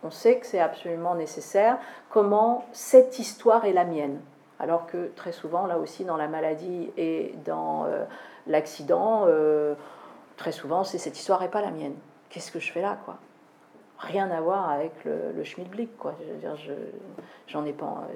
on 0.02 0.10
sait 0.10 0.40
que 0.40 0.46
c'est 0.46 0.62
absolument 0.62 1.14
nécessaire. 1.16 1.78
Comment 2.10 2.66
cette 2.72 3.20
histoire 3.20 3.66
est 3.66 3.74
la 3.74 3.84
mienne? 3.84 4.22
Alors 4.60 4.88
que 4.88 5.12
très 5.18 5.34
souvent, 5.34 5.68
là 5.68 5.78
aussi, 5.78 6.06
dans 6.06 6.16
la 6.16 6.30
maladie 6.30 6.90
et 6.96 7.36
dans 7.44 7.84
euh, 7.84 8.06
l'accident, 8.48 9.26
euh, 9.28 9.76
très 10.38 10.54
souvent, 10.54 10.86
c'est 10.86 10.98
cette 10.98 11.20
histoire 11.20 11.42
n'est 11.42 11.50
pas 11.50 11.62
la 11.62 11.72
mienne. 11.72 11.96
Qu'est-ce 12.30 12.54
que 12.54 12.60
je 12.60 12.72
fais 12.72 12.82
là, 12.82 12.98
quoi? 13.04 13.18
Rien 14.00 14.32
à 14.32 14.40
voir 14.40 14.70
avec 14.70 15.04
le, 15.04 15.34
le 15.36 15.44
schmilblick, 15.44 15.98
quoi. 15.98 16.16
Je 16.22 16.32
veux 16.32 16.38
dire, 16.38 16.56
j'en 17.48 17.66
ai 17.66 17.74
pas. 17.74 18.08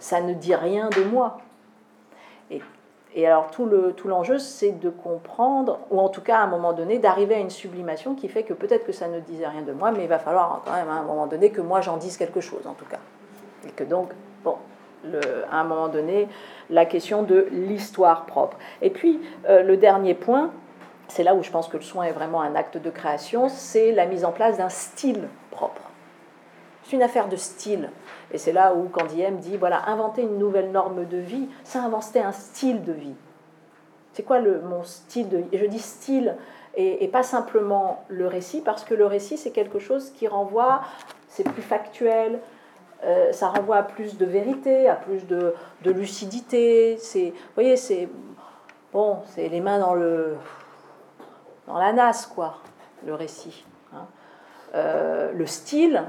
ça 0.00 0.20
ne 0.20 0.34
dit 0.34 0.56
rien 0.56 0.88
de 0.88 1.04
moi. 1.04 1.38
Et 2.50 2.60
et 3.14 3.26
alors 3.26 3.50
tout 3.50 3.64
le 3.64 3.92
tout 3.92 4.08
l'enjeu, 4.08 4.38
c'est 4.38 4.72
de 4.72 4.90
comprendre, 4.90 5.80
ou 5.90 5.98
en 5.98 6.08
tout 6.08 6.20
cas 6.20 6.38
à 6.38 6.42
un 6.42 6.46
moment 6.46 6.72
donné, 6.72 6.98
d'arriver 6.98 7.34
à 7.34 7.38
une 7.38 7.50
sublimation 7.50 8.14
qui 8.14 8.28
fait 8.28 8.42
que 8.42 8.52
peut-être 8.52 8.84
que 8.84 8.92
ça 8.92 9.08
ne 9.08 9.20
disait 9.20 9.46
rien 9.46 9.62
de 9.62 9.72
moi, 9.72 9.90
mais 9.90 10.02
il 10.04 10.08
va 10.08 10.18
falloir 10.18 10.62
quand 10.64 10.72
même 10.72 10.88
à 10.88 10.94
un 10.94 11.02
moment 11.02 11.26
donné 11.26 11.50
que 11.50 11.60
moi 11.60 11.80
j'en 11.80 11.96
dise 11.96 12.16
quelque 12.16 12.40
chose 12.40 12.66
en 12.66 12.74
tout 12.74 12.84
cas. 12.84 13.00
Et 13.66 13.70
que 13.70 13.84
donc, 13.84 14.10
bon, 14.44 14.56
le, 15.04 15.20
à 15.50 15.60
un 15.60 15.64
moment 15.64 15.88
donné, 15.88 16.28
la 16.70 16.84
question 16.84 17.22
de 17.22 17.48
l'histoire 17.50 18.26
propre. 18.26 18.56
Et 18.82 18.90
puis 18.90 19.20
euh, 19.48 19.62
le 19.62 19.76
dernier 19.76 20.14
point, 20.14 20.50
c'est 21.08 21.22
là 21.22 21.34
où 21.34 21.42
je 21.42 21.50
pense 21.50 21.68
que 21.68 21.78
le 21.78 21.82
soin 21.82 22.04
est 22.04 22.12
vraiment 22.12 22.42
un 22.42 22.54
acte 22.54 22.76
de 22.76 22.90
création, 22.90 23.48
c'est 23.48 23.92
la 23.92 24.06
mise 24.06 24.24
en 24.24 24.32
place 24.32 24.58
d'un 24.58 24.68
style 24.68 25.28
propre. 25.50 25.87
C'est 26.88 26.96
une 26.96 27.02
affaire 27.02 27.28
de 27.28 27.36
style. 27.36 27.90
Et 28.32 28.38
c'est 28.38 28.52
là 28.52 28.74
où 28.74 28.88
Candiem 28.88 29.36
dit, 29.36 29.58
voilà, 29.58 29.90
inventer 29.90 30.22
une 30.22 30.38
nouvelle 30.38 30.70
norme 30.70 31.04
de 31.04 31.18
vie, 31.18 31.46
c'est 31.62 31.78
inventer 31.78 32.20
un 32.20 32.32
style 32.32 32.82
de 32.82 32.92
vie. 32.92 33.14
C'est 34.14 34.22
quoi 34.22 34.38
le, 34.38 34.62
mon 34.62 34.82
style 34.84 35.28
de 35.28 35.36
vie? 35.36 35.48
Je 35.52 35.66
dis 35.66 35.80
style 35.80 36.34
et, 36.76 37.06
pas 37.08 37.22
simplement 37.22 38.04
le 38.08 38.26
récit, 38.26 38.62
parce 38.62 38.84
que 38.84 38.94
le 38.94 39.04
récit, 39.04 39.36
c'est 39.36 39.50
quelque 39.50 39.78
chose 39.78 40.10
qui 40.12 40.28
renvoie, 40.28 40.80
c'est 41.28 41.44
plus 41.44 41.60
factuel, 41.60 42.40
euh, 43.04 43.32
ça 43.32 43.48
renvoie 43.48 43.76
à 43.76 43.82
plus 43.82 44.16
de 44.16 44.24
vérité, 44.24 44.88
à 44.88 44.94
plus 44.94 45.26
de, 45.26 45.54
lucidité. 45.84 46.98
Vous 47.14 47.32
voyez, 47.54 47.76
c'est 47.76 48.08
bon, 48.94 49.18
c'est 49.26 49.48
les 49.48 49.60
mains 49.60 49.78
dans 49.78 49.94
le 49.94 50.36
dans 51.66 51.76
la 51.76 51.92
nasse, 51.92 52.26
quoi, 52.26 52.54
le 53.04 53.14
récit. 53.14 53.66
Hein. 53.92 54.06
Euh, 54.74 55.32
le 55.32 55.44
style, 55.44 56.04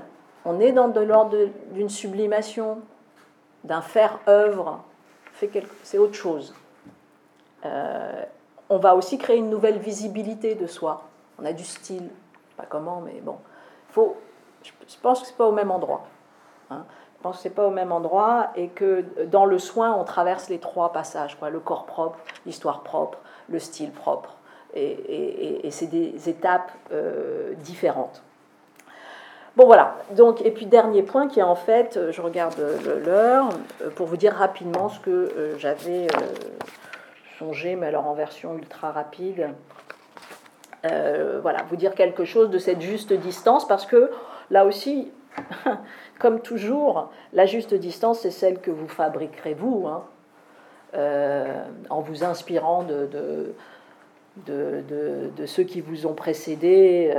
on 0.50 0.60
est 0.60 0.72
dans 0.72 0.88
de 0.88 1.00
l'ordre 1.00 1.38
d'une 1.74 1.90
sublimation, 1.90 2.80
d'un 3.64 3.82
faire-œuvre, 3.82 4.84
c'est 5.84 6.00
autre 6.00 6.16
chose. 6.16 6.56
Euh, 7.66 8.24
on 8.70 8.78
va 8.78 8.96
aussi 8.96 9.20
créer 9.20 9.38
une 9.38 9.52
nouvelle 9.52 9.78
visibilité 9.78 10.56
de 10.56 10.66
soi. 10.66 11.04
On 11.40 11.46
a 11.46 11.54
du 11.54 11.64
style, 11.64 12.10
pas 12.58 12.66
comment, 12.68 13.02
mais 13.02 13.22
bon. 13.22 13.38
Faut, 13.90 14.18
je 14.64 14.72
pense 15.02 15.22
que 15.22 15.28
c'est 15.28 15.38
pas 15.38 15.46
au 15.46 15.52
même 15.52 15.70
endroit. 15.70 16.06
Hein. 16.72 16.84
Je 17.18 17.24
pense 17.24 17.38
que 17.38 17.44
c'est 17.44 17.50
pas 17.52 17.68
au 17.68 17.72
même 17.72 17.92
endroit 17.92 18.50
et 18.56 18.70
que 18.70 19.06
dans 19.26 19.46
le 19.46 19.60
soin, 19.60 19.94
on 19.94 20.04
traverse 20.04 20.50
les 20.50 20.60
trois 20.60 20.92
passages, 20.92 21.38
quoi. 21.38 21.52
le 21.52 21.60
corps 21.60 21.86
propre, 21.86 22.18
l'histoire 22.48 22.82
propre, 22.82 23.20
le 23.50 23.60
style 23.60 23.92
propre. 23.92 24.36
Et, 24.74 25.70
c'est 25.72 25.88
des 25.88 26.28
étapes 26.28 26.72
euh, 26.92 27.54
différentes. 27.56 28.24
Bon 29.56 29.66
voilà, 29.66 29.98
donc, 30.16 30.46
et 30.46 30.52
puis 30.52 30.68
dernier 30.68 31.02
point 31.02 31.28
qui 31.28 31.40
est 31.40 31.44
en 31.44 31.56
fait, 31.56 31.98
euh, 31.98 32.12
je 32.12 32.22
regarde 32.22 32.56
l'heure, 33.04 33.50
euh, 33.82 33.90
pour 33.90 34.06
vous 34.06 34.16
dire 34.16 34.34
rapidement 34.34 34.90
ce 34.90 35.00
que 35.00 35.10
euh, 35.10 35.58
j'avais 35.58 36.08
songé, 37.40 37.76
mais 37.76 37.88
alors 37.88 38.08
en 38.08 38.14
version 38.14 38.56
ultra 38.56 38.92
rapide. 38.92 39.50
voilà, 40.84 41.64
vous 41.68 41.76
dire 41.76 41.96
quelque 41.96 42.26
chose 42.26 42.50
de 42.50 42.60
cette 42.60 42.82
juste 42.82 43.12
distance, 43.12 43.68
parce 43.68 43.86
que 43.86 44.12
là 44.52 44.66
aussi, 44.66 45.12
comme 46.20 46.42
toujours, 46.42 47.10
la 47.34 47.46
juste 47.46 47.74
distance, 47.74 48.20
c'est 48.20 48.32
celle 48.32 48.60
que 48.60 48.72
vous 48.72 48.88
fabriquerez 48.88 49.56
vous, 49.56 49.88
hein, 49.88 50.04
en 51.90 52.02
vous 52.02 52.24
inspirant 52.24 52.84
de, 52.84 53.10
de, 54.46 54.84
de, 55.36 55.46
ceux 55.46 55.64
qui 55.64 55.82
vous 55.82 56.06
ont 56.06 56.14
précédé, 56.14 57.14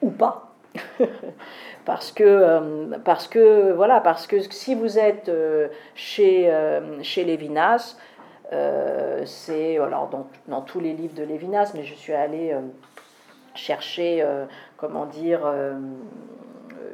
ou 0.00 0.10
pas. 0.10 0.51
parce 1.84 2.12
que 2.12 2.24
euh, 2.24 2.98
parce 3.04 3.28
que 3.28 3.72
voilà 3.72 4.00
parce 4.00 4.26
que 4.26 4.40
si 4.40 4.74
vous 4.74 4.98
êtes 4.98 5.28
euh, 5.28 5.68
chez 5.94 6.50
euh, 6.50 7.02
chez 7.02 7.24
Lévinas 7.24 7.96
c'est 9.24 9.78
alors 9.78 10.08
dans, 10.10 10.26
dans, 10.46 10.60
tous 10.60 10.78
les 10.78 10.92
livres 10.92 11.14
de 11.14 11.22
Lévinas 11.22 11.72
mais 11.74 11.84
je 11.84 11.94
suis 11.94 12.12
allée 12.12 12.54
chercher 13.54 14.22
comment 14.76 15.06
dire 15.06 15.40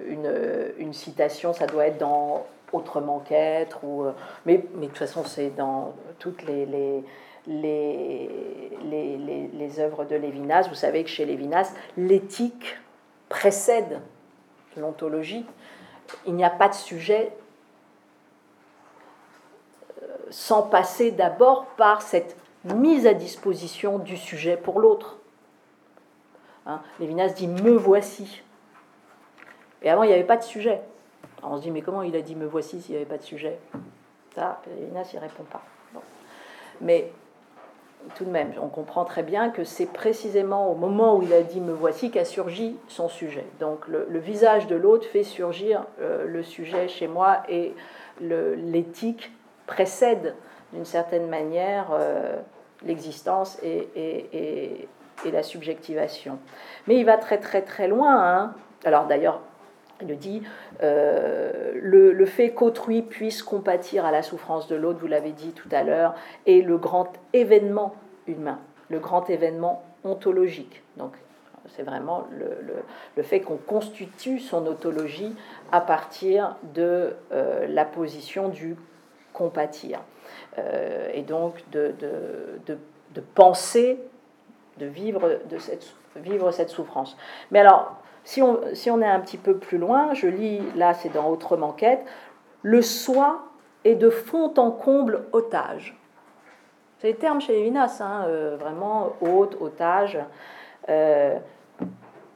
une, 0.06 0.32
une, 0.78 0.92
citation 0.92 1.52
ça 1.52 1.66
doit 1.66 1.88
être 1.88 1.98
dans 1.98 2.46
autrement 2.72 3.18
qu'être 3.18 3.82
ou 3.82 4.04
mais, 4.46 4.66
mais 4.76 4.82
de 4.82 4.86
toute 4.86 4.98
façon 4.98 5.24
c'est 5.24 5.50
dans 5.50 5.94
toutes 6.20 6.44
les, 6.44 6.64
les 6.64 7.02
les, 7.48 8.30
les, 8.84 9.16
les, 9.16 9.48
les 9.52 9.80
œuvres 9.80 10.04
de 10.04 10.14
Lévinas. 10.14 10.68
Vous 10.68 10.74
savez 10.74 11.02
que 11.02 11.10
chez 11.10 11.24
Lévinas, 11.24 11.72
l'éthique 11.96 12.76
précède 13.28 14.00
l'ontologie, 14.76 15.44
il 16.26 16.34
n'y 16.34 16.44
a 16.44 16.50
pas 16.50 16.68
de 16.68 16.74
sujet 16.74 17.32
euh, 20.02 20.06
sans 20.30 20.62
passer 20.62 21.10
d'abord 21.10 21.66
par 21.76 22.02
cette 22.02 22.36
mise 22.64 23.06
à 23.06 23.14
disposition 23.14 23.98
du 23.98 24.16
sujet 24.16 24.56
pour 24.56 24.80
l'autre. 24.80 25.18
Hein, 26.66 26.80
Lévinas 27.00 27.28
dit 27.30 27.48
me 27.48 27.72
voici. 27.72 28.42
Et 29.82 29.90
avant, 29.90 30.02
il 30.02 30.08
n'y 30.08 30.14
avait 30.14 30.24
pas 30.24 30.36
de 30.36 30.42
sujet. 30.42 30.80
on 31.42 31.56
se 31.56 31.62
dit, 31.62 31.70
mais 31.70 31.82
comment 31.82 32.02
il 32.02 32.16
a 32.16 32.20
dit 32.20 32.34
me 32.34 32.46
voici 32.46 32.82
s'il 32.82 32.92
n'y 32.92 32.96
avait 32.96 33.08
pas 33.08 33.18
de 33.18 33.22
sujet? 33.22 33.58
Ça, 34.34 34.60
Lévinas, 34.66 35.10
il 35.12 35.18
répond 35.18 35.44
pas. 35.44 35.62
Mais 36.80 37.12
tout 38.14 38.24
de 38.24 38.30
même, 38.30 38.52
on 38.60 38.68
comprend 38.68 39.04
très 39.04 39.22
bien 39.22 39.50
que 39.50 39.64
c'est 39.64 39.86
précisément 39.86 40.70
au 40.70 40.74
moment 40.74 41.16
où 41.16 41.22
il 41.22 41.32
a 41.32 41.42
dit 41.42 41.60
me 41.60 41.72
voici 41.72 42.10
qu'a 42.10 42.24
surgi 42.24 42.76
son 42.88 43.08
sujet. 43.08 43.46
Donc 43.60 43.86
le, 43.88 44.18
visage 44.18 44.66
de 44.66 44.76
l'autre 44.76 45.06
fait 45.06 45.22
surgir 45.22 45.84
euh, 46.00 46.26
le 46.26 46.42
sujet 46.42 46.88
chez 46.88 47.06
moi 47.08 47.42
et 47.48 47.74
l'éthique 48.20 49.32
précède 49.66 50.34
d'une 50.72 50.84
certaine 50.84 51.28
manière 51.28 51.88
euh, 51.92 52.36
l'existence 52.84 53.58
et, 53.62 54.88
la 55.24 55.42
subjectivation. 55.42 56.38
Mais 56.86 56.96
il 56.96 57.04
va 57.04 57.16
très 57.16 57.38
très 57.38 57.62
très 57.62 57.88
loin. 57.88 58.16
Hein. 58.16 58.54
Alors 58.84 59.06
d'ailleurs, 59.06 59.40
il 60.00 60.16
dit 60.18 60.42
euh, 60.82 61.72
le, 61.74 62.26
fait 62.26 62.50
qu'autrui 62.50 63.02
puisse 63.02 63.42
compatir 63.42 64.04
à 64.04 64.10
la 64.10 64.22
souffrance 64.22 64.68
de 64.68 64.76
l'autre, 64.76 64.98
vous 65.00 65.06
l'avez 65.06 65.32
dit 65.32 65.52
tout 65.52 65.68
à 65.72 65.82
l'heure, 65.82 66.14
est 66.46 66.64
le 66.64 66.78
grand 66.78 67.12
événement 67.32 67.94
humain, 68.26 68.60
le 68.88 68.98
grand 68.98 69.28
événement 69.30 69.82
ontologique. 70.04 70.82
Donc, 70.96 71.12
c'est 71.76 71.82
vraiment 71.82 72.26
le, 72.30 72.46
le, 72.62 72.74
le 73.16 73.22
fait 73.22 73.40
qu'on 73.40 73.56
constitue 73.56 74.38
son 74.38 74.66
ontologie 74.66 75.34
à 75.70 75.80
partir 75.80 76.56
de 76.74 77.14
euh, 77.32 77.66
la 77.68 77.84
position 77.84 78.48
du 78.48 78.76
compatir. 79.32 80.00
Euh, 80.58 81.10
et 81.14 81.22
donc 81.22 81.62
de, 81.70 81.94
de, 81.98 82.60
de, 82.66 82.78
de, 83.14 83.20
penser, 83.34 83.98
de 84.78 84.86
vivre, 84.86 85.40
de 85.48 85.58
cette, 85.58 85.94
vivre 86.16 86.50
cette 86.50 86.70
souffrance. 86.70 87.16
Mais 87.50 87.60
alors, 87.60 87.96
si 88.28 88.42
on, 88.42 88.60
si 88.74 88.90
on 88.90 89.00
est 89.00 89.08
un 89.08 89.20
petit 89.20 89.38
peu 89.38 89.56
plus 89.56 89.78
loin, 89.78 90.12
je 90.12 90.26
lis, 90.26 90.60
là 90.76 90.92
c'est 90.92 91.08
dans 91.08 91.30
Autrement 91.30 91.72
quête, 91.72 92.04
le 92.60 92.82
soi 92.82 93.46
est 93.86 93.94
de 93.94 94.10
fond 94.10 94.52
en 94.58 94.70
comble 94.70 95.24
otage. 95.32 95.98
C'est 96.98 97.06
les 97.06 97.14
termes 97.14 97.40
chez 97.40 97.54
Lévinas, 97.54 98.02
hein, 98.02 98.26
euh, 98.26 98.58
vraiment 98.60 99.14
hôte, 99.22 99.56
otage. 99.62 100.18
Euh, 100.90 101.38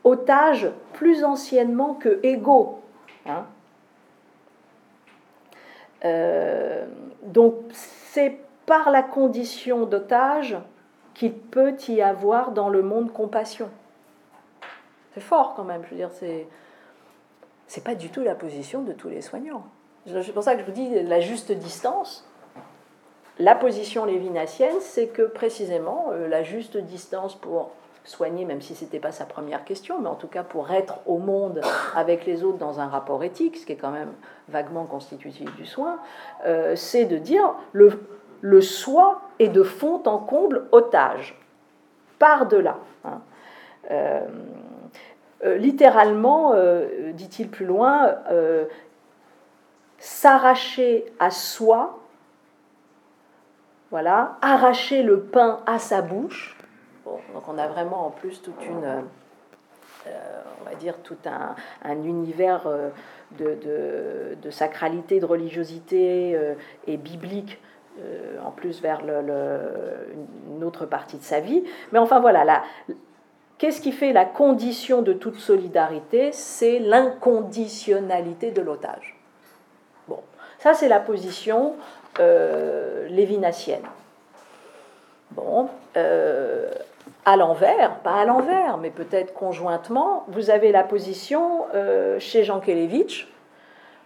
otage 0.02 0.70
plus 0.94 1.24
anciennement 1.24 1.92
que 1.92 2.20
égaux. 2.22 2.80
Hein. 3.26 3.44
Euh, 6.06 6.86
donc 7.22 7.56
c'est 7.72 8.38
par 8.64 8.90
la 8.90 9.02
condition 9.02 9.84
d'otage 9.84 10.56
qu'il 11.12 11.34
peut 11.34 11.76
y 11.88 12.00
avoir 12.00 12.52
dans 12.52 12.70
le 12.70 12.80
monde 12.80 13.12
compassion. 13.12 13.68
C'est 15.14 15.20
fort 15.20 15.54
quand 15.54 15.64
même, 15.64 15.82
je 15.84 15.90
veux 15.90 15.96
dire, 15.96 16.10
c'est 16.12 16.46
c'est 17.66 17.84
pas 17.84 17.94
du 17.94 18.10
tout 18.10 18.22
la 18.22 18.34
position 18.34 18.82
de 18.82 18.92
tous 18.92 19.08
les 19.08 19.22
soignants. 19.22 19.64
C'est 20.06 20.34
pour 20.34 20.42
ça 20.42 20.54
que 20.54 20.60
je 20.60 20.66
vous 20.66 20.72
dis 20.72 21.02
la 21.02 21.20
juste 21.20 21.52
distance. 21.52 22.28
La 23.38 23.54
position 23.54 24.04
lévinassienne, 24.04 24.76
c'est 24.80 25.06
que 25.06 25.22
précisément 25.22 26.08
euh, 26.10 26.28
la 26.28 26.42
juste 26.42 26.76
distance 26.76 27.34
pour 27.34 27.70
soigner, 28.04 28.44
même 28.44 28.60
si 28.60 28.74
ce 28.74 28.84
n'était 28.84 28.98
pas 28.98 29.12
sa 29.12 29.24
première 29.24 29.64
question, 29.64 30.00
mais 30.00 30.08
en 30.08 30.16
tout 30.16 30.26
cas 30.26 30.42
pour 30.42 30.70
être 30.70 30.98
au 31.06 31.18
monde 31.18 31.62
avec 31.94 32.26
les 32.26 32.44
autres 32.44 32.58
dans 32.58 32.80
un 32.80 32.88
rapport 32.88 33.22
éthique, 33.24 33.56
ce 33.56 33.64
qui 33.64 33.72
est 33.72 33.76
quand 33.76 33.90
même 33.90 34.12
vaguement 34.48 34.84
constitutif 34.84 35.54
du 35.56 35.64
soin, 35.64 35.98
euh, 36.44 36.76
c'est 36.76 37.04
de 37.04 37.16
dire 37.16 37.54
le, 37.72 38.02
le 38.40 38.60
soi 38.60 39.22
est 39.38 39.48
de 39.48 39.62
fond 39.62 40.02
en 40.04 40.18
comble 40.18 40.66
otage, 40.72 41.40
par-delà. 42.18 42.76
Hein. 43.04 43.20
Euh, 43.90 44.26
littéralement, 45.42 46.52
euh, 46.54 47.12
dit-il 47.12 47.48
plus 47.48 47.66
loin, 47.66 48.14
euh, 48.30 48.64
s'arracher 49.98 51.04
à 51.18 51.30
soi, 51.30 51.98
voilà, 53.90 54.36
arracher 54.40 55.02
le 55.02 55.20
pain 55.20 55.60
à 55.66 55.78
sa 55.78 56.00
bouche. 56.00 56.56
donc 57.04 57.48
on 57.48 57.58
a 57.58 57.66
vraiment 57.66 58.06
en 58.06 58.10
plus 58.10 58.40
toute 58.40 58.64
une, 58.64 59.04
on 60.06 60.64
va 60.64 60.74
dire 60.76 60.96
tout 61.02 61.18
un, 61.26 61.92
univers 62.02 62.66
de, 63.38 64.50
sacralité, 64.50 65.20
de 65.20 65.26
religiosité 65.26 66.38
et 66.86 66.96
biblique 66.96 67.60
en 68.44 68.50
plus 68.50 68.80
vers 68.80 69.00
une 69.00 70.64
autre 70.64 70.86
partie 70.86 71.18
de 71.18 71.22
sa 71.22 71.40
vie. 71.40 71.62
Mais 71.92 71.98
enfin 71.98 72.18
voilà, 72.18 72.44
là, 72.44 72.62
qu'est-ce 73.62 73.80
qui 73.80 73.92
fait 73.92 74.12
la 74.12 74.24
condition 74.24 75.02
de 75.02 75.12
toute 75.12 75.38
solidarité? 75.38 76.32
C'est 76.32 76.80
l'inconditionnalité 76.80 78.50
de 78.50 78.60
l'otage. 78.60 79.14
Bon, 80.08 80.18
ça 80.58 80.74
c'est 80.74 80.88
la 80.88 80.98
position 80.98 81.74
lévinassienne. 83.08 83.84
Bon, 85.30 85.68
à 87.24 87.36
l'envers, 87.36 88.00
pas 88.00 88.14
à 88.14 88.24
l'envers, 88.24 88.78
mais 88.78 88.90
peut-être 88.90 89.32
conjointement, 89.32 90.24
vous 90.26 90.50
avez 90.50 90.72
la 90.72 90.82
position 90.82 91.66
euh, 91.74 92.18
chez 92.18 92.42
Jean 92.42 92.58
Kelevitch, 92.58 93.32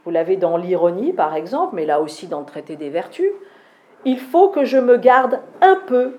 vous 0.04 0.10
l'avez 0.10 0.36
dans 0.36 0.58
l'ironie 0.58 1.14
par 1.14 1.34
exemple, 1.34 1.76
mais 1.76 1.86
là 1.86 2.02
aussi 2.02 2.26
dans 2.26 2.40
le 2.40 2.46
traité 2.46 2.76
des 2.76 2.90
vertus, 2.90 3.32
il 4.04 4.18
faut 4.20 4.50
que 4.50 4.66
je 4.66 4.76
me 4.76 4.98
garde 4.98 5.40
un 5.62 5.80
peu 5.86 6.18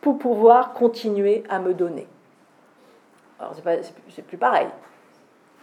pour 0.00 0.18
pouvoir 0.18 0.72
continuer 0.72 1.42
à 1.48 1.58
me 1.58 1.74
donner. 1.74 2.06
Alors 3.44 3.56
c'est 4.08 4.22
plus 4.22 4.38
pareil. 4.38 4.68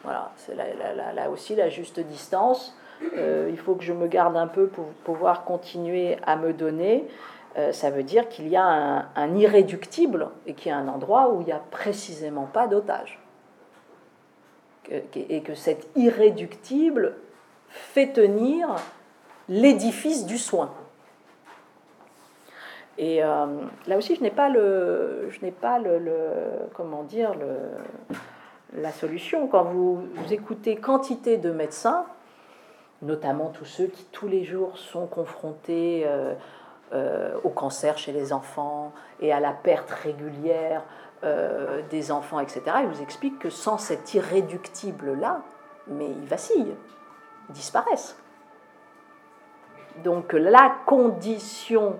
Voilà, 0.03 0.31
c'est 0.35 0.55
là, 0.55 1.29
aussi 1.29 1.55
la 1.55 1.69
juste 1.69 1.99
distance. 1.99 2.75
Euh, 3.17 3.49
il 3.49 3.57
faut 3.57 3.73
que 3.73 3.83
je 3.83 3.93
me 3.93 4.07
garde 4.07 4.37
un 4.37 4.47
peu 4.47 4.67
pour 4.67 4.85
pouvoir 5.03 5.43
continuer 5.45 6.17
à 6.23 6.35
me 6.35 6.53
donner. 6.53 7.07
Euh, 7.57 7.71
ça 7.71 7.89
veut 7.89 8.03
dire 8.03 8.29
qu'il 8.29 8.47
y 8.47 8.55
a 8.55 9.09
un, 9.15 9.35
irréductible 9.35 10.29
et 10.45 10.53
qu'il 10.53 10.69
y 10.69 10.71
a 10.71 10.77
un 10.77 10.87
endroit 10.87 11.33
où 11.33 11.41
il 11.41 11.45
n'y 11.45 11.51
a 11.51 11.61
précisément 11.71 12.45
pas 12.45 12.67
d'otage. 12.67 13.19
Et 15.15 15.41
que 15.41 15.55
cet 15.55 15.87
irréductible 15.95 17.15
fait 17.69 18.13
tenir 18.13 18.75
l'édifice 19.47 20.25
du 20.25 20.37
soin. 20.37 20.71
Et 22.97 23.23
euh, 23.23 23.45
là 23.87 23.97
aussi, 23.97 24.15
je 24.15 24.21
n'ai 24.21 24.31
pas 24.31 24.49
le, 24.49 25.27
je 25.29 25.41
n'ai 25.41 25.51
pas 25.51 25.79
le, 25.79 25.99
comment 26.73 27.03
dire, 27.03 27.33
le, 27.35 28.17
la 28.79 28.91
solution. 28.91 29.47
Quand 29.47 29.63
vous, 29.63 30.01
écoutez 30.29 30.75
quantité 30.75 31.37
de 31.37 31.51
médecins, 31.51 32.05
notamment 33.01 33.49
tous 33.49 33.65
ceux 33.65 33.87
qui 33.87 34.05
tous 34.11 34.27
les 34.27 34.43
jours 34.43 34.77
sont 34.77 35.07
confrontés 35.07 36.03
euh, 36.05 36.33
euh, 36.93 37.33
au 37.43 37.49
cancer 37.49 37.97
chez 37.97 38.11
les 38.11 38.33
enfants 38.33 38.91
et 39.19 39.31
à 39.31 39.39
la 39.39 39.51
perte 39.51 39.89
régulière 39.89 40.83
des 41.91 42.11
enfants, 42.11 42.39
etc. 42.39 42.61
Il 42.81 42.87
vous 42.87 43.03
explique 43.03 43.37
que 43.37 43.51
sans 43.51 43.77
cet 43.77 44.15
irréductible-là, 44.15 45.43
mais 45.85 46.07
ils 46.07 46.25
vacillent, 46.25 46.73
ils 47.47 47.53
disparaissent. 47.53 48.17
Donc 50.03 50.33
la 50.33 50.73
condition 50.87 51.99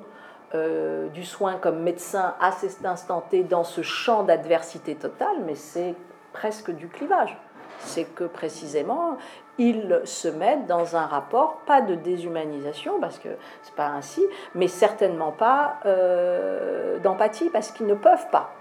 euh, 0.54 1.08
du 1.10 1.24
soin 1.24 1.56
comme 1.56 1.80
médecin 1.80 2.36
à 2.40 2.52
cet 2.52 2.86
instant 2.86 3.22
T 3.22 3.44
dans 3.44 3.64
ce 3.64 3.82
champ 3.82 4.24
d'adversité 4.24 4.96
totale, 4.96 5.38
mais 5.46 5.56
c'est 5.56 5.96
presque 6.34 6.72
du 6.72 6.88
clivage. 6.88 7.38
C'est 7.80 8.04
que 8.04 8.26
précisément, 8.26 9.18
ils 9.58 10.02
se 10.04 10.28
mettent 10.28 10.68
dans 10.68 10.96
un 10.96 11.06
rapport, 11.06 11.62
pas 11.66 11.82
de 11.82 11.96
déshumanisation, 11.96 13.00
parce 13.00 13.18
que 13.18 13.30
c'est 13.64 13.76
pas 13.76 13.88
ainsi, 13.88 14.22
mais 14.54 14.68
certainement 14.68 15.32
pas 15.32 15.80
euh, 15.86 17.00
d'empathie, 17.00 17.50
parce 17.50 17.72
qu'ils 17.72 17.88
ne 17.88 17.96
peuvent 17.96 18.30
pas. 18.30 18.54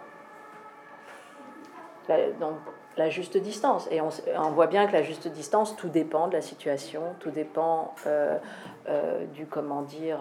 donc, 2.41 2.57
la 2.97 3.09
juste 3.09 3.37
distance. 3.37 3.89
Et 3.91 4.01
on, 4.01 4.51
voit 4.51 4.67
bien 4.67 4.87
que 4.87 4.93
la 4.93 5.03
juste 5.03 5.29
distance, 5.29 5.77
tout 5.77 5.89
dépend 5.89 6.29
de 6.29 6.35
la 6.35 6.43
situation, 6.43 7.03
tout 7.21 7.31
dépend 7.31 7.95
euh, 8.07 8.37
euh, 8.89 9.25
du, 9.27 9.47
comment 9.47 9.83
dire, 9.83 10.19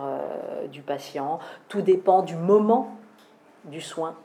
du 0.71 0.81
patient, 0.81 1.39
tout 1.67 1.81
dépend 1.81 2.21
du 2.21 2.35
moment 2.35 2.95
du 3.65 3.81
soin. 3.81 4.15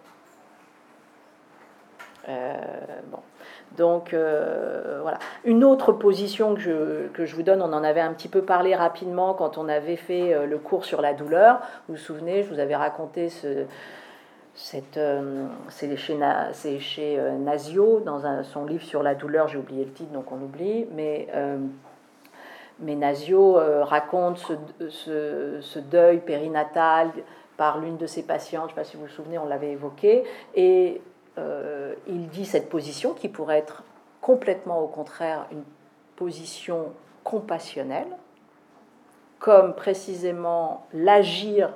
bon. 2.26 3.20
Donc 3.76 4.14
euh, 4.14 5.00
voilà. 5.02 5.18
Une 5.44 5.64
autre 5.64 5.92
position 5.92 6.54
que 6.54 6.60
je, 6.60 7.08
que 7.08 7.26
je, 7.26 7.34
vous 7.34 7.42
donne, 7.42 7.62
on 7.62 7.72
en 7.72 7.82
avait 7.82 8.00
un 8.00 8.12
petit 8.12 8.28
peu 8.28 8.42
parlé 8.42 8.74
rapidement 8.74 9.34
quand 9.34 9.58
on 9.58 9.68
avait 9.68 9.96
fait 9.96 10.32
euh, 10.32 10.46
le 10.46 10.58
cours 10.58 10.84
sur 10.84 11.00
la 11.00 11.12
douleur. 11.12 11.60
Vous 11.88 11.94
vous 11.94 12.00
souvenez, 12.00 12.42
je 12.42 12.48
vous 12.48 12.60
avais 12.60 12.76
raconté 12.76 13.28
ce, 13.28 13.64
euh, 14.96 15.46
c'est 15.68 15.96
chez, 15.96 16.78
chez 16.80 17.20
Nasio, 17.38 18.00
dans 18.00 18.42
son 18.44 18.64
livre 18.64 18.84
sur 18.84 19.02
la 19.02 19.14
douleur, 19.14 19.48
j'ai 19.48 19.58
oublié 19.58 19.84
le 19.84 19.92
titre, 19.92 20.12
donc 20.12 20.30
on 20.32 20.36
oublie, 20.36 20.86
mais, 20.92 21.28
mais 22.78 22.94
Nasio 22.94 23.58
raconte 23.82 24.38
ce, 24.38 25.60
ce, 25.60 25.78
deuil 25.78 26.18
périnatal 26.18 27.10
par 27.56 27.78
l'une 27.78 27.96
de 27.96 28.06
ses 28.06 28.22
patientes, 28.22 28.70
je 28.70 28.74
ne 28.74 28.76
sais 28.76 28.80
pas 28.80 28.84
si 28.84 28.96
vous 28.96 29.04
vous 29.04 29.08
souvenez, 29.08 29.38
on 29.38 29.46
l'avait 29.46 29.72
évoqué, 29.72 30.24
et 30.54 31.00
euh, 31.38 31.94
il 32.06 32.28
dit 32.28 32.46
cette 32.46 32.68
position 32.68 33.12
qui 33.12 33.28
pourrait 33.28 33.58
être 33.58 33.82
complètement 34.20 34.80
au 34.80 34.86
contraire 34.86 35.46
une 35.50 35.64
position 36.16 36.92
compassionnelle, 37.24 38.08
comme 39.38 39.74
précisément 39.74 40.86
l'agir 40.92 41.72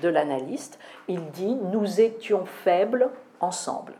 de 0.00 0.08
l'analyste. 0.08 0.78
Il 1.08 1.30
dit 1.30 1.54
nous 1.54 2.00
étions 2.00 2.44
faibles 2.44 3.10
ensemble. 3.40 3.94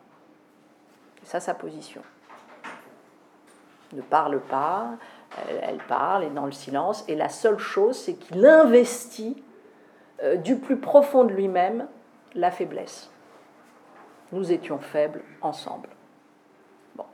C'est 1.22 1.30
ça 1.30 1.40
sa 1.40 1.54
position. 1.54 2.02
Ne 3.92 4.02
parle 4.02 4.40
pas, 4.40 4.92
elle 5.62 5.78
parle, 5.86 6.24
et 6.24 6.30
dans 6.30 6.46
le 6.46 6.52
silence, 6.52 7.04
et 7.08 7.14
la 7.14 7.28
seule 7.28 7.58
chose, 7.58 7.98
c'est 7.98 8.14
qu'il 8.14 8.46
investit 8.46 9.42
euh, 10.22 10.36
du 10.36 10.56
plus 10.56 10.78
profond 10.78 11.24
de 11.24 11.32
lui-même 11.32 11.86
la 12.34 12.50
faiblesse 12.50 13.12
nous 14.32 14.50
étions 14.50 14.78
faibles 14.78 15.22
ensemble. 15.42 15.90
Bon, 16.96 17.04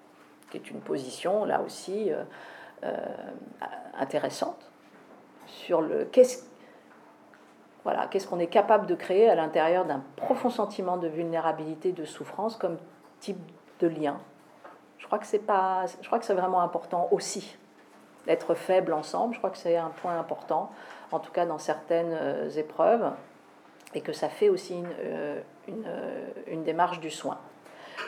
qui 0.50 0.56
est 0.56 0.70
une 0.70 0.80
position 0.80 1.44
là 1.44 1.60
aussi 1.60 2.10
euh, 2.12 2.22
euh, 2.84 2.96
intéressante 3.98 4.70
sur 5.46 5.82
le 5.82 6.05
qu'est-ce 6.05 6.44
voilà, 7.89 8.06
qu'est-ce 8.06 8.28
qu'on 8.28 8.39
est 8.39 8.48
capable 8.48 8.85
de 8.85 8.94
créer 8.94 9.31
à 9.31 9.35
l'intérieur 9.35 9.86
d'un 9.86 10.02
profond 10.16 10.51
sentiment 10.51 10.98
de 10.98 11.09
vulnérabilité, 11.09 11.93
de 11.93 12.05
souffrance 12.05 12.55
comme 12.56 12.77
type 13.19 13.39
de 13.81 13.89
lien? 13.89 14.19
Je 14.98 15.06
crois 15.06 15.19
que 15.19 15.24
c'est 15.24 15.39
pas, 15.39 15.86
je 16.02 16.06
crois 16.06 16.19
que 16.19 16.27
c'est 16.27 16.35
vraiment 16.35 16.60
important 16.60 17.09
aussi 17.12 17.56
d'être 18.27 18.55
faible 18.55 18.93
ensemble. 18.93 19.32
Je 19.32 19.39
crois 19.39 19.48
que 19.48 19.56
c'est 19.56 19.78
un 19.78 19.89
point 19.89 20.19
important, 20.19 20.70
en 21.12 21.19
tout 21.19 21.32
cas 21.32 21.47
dans 21.47 21.56
certaines 21.56 22.12
euh, 22.12 22.51
épreuves, 22.51 23.10
et 23.94 24.02
que 24.02 24.12
ça 24.12 24.28
fait 24.28 24.51
aussi 24.51 24.74
une, 24.74 24.86
euh, 25.86 26.27
une, 26.47 26.62
démarche 26.65 27.01
du 27.01 27.10
soin. 27.10 27.39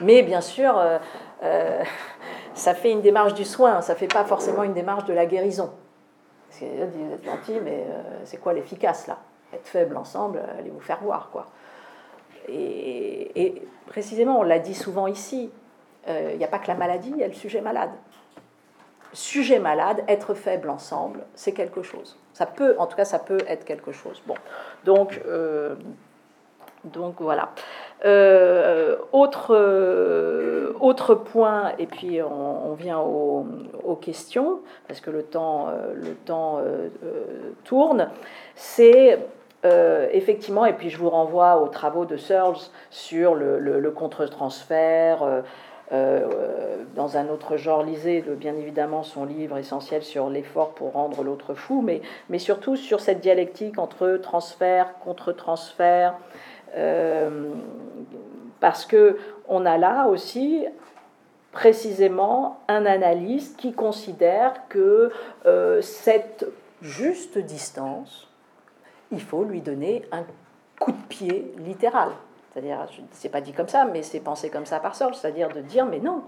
Mais 0.03 0.23
bien 0.23 0.43
sûr, 0.43 0.77
euh, 0.77 0.99
euh, 1.43 1.83
ça 2.55 2.75
fait 2.75 2.93
une 2.93 3.01
démarche 3.01 3.33
du 3.33 3.47
soin, 3.47 3.81
ça 3.81 3.95
ne 3.95 3.99
fait 3.99 4.13
pas 4.13 4.27
forcément 4.27 4.63
une 4.63 4.75
démarche 4.75 5.07
de 5.07 5.15
la 5.15 5.25
guérison. 5.25 5.73
Parce 6.51 6.61
que 6.61 6.67
vous 6.67 7.15
êtes 7.15 7.25
gentil, 7.25 7.61
mais 7.65 7.87
c'est 8.25 8.37
quoi 8.37 8.53
l'efficace 8.53 9.07
là? 9.07 9.17
Être 9.53 9.67
faible 9.67 9.97
ensemble, 9.97 10.41
allez 10.59 10.71
vous 10.71 10.81
faire 10.81 11.01
voir 11.03 11.31
quoi. 11.31 11.47
Et, 12.49 13.63
précisément, 13.87 14.41
on 14.41 14.43
l'a 14.43 14.59
dit 14.59 14.75
souvent 14.75 15.07
ici, 15.07 15.51
il 16.09 16.37
n'y 16.37 16.45
a 16.45 16.49
pas 16.49 16.59
que 16.59 16.69
la 16.69 16.75
maladie, 16.75 17.11
il 17.11 17.19
y 17.19 17.25
a 17.25 17.29
le 17.29 17.35
sujet 17.35 17.61
malade. 17.61 17.91
Sujet 19.13 19.59
malade, 19.59 20.03
être 20.09 20.35
faible 20.35 20.71
ensemble, 20.71 21.21
c'est 21.35 21.53
quelque 21.53 21.83
chose. 21.83 22.19
Ça 22.33 22.47
peut, 22.47 22.75
en 22.79 22.87
tout 22.87 22.97
cas, 22.97 23.05
ça 23.05 23.19
peut 23.19 23.41
être 23.47 23.65
quelque 23.65 23.93
chose. 23.93 24.23
Bon, 24.27 24.37
donc 24.85 25.21
donc 26.85 27.17
voilà. 27.21 27.51
Euh, 28.05 28.97
autre, 29.13 29.55
euh, 29.55 30.73
autre 30.81 31.15
point, 31.15 31.73
et 31.79 31.87
puis 31.87 32.23
on, 32.23 32.73
vient 32.73 32.99
aux, 32.99 33.47
questions, 34.01 34.61
parce 34.89 35.01
que 35.01 35.11
le 35.11 35.23
temps, 35.23 35.69
euh, 35.69 35.93
le 35.95 36.15
temps 36.15 36.61
tourne, 37.65 38.11
c'est 38.55 39.19
effectivement, 39.65 40.65
et 40.65 40.73
puis 40.73 40.91
je 40.91 40.99
vous 40.99 41.11
renvoie 41.11 41.61
aux 41.61 41.69
travaux 41.69 42.07
de 42.07 42.17
Searles 42.17 42.71
sur 42.91 43.35
le, 43.35 43.91
contre-transfert. 43.91 45.43
dans 45.91 47.17
un 47.17 47.29
autre 47.29 47.57
genre, 47.57 47.83
lisez 47.83 48.23
bien 48.23 48.55
évidemment 48.57 49.03
son 49.03 49.25
livre 49.25 49.59
essentiel 49.59 50.03
sur 50.03 50.31
l'effort 50.31 50.71
pour 50.71 50.93
rendre 50.93 51.23
l'autre 51.23 51.55
fou, 51.55 51.83
mais, 51.83 52.01
mais 52.29 52.39
surtout 52.39 52.77
sur 52.77 53.01
cette 53.01 53.21
dialectique 53.21 53.79
entre 53.79 54.19
transfert, 54.23 54.95
contre-transfert, 55.01 56.15
euh, 56.77 57.51
parce 58.61 58.85
que 58.87 59.19
on 59.49 59.67
a 59.67 59.79
là 59.79 60.07
aussi 60.07 60.67
précisément 61.53 62.61
un 62.69 62.87
analyste 62.87 63.59
qui 63.59 63.73
considère 63.73 64.69
que 64.69 65.11
euh, 65.47 65.83
cette 65.83 66.47
juste 66.81 67.39
distance, 67.39 68.30
il 69.11 69.21
faut 69.21 69.45
lui 69.45 69.61
donner 69.61 70.05
un 70.13 70.25
coup 70.79 70.93
de 70.93 71.03
pied 71.09 71.53
littéral. 71.59 72.11
C'est-à-dire, 72.53 72.87
c'est 73.13 73.29
pas 73.29 73.41
dit 73.41 73.53
comme 73.53 73.69
ça, 73.69 73.85
mais 73.85 74.03
c'est 74.03 74.21
pensé 74.21 74.51
comme 74.51 74.67
ça 74.67 74.81
par 74.81 74.95
Searle, 74.95 75.15
c'est-à-dire 75.15 75.49
de 75.49 75.61
dire 75.61 75.87
mais 75.87 76.01
non, 76.01 76.25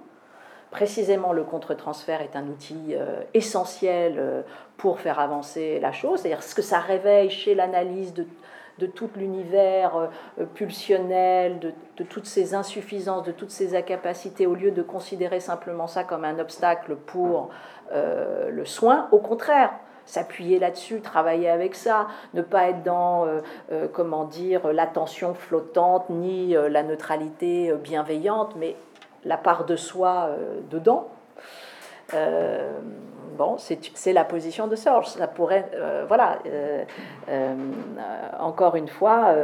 précisément 0.70 1.32
le 1.32 1.42
contre-transfert 1.42 2.20
est 2.20 2.36
un 2.36 2.46
outil 2.46 2.94
essentiel 3.34 4.44
pour 4.76 5.00
faire 5.00 5.18
avancer 5.18 5.80
la 5.80 5.90
chose, 5.90 6.20
c'est-à-dire 6.20 6.44
ce 6.44 6.54
que 6.54 6.62
ça 6.62 6.78
réveille 6.78 7.28
chez 7.28 7.56
l'analyse 7.56 8.14
de 8.14 8.26
de 8.78 8.86
tout 8.86 9.10
l'univers 9.16 9.96
euh, 10.40 10.44
pulsionnel, 10.54 11.58
de, 11.58 11.72
toutes 12.04 12.26
ces 12.26 12.54
insuffisances, 12.54 13.24
de 13.24 13.32
toutes 13.32 13.50
ces 13.50 13.76
incapacités, 13.76 14.46
au 14.46 14.54
lieu 14.54 14.72
de 14.72 14.82
considérer 14.82 15.40
simplement 15.40 15.86
ça 15.86 16.04
comme 16.04 16.24
un 16.24 16.38
obstacle 16.38 16.96
pour 16.96 17.50
euh, 17.92 18.50
le 18.50 18.64
soin, 18.64 19.08
au 19.12 19.18
contraire, 19.18 19.72
s'appuyer 20.06 20.58
là-dessus, 20.58 21.00
travailler 21.00 21.48
avec 21.48 21.74
ça, 21.74 22.06
ne 22.34 22.42
pas 22.42 22.68
être 22.68 22.82
dans, 22.82 23.26
euh, 23.26 23.88
comment 23.92 24.24
dire, 24.24 24.72
l'attention 24.72 25.34
flottante 25.34 26.10
ni 26.10 26.54
la 26.54 26.82
neutralité 26.82 27.72
bienveillante, 27.82 28.54
mais 28.56 28.76
la 29.24 29.36
part 29.36 29.64
de 29.64 29.76
soi 29.76 30.30
dedans 30.70 31.08
bon, 33.36 33.56
c'est 33.58 34.12
la 34.12 34.24
position 34.24 34.66
de 34.66 34.76
Searle. 34.76 35.04
Ça 35.06 35.26
pourrait, 35.26 35.70
euh, 35.74 36.04
voilà, 36.06 36.38
euh, 36.46 36.84
euh, 37.28 37.54
encore 38.38 38.76
une 38.76 38.88
fois, 38.88 39.34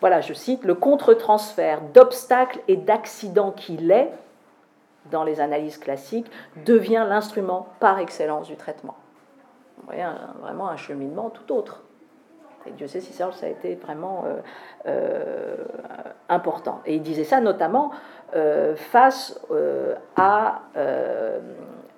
voilà, 0.00 0.20
je 0.20 0.32
cite, 0.32 0.64
le 0.64 0.74
contre-transfert 0.74 1.80
d'obstacles 1.94 2.60
et 2.68 2.76
d'accidents 2.76 3.52
qu'il 3.52 3.90
est, 3.90 4.10
dans 5.10 5.24
les 5.24 5.40
analyses 5.40 5.78
classiques, 5.78 6.30
devient 6.64 7.04
l'instrument 7.08 7.68
par 7.80 7.98
excellence 7.98 8.46
du 8.46 8.56
traitement. 8.56 8.94
Vous 9.82 9.88
voyez, 9.88 10.06
vraiment 10.40 10.68
un 10.68 10.76
cheminement 10.76 11.30
tout 11.30 11.52
autre. 11.52 11.82
Et 12.66 12.70
Dieu 12.70 12.86
sait 12.86 13.00
si 13.00 13.12
Searle, 13.12 13.32
ça 13.32 13.46
a 13.46 13.48
été 13.48 13.74
vraiment 13.74 14.24
important. 16.28 16.80
Et 16.86 16.94
il 16.94 17.02
disait 17.02 17.24
ça 17.24 17.40
notamment 17.40 17.90
face 18.76 19.40
à 20.16 20.62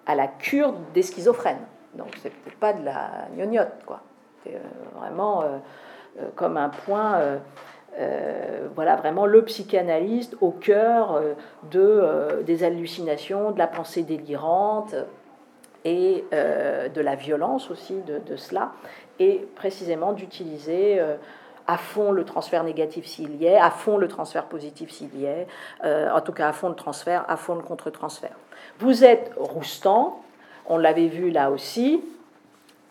à 0.07 0.15
la 0.15 0.27
cure 0.27 0.75
des 0.93 1.03
schizophrènes. 1.03 1.67
Donc 1.95 2.09
c'est 2.23 2.33
pas 2.61 2.73
de 2.73 2.85
la 2.85 3.29
gnognotte, 3.37 3.85
quoi. 3.87 4.01
Euh, 4.47 4.59
vraiment 4.99 5.43
euh, 5.43 5.47
euh, 6.21 6.29
comme 6.35 6.57
un 6.57 6.69
point, 6.69 7.21
voilà, 8.75 8.97
vraiment 8.97 9.25
le 9.27 9.45
psychanalyste 9.45 10.37
au 10.41 10.51
cœur 10.51 11.21
de, 11.71 12.43
des 12.45 12.65
hallucinations, 12.65 13.53
de 13.53 13.59
la 13.59 13.69
pensée 13.69 14.03
délirante 14.03 14.97
et 15.85 16.25
de 16.33 17.01
la 17.01 17.15
violence 17.15 17.71
aussi 17.71 18.01
de, 18.03 18.37
cela, 18.37 18.73
et 19.19 19.47
précisément 19.55 20.13
d'utiliser 20.13 20.99
à 21.67 21.77
fond 21.77 22.11
le 22.11 22.25
transfert 22.25 22.65
négatif 22.65 23.05
s'il 23.05 23.37
y 23.37 23.47
est, 23.47 23.59
à 23.59 23.71
fond 23.71 23.99
le 23.99 24.09
transfert 24.09 24.47
positif 24.47 24.91
s'il 24.91 25.15
y 25.15 25.27
est, 25.27 25.47
en 25.85 26.21
tout 26.23 26.33
cas 26.33 26.49
à 26.49 26.53
fond 26.53 26.71
le 26.71 26.75
transfert, 26.75 27.25
à 27.29 27.37
fond 27.37 27.55
le 27.55 27.63
contre-transfert. 27.63 28.35
Vous 28.79 29.05
êtes 29.05 29.33
roustant, 29.37 30.23
on 30.67 30.79
l'avait 30.79 31.09
vu 31.09 31.31
là 31.31 31.51
aussi. 31.51 32.03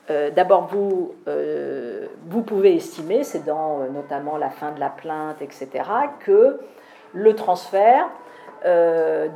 Euh, 0.10 0.30
d'abord, 0.32 0.68
vous, 0.68 1.16
euh, 1.28 2.08
vous 2.28 2.42
pouvez 2.42 2.76
estimer, 2.76 3.24
c'est 3.24 3.46
dans 3.46 3.82
euh, 3.82 3.90
notamment 3.90 4.38
la 4.38 4.50
fin 4.50 4.72
de 4.72 4.80
la 4.80 4.90
plainte, 4.90 5.42
etc., 5.42 5.70
que 6.26 6.60
le 7.14 7.36
transfert, 7.36 8.10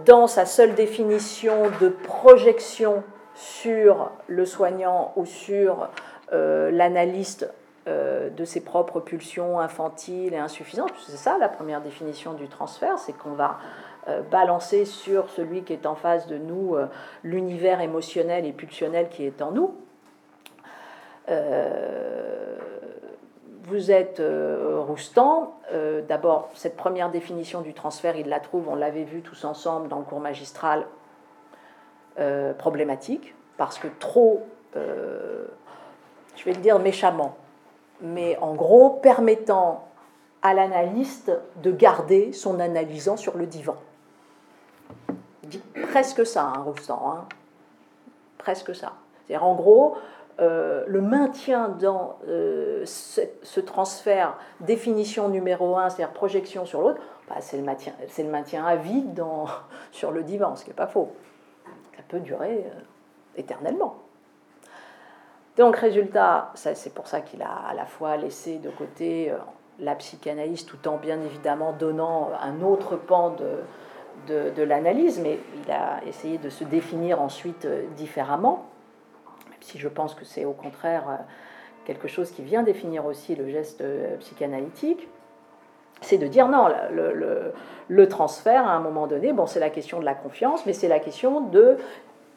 dans 0.06 0.26
sa 0.26 0.46
seule 0.46 0.74
définition 0.74 1.64
de 1.82 1.90
projection 1.90 3.04
sur 3.38 4.12
le 4.28 4.46
soignant 4.46 5.14
ou 5.16 5.26
sur 5.26 5.90
l'analyste 6.32 7.50
de 7.86 8.44
ses 8.44 8.60
propres 8.60 9.00
pulsions 9.00 9.62
infantiles 9.62 10.34
et 10.34 10.38
insuffisantes, 10.38 10.92
c'est 11.06 11.16
ça 11.16 11.38
la 11.38 11.48
première 11.48 11.82
définition 11.82 12.34
du 12.34 12.50
transfert, 12.50 13.00
c'est 13.00 13.14
qu'on 13.14 13.32
va 13.32 13.60
euh, 14.08 14.22
balancer 14.22 14.86
sur 14.86 15.30
celui 15.30 15.64
qui 15.64 15.74
est 15.74 15.86
en 15.86 15.96
face 15.96 16.28
de 16.28 16.38
nous 16.38 16.76
euh, 16.76 16.88
l'univers 17.24 17.82
émotionnel 17.82 18.46
et 18.46 18.54
pulsionnel 18.54 19.10
qui 19.10 19.26
est 19.26 19.42
en 19.42 19.52
nous. 19.52 19.76
Euh, 21.28 22.56
vous 23.64 23.92
êtes 23.92 24.22
roustant. 24.88 25.60
D'abord, 26.08 26.50
cette 26.54 26.78
première 26.78 27.12
définition 27.12 27.60
du 27.60 27.74
transfert, 27.74 28.16
il 28.16 28.30
la 28.30 28.40
trouve, 28.40 28.70
on 28.70 28.76
l'avait 28.76 29.04
vu 29.04 29.22
tous 29.22 29.44
ensemble 29.44 29.90
dans 29.90 30.00
le 30.00 30.06
cours 30.06 30.22
magistral, 30.22 30.86
problématique, 32.58 33.36
parce 33.58 33.78
que 33.78 33.88
trop, 34.00 34.46
je 34.74 36.44
vais 36.46 36.54
le 36.54 36.62
dire 36.62 36.80
méchamment, 36.80 37.38
mais 38.02 38.38
en 38.42 38.54
gros, 38.56 38.90
permettant 38.90 39.88
à 40.42 40.54
l'analyste 40.54 41.32
de 41.62 41.72
garder 41.72 42.34
son 42.34 42.60
analysant 42.60 43.18
sur 43.18 43.38
le 43.38 43.46
divan 43.46 43.76
presque 45.90 46.26
ça, 46.26 46.44
hein, 46.44 46.62
Roustan, 46.62 47.02
hein. 47.12 47.26
presque 48.38 48.76
ça. 48.76 48.94
C'est-à-dire, 49.26 49.46
en 49.46 49.56
gros, 49.56 49.96
euh, 50.40 50.84
le 50.88 51.02
maintien 51.02 51.70
dans 51.70 52.20
euh, 52.28 52.84
ce, 52.86 53.60
transfert 53.60 54.38
définition 54.62 55.30
numéro 55.30 55.78
un, 55.78 55.90
c'est-à-dire 55.90 56.14
projection 56.14 56.66
sur 56.66 56.82
l'autre, 56.82 57.02
bah, 57.28 57.38
c'est 57.40 57.58
le, 57.58 57.64
le 57.64 58.30
maintien 58.30 58.66
à 58.66 58.76
vide 58.76 59.14
dans, 59.14 59.48
sur 59.92 60.12
le 60.12 60.24
divan, 60.24 60.56
ce 60.56 60.64
qui 60.64 60.70
n'est 60.70 60.76
pas 60.76 60.88
faux. 60.88 61.12
Peut 62.10 62.20
durer 62.20 62.66
euh, 62.66 62.80
éternellement. 63.36 63.96
Donc, 65.58 65.78
résultat, 65.78 66.52
c'est 66.54 66.94
pour 66.94 67.08
ça 67.08 67.22
qu'il 67.22 67.42
a 67.42 67.52
à 67.52 67.74
la 67.74 67.86
fois 67.88 68.16
laissé 68.16 68.60
de 68.60 68.70
côté 68.70 69.34
la 69.80 69.96
psychanalyse 69.96 70.66
tout 70.66 70.88
en 70.88 70.98
bien 70.98 71.20
évidemment 71.22 71.74
donnant 71.74 72.30
un 72.42 72.62
autre 72.62 72.96
pan 72.96 73.32
de, 73.32 73.64
de, 74.28 74.64
l'analyse, 74.64 75.20
mais 75.20 75.40
il 75.64 75.72
a 75.72 76.04
essayé 76.06 76.38
de 76.38 76.50
se 76.50 76.64
définir 76.64 77.22
ensuite 77.22 77.66
euh, 77.66 77.86
différemment, 77.96 78.66
même 79.50 79.60
si 79.62 79.78
je 79.78 79.88
pense 79.88 80.16
que 80.16 80.26
c'est 80.26 80.46
au 80.46 80.54
contraire 80.54 81.10
euh, 81.10 81.16
quelque 81.86 82.08
chose 82.08 82.32
qui 82.32 82.42
vient 82.42 82.64
définir 82.64 83.06
aussi 83.06 83.36
le 83.36 83.50
geste 83.50 83.82
euh, 83.82 84.18
psychanalytique, 84.18 85.08
c'est 86.02 86.18
de 86.18 86.28
dire 86.28 86.48
non, 86.48 86.68
le, 87.90 88.08
transfert 88.08 88.68
à 88.68 88.72
un 88.72 88.80
moment 88.80 89.08
donné, 89.08 89.34
bon, 89.34 89.46
c'est 89.46 89.60
la 89.60 89.70
question 89.70 90.00
de 90.00 90.06
la 90.06 90.14
confiance, 90.14 90.66
mais 90.66 90.74
c'est 90.74 90.88
la 90.88 91.00
question 91.00 91.42
de, 91.42 91.78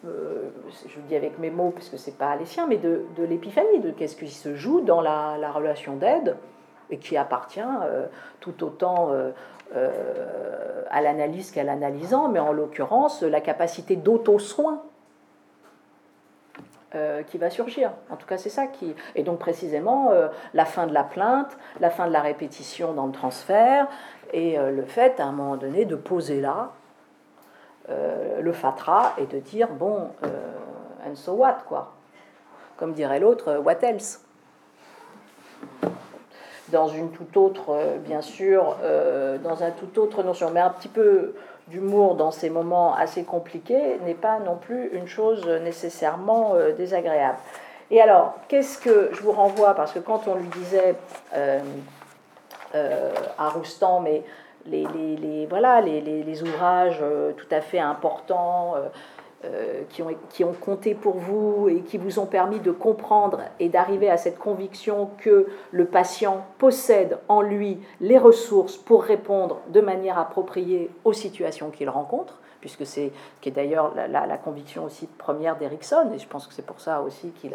je 0.04 0.08
le 0.08 1.02
dis 1.08 1.16
avec 1.16 1.38
mes 1.38 1.50
mots 1.50 1.70
parce 1.70 1.88
que 1.88 1.96
c'est 1.96 2.16
pas 2.16 2.36
les 2.36 2.46
siens, 2.46 2.66
mais 2.66 2.78
de, 2.78 3.04
l'épiphanie, 3.18 3.80
de 3.80 3.90
qu'est-ce 3.90 4.16
qui 4.16 4.28
se 4.28 4.54
joue 4.54 4.80
dans 4.80 5.00
la, 5.00 5.36
la 5.38 5.50
relation 5.50 5.96
d'aide 5.96 6.36
et 6.90 6.98
qui 6.98 7.16
appartient 7.16 7.60
tout 8.40 8.64
autant 8.64 9.10
euh, 9.76 10.82
à 10.90 11.00
l'analyse 11.00 11.52
qu'à 11.52 11.62
l'analysant, 11.62 12.28
mais 12.28 12.40
en 12.40 12.50
l'occurrence 12.50 13.22
la 13.22 13.40
capacité 13.40 13.94
d'auto-soin 13.94 14.82
euh, 16.94 17.22
qui 17.22 17.38
va 17.38 17.50
surgir. 17.50 17.92
En 18.10 18.16
tout 18.16 18.26
cas, 18.26 18.38
c'est 18.38 18.50
ça 18.50 18.66
qui. 18.66 18.94
Et 19.14 19.22
donc, 19.22 19.38
précisément, 19.38 20.10
euh, 20.10 20.28
la 20.54 20.64
fin 20.64 20.86
de 20.86 20.94
la 20.94 21.04
plainte, 21.04 21.56
la 21.80 21.90
fin 21.90 22.06
de 22.06 22.12
la 22.12 22.20
répétition 22.20 22.92
dans 22.92 23.06
le 23.06 23.12
transfert, 23.12 23.86
et 24.32 24.56
le 24.58 24.84
fait, 24.84 25.18
à 25.18 25.24
un 25.24 25.32
moment 25.32 25.56
donné, 25.56 25.84
de 25.86 25.96
poser 25.96 26.40
là 26.40 26.70
le 27.88 28.52
fatras 28.52 29.14
et 29.18 29.26
de 29.26 29.40
dire 29.40 29.70
bon, 29.70 30.10
and 31.04 31.16
so 31.16 31.32
what, 31.32 31.64
quoi. 31.66 31.94
Comme 32.80 32.94
dirait 32.94 33.20
l'autre, 33.20 33.60
what 33.62 33.82
else? 33.82 34.24
Dans 36.70 36.88
une 36.88 37.10
toute 37.10 37.36
autre, 37.36 37.70
euh, 37.70 37.98
bien 37.98 38.22
sûr, 38.22 38.76
euh, 38.82 39.36
dans 39.36 39.62
un 39.62 39.70
tout 39.70 39.98
autre 39.98 40.22
notion. 40.22 40.50
Mais 40.50 40.60
un 40.60 40.70
petit 40.70 40.88
peu 40.88 41.34
d'humour 41.70 42.14
dans 42.16 42.30
ces 42.30 42.50
moments 42.50 42.94
assez 42.94 43.24
compliqués 43.24 43.98
n'est 44.04 44.14
pas 44.14 44.38
non 44.40 44.56
plus 44.56 44.88
une 44.92 45.06
chose 45.06 45.46
nécessairement 45.62 46.54
euh, 46.54 46.72
désagréable. 46.72 47.38
Et 47.90 48.00
alors, 48.00 48.34
qu'est-ce 48.48 48.78
que 48.78 49.10
je 49.12 49.22
vous 49.22 49.32
renvoie? 49.32 49.74
Parce 49.74 49.92
que 49.92 49.98
quand 49.98 50.28
on 50.28 50.36
lui 50.36 50.48
disait 50.48 50.94
à 52.72 53.48
Roustan, 53.48 53.98
mais 53.98 54.22
les, 54.66 54.86
les 55.16 55.46
voilà, 55.46 55.80
les, 55.80 56.00
les, 56.00 56.42
ouvrages 56.44 57.02
tout 57.36 57.48
à 57.50 57.60
fait 57.60 57.80
importants, 57.80 58.76
euh, 59.46 59.84
qui, 59.88 60.02
ont, 60.02 60.14
qui 60.28 60.44
ont 60.44 60.52
compté 60.52 60.94
pour 60.94 61.16
vous 61.16 61.66
et 61.70 61.80
qui 61.80 61.96
vous 61.96 62.18
ont 62.18 62.26
permis 62.26 62.60
de 62.60 62.70
comprendre 62.70 63.40
et 63.58 63.70
d'arriver 63.70 64.10
à 64.10 64.18
cette 64.18 64.38
conviction 64.38 65.08
que 65.16 65.46
le 65.70 65.86
patient 65.86 66.44
possède 66.58 67.16
en 67.26 67.40
lui 67.40 67.78
les 68.02 68.18
ressources 68.18 68.76
pour 68.76 69.02
répondre 69.02 69.60
de 69.68 69.80
manière 69.80 70.18
appropriée 70.18 70.90
aux 71.04 71.14
situations 71.14 71.70
qu'il 71.70 71.88
rencontre, 71.88 72.38
puisque 72.60 72.84
c'est 72.84 73.12
qui 73.40 73.48
est 73.48 73.52
d'ailleurs 73.52 73.94
la, 73.94 74.36
conviction 74.36 74.84
aussi 74.84 75.06
première 75.06 75.56
d'Erickson, 75.56 76.10
et 76.14 76.18
je 76.18 76.28
pense 76.28 76.46
que 76.46 76.52
c'est 76.52 76.66
pour 76.66 76.80
ça 76.80 77.00
aussi 77.00 77.30
qu'il 77.30 77.54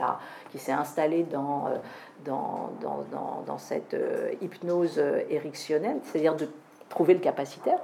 s'est 0.55 0.71
installé 0.71 1.21
dans, 1.21 1.67
euh, 1.67 1.77
dans, 2.25 2.71
dans, 2.81 3.43
dans 3.45 3.57
cette 3.59 3.93
euh, 3.93 4.31
hypnose 4.41 4.99
ericksonienne, 5.29 5.99
c'est-à-dire 6.01 6.35
de 6.35 6.47
trouver 6.89 7.13
le 7.13 7.19
capacitaire 7.19 7.77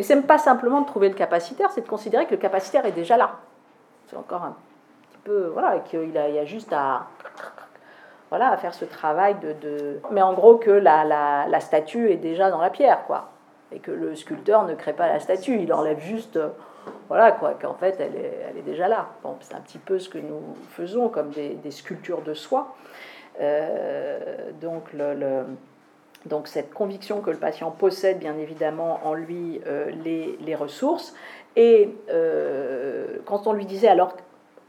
mais 0.00 0.04
ce 0.04 0.14
n'est 0.14 0.22
pas 0.22 0.38
simplement 0.38 0.80
de 0.80 0.86
trouver 0.86 1.10
le 1.10 1.14
capacitaire, 1.14 1.70
c'est 1.72 1.82
de 1.82 1.86
considérer 1.86 2.24
que 2.24 2.30
le 2.30 2.38
capacitaire 2.38 2.86
est 2.86 2.92
déjà 2.92 3.18
là. 3.18 3.32
C'est 4.06 4.16
encore 4.16 4.42
un 4.44 4.56
petit 5.02 5.18
peu. 5.24 5.48
Voilà, 5.52 5.78
qu'il 5.80 6.16
a, 6.16 6.30
il 6.30 6.36
y 6.36 6.38
a 6.38 6.46
juste 6.46 6.72
à. 6.72 7.06
Voilà, 8.30 8.48
à 8.48 8.56
faire 8.56 8.72
ce 8.72 8.86
travail 8.86 9.36
de. 9.42 10.00
Mais 10.10 10.22
en 10.22 10.32
gros, 10.32 10.56
que 10.56 10.70
la, 10.70 11.04
la, 11.04 11.60
statue 11.60 12.10
est 12.10 12.16
déjà 12.16 12.48
dans 12.48 12.62
la 12.62 12.70
pierre, 12.70 13.04
quoi. 13.06 13.28
Et 13.72 13.78
que 13.78 13.90
le 13.90 14.16
sculpteur 14.16 14.64
ne 14.64 14.74
crée 14.74 14.94
pas 14.94 15.06
la 15.06 15.20
statue, 15.20 15.60
il 15.60 15.70
enlève 15.70 16.00
juste 16.00 16.38
voilà 17.08 17.32
quoi, 17.32 17.52
qu'en 17.60 17.74
fait 17.74 18.00
elle 18.00 18.16
est, 18.16 18.40
elle 18.48 18.56
est 18.56 18.62
déjà 18.62 18.88
là. 18.88 19.08
Bon, 19.22 19.36
c'est 19.40 19.54
un 19.54 19.60
petit 19.60 19.76
peu 19.76 19.98
ce 19.98 20.08
que 20.08 20.16
nous 20.16 20.56
faisons 20.70 21.10
comme 21.10 21.28
des, 21.28 21.70
sculptures 21.70 22.22
de 22.22 22.32
soi. 22.32 22.74
donc 24.62 24.94
le, 24.94 25.44
donc 26.26 26.48
cette 26.48 26.72
conviction 26.72 27.20
que 27.20 27.30
le 27.30 27.38
patient 27.38 27.70
possède 27.70 28.18
bien 28.18 28.36
évidemment 28.38 29.00
en 29.04 29.14
lui 29.14 29.60
les, 30.04 30.36
les, 30.40 30.54
ressources. 30.54 31.14
Et 31.56 31.94
quand 33.24 33.46
on 33.46 33.52
lui 33.52 33.64
disait 33.64 33.88
alors 33.88 34.14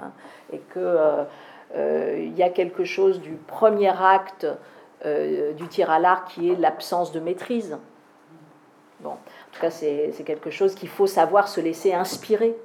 Hein, 0.00 0.12
et 0.52 0.58
que 0.58 1.26
euh, 1.74 2.16
il 2.18 2.36
y 2.36 2.42
a 2.42 2.50
quelque 2.50 2.84
chose 2.84 3.20
du 3.20 3.32
premier 3.32 3.92
acte 4.00 4.46
euh, 5.04 5.52
du 5.52 5.68
tir 5.68 5.90
à 5.90 5.98
l'arc 5.98 6.28
qui 6.28 6.50
est 6.50 6.56
l'absence 6.56 7.12
de 7.12 7.20
maîtrise. 7.20 7.76
Bon, 9.00 9.10
en 9.10 9.16
tout 9.52 9.60
cas, 9.60 9.70
c'est 9.70 10.12
quelque 10.24 10.50
chose 10.50 10.74
qu'il 10.74 10.88
faut 10.88 11.06
savoir 11.06 11.48
se 11.48 11.60
laisser 11.60 11.94
inspirer 11.94 12.56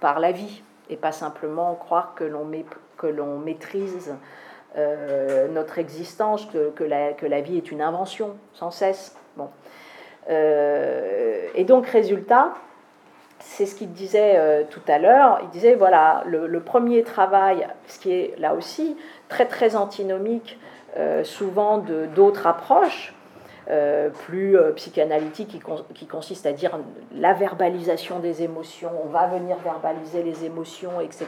par 0.00 0.18
la 0.18 0.32
vie 0.32 0.62
et 0.90 0.96
pas 0.96 1.12
simplement 1.12 1.74
croire 1.74 2.14
que 2.14 2.24
l'on 2.24 3.38
maîtrise 3.38 4.14
euh, 4.76 5.48
notre 5.48 5.78
existence, 5.78 6.46
que, 6.46 6.84
la, 6.84 7.40
vie 7.40 7.56
est 7.56 7.70
une 7.70 7.82
invention 7.82 8.36
sans 8.54 8.70
cesse. 8.70 9.16
Bon. 9.36 9.48
et 10.28 11.64
donc, 11.64 11.86
résultat, 11.86 12.54
c'est 13.46 13.66
ce 13.66 13.74
qu'il 13.74 13.92
disait 13.92 14.34
euh, 14.36 14.64
tout 14.68 14.80
à 14.88 14.98
l'heure. 14.98 15.40
Il 15.44 15.48
disait, 15.50 15.74
voilà, 15.74 16.22
le, 16.26 16.60
premier 16.60 17.02
travail, 17.02 17.66
ce 17.86 17.98
qui 17.98 18.12
est 18.12 18.34
là 18.38 18.54
aussi 18.54 18.96
très 19.28 19.46
très 19.46 19.76
antinomique 19.76 20.58
euh, 20.96 21.24
souvent 21.24 21.78
d'autres 22.14 22.46
approches, 22.46 23.14
euh, 23.68 24.10
plus 24.10 24.56
psychanalytiques, 24.76 25.48
qui, 25.48 25.60
qui 25.94 26.06
consiste 26.06 26.46
à 26.46 26.52
dire 26.52 26.78
la 27.14 27.32
verbalisation 27.32 28.18
des 28.20 28.42
émotions, 28.42 28.90
on 29.04 29.08
va 29.08 29.26
venir 29.26 29.56
verbaliser 29.58 30.22
les 30.22 30.44
émotions, 30.44 31.00
etc. 31.00 31.26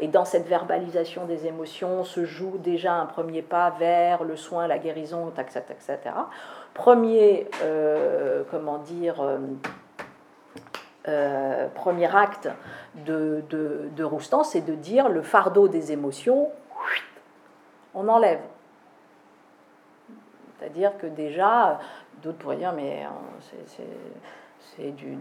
Et 0.00 0.08
dans 0.08 0.24
cette 0.24 0.48
verbalisation 0.48 1.26
des 1.26 1.46
émotions 1.46 2.04
se 2.04 2.24
joue 2.24 2.58
déjà 2.58 2.94
un 2.94 3.06
premier 3.06 3.42
pas 3.42 3.70
vers 3.78 4.24
le 4.24 4.36
soin, 4.36 4.66
la 4.66 4.78
guérison, 4.78 5.32
etc. 5.38 5.62
etc. 5.70 6.14
Premier, 6.74 7.48
comment 8.50 8.78
dire 8.78 9.22
euh, 11.08 11.66
premier 11.74 12.14
acte 12.14 12.48
de, 13.06 13.42
de, 13.50 14.04
Roustan, 14.04 14.44
c'est 14.44 14.60
de 14.60 14.74
dire 14.74 15.08
le 15.08 15.22
fardeau 15.22 15.66
des 15.66 15.90
émotions, 15.90 16.48
on 17.94 18.08
enlève. 18.08 18.38
C'est-à-dire 20.62 20.96
que 20.96 21.06
déjà, 21.06 21.80
d'autres 22.22 22.38
pourraient 22.38 22.56
dire, 22.56 22.72
mais 22.72 23.04
euh, 23.04 23.82
c'est 24.76 24.92
du, 24.92 25.18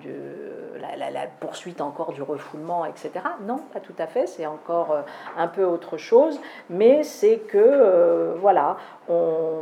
la, 0.79 1.27
poursuite 1.39 1.81
encore 1.81 2.13
du 2.13 2.21
refoulement, 2.21 2.85
etc. 2.85 3.11
Non, 3.41 3.57
pas 3.73 3.79
tout 3.79 3.95
à 3.97 4.05
fait, 4.05 4.27
c'est 4.27 4.45
encore 4.45 4.91
euh, 4.91 5.01
un 5.35 5.47
peu 5.47 5.63
autre 5.63 5.97
chose, 5.97 6.39
mais 6.69 7.01
c'est 7.01 7.39
que, 7.39 8.35
voilà, 8.39 8.77
on, 9.09 9.61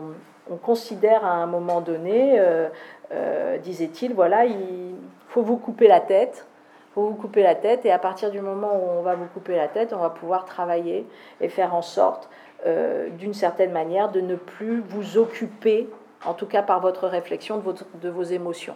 on, 0.51 0.57
considère 0.57 1.25
à 1.25 1.31
un 1.31 1.45
moment 1.45 1.79
donné, 1.79 2.43
disait-il, 3.63 4.13
voilà, 4.13 4.45
il 4.45 4.95
faut 5.29 5.43
vous 5.43 5.57
couper 5.57 5.87
la 5.87 6.01
tête. 6.01 6.45
faut 6.93 7.03
vous 7.03 7.15
couper 7.15 7.41
la 7.41 7.55
tête 7.55 7.85
et 7.85 7.91
à 7.91 7.99
partir 7.99 8.31
du 8.31 8.41
moment 8.41 8.75
où 8.75 8.99
on 8.99 9.01
va 9.01 9.15
vous 9.15 9.27
couper 9.27 9.55
la 9.55 9.69
tête, 9.69 9.93
on 9.93 9.99
va 9.99 10.09
pouvoir 10.09 10.43
travailler 10.43 11.07
et 11.39 11.47
faire 11.47 11.73
en 11.73 11.81
sorte, 11.81 12.29
euh, 12.65 13.09
d'une 13.09 13.33
certaine 13.33 13.71
manière, 13.71 14.11
de 14.11 14.21
ne 14.21 14.35
plus 14.35 14.81
vous 14.81 15.17
occuper, 15.17 15.89
en 16.25 16.33
tout 16.33 16.45
cas 16.45 16.61
par 16.61 16.79
votre 16.81 17.07
réflexion, 17.07 17.63
de, 18.01 18.09
vos 18.09 18.23
émotions. 18.23 18.75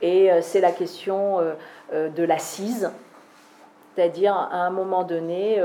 Et 0.00 0.30
euh, 0.30 0.40
c'est 0.42 0.60
la 0.60 0.72
question 0.72 1.40
euh, 1.92 2.08
de 2.08 2.22
l'assise, 2.22 2.90
c'est-à-dire 3.94 4.34
à 4.34 4.58
un 4.58 4.70
moment 4.70 5.02
donné 5.02 5.60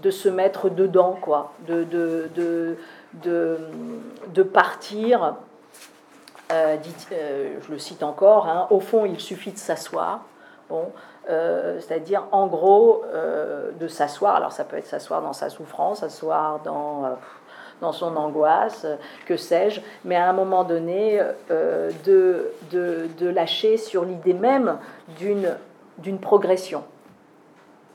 de 0.00 0.10
se 0.10 0.30
mettre 0.30 0.70
dedans, 0.70 1.18
quoi, 1.20 1.52
de, 1.66 1.84
de, 1.84 3.58
de 4.32 4.42
partir 4.42 5.34
euh, 6.50 6.76
euh, 7.12 7.60
je 7.64 7.70
le 7.70 7.78
cite 7.78 8.02
encore, 8.02 8.48
hein, 8.48 8.66
au 8.70 8.80
fond, 8.80 9.04
il 9.04 9.20
suffit 9.20 9.52
de 9.52 9.58
s'asseoir. 9.58 10.24
Bon, 10.68 10.92
euh, 11.28 11.78
c'est-à-dire, 11.80 12.24
en 12.32 12.46
gros, 12.46 13.04
de 13.78 13.88
s'asseoir. 13.88 14.36
Alors, 14.36 14.52
ça 14.52 14.64
peut 14.64 14.76
être 14.76 14.86
s'asseoir 14.86 15.22
dans 15.22 15.32
sa 15.32 15.50
souffrance, 15.50 16.00
s'asseoir 16.00 16.60
dans, 16.60 17.16
dans 17.80 17.92
son 17.92 18.16
angoisse, 18.16 18.86
que 19.26 19.36
sais-je, 19.36 19.80
mais 20.04 20.16
à 20.16 20.28
un 20.28 20.32
moment 20.32 20.64
donné, 20.64 21.20
de 21.50 23.28
lâcher 23.28 23.76
sur 23.76 24.04
l'idée 24.04 24.34
même 24.34 24.78
d'une 25.18 26.18
progression. 26.20 26.82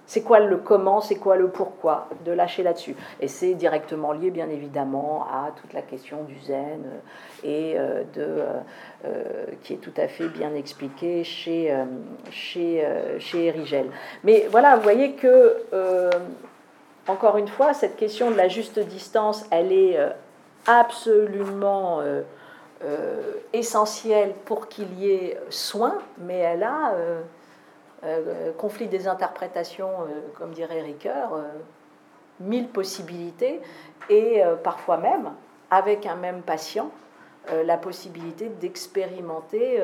C'est 0.08 0.22
quoi 0.22 0.40
le 0.40 0.58
comment, 0.58 1.02
c'est 1.02 1.16
quoi 1.16 1.36
le 1.36 1.48
pourquoi, 1.48 2.08
de 2.26 2.32
lâcher 2.32 2.62
là-dessus. 2.62 2.96
Et 3.22 3.28
c'est 3.28 3.56
directement 3.56 4.12
lié, 4.12 4.30
bien 4.30 4.50
évidemment, 4.50 5.26
à 5.32 5.52
toute 5.60 5.74
la 5.74 5.82
question 5.82 6.24
du 6.24 6.40
zen 6.42 6.84
euh, 6.86 7.44
et 7.44 7.74
euh, 7.78 8.04
de, 8.14 8.44
euh, 9.06 9.46
qui 9.64 9.74
est 9.74 9.78
tout 9.78 9.94
à 9.98 10.08
fait 10.08 10.28
bien 10.28 10.54
expliqué 10.54 11.24
chez, 11.24 11.76
chez, 12.30 12.88
chez 13.20 13.46
Erigel. 13.46 13.88
Mais 14.24 14.48
voilà, 14.50 14.76
vous 14.76 14.84
voyez 14.84 15.14
que, 15.14 15.58
encore 17.08 17.38
une 17.38 17.48
fois, 17.48 17.74
cette 17.74 17.96
question 17.96 18.30
de 18.32 18.36
la 18.36 18.48
juste 18.48 18.80
distance, 18.80 19.46
elle 19.52 19.72
est 19.72 19.98
absolument 20.68 22.02
essentielle 23.54 24.34
pour 24.46 24.68
qu'il 24.68 25.00
y 25.00 25.12
ait 25.12 25.40
soin, 25.50 25.98
mais 26.20 26.38
elle 26.38 26.64
a 26.64 26.96
euh, 28.04 28.52
conflit 28.54 28.88
des 28.88 29.08
interprétations, 29.08 29.90
euh, 30.02 30.22
comme 30.38 30.52
dirait 30.52 30.82
Ricoeur, 30.82 31.34
euh, 31.34 31.44
mille 32.40 32.68
possibilités, 32.68 33.62
et 34.10 34.44
parfois 34.62 34.98
même, 34.98 35.32
avec 35.72 36.06
un 36.06 36.16
même 36.16 36.42
patient, 36.42 36.92
la 37.50 37.78
possibilité 37.78 38.50
d'expérimenter 38.50 39.82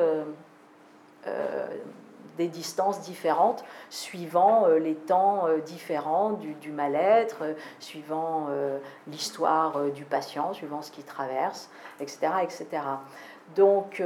des 2.36 2.48
distances 2.48 3.00
différentes 3.00 3.64
suivant 3.88 4.66
les 4.66 4.94
temps 4.94 5.46
différents 5.64 6.32
du, 6.32 6.70
mal-être, 6.70 7.42
suivant 7.80 8.48
l'histoire 9.06 9.80
du 9.94 10.04
patient, 10.04 10.52
suivant 10.52 10.82
ce 10.82 10.92
qu'il 10.92 11.04
traverse, 11.04 11.70
etc. 12.00 12.28
etc. 12.42 12.66
Donc, 13.56 14.02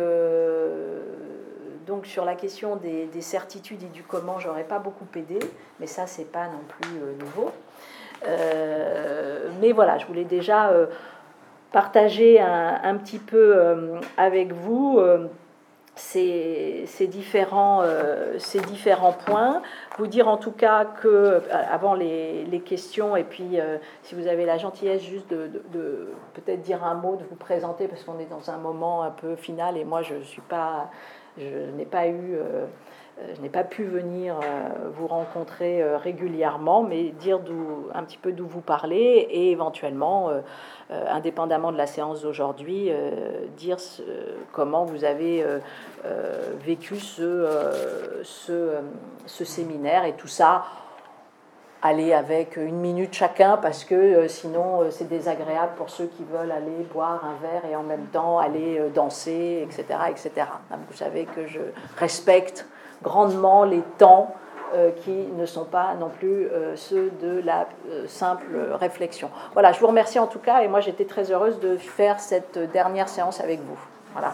donc 1.86 2.06
sur 2.06 2.24
la 2.24 2.34
question 2.34 2.76
des, 2.76 3.08
certitudes 3.20 3.82
et 3.82 3.86
du 3.86 4.02
comment, 4.02 4.38
j'aurais 4.38 4.64
pas 4.64 4.78
beaucoup 4.78 5.06
aidé, 5.14 5.38
mais 5.80 5.86
ça 5.86 6.06
c'est 6.06 6.30
pas 6.30 6.46
non 6.46 6.60
plus 6.68 6.98
euh, 7.00 7.14
nouveau. 7.18 7.50
Euh, 8.26 9.48
mais 9.60 9.72
voilà, 9.72 9.98
je 9.98 10.06
voulais 10.06 10.24
déjà 10.24 10.70
euh, 10.70 10.86
partager 11.70 12.40
un, 12.40 12.96
petit 12.96 13.18
peu 13.18 13.54
avec 14.16 14.52
vous 14.52 14.98
ces, 15.94 16.86
différents, 17.08 17.82
ces 18.38 18.60
différents 18.60 19.12
points. 19.12 19.60
Vous 19.98 20.06
dire 20.06 20.26
en 20.28 20.38
tout 20.38 20.52
cas 20.52 20.86
que, 20.86 21.42
avant 21.50 21.92
les, 21.92 22.62
questions, 22.64 23.14
et 23.14 23.24
puis 23.24 23.58
si 24.04 24.14
vous 24.14 24.26
avez 24.26 24.46
la 24.46 24.56
gentillesse 24.56 25.02
juste 25.02 25.28
de, 25.28 25.50
de 25.72 26.08
peut-être 26.32 26.62
dire 26.62 26.82
un 26.82 26.94
mot, 26.94 27.16
de 27.16 27.24
vous 27.24 27.36
présenter, 27.36 27.88
parce 27.88 28.04
qu'on 28.04 28.18
est 28.20 28.30
dans 28.30 28.50
un 28.50 28.56
moment 28.56 29.02
un 29.02 29.10
peu 29.10 29.36
final 29.36 29.76
et 29.76 29.84
moi 29.84 30.00
je 30.00 30.14
ne 30.14 30.22
suis 30.22 30.42
pas 30.42 30.88
je 31.38 31.70
n'ai 31.76 31.86
pas 31.86 32.08
eu 32.08 32.34
euh, 32.34 32.66
je 33.34 33.40
n'ai 33.40 33.48
pas 33.48 33.64
pu 33.64 33.84
venir 33.84 34.34
vous 34.92 35.06
rencontrer 35.06 35.82
régulièrement, 35.96 36.82
mais 36.82 37.04
dire 37.04 37.40
un 37.94 38.04
petit 38.04 38.18
peu 38.18 38.30
d'où 38.30 38.46
vous 38.46 38.60
parlez 38.60 39.26
et 39.30 39.52
éventuellement, 39.52 40.30
indépendamment 40.90 41.72
de 41.72 41.78
la 41.78 41.86
séance 41.86 42.20
d'aujourd'hui, 42.20 42.90
dire 43.56 43.78
comment 44.52 44.84
vous 44.84 45.04
avez 45.04 45.42
vécu 46.62 46.96
ce, 46.96 47.48
ce 48.22 49.44
séminaire 49.46 50.04
et 50.04 50.12
tout 50.12 50.28
ça 50.28 50.66
aller 51.82 52.12
avec 52.12 52.56
une 52.56 52.76
minute 52.76 53.14
chacun 53.14 53.56
parce 53.56 53.84
que 53.84 53.94
euh, 53.94 54.28
sinon 54.28 54.82
euh, 54.82 54.90
c'est 54.90 55.08
désagréable 55.08 55.72
pour 55.76 55.90
ceux 55.90 56.06
qui 56.06 56.24
veulent 56.24 56.50
aller 56.50 56.86
boire 56.92 57.22
un 57.24 57.40
verre 57.40 57.64
et 57.70 57.76
en 57.76 57.82
même 57.82 58.06
temps 58.06 58.38
aller 58.38 58.78
euh, 58.78 58.88
danser, 58.88 59.66
etc. 59.68 59.98
etc. 60.10 60.46
Vous 60.88 60.96
savez 60.96 61.24
que 61.24 61.46
je 61.46 61.60
respecte 61.98 62.66
grandement 63.02 63.64
les 63.64 63.82
temps 63.98 64.34
qui 65.04 65.28
ne 65.38 65.46
sont 65.46 65.64
pas 65.64 65.94
non 65.94 66.08
plus 66.08 66.48
ceux 66.74 67.10
de 67.22 67.40
la 67.44 67.68
simple 68.08 68.72
réflexion. 68.72 69.30
Voilà, 69.52 69.72
je 69.72 69.78
vous 69.78 69.86
remercie 69.86 70.18
en 70.18 70.26
tout 70.26 70.40
cas 70.40 70.60
et 70.62 70.68
moi 70.68 70.80
j'étais 70.80 71.04
très 71.04 71.30
heureuse 71.30 71.60
de 71.60 71.76
faire 71.76 72.18
cette 72.18 72.58
dernière 72.72 73.08
séance 73.08 73.40
avec 73.40 73.60
vous. 73.60 73.78
Voilà. 74.12 74.32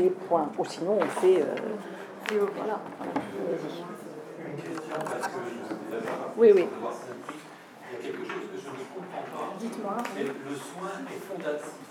Des 0.00 0.08
points 0.08 0.48
Ou 0.56 0.64
sinon, 0.64 0.98
on 0.98 1.20
fait. 1.20 1.42
Euh, 1.42 2.46
voilà. 2.56 2.78
Vas-y. 3.50 3.84
Oui, 6.38 6.52
oui. 6.54 6.68
Il 7.90 7.94
y 7.94 7.98
a 7.98 8.02
quelque 8.02 8.24
chose 8.24 8.42
que 8.50 8.58
je 8.58 8.68
ne 8.68 8.84
comprends 8.94 9.24
pas. 9.30 9.52
Dites-moi. 9.58 9.96
Le 10.16 10.56
soin 10.56 10.90
est 11.06 11.20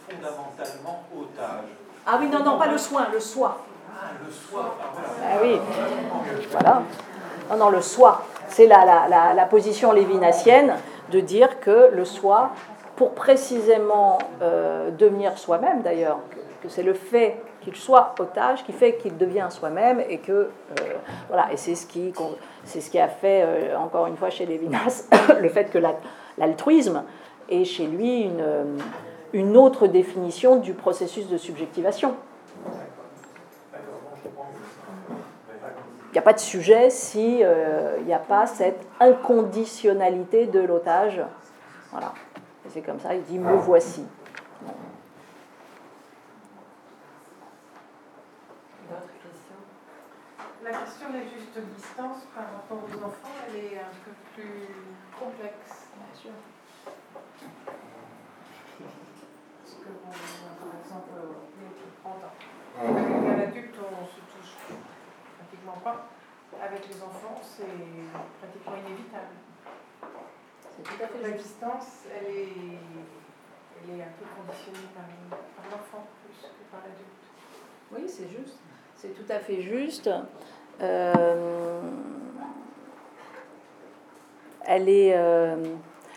fondamentalement 0.10 1.04
otage. 1.16 1.70
Ah 2.08 2.18
oui, 2.20 2.30
non, 2.30 2.44
non, 2.44 2.58
pas 2.58 2.68
le 2.68 2.80
soin, 2.80 3.10
le 3.14 3.20
soi. 3.20 3.64
Ah, 3.94 4.08
le 4.26 4.32
soi, 4.32 4.76
ah, 5.22 5.38
oui, 5.44 5.60
voilà. 6.50 6.82
Non, 7.52 7.58
non, 7.58 7.70
le 7.70 7.82
soi. 7.82 8.24
C'est 8.48 8.66
la, 8.66 9.08
la, 9.08 9.34
la, 9.36 9.46
position 9.46 9.92
lévinassienne 9.92 10.74
de 11.12 11.20
dire 11.20 11.60
que 11.60 11.92
le 11.94 12.06
soi, 12.06 12.52
pour 12.96 13.14
précisément 13.14 14.18
euh, 14.42 14.90
devenir 14.90 15.38
soi-même 15.38 15.82
d'ailleurs, 15.84 16.20
que 16.64 16.70
c'est 16.70 16.82
le 16.82 16.94
fait 16.94 17.38
qu'il 17.62 17.76
soit 17.76 18.16
otage 18.20 18.64
qui 18.64 18.72
fait 18.72 18.96
qu'il 18.98 19.18
devient 19.18 19.48
soi-même 19.50 20.02
et 20.10 20.20
que 20.20 20.32
euh, 20.32 20.50
voilà 21.28 21.52
et 21.52 21.58
c'est 21.58 21.76
ce 21.76 21.86
qui 21.86 22.14
c'est 22.64 22.82
ce 22.82 22.90
qui 22.90 23.00
a 23.00 23.08
fait 23.08 23.44
euh, 23.44 23.78
encore 23.78 24.08
une 24.08 24.18
fois 24.18 24.30
chez 24.30 24.46
Lévinas 24.46 25.08
le 25.42 25.50
fait 25.50 25.66
que 25.66 25.80
l'altruisme 26.38 27.04
est 27.50 27.66
chez 27.66 27.88
lui 27.88 28.22
une, 28.22 28.80
une 29.34 29.58
autre 29.58 29.88
définition 29.88 30.58
du 30.58 30.74
processus 30.74 31.28
de 31.28 31.38
subjectivation. 31.38 32.16
Il 36.10 36.14
n'y 36.14 36.20
a 36.20 36.24
pas 36.24 36.34
de 36.34 36.40
sujet 36.40 36.90
si 36.90 37.42
euh, 37.44 37.98
il 38.00 38.06
n'y 38.06 38.14
a 38.14 38.20
pas 38.20 38.48
cette 38.48 38.82
inconditionnalité 39.00 40.48
de 40.48 40.60
l'otage. 40.60 41.22
Voilà. 41.92 42.14
c'est 42.70 42.82
comme 42.82 43.00
ça, 43.00 43.14
il 43.14 43.22
dit 43.24 43.38
me 43.38 43.56
voici. 43.56 44.04
La 50.72 50.78
question 50.80 51.10
des 51.10 51.24
justes 51.24 51.60
distances 51.76 52.26
par 52.36 52.46
rapport 52.54 52.78
aux 52.78 53.04
enfants, 53.04 53.36
elle 53.48 53.56
est 53.56 53.78
un 53.78 53.94
peu 54.06 54.12
plus 54.36 54.70
complexe. 55.18 55.90
Bien 55.98 56.14
sûr. 56.14 56.32
Parce 58.78 59.76
que, 59.76 59.90
bon, 59.90 60.12
par 60.12 60.74
exemple, 60.80 61.10
avec 62.78 63.08
un 63.26 63.40
adulte, 63.50 63.76
on 63.80 64.06
se 64.06 64.22
touche 64.30 64.54
pratiquement 65.38 65.80
pas. 65.84 66.10
Avec 66.62 66.88
les 66.88 67.02
enfants, 67.02 67.42
c'est 67.44 67.66
pratiquement 68.40 68.76
inévitable. 68.86 69.36
Tout 70.84 71.04
à 71.04 71.08
fait 71.08 71.22
la 71.22 71.32
distance, 71.32 72.06
elle 72.16 72.32
est, 72.32 72.80
elle 73.84 74.00
est 74.00 74.04
un 74.04 74.14
peu 74.18 74.26
conditionnée 74.38 74.88
par, 74.96 75.04
par 75.56 75.66
l'enfant 75.72 76.08
plus 76.24 76.42
que 76.42 76.64
par 76.72 76.82
l'adulte. 76.82 77.26
Oui, 77.92 78.08
c'est 78.08 78.30
juste. 78.30 78.60
C'est 78.96 79.14
tout 79.16 79.32
à 79.32 79.40
fait 79.40 79.62
juste. 79.62 80.10
Euh, 80.82 81.80
elle 84.66 84.88
est 84.88 85.14
euh, 85.16 85.56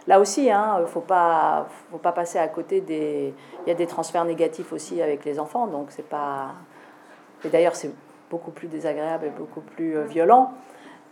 là 0.06 0.20
aussi, 0.20 0.44
il 0.44 0.50
hein, 0.50 0.78
ne 0.80 0.86
faut 0.86 1.00
pas, 1.00 1.66
faut 1.90 1.98
pas 1.98 2.12
passer 2.12 2.38
à 2.38 2.48
côté 2.48 2.80
des. 2.80 3.34
Il 3.66 3.68
y 3.68 3.72
a 3.72 3.74
des 3.74 3.86
transferts 3.86 4.24
négatifs 4.24 4.72
aussi 4.72 5.00
avec 5.00 5.24
les 5.24 5.38
enfants, 5.38 5.66
donc 5.66 5.86
c'est 5.90 6.08
pas. 6.08 6.52
Et 7.44 7.48
d'ailleurs, 7.48 7.74
c'est 7.74 7.92
beaucoup 8.30 8.50
plus 8.50 8.68
désagréable 8.68 9.26
et 9.26 9.30
beaucoup 9.30 9.60
plus 9.60 9.96
euh, 9.96 10.04
violent, 10.04 10.52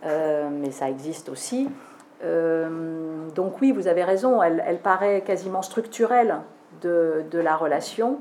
mais 0.03 0.71
ça 0.71 0.89
existe 0.89 1.29
aussi. 1.29 1.69
donc 2.23 3.61
oui, 3.61 3.71
vous 3.71 3.87
avez 3.87 4.03
raison, 4.03 4.41
elle, 4.41 4.63
elle 4.65 4.79
paraît 4.79 5.21
quasiment 5.21 5.61
structurelle 5.61 6.37
de, 6.81 7.23
de, 7.29 7.39
la 7.39 7.55
relation. 7.55 8.19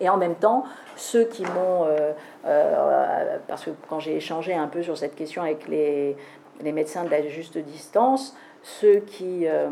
Et 0.00 0.08
en 0.08 0.16
même 0.16 0.34
temps, 0.34 0.64
ceux 0.96 1.24
qui 1.24 1.42
m'ont, 1.42 1.84
euh, 1.84 2.12
euh, 2.44 3.38
parce 3.46 3.64
que 3.64 3.70
quand 3.88 4.00
j'ai 4.00 4.16
échangé 4.16 4.54
un 4.54 4.68
peu 4.68 4.82
sur 4.82 4.96
cette 4.96 5.14
question 5.14 5.42
avec 5.42 5.68
les, 5.68 6.16
les 6.60 6.72
médecins 6.72 7.04
de 7.04 7.10
la 7.10 7.26
juste 7.28 7.58
distance, 7.58 8.36
ceux 8.62 8.96
qui, 9.00 9.46
euh, 9.46 9.68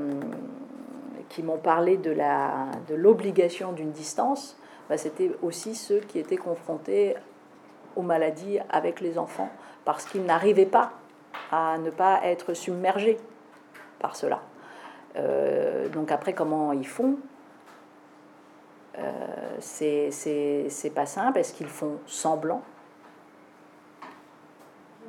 qui 1.28 1.42
m'ont 1.42 1.59
parlé 1.59 1.97
de, 1.97 2.10
la, 2.10 2.66
de 2.88 2.94
l'obligation 2.94 3.72
d'une 3.72 3.92
distance, 3.92 4.56
bah, 4.88 4.97
c'était 4.97 5.30
aussi 5.42 5.74
ceux 5.74 6.01
qui 6.01 6.18
étaient 6.18 6.36
confrontés 6.36 7.14
aux 7.97 8.02
maladies 8.02 8.59
avec 8.70 9.01
les 9.01 9.18
enfants, 9.18 9.51
parce 9.84 10.05
qu'ils 10.05 10.24
n'arrivaient 10.24 10.66
pas 10.66 10.92
à 11.51 11.78
ne 11.78 11.90
pas 11.90 12.20
être 12.24 12.55
submergés 12.55 13.18
par 13.98 14.14
cela. 14.14 14.40
donc 15.92 16.12
après, 16.12 16.32
comment 16.32 16.72
ils 16.72 16.86
font 16.86 17.16
euh, 18.99 19.57
c'est 19.61 20.93
pas 20.95 21.07
simple. 21.07 21.39
Est-ce 21.39 21.53
qu'ils 21.53 21.69
font 21.69 21.99
semblant? 22.07 22.62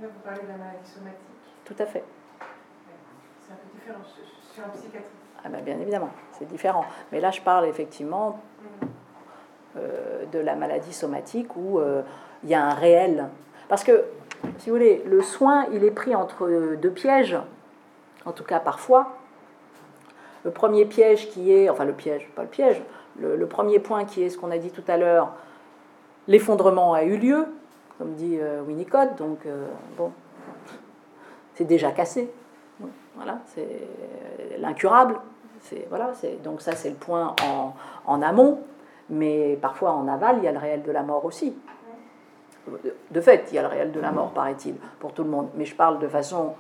Là, 0.02 0.08
vous 0.08 0.20
parlez 0.24 0.42
de 0.42 0.48
la 0.48 0.58
maladie 0.58 0.90
somatique? 0.90 1.20
Tout 1.66 1.76
à 1.80 1.86
fait. 1.86 2.04
C'est 3.42 3.54
un 3.54 3.56
peu 3.56 3.78
différent. 3.78 4.00
Je 4.04 4.54
suis 4.54 4.62
en 4.62 4.70
psychiatrie. 4.70 5.12
Ah 5.44 5.50
ben 5.50 5.64
bien 5.64 5.80
évidemment, 5.80 6.10
c'est 6.34 6.46
différent. 6.46 6.86
Mais 7.12 7.20
là, 7.20 7.32
je 7.32 7.42
parle 7.42 7.66
effectivement 7.66 8.40
mm. 8.62 8.86
euh, 9.78 10.26
de 10.32 10.40
la 10.40 10.56
maladie 10.56 10.94
somatique 10.94 11.56
où 11.56 11.80
euh, 11.80 12.04
il 12.44 12.50
y 12.50 12.54
a 12.54 12.64
un 12.64 12.74
réel. 12.74 13.28
Parce 13.68 13.84
que, 13.84 14.06
si 14.60 14.70
vous 14.70 14.76
voulez, 14.76 15.04
le 15.06 15.22
soin, 15.22 15.66
il 15.72 15.84
est 15.84 15.92
pris 15.92 16.14
entre 16.14 16.76
deux 16.76 16.92
pièges, 16.92 17.38
en 18.26 18.32
tout 18.32 18.44
cas 18.44 18.60
parfois. 18.60 19.18
Le 20.44 20.52
premier 20.52 20.86
piège 20.86 21.30
qui 21.30 21.54
est, 21.54 21.70
enfin 21.70 21.86
le 21.86 21.94
piège, 21.94 22.28
pas 22.36 22.42
le 22.42 22.50
piège, 22.50 22.82
le, 23.22 23.46
premier 23.48 23.80
point 23.80 24.06
qui 24.06 24.24
est 24.24 24.30
ce 24.30 24.38
qu'on 24.38 24.52
a 24.52 24.58
dit 24.58 24.72
tout 24.72 24.84
à 24.88 24.98
l'heure, 24.98 25.34
l'effondrement 26.28 26.94
a 26.94 27.04
eu 27.04 27.18
lieu, 27.18 27.46
comme 27.98 28.14
dit 28.14 28.38
euh, 28.40 28.62
Winnicott, 28.62 29.18
donc 29.18 29.46
euh, 29.46 29.68
bon, 29.98 30.12
c'est 31.56 31.66
déjà 31.66 31.92
cassé. 31.92 32.30
Voilà, 33.16 33.40
c'est 33.54 33.68
l'incurable. 34.60 35.20
C'est, 35.62 35.86
voilà, 35.90 36.12
c'est, 36.16 36.42
donc 36.42 36.62
ça, 36.62 36.76
c'est 36.76 36.90
le 36.90 36.96
point 36.96 37.36
en, 37.44 37.76
en, 38.08 38.22
amont, 38.24 38.62
mais 39.10 39.58
parfois 39.62 39.92
en 39.92 40.08
aval, 40.08 40.38
il 40.40 40.46
y 40.46 40.48
a 40.48 40.52
le 40.52 40.58
réel 40.58 40.82
de 40.82 40.92
la 40.92 41.04
mort 41.04 41.24
aussi. 41.26 41.56
De 43.12 43.22
fait, 43.22 43.48
il 43.52 43.56
y 43.56 43.60
a 43.60 43.62
le 43.62 43.68
réel 43.68 43.92
de 43.92 44.00
la 44.00 44.12
mort, 44.12 44.32
paraît-il, 44.32 44.76
pour 45.00 45.14
tout 45.14 45.24
le 45.24 45.30
monde. 45.30 45.50
Mais 45.56 45.66
je 45.66 45.76
parle 45.76 46.00
de 46.00 46.08
façon 46.08 46.56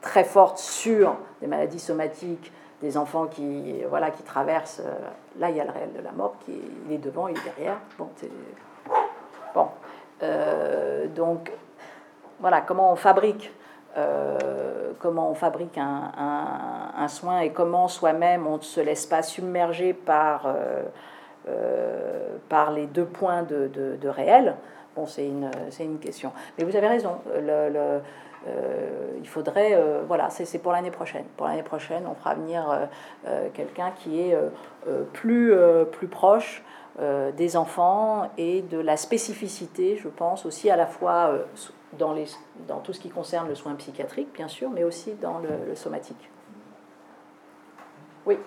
très 0.00 0.24
forte 0.24 0.58
sur 0.58 1.16
des 1.40 1.46
maladies 1.46 1.80
somatiques, 1.80 2.52
des 2.82 2.96
enfants 2.96 3.26
qui, 3.26 3.82
voilà, 3.88 4.10
qui 4.10 4.22
traversent. 4.22 4.82
Euh, 4.84 4.92
là, 5.38 5.50
il 5.50 5.56
y 5.56 5.60
a 5.60 5.64
le 5.64 5.70
réel 5.70 5.92
de 5.96 6.02
la 6.02 6.12
mort 6.12 6.34
qui 6.44 6.60
est 6.90 6.98
devant, 6.98 7.28
il 7.28 7.36
est 7.36 7.44
derrière. 7.44 7.78
Bon, 7.98 8.08
bon. 9.54 9.68
Euh, 10.22 11.06
donc, 11.08 11.52
voilà, 12.40 12.60
comment 12.60 12.92
on 12.92 12.96
fabrique, 12.96 13.52
euh, 13.96 14.92
comment 14.98 15.30
on 15.30 15.34
fabrique 15.34 15.78
un, 15.78 16.92
un, 16.96 17.08
soin 17.08 17.40
et 17.40 17.50
comment 17.50 17.88
soi-même 17.88 18.46
on 18.46 18.58
ne 18.58 18.62
se 18.62 18.80
laisse 18.80 19.06
pas 19.06 19.22
submerger 19.22 19.94
par, 19.94 20.46
par 22.48 22.72
les 22.72 22.86
deux 22.86 23.04
points 23.04 23.42
de, 23.42 23.68
de, 23.68 24.08
réel. 24.08 24.56
Bon, 24.94 25.06
c'est 25.06 25.26
une, 25.26 25.50
une, 25.80 25.98
question. 25.98 26.32
Mais 26.58 26.64
vous 26.64 26.76
avez 26.76 26.88
raison. 26.88 27.20
Le, 27.34 28.00
il 29.26 29.28
faudrait, 29.28 29.74
euh, 29.74 30.02
voilà, 30.06 30.30
c'est 30.30 30.58
pour 30.58 30.72
l'année 30.72 30.92
prochaine. 30.92 31.24
Pour 31.36 31.46
l'année 31.46 31.64
prochaine, 31.64 32.04
on 32.06 32.14
fera 32.14 32.34
venir 32.34 32.88
euh, 33.26 33.48
quelqu'un 33.54 33.90
qui 33.90 34.20
est 34.20 34.36
plus, 35.12 35.52
plus 35.90 36.06
proche 36.06 36.62
des 37.36 37.56
enfants 37.56 38.30
et 38.38 38.62
de 38.62 38.78
la 38.78 38.96
spécificité, 38.96 39.96
je 39.96 40.08
pense, 40.08 40.46
aussi 40.46 40.70
à 40.70 40.76
la 40.76 40.86
fois 40.86 41.32
dans, 41.98 42.12
les, 42.12 42.26
dans 42.68 42.78
tout 42.78 42.92
ce 42.92 43.00
qui 43.00 43.10
concerne 43.10 43.48
le 43.48 43.54
soin 43.54 43.74
psychiatrique, 43.74 44.32
bien 44.32 44.48
sûr, 44.48 44.70
mais 44.70 44.84
aussi 44.84 45.14
dans 45.14 45.40
le, 45.40 45.74
somatique. 45.74 46.30
Oui. 48.24 48.38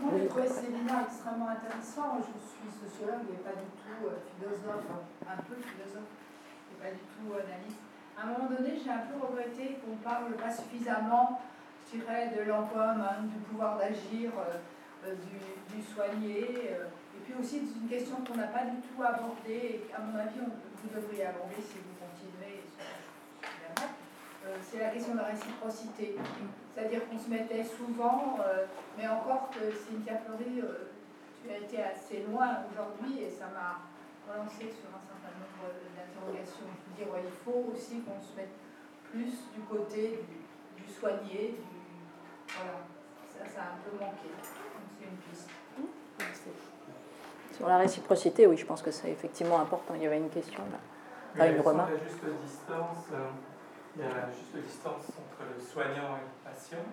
Moi, 0.00 0.12
j'ai 0.18 0.26
trouvé 0.28 0.44
extrêmement. 0.44 1.48
Je 1.60 1.76
suis 1.80 2.88
sociologue 2.88 3.26
et 3.32 3.42
pas 3.42 3.50
du 3.50 3.66
tout 3.66 4.06
euh, 4.06 4.18
philosophe, 4.38 4.84
un 5.26 5.42
peu 5.42 5.54
philosophe 5.56 6.19
pas 6.80 6.90
du 6.90 7.04
tout 7.12 7.32
analyste. 7.34 7.80
À 8.16 8.24
un 8.24 8.26
moment 8.32 8.50
donné, 8.50 8.76
j'ai 8.76 8.90
un 8.90 9.04
peu 9.06 9.20
regretté 9.20 9.78
qu'on 9.80 9.96
parle 9.96 10.32
pas 10.34 10.50
suffisamment, 10.50 11.40
je 11.86 11.98
dirais, 11.98 12.32
de 12.36 12.48
l'empowerment, 12.48 13.28
du 13.28 13.38
pouvoir 13.48 13.78
d'agir, 13.78 14.32
euh, 14.36 14.58
euh, 15.06 15.14
du, 15.14 15.76
du, 15.76 15.82
soigner. 15.82 16.72
et 16.72 17.20
puis 17.24 17.34
aussi, 17.40 17.62
c'est 17.64 17.80
une 17.80 17.88
question 17.88 18.16
qu'on 18.26 18.36
n'a 18.36 18.48
pas 18.48 18.64
du 18.64 18.76
tout 18.82 19.02
abordée 19.02 19.86
et 19.88 19.90
à 19.96 20.00
mon 20.00 20.18
avis, 20.18 20.40
vous 20.40 20.88
devriez 20.94 21.26
aborder 21.26 21.56
si 21.56 21.78
vous 21.78 21.96
continuez. 21.96 22.64
Euh, 24.46 24.56
c'est 24.62 24.78
la 24.78 24.88
question 24.88 25.12
de 25.12 25.18
la 25.18 25.26
réciprocité. 25.26 26.16
C'est-à-dire 26.74 27.08
qu'on 27.08 27.18
se 27.18 27.28
mettait 27.28 27.64
souvent, 27.64 28.38
euh, 28.40 28.64
mais 28.96 29.06
encore 29.06 29.50
que 29.50 29.70
Cynthia 29.70 30.18
Fleury, 30.24 30.60
euh, 30.60 30.88
tu 31.42 31.50
as 31.50 31.58
été 31.58 31.82
assez 31.82 32.24
loin 32.30 32.64
aujourd'hui 32.70 33.22
et 33.22 33.30
ça 33.30 33.46
m'a 33.52 33.84
relancé 34.26 34.72
sur 34.72 34.88
un 34.88 35.00
certain 35.00 35.09
d'interrogations. 36.20 36.66
Je 36.68 37.04
veux 37.04 37.10
dire, 37.10 37.14
il 37.24 37.30
faut 37.44 37.72
aussi 37.72 38.00
qu'on 38.02 38.20
se 38.20 38.36
mette 38.36 38.54
plus 39.10 39.50
du 39.54 39.60
côté 39.68 40.24
du, 40.76 40.92
soigné, 40.92 41.54
du, 41.58 42.56
voilà. 42.56 42.78
Ça, 43.28 43.46
ça 43.46 43.60
a 43.60 43.64
un 43.74 43.78
peu 43.84 43.96
manqué. 43.98 44.28
c'est 44.42 45.04
une 45.04 45.16
piste. 45.16 45.48
Sur 47.56 47.68
la 47.68 47.78
réciprocité, 47.78 48.46
oui, 48.46 48.56
je 48.56 48.64
pense 48.64 48.82
que 48.82 48.90
c'est 48.90 49.10
effectivement 49.10 49.60
important. 49.60 49.94
Il 49.94 50.02
y 50.02 50.06
avait 50.06 50.18
une 50.18 50.30
question 50.30 50.62
là. 50.70 51.46
Une 51.46 51.60
remarque. 51.60 51.90
La 51.92 51.98
juste 51.98 52.24
distance, 52.42 53.06
euh, 53.12 53.28
il 53.96 54.02
y 54.02 54.04
a 54.04 54.08
la 54.08 54.30
juste 54.30 54.56
distance 54.56 55.04
entre 55.08 55.44
le 55.54 55.60
soignant 55.62 56.16
et 56.16 56.24
le 56.24 56.50
patient. 56.50 56.84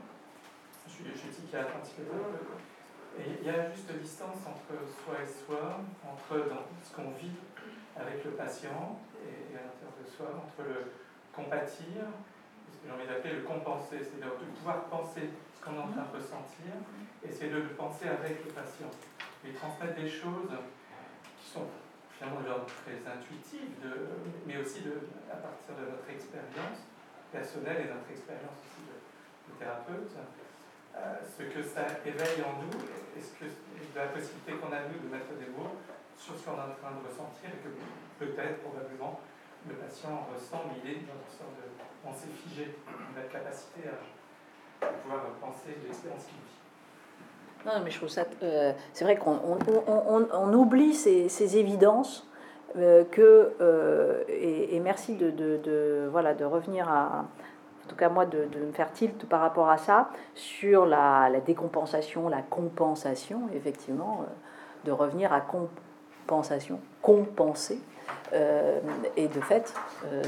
Je 0.88 0.92
suis, 0.92 1.06
je 1.12 1.18
suis 1.18 1.30
psychiatre 1.30 1.72
Et 3.18 3.24
il 3.42 3.48
y 3.48 3.50
a 3.50 3.58
la 3.58 3.72
juste 3.72 3.92
distance 3.94 4.44
entre 4.46 4.76
soi 5.04 5.16
et 5.24 5.28
soi, 5.28 5.80
entre 6.04 6.50
dans 6.50 6.68
ce 6.84 6.96
qu'on 6.96 7.12
vit 7.12 7.32
avec 8.00 8.24
le 8.24 8.32
patient 8.32 9.00
et, 9.22 9.56
à 9.58 9.66
l'intérieur 9.66 9.96
de 9.98 10.06
soi, 10.06 10.28
entre 10.38 10.68
le 10.68 10.94
compatir, 11.34 12.06
ce 12.70 12.78
que 12.78 12.88
j'ai 12.88 12.94
envie 12.94 13.08
d'appeler 13.08 13.42
le 13.42 13.44
compenser, 13.44 14.02
c'est-à-dire 14.02 14.38
de 14.38 14.46
pouvoir 14.58 14.86
penser 14.90 15.30
ce 15.30 15.60
qu'on 15.62 15.76
est 15.76 15.84
en 15.84 15.90
train 15.90 16.06
de 16.06 16.16
ressentir, 16.18 16.74
et 17.24 17.32
c'est 17.32 17.50
de 17.50 17.58
le 17.58 17.74
penser 17.74 18.08
avec 18.08 18.46
le 18.46 18.52
patient. 18.52 18.92
Et 19.46 19.54
transmettre 19.54 19.96
des 19.96 20.10
choses 20.10 20.52
qui 21.38 21.48
sont 21.48 21.70
finalement 22.18 22.42
de 22.42 22.48
l'ordre 22.50 22.68
très 22.84 22.98
intuitif, 23.06 23.70
de, 23.80 23.94
mais 24.46 24.58
aussi 24.58 24.82
de, 24.82 25.08
à 25.30 25.38
partir 25.38 25.78
de 25.78 25.86
notre 25.94 26.10
expérience 26.10 26.82
personnelle 27.32 27.86
et 27.86 27.90
notre 27.94 28.10
expérience 28.10 28.58
aussi 28.66 28.82
de, 28.90 28.96
thérapeute, 29.58 30.14
euh, 30.14 31.16
ce 31.26 31.44
que 31.50 31.64
ça 31.64 31.86
éveille 32.06 32.44
en 32.46 32.62
nous, 32.62 32.78
et 33.16 33.22
ce 33.22 33.34
que, 33.38 33.50
la 33.96 34.14
possibilité 34.14 34.54
qu'on 34.62 34.70
a 34.70 34.86
nous 34.86 35.00
de 35.02 35.10
mettre 35.10 35.34
des 35.40 35.50
mots 35.50 35.74
sur 36.18 36.36
ce 36.36 36.46
qu'on 36.46 36.58
est 36.58 36.74
en 36.74 36.78
train 36.82 36.98
de 36.98 37.06
ressentir 37.08 37.50
et 37.54 37.62
que 37.62 37.70
peut-être, 38.20 38.62
probablement, 38.62 39.20
le 39.68 39.76
patient 39.76 40.28
ressent, 40.34 40.64
mais 40.68 40.82
il 40.84 40.90
est 40.90 41.00
dans 41.06 41.14
une 41.14 41.54
de 41.56 41.68
pensée 42.04 42.28
figée, 42.44 42.76
la 43.16 43.24
capacité 43.24 43.82
à, 43.90 44.88
pouvoir 44.88 45.22
penser 45.42 45.78
l'expérience 45.84 46.26
qu'il. 46.26 46.38
Non, 47.66 47.82
mais 47.84 47.92
je 47.92 47.98
trouve 47.98 48.10
ça. 48.10 48.26
Euh, 48.44 48.72
c'est 48.94 49.04
vrai 49.04 49.18
qu'on 49.18 49.40
on, 49.42 50.54
oublie 50.54 50.94
ces, 50.94 51.58
évidences 51.58 52.30
euh, 52.78 53.04
que. 53.04 53.56
Euh, 53.60 54.24
et, 54.28 54.80
merci 54.80 55.16
de, 55.16 55.32
de, 55.32 56.08
voilà, 56.12 56.34
de 56.34 56.46
revenir 56.46 56.88
à. 56.90 57.26
En 57.86 57.90
tout 57.90 57.96
cas, 57.96 58.10
moi, 58.10 58.26
de, 58.26 58.48
me 58.60 58.72
faire 58.74 58.92
tilt 58.92 59.28
par 59.28 59.40
rapport 59.40 59.70
à 59.70 59.78
ça, 59.78 60.10
sur 60.36 60.86
la, 60.86 61.30
décompensation, 61.46 62.28
la 62.30 62.42
compensation, 62.42 63.50
effectivement, 63.56 64.26
de 64.84 64.92
revenir 64.92 65.32
à 65.32 65.40
compensation, 66.28 66.80
compenser. 67.02 67.80
et 69.16 69.28
de 69.28 69.42
fait, 69.42 69.74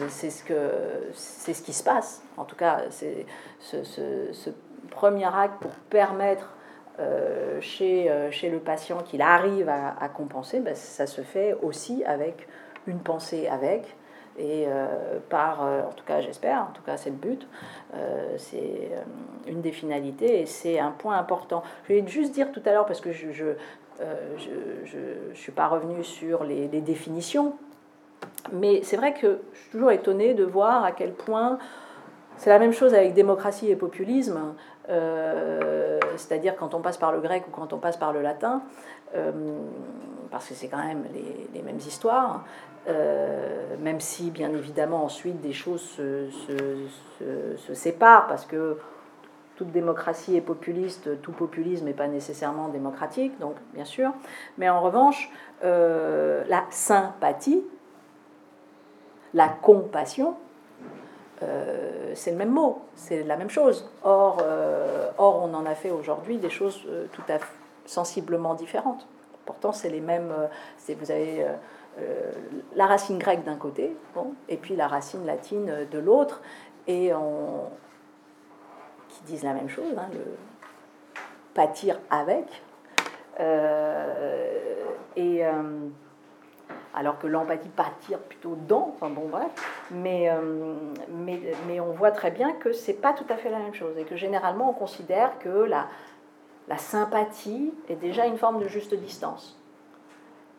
c'est 0.08 0.30
ce, 0.30 0.44
que, 0.44 0.72
c'est 1.14 1.54
ce 1.54 1.62
qui 1.62 1.74
se 1.74 1.84
passe. 1.84 2.24
En 2.38 2.46
tout 2.46 2.56
cas, 2.56 2.84
c'est 2.90 3.26
ce, 3.60 4.50
premier 4.90 5.26
acte 5.26 5.62
pour 5.62 5.72
permettre 5.90 6.54
euh, 7.00 7.62
chez, 7.62 8.10
euh, 8.10 8.30
chez 8.32 8.50
le 8.50 8.60
patient 8.60 8.98
qu'il 8.98 9.22
arrive 9.22 9.70
à, 9.70 10.10
compenser, 10.10 10.60
ben, 10.60 10.76
ça 10.76 11.08
se 11.08 11.22
fait 11.22 11.56
aussi 11.62 12.04
avec 12.04 12.48
une 12.88 13.00
pensée 13.00 13.48
avec, 13.48 13.96
et 14.38 14.66
euh, 14.68 15.20
par, 15.30 15.62
en 15.62 15.94
tout 15.96 16.04
cas 16.06 16.22
j'espère, 16.22 16.68
en 16.70 16.74
tout 16.74 16.82
cas 16.82 16.98
c'est 16.98 17.10
le 17.10 17.16
but, 17.16 17.48
c'est 18.38 18.92
une 19.48 19.62
des 19.62 19.72
finalités 19.72 20.42
et 20.42 20.46
c'est 20.46 20.80
un 20.80 20.92
point 20.92 21.18
important. 21.18 21.64
Je 21.88 21.94
vais 21.94 22.08
juste 22.08 22.34
dire 22.34 22.52
tout 22.52 22.62
à 22.66 22.72
l'heure, 22.72 22.86
parce 22.86 23.02
que 23.02 23.12
je 23.12 23.56
je, 24.38 24.50
je, 24.86 25.34
suis 25.34 25.52
pas 25.52 25.68
revenu 25.68 26.04
sur 26.04 26.44
les, 26.44 26.68
définitions, 26.68 27.56
mais 28.54 28.82
c'est 28.84 28.98
vrai 28.98 29.14
que 29.14 29.40
je 29.54 29.60
suis 29.60 29.72
toujours 29.72 29.92
étonnée 29.92 30.34
de 30.34 30.44
voir 30.44 30.84
à 30.84 30.92
quel 30.92 31.14
point 31.14 31.58
c'est 32.38 32.50
la 32.50 32.60
même 32.60 32.72
chose 32.72 32.94
avec 32.94 33.14
démocratie 33.14 33.70
et 33.70 33.76
populisme. 33.76 34.56
Euh, 34.90 36.00
c'est-à-dire 36.16 36.56
quand 36.56 36.74
on 36.74 36.80
passe 36.80 36.98
par 36.98 37.12
le 37.12 37.20
grec 37.20 37.44
ou 37.48 37.52
quand 37.52 37.74
on 37.74 37.78
passe 37.78 37.98
par 37.98 38.12
le 38.12 38.22
latin, 38.22 38.64
euh, 39.16 39.32
parce 40.32 40.48
que 40.48 40.54
c'est 40.54 40.68
quand 40.68 40.84
même 40.84 41.04
les, 41.54 41.62
mêmes 41.62 41.78
histoires, 41.78 42.46
euh, 42.88 43.76
même 43.80 44.00
si 44.00 44.32
bien 44.32 44.50
évidemment 44.50 45.04
ensuite 45.04 45.42
des 45.42 45.54
choses 45.54 45.82
se, 45.82 46.28
se, 47.58 47.74
séparent, 47.74 48.28
parce 48.28 48.46
que 48.46 48.78
toute 49.60 49.72
démocratie 49.72 50.38
est 50.38 50.42
populiste, 50.42 51.22
tout 51.22 51.34
populisme 51.34 51.84
n'est 51.84 51.94
pas 51.94 52.08
nécessairement 52.08 52.70
démocratique, 52.70 53.38
donc 53.40 53.56
bien 53.74 53.84
sûr, 53.84 54.14
mais 54.58 54.70
en 54.70 54.80
revanche, 54.80 55.30
la 55.62 56.64
sympathie, 56.70 57.62
la 59.34 59.50
compassion, 59.50 60.38
euh, 61.44 62.12
c'est 62.16 62.32
le 62.32 62.38
même 62.38 62.52
mot, 62.52 62.82
c'est 62.96 63.24
la 63.24 63.38
même 63.38 63.50
chose. 63.50 63.90
Or, 64.04 64.38
euh, 64.42 65.10
or 65.18 65.44
on 65.44 65.54
en 65.54 65.66
a 65.66 65.76
fait 65.76 65.92
aujourd'hui 65.92 66.38
des 66.38 66.50
choses 66.50 66.84
euh, 66.88 67.06
tout 67.12 67.24
à 67.30 67.40
fait 67.40 67.56
sensiblement 67.86 68.56
différentes. 68.56 69.08
Pourtant, 69.46 69.72
c'est 69.72 69.90
les 69.90 70.02
mêmes. 70.02 70.32
vous 70.88 71.12
avez 71.12 71.44
la 72.76 72.86
racine 72.86 73.18
grecque 73.18 73.44
d'un 73.44 73.56
côté, 73.56 73.98
bon, 74.14 74.34
et 74.48 74.58
puis 74.58 74.76
la 74.76 74.88
racine 74.88 75.26
latine 75.26 75.88
de 75.92 75.98
l'autre, 75.98 76.42
et 76.86 77.16
on, 77.16 77.64
qui 79.20 79.32
disent 79.32 79.44
la 79.44 79.54
même 79.54 79.70
chose, 79.70 79.98
hein, 79.98 80.10
le 80.14 80.26
pâtir 81.54 82.00
avec. 82.10 82.62
et 85.16 85.44
alors 86.94 87.20
que 87.20 87.28
l'empathie 87.28 87.70
pâtir 87.70 88.20
plutôt 88.20 88.56
dans, 88.68 88.94
enfin 88.94 89.10
bon 89.10 89.28
bref, 89.30 89.52
mais, 89.92 90.30
euh, 90.30 90.76
mais, 91.10 91.40
mais, 91.68 91.80
on 91.80 91.92
voit 91.92 92.12
très 92.12 92.32
bien 92.32 92.54
que 92.54 92.74
c'est 92.74 92.94
pas 92.94 93.14
tout 93.14 93.26
à 93.30 93.36
fait 93.36 93.50
la 93.50 93.60
même 93.60 93.74
chose 93.74 93.98
et 93.98 94.04
que 94.04 94.16
généralement 94.16 94.70
on 94.70 94.74
considère 94.74 95.38
que 95.40 95.50
la, 95.50 95.88
la 96.68 96.78
sympathie 96.78 97.74
est 97.88 97.96
déjà 97.96 98.26
une 98.26 98.38
forme 98.38 98.60
de 98.60 98.68
juste 98.68 98.94
distance, 98.96 99.58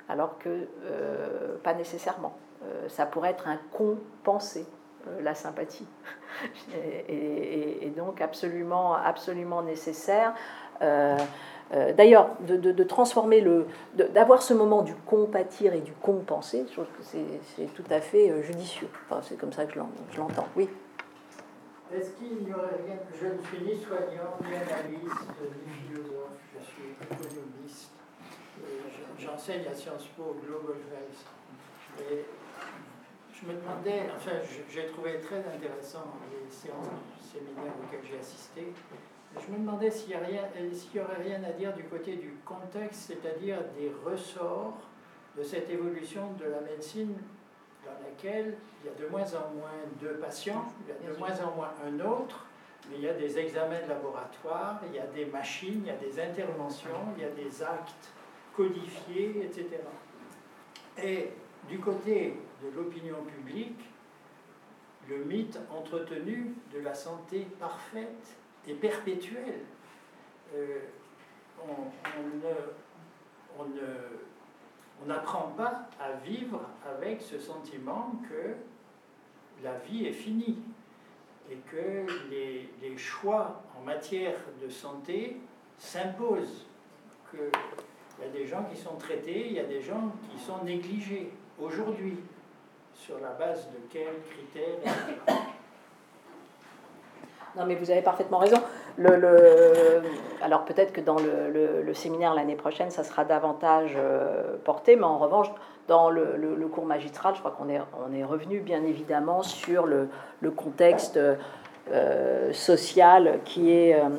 alors 0.09 0.39
que 0.39 0.67
euh, 0.85 1.57
pas 1.63 1.75
nécessairement. 1.75 2.35
Euh, 2.63 2.89
ça 2.89 3.07
pourrait 3.07 3.31
être 3.31 3.49
un 3.49 3.59
compensé, 3.73 4.67
la 5.23 5.35
sympathie, 5.35 5.87
et, 7.09 7.93
donc 7.97 8.21
absolument, 8.21 8.95
absolument 8.95 9.63
nécessaire. 9.63 10.35
Euh, 11.73 11.93
d'ailleurs, 11.93 12.31
de, 12.41 12.83
transformer 12.83 13.41
le, 13.41 13.67
d'avoir 13.95 14.43
ce 14.43 14.55
moment 14.55 14.83
du 14.83 14.95
compatir 14.95 15.73
et 15.73 15.81
du 15.81 15.93
compenser, 15.93 16.65
je 16.69 16.73
trouve 16.73 16.87
que 16.87 17.03
c'est 17.03 17.67
tout 17.75 17.85
à 17.91 18.01
fait 18.01 18.31
euh, 18.31 18.43
judicieux. 18.43 18.89
Enfin, 19.09 19.21
c'est 19.23 19.37
comme 19.37 19.53
ça 19.53 19.67
que 19.67 19.75
je 19.75 20.19
l'entends. 20.19 20.49
Oui. 20.57 20.69
Est-ce 21.95 22.11
qu'il 22.11 22.45
n'y 22.45 22.53
aurait 22.53 22.81
rien 22.87 22.97
Je 23.21 23.27
ne 23.27 23.43
suis 23.43 23.65
ni 23.65 23.81
soignant, 23.81 24.35
ni 24.43 24.55
analyste, 24.55 25.31
ni 25.67 25.73
philosophe, 25.89 26.39
je 26.59 26.65
suis 26.65 26.95
économiste. 27.03 27.91
J'enseigne 29.19 29.67
à 29.71 29.75
Sciences 29.75 30.07
Po 30.17 30.37
Global 30.45 30.77
Health. 30.93 32.11
Et 32.11 32.25
je 33.41 33.49
me 33.49 33.59
demandais, 33.59 34.03
enfin, 34.15 34.37
j'ai 34.69 34.87
trouvé 34.87 35.19
très 35.21 35.39
intéressant 35.39 36.05
les 36.31 36.51
séances 36.51 36.87
séminaires 37.21 37.73
auxquelles 37.83 38.05
j'ai 38.09 38.19
assisté. 38.19 38.73
Je 39.35 39.53
me 39.53 39.59
demandais 39.59 39.91
s'il 39.91 40.11
n'y 40.11 40.17
aurait 40.17 41.23
rien 41.23 41.43
à 41.45 41.53
dire 41.53 41.73
du 41.75 41.85
côté 41.85 42.17
du 42.17 42.35
contexte, 42.45 43.13
c'est-à-dire 43.13 43.59
des 43.79 43.93
ressorts 44.05 44.79
de 45.37 45.43
cette 45.43 45.71
évolution 45.71 46.33
de 46.39 46.45
la 46.47 46.61
médecine 46.61 47.15
dans 47.85 48.05
laquelle 48.05 48.57
il 48.83 48.91
y 48.91 48.93
a 48.93 48.99
de 49.01 49.11
moins 49.11 49.35
en 49.35 49.55
moins 49.55 49.81
de 50.01 50.09
patients, 50.17 50.67
il 50.83 50.93
y 50.93 51.09
a 51.09 51.13
de 51.13 51.19
moins 51.19 51.41
en 51.41 51.55
moins 51.55 51.73
un 51.87 52.01
autre, 52.01 52.47
mais 52.91 52.97
il 52.97 53.03
y 53.03 53.09
a 53.09 53.15
des 53.15 53.39
examens 53.39 53.81
de 53.83 53.89
laboratoire, 53.89 54.81
il 54.89 54.97
y 54.97 54.99
a 54.99 55.07
des 55.07 55.27
machines, 55.27 55.83
il 55.85 55.87
y 55.87 55.91
a 55.91 55.97
des 55.97 56.21
interventions, 56.21 57.15
il 57.17 57.23
y 57.23 57.27
a 57.27 57.31
des 57.31 57.63
actes 57.63 58.11
codifié, 58.55 59.45
etc. 59.45 59.79
Et 61.03 61.31
du 61.69 61.79
côté 61.79 62.37
de 62.63 62.77
l'opinion 62.77 63.23
publique, 63.23 63.81
le 65.09 65.25
mythe 65.25 65.59
entretenu 65.71 66.55
de 66.73 66.81
la 66.81 66.95
santé 66.95 67.47
parfaite 67.59 68.37
et 68.67 68.75
perpétuelle. 68.75 69.65
Euh, 70.55 70.81
on, 71.67 71.91
on 75.03 75.07
n'apprend 75.07 75.53
pas 75.57 75.89
à 76.01 76.13
vivre 76.25 76.61
avec 76.87 77.21
ce 77.23 77.39
sentiment 77.39 78.13
que 78.29 78.55
la 79.63 79.77
vie 79.79 80.07
est 80.07 80.13
finie 80.13 80.59
et 81.51 81.57
que 81.71 82.07
les, 82.31 82.71
les 82.81 82.97
choix 82.97 83.63
en 83.79 83.85
matière 83.85 84.39
de 84.63 84.69
santé 84.69 85.41
s'imposent, 85.79 86.67
qu'il 87.31 88.25
y 88.25 88.29
a 88.29 88.31
des 88.31 88.47
gens 88.47 88.65
qui 88.65 88.77
sont 88.77 88.97
traités, 88.97 89.49
il 89.49 89.53
y 89.55 89.61
a 89.61 89.65
des 89.65 89.81
gens 89.81 90.13
qui 90.31 90.39
sont 90.39 90.63
négligés 90.65 91.33
aujourd'hui. 91.59 92.19
Sur 93.01 93.15
la 93.23 93.31
base 93.31 93.67
de 93.69 93.79
quels 93.91 94.21
critères 94.29 94.95
Non, 97.57 97.65
mais 97.65 97.75
vous 97.75 97.91
avez 97.91 98.03
parfaitement 98.03 98.37
raison. 98.37 98.59
Le, 98.99 100.03
Alors 100.43 100.67
peut-être 100.67 100.93
que 100.93 101.01
dans 101.01 101.17
le, 101.17 101.95
séminaire 101.95 102.35
l'année 102.35 102.57
prochaine, 102.57 102.91
ça 102.91 103.03
sera 103.03 103.25
davantage 103.25 103.95
euh, 103.97 104.57
porté, 104.65 104.97
mais 104.97 105.05
en 105.05 105.17
revanche, 105.17 105.47
dans 105.89 106.11
le, 106.11 106.69
cours 106.71 106.85
magistral, 106.85 107.35
je 107.35 107.41
crois 107.41 107.53
qu'on 107.53 107.71
est, 107.71 107.81
on 108.07 108.13
est 108.13 108.23
revenu 108.23 108.61
bien 108.61 108.85
évidemment 108.85 109.43
sur 109.43 109.87
le, 109.87 110.11
contexte 110.55 111.19
euh, 111.91 112.53
social 112.53 113.41
qui 113.47 113.73
est, 113.73 113.95
euh, 113.95 114.11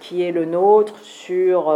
qui 0.00 0.22
est 0.22 0.32
le 0.32 0.46
nôtre, 0.46 0.96
sur 1.00 1.70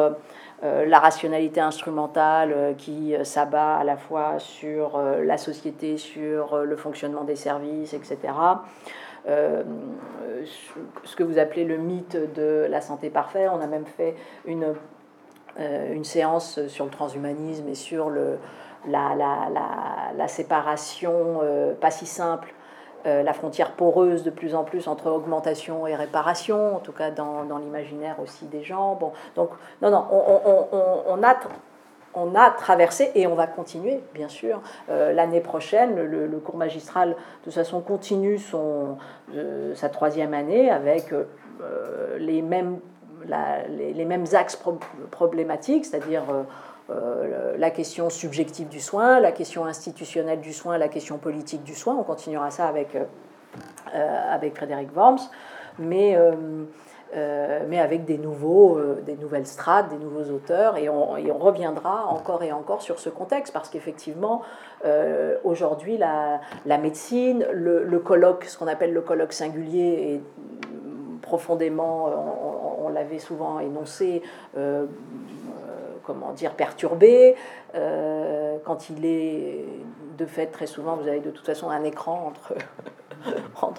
la 0.63 0.99
rationalité 0.99 1.61
instrumentale 1.61 2.75
qui 2.79 3.15
s'abat 3.25 3.77
à 3.77 3.85
la 3.85 3.97
fois 3.97 4.39
sur 4.39 4.99
la 4.99 5.37
société, 5.37 5.99
sur 5.99 6.59
le 6.59 6.77
fonctionnement 6.77 7.25
des 7.25 7.37
services, 7.37 7.93
etc. 7.93 8.33
Euh, 9.29 9.65
ce 11.05 11.17
que 11.17 11.25
vous 11.25 11.39
appelez 11.39 11.65
le 11.65 11.79
mythe 11.79 12.17
de 12.35 12.67
la 12.71 12.81
santé 12.81 13.11
parfaite. 13.11 13.51
On 13.53 13.61
a 13.61 13.67
même 13.67 13.87
fait 13.87 14.15
une, 14.45 14.75
euh, 15.59 15.93
une 15.93 16.05
séance 16.05 16.65
sur 16.69 16.85
le 16.85 16.91
transhumanisme 16.91 17.69
et 17.69 17.75
sur 17.75 18.09
le, 18.09 18.39
la, 18.87 19.15
la, 19.17 19.49
la, 20.17 20.29
séparation 20.29 21.41
euh, 21.43 21.75
pas 21.75 21.91
si 21.91 22.07
simple 22.07 22.55
la 23.05 23.33
frontière 23.33 23.73
poreuse 23.73 24.25
de 24.25 24.31
plus 24.31 24.55
en 24.55 24.65
plus 24.65 24.89
entre 24.89 25.11
augmentation 25.11 25.87
et 25.87 25.95
réparation, 25.95 26.77
en 26.77 26.81
tout 26.81 26.93
cas 26.93 27.11
dans, 27.11 27.45
dans 27.45 27.59
l'imaginaire 27.59 28.17
aussi 28.21 28.47
des 28.47 28.65
gens. 28.65 28.97
Bon, 28.97 29.13
donc, 29.37 29.51
non, 29.81 29.91
non, 29.91 30.05
on, 30.11 30.67
on, 30.73 31.03
on 31.09 31.23
a 31.23 31.37
on 32.17 32.35
a 32.35 32.51
traversé 32.51 33.13
et 33.15 33.27
on 33.27 33.35
va 33.35 33.47
continuer, 33.47 34.01
bien 34.15 34.29
sûr. 34.29 34.61
Euh, 34.89 35.13
l'année 35.13 35.43
prochaine, 35.43 36.03
le, 36.03 36.39
cours 36.39 36.57
magistral, 36.57 37.11
de 37.11 37.15
toute 37.45 37.53
façon, 37.53 37.81
continue 37.83 38.39
son, 38.39 38.97
euh, 39.35 39.75
sa 39.75 39.91
troisième 39.91 40.33
année 40.33 40.71
avec 40.71 41.13
euh, 41.13 41.27
les, 42.19 42.41
mêmes, 42.41 42.79
les, 43.69 44.05
mêmes 44.07 44.25
axes 44.33 44.59
problématiques, 45.11 45.85
c'est-à-dire 45.85 46.25
la 46.89 47.71
question 47.71 48.11
subjective 48.11 48.69
du 48.69 48.81
soin, 48.81 49.21
la 49.21 49.33
question 49.33 49.65
institutionnelle 49.67 50.41
du 50.41 50.53
soin, 50.53 50.79
la 50.79 50.89
question 50.89 51.19
politique 51.19 51.65
du 51.65 51.75
soin. 51.75 51.97
On 51.97 52.05
continuera 52.05 52.51
ça 52.51 52.67
avec, 52.67 52.97
avec 53.93 54.57
Frédéric 54.57 54.95
Worms. 54.95 55.29
Mais 55.79 56.17
euh, 57.15 57.61
mais 57.69 57.79
avec 57.79 58.05
des, 58.05 58.19
nouveaux, 58.19 58.77
euh, 58.79 59.01
des 59.07 59.17
nouvelles 59.17 59.47
strates, 59.47 59.89
des 59.91 59.97
nouveaux 59.97 60.29
auteurs, 60.33 60.77
et 60.77 60.89
on, 60.89 61.13
on, 61.13 61.39
reviendra 61.39 62.05
encore 62.09 62.43
et 62.43 62.53
encore 62.53 62.83
sur 62.83 62.99
ce 62.99 63.09
contexte, 63.09 63.53
parce 63.53 63.69
qu'effectivement, 63.69 64.43
euh, 64.85 65.37
aujourd'hui, 65.45 65.99
la, 65.99 66.41
la, 66.67 66.79
médecine, 66.79 67.47
le, 67.53 67.99
colloque, 68.01 68.45
ce 68.45 68.59
qu'on 68.59 68.67
appelle 68.67 68.93
le 68.93 69.03
colloque 69.03 69.33
singulier, 69.33 70.15
est 70.15 71.21
profondément, 71.23 72.11
on, 72.85 72.89
l'avait 72.89 73.19
souvent 73.19 73.59
énoncé, 73.61 74.23
comment 76.07 76.33
dire, 76.33 76.55
perturbé, 76.55 77.35
quand 77.73 78.91
il 78.91 79.05
est 79.05 79.65
de 80.17 80.27
fait, 80.27 80.47
très 80.47 80.67
souvent, 80.67 80.97
vous 80.97 81.09
avez 81.09 81.21
de 81.21 81.31
toute 81.31 81.47
façon 81.47 81.71
un 81.71 81.85
écran 81.85 82.33
entre, 82.33 82.55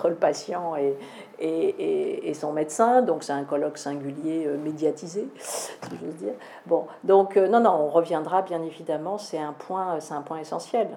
le 0.09 0.15
patient 0.15 0.75
et, 0.75 0.97
et, 1.39 2.33
son 2.33 2.51
médecin, 2.53 3.01
donc 3.01 3.23
c'est 3.23 3.33
un 3.33 3.43
colloque 3.43 3.77
singulier 3.77 4.45
euh, 4.45 4.57
médiatisé, 4.57 5.27
si 5.39 5.71
j'ose 6.01 6.15
dire. 6.15 6.33
Bon, 6.65 6.87
donc 7.03 7.37
euh, 7.37 7.47
non, 7.47 7.59
non, 7.59 7.71
on 7.71 7.87
reviendra 7.89 8.41
bien 8.41 8.61
évidemment, 8.61 9.17
c'est 9.17 9.39
un 9.39 9.53
point, 9.53 9.99
c'est 9.99 10.13
un 10.13 10.21
point 10.21 10.39
essentiel. 10.39 10.89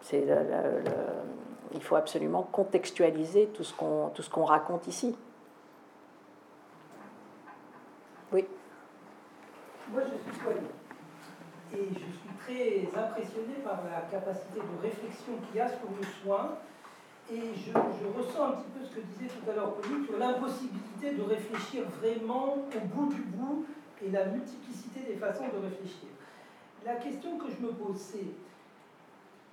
C'est 0.00 0.26
il 1.74 1.82
faut 1.82 1.96
absolument 1.96 2.48
contextualiser 2.50 3.46
tout 3.52 3.64
ce 3.64 3.74
qu'on 3.74 4.08
tout 4.14 4.22
ce 4.22 4.30
qu'on 4.30 4.44
raconte 4.44 4.86
ici. 4.86 5.16
Oui. 8.32 8.46
Moi, 9.90 10.02
je 10.04 10.30
suis 10.30 10.40
soignant 10.40 10.78
et 11.72 11.88
je 11.92 11.98
suis 11.98 12.34
très 12.38 13.00
impressionné 13.00 13.54
par 13.64 13.80
la 13.84 14.02
capacité 14.10 14.60
de 14.60 14.82
réflexion 14.82 15.32
qu'il 15.46 15.56
y 15.56 15.60
a 15.60 15.68
sur 15.68 15.88
le 15.88 16.04
soin 16.22 16.58
et 17.32 17.40
je, 17.54 17.72
ressens 17.72 18.44
un 18.44 18.50
petit 18.52 18.70
peu 18.76 18.84
ce 18.84 18.96
que 18.96 19.00
disait 19.00 19.28
tout 19.28 19.50
à 19.50 19.54
l'heure 19.54 19.74
Pauline 19.74 20.04
sur 20.04 20.18
l'impossibilité 20.18 21.12
de 21.12 21.22
réfléchir 21.22 21.84
vraiment 22.00 22.54
au 22.54 22.80
bout 22.86 23.12
du 23.12 23.20
bout 23.20 23.66
et 24.02 24.10
la 24.10 24.26
multiplicité 24.26 25.00
des 25.00 25.16
façons 25.16 25.44
de 25.48 25.64
réfléchir. 25.64 26.08
La 26.84 26.96
question 26.96 27.38
que 27.38 27.46
je 27.50 27.64
me 27.64 27.72
pose, 27.72 27.96
c'est 27.96 28.28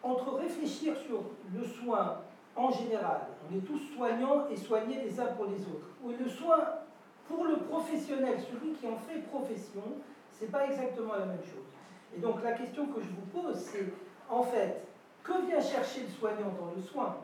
entre 0.04 0.36
réfléchir 0.36 0.96
sur 0.98 1.24
le 1.54 1.64
soin 1.66 2.18
en 2.56 2.72
général, 2.72 3.22
on 3.50 3.58
est 3.58 3.62
tous 3.62 3.80
soignants 3.96 4.48
et 4.50 4.56
soignés 4.56 5.02
les 5.04 5.20
uns 5.20 5.26
pour 5.28 5.46
les 5.46 5.60
autres, 5.62 5.90
ou 6.04 6.12
le 6.12 6.30
soin 6.30 6.60
pour 7.28 7.46
le 7.46 7.58
professionnel, 7.58 8.38
celui 8.40 8.74
qui 8.74 8.88
en 8.88 8.96
fait 8.96 9.20
profession, 9.28 9.84
c'est 10.40 10.52
pas 10.52 10.66
exactement 10.66 11.14
la 11.14 11.26
même 11.26 11.44
chose. 11.44 11.66
Et 12.16 12.20
donc 12.20 12.44
la 12.44 12.54
question 12.54 12.88
que 12.88 13.02
je 13.02 13.08
vous 13.08 13.42
pose, 13.42 13.58
c'est 13.58 13.86
en 14.30 14.44
fait, 14.44 14.82
que 15.24 15.46
vient 15.48 15.62
chercher 15.62 16.02
le 16.02 16.10
soignant 16.10 16.54
dans 16.60 16.72
le 16.76 16.82
soin? 16.82 17.18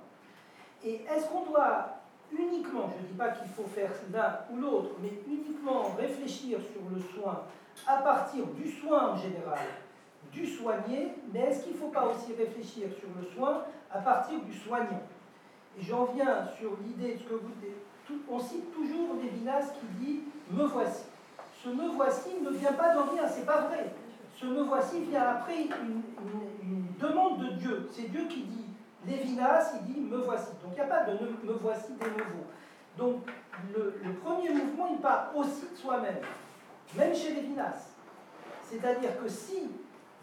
Et 0.83 1.03
est-ce 1.05 1.27
qu'on 1.27 1.45
doit 1.45 2.01
uniquement, 2.31 2.89
je 2.95 3.03
ne 3.03 3.07
dis 3.07 3.17
pas 3.17 3.29
qu'il 3.29 3.49
faut 3.49 3.65
faire 3.65 3.91
l'un 4.11 4.39
ou 4.51 4.59
l'autre, 4.59 4.91
mais 5.01 5.11
uniquement 5.27 5.83
réfléchir 5.97 6.59
sur 6.71 6.81
le 6.93 6.99
soin 6.99 7.43
à 7.85 7.97
partir 7.97 8.45
du 8.47 8.69
soin 8.69 9.11
en 9.11 9.15
général, 9.15 9.59
du 10.31 10.47
soigné, 10.47 11.13
mais 11.33 11.41
est-ce 11.41 11.63
qu'il 11.63 11.73
ne 11.73 11.77
faut 11.77 11.89
pas 11.89 12.07
aussi 12.07 12.33
réfléchir 12.33 12.88
sur 12.97 13.09
le 13.19 13.27
soin 13.35 13.65
à 13.91 13.99
partir 13.99 14.39
du 14.41 14.53
soignant? 14.53 15.03
Et 15.77 15.83
j'en 15.83 16.05
viens 16.05 16.47
sur 16.57 16.71
l'idée 16.83 17.15
de 17.15 17.19
ce 17.19 17.23
que 17.23 17.33
vous. 17.33 17.51
On 18.29 18.39
cite 18.39 18.73
toujours 18.73 19.15
Lévinas 19.21 19.71
qui 19.79 20.05
dit 20.05 20.19
Me 20.49 20.65
voici. 20.65 21.03
Ce 21.63 21.69
me 21.69 21.89
voici 21.89 22.29
ne 22.41 22.49
vient 22.49 22.73
pas 22.73 22.93
d'en 22.95 23.05
rien, 23.11 23.27
c'est 23.27 23.45
pas 23.45 23.61
vrai. 23.61 23.93
Ce 24.39 24.45
me 24.45 24.63
voici 24.63 25.01
vient 25.01 25.21
après 25.21 25.63
une 25.63 26.85
demande 26.99 27.39
de 27.39 27.49
Dieu. 27.53 27.89
C'est 27.91 28.09
Dieu 28.09 28.25
qui 28.27 28.43
dit 28.43 28.65
Lévinas, 29.05 29.73
il 29.75 29.93
dit 29.93 30.01
me 30.01 30.17
voici. 30.17 30.49
Donc 30.63 30.71
il 30.71 30.75
n'y 30.75 30.81
a 30.81 30.85
pas 30.85 31.03
de 31.05 31.13
me 31.13 31.53
voici 31.53 31.93
des 31.93 32.09
nouveaux. 32.09 32.47
Donc 32.97 33.27
le, 33.73 33.93
premier 34.23 34.49
mouvement, 34.49 34.88
il 34.91 34.99
part 34.99 35.31
aussi 35.35 35.67
de 35.71 35.77
soi-même, 35.77 36.19
même 36.95 37.15
chez 37.15 37.33
Lévinas. 37.33 37.89
C'est-à-dire 38.63 39.21
que 39.21 39.27
si 39.27 39.69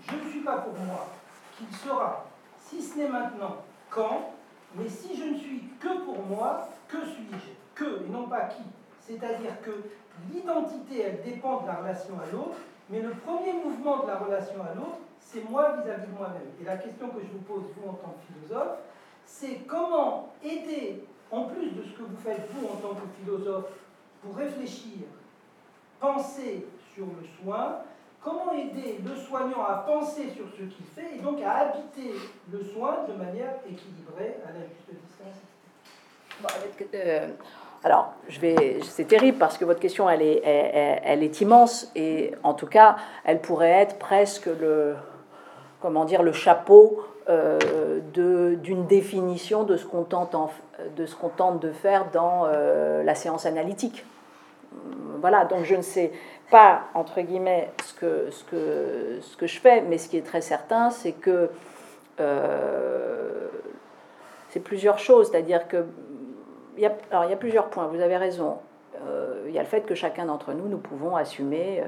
je 0.09 0.15
ne 0.16 0.31
suis 0.31 0.40
pas 0.40 0.59
pour 0.59 0.74
moi, 0.74 1.09
qu'il 1.56 1.74
sera, 1.77 2.27
si 2.60 2.82
ce 2.82 2.98
n'est 2.98 3.09
maintenant, 3.09 3.59
quand, 3.90 4.32
mais 4.74 4.89
si 4.89 5.16
je 5.16 5.24
ne 5.24 5.36
suis 5.36 5.65
que 5.81 6.05
pour 6.05 6.20
moi, 6.24 6.69
que 6.89 7.05
suis-je? 7.05 7.52
Que, 7.74 8.05
et 8.05 8.09
non 8.09 8.28
pas 8.28 8.47
qui? 8.47 8.62
C'est-à-dire 9.01 9.60
que 9.62 9.70
l'identité, 10.32 11.01
elle 11.03 11.23
dépend 11.23 11.62
de 11.62 11.66
la 11.66 11.74
relation 11.74 12.15
à 12.20 12.32
l'autre, 12.32 12.59
mais 12.90 13.01
le 13.01 13.11
premier 13.11 13.53
mouvement 13.53 14.03
de 14.03 14.09
la 14.09 14.16
relation 14.16 14.62
à 14.62 14.74
l'autre, 14.74 14.99
c'est 15.20 15.49
moi 15.49 15.77
vis-à-vis 15.82 16.07
de 16.07 16.16
moi-même. 16.16 16.49
Et 16.61 16.65
la 16.65 16.77
question 16.77 17.09
que 17.09 17.20
je 17.20 17.27
vous 17.27 17.45
pose, 17.47 17.65
vous, 17.77 17.89
en 17.89 17.95
tant 17.95 18.15
que 18.15 18.32
philosophe, 18.32 18.78
c'est 19.27 19.57
comment 19.66 20.32
aider, 20.43 21.05
en 21.31 21.45
plus 21.45 21.70
de 21.70 21.82
ce 21.82 21.90
que 21.90 22.03
vous 22.03 22.16
faites, 22.24 22.49
vous, 22.53 22.66
en 22.66 22.77
tant 22.77 22.95
que 22.95 23.07
philosophe, 23.20 23.70
pour 24.23 24.36
réfléchir, 24.36 25.07
penser 26.01 26.66
sur 26.95 27.07
le 27.07 27.27
soin, 27.43 27.81
comment 28.23 28.53
aider 28.53 29.01
le 29.05 29.16
soignant 29.16 29.65
à 29.65 29.85
penser 29.86 30.31
sur 30.31 30.47
ce 30.51 30.62
qu'il 30.62 30.86
fait 30.95 31.16
et 31.16 31.20
donc 31.20 31.40
à 31.43 31.69
habiter 31.69 32.15
le 32.51 32.65
soin 32.65 33.05
de 33.09 33.12
manière 33.12 33.55
équilibrée 33.69 34.36
à 34.47 34.53
la 34.53 34.61
juste 34.61 34.90
distance 34.90 35.36
euh, 36.95 37.28
alors, 37.85 38.13
je 38.29 38.41
vais, 38.41 38.81
c'est 38.83 39.07
terrible 39.07 39.39
parce 39.39 39.57
que 39.57 39.65
votre 39.65 39.79
question, 39.79 40.11
elle 40.11 40.23
est, 40.23 41.41
immense 41.41 41.91
et 41.95 42.33
en 42.43 42.55
tout 42.55 42.67
cas, 42.67 42.97
elle 43.25 43.41
pourrait 43.41 43.71
être 43.71 43.99
presque 43.99 44.47
le, 44.47 44.97
comment 45.81 46.05
dire, 46.05 46.25
le 46.25 46.33
chapeau 46.33 47.05
euh, 47.29 48.01
d'une 48.11 48.87
définition 48.87 49.63
de 49.63 49.77
ce 49.77 49.87
qu'on 49.87 50.03
tente, 50.03 50.35
tente 51.37 51.61
de 51.61 51.71
faire 51.71 52.07
dans 52.13 52.47
euh, 52.47 53.05
la 53.05 53.15
séance 53.15 53.47
analytique. 53.47 54.05
voilà, 55.21 55.45
donc 55.45 55.63
je 55.63 55.77
ne 55.77 55.83
sais 55.83 56.11
pas, 56.51 56.83
entre 56.95 57.21
guillemets, 57.21 57.71
ce 57.85 57.95
que, 57.95 58.31
ce 58.31 58.43
que, 58.45 59.19
ce 59.21 59.37
que 59.37 59.47
je 59.47 59.61
fais, 59.61 59.83
mais 59.83 59.99
ce 59.99 60.09
qui 60.09 60.17
est 60.17 60.27
très 60.27 60.41
certain, 60.41 60.91
c'est 60.91 61.13
que 61.13 61.49
c'est 64.49 64.61
plusieurs 64.61 64.99
choses, 64.99 65.31
c'est-à-dire 65.31 65.69
que 65.69 65.85
y, 66.83 66.87
a, 66.87 66.93
alors, 67.11 67.25
il 67.25 67.31
y 67.31 67.33
a 67.33 67.37
plusieurs 67.37 67.69
points, 67.71 67.87
vous 67.87 68.01
avez 68.01 68.17
raison. 68.17 68.59
il 69.47 69.53
y 69.53 69.59
a 69.59 69.63
le 69.63 69.69
fait 69.69 69.83
que 69.83 69.95
chacun 69.95 70.27
d'entre 70.27 70.53
nous, 70.53 70.69
nous 70.69 70.79
pouvons 70.79 71.17
assumer 71.17 71.83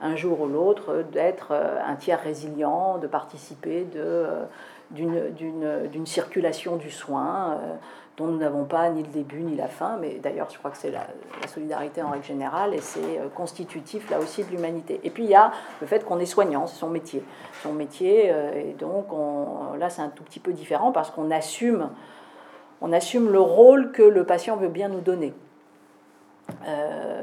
un 0.00 0.16
jour 0.16 0.40
ou 0.40 0.46
l'autre 0.46 1.04
d'être 1.12 1.52
un 1.52 1.96
tiers 1.96 2.20
résilient, 2.20 2.98
de 2.98 3.06
participer 3.06 3.84
de, 3.84 4.26
d'une 4.90 6.06
circulation 6.06 6.76
du 6.76 6.90
soin 6.90 7.58
dont 8.16 8.26
nous 8.26 8.38
n'avons 8.38 8.64
pas 8.64 8.90
ni 8.90 9.02
le 9.02 9.08
début 9.08 9.40
ni 9.40 9.56
la 9.56 9.68
fin, 9.68 9.96
mais 9.98 10.18
d'ailleurs 10.22 10.48
je 10.50 10.58
crois 10.58 10.70
que 10.70 10.76
c'est 10.76 10.90
la, 10.90 11.06
solidarité 11.48 12.02
en 12.02 12.10
règle 12.10 12.24
générale 12.24 12.74
et 12.74 12.80
c'est 12.80 13.18
euh, 13.18 13.28
constitutif 13.34 14.10
là 14.10 14.18
aussi 14.18 14.44
de 14.44 14.50
l'humanité. 14.50 15.00
Et 15.02 15.10
puis 15.10 15.24
il 15.24 15.30
y 15.30 15.34
a 15.34 15.50
le 15.80 15.86
fait 15.86 16.04
qu'on 16.04 16.18
est 16.18 16.26
soignant, 16.26 16.66
c'est 16.66 16.78
son 16.78 16.90
métier. 16.90 17.22
Son 17.62 17.72
métier, 17.72 18.30
euh, 18.30 18.52
et 18.54 18.74
donc 18.74 19.06
là 19.78 19.88
c'est 19.88 20.02
un 20.02 20.08
tout 20.08 20.24
petit 20.24 20.40
peu 20.40 20.52
différent 20.52 20.92
parce 20.92 21.10
qu'on 21.10 21.30
assume, 21.30 21.88
on 22.82 22.92
assume 22.92 23.30
le 23.30 23.40
rôle 23.40 23.92
que 23.92 24.02
le 24.02 24.24
patient 24.24 24.56
veut 24.56 24.68
bien 24.68 24.88
nous 24.88 25.00
donner. 25.00 25.32
Euh, 26.66 27.22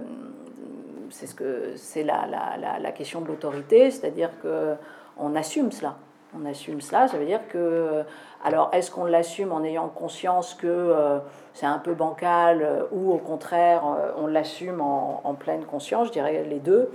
c'est 1.11 1.27
ce 1.27 1.35
que 1.35 1.73
c'est 1.75 2.03
la, 2.03 2.25
la, 2.27 2.79
la, 2.79 2.91
question 2.91 3.19
de 3.19 3.27
l'autorité, 3.27 3.91
c'est-à-dire 3.91 4.29
que 4.41 4.75
on 5.17 5.35
assume 5.35 5.71
cela. 5.71 5.95
On 6.39 6.45
assume 6.45 6.79
cela, 6.79 7.07
ça 7.07 7.17
veut 7.17 7.25
dire 7.25 7.41
que 7.49 8.03
alors, 8.43 8.69
est-ce 8.71 8.89
qu'on 8.89 9.03
l'assume 9.03 9.51
en 9.51 9.63
ayant 9.63 9.89
conscience 9.89 10.53
que 10.53 10.67
euh, 10.67 11.19
c'est 11.53 11.65
un 11.65 11.79
peu 11.79 11.93
bancal 11.93 12.61
euh, 12.61 12.83
ou 12.91 13.11
au 13.11 13.17
contraire, 13.17 13.83
on 14.17 14.27
l'assume 14.27 14.79
en, 14.79 15.33
pleine 15.33 15.65
conscience 15.65 16.07
Je 16.07 16.13
dirais 16.13 16.45
les 16.47 16.59
deux. 16.59 16.89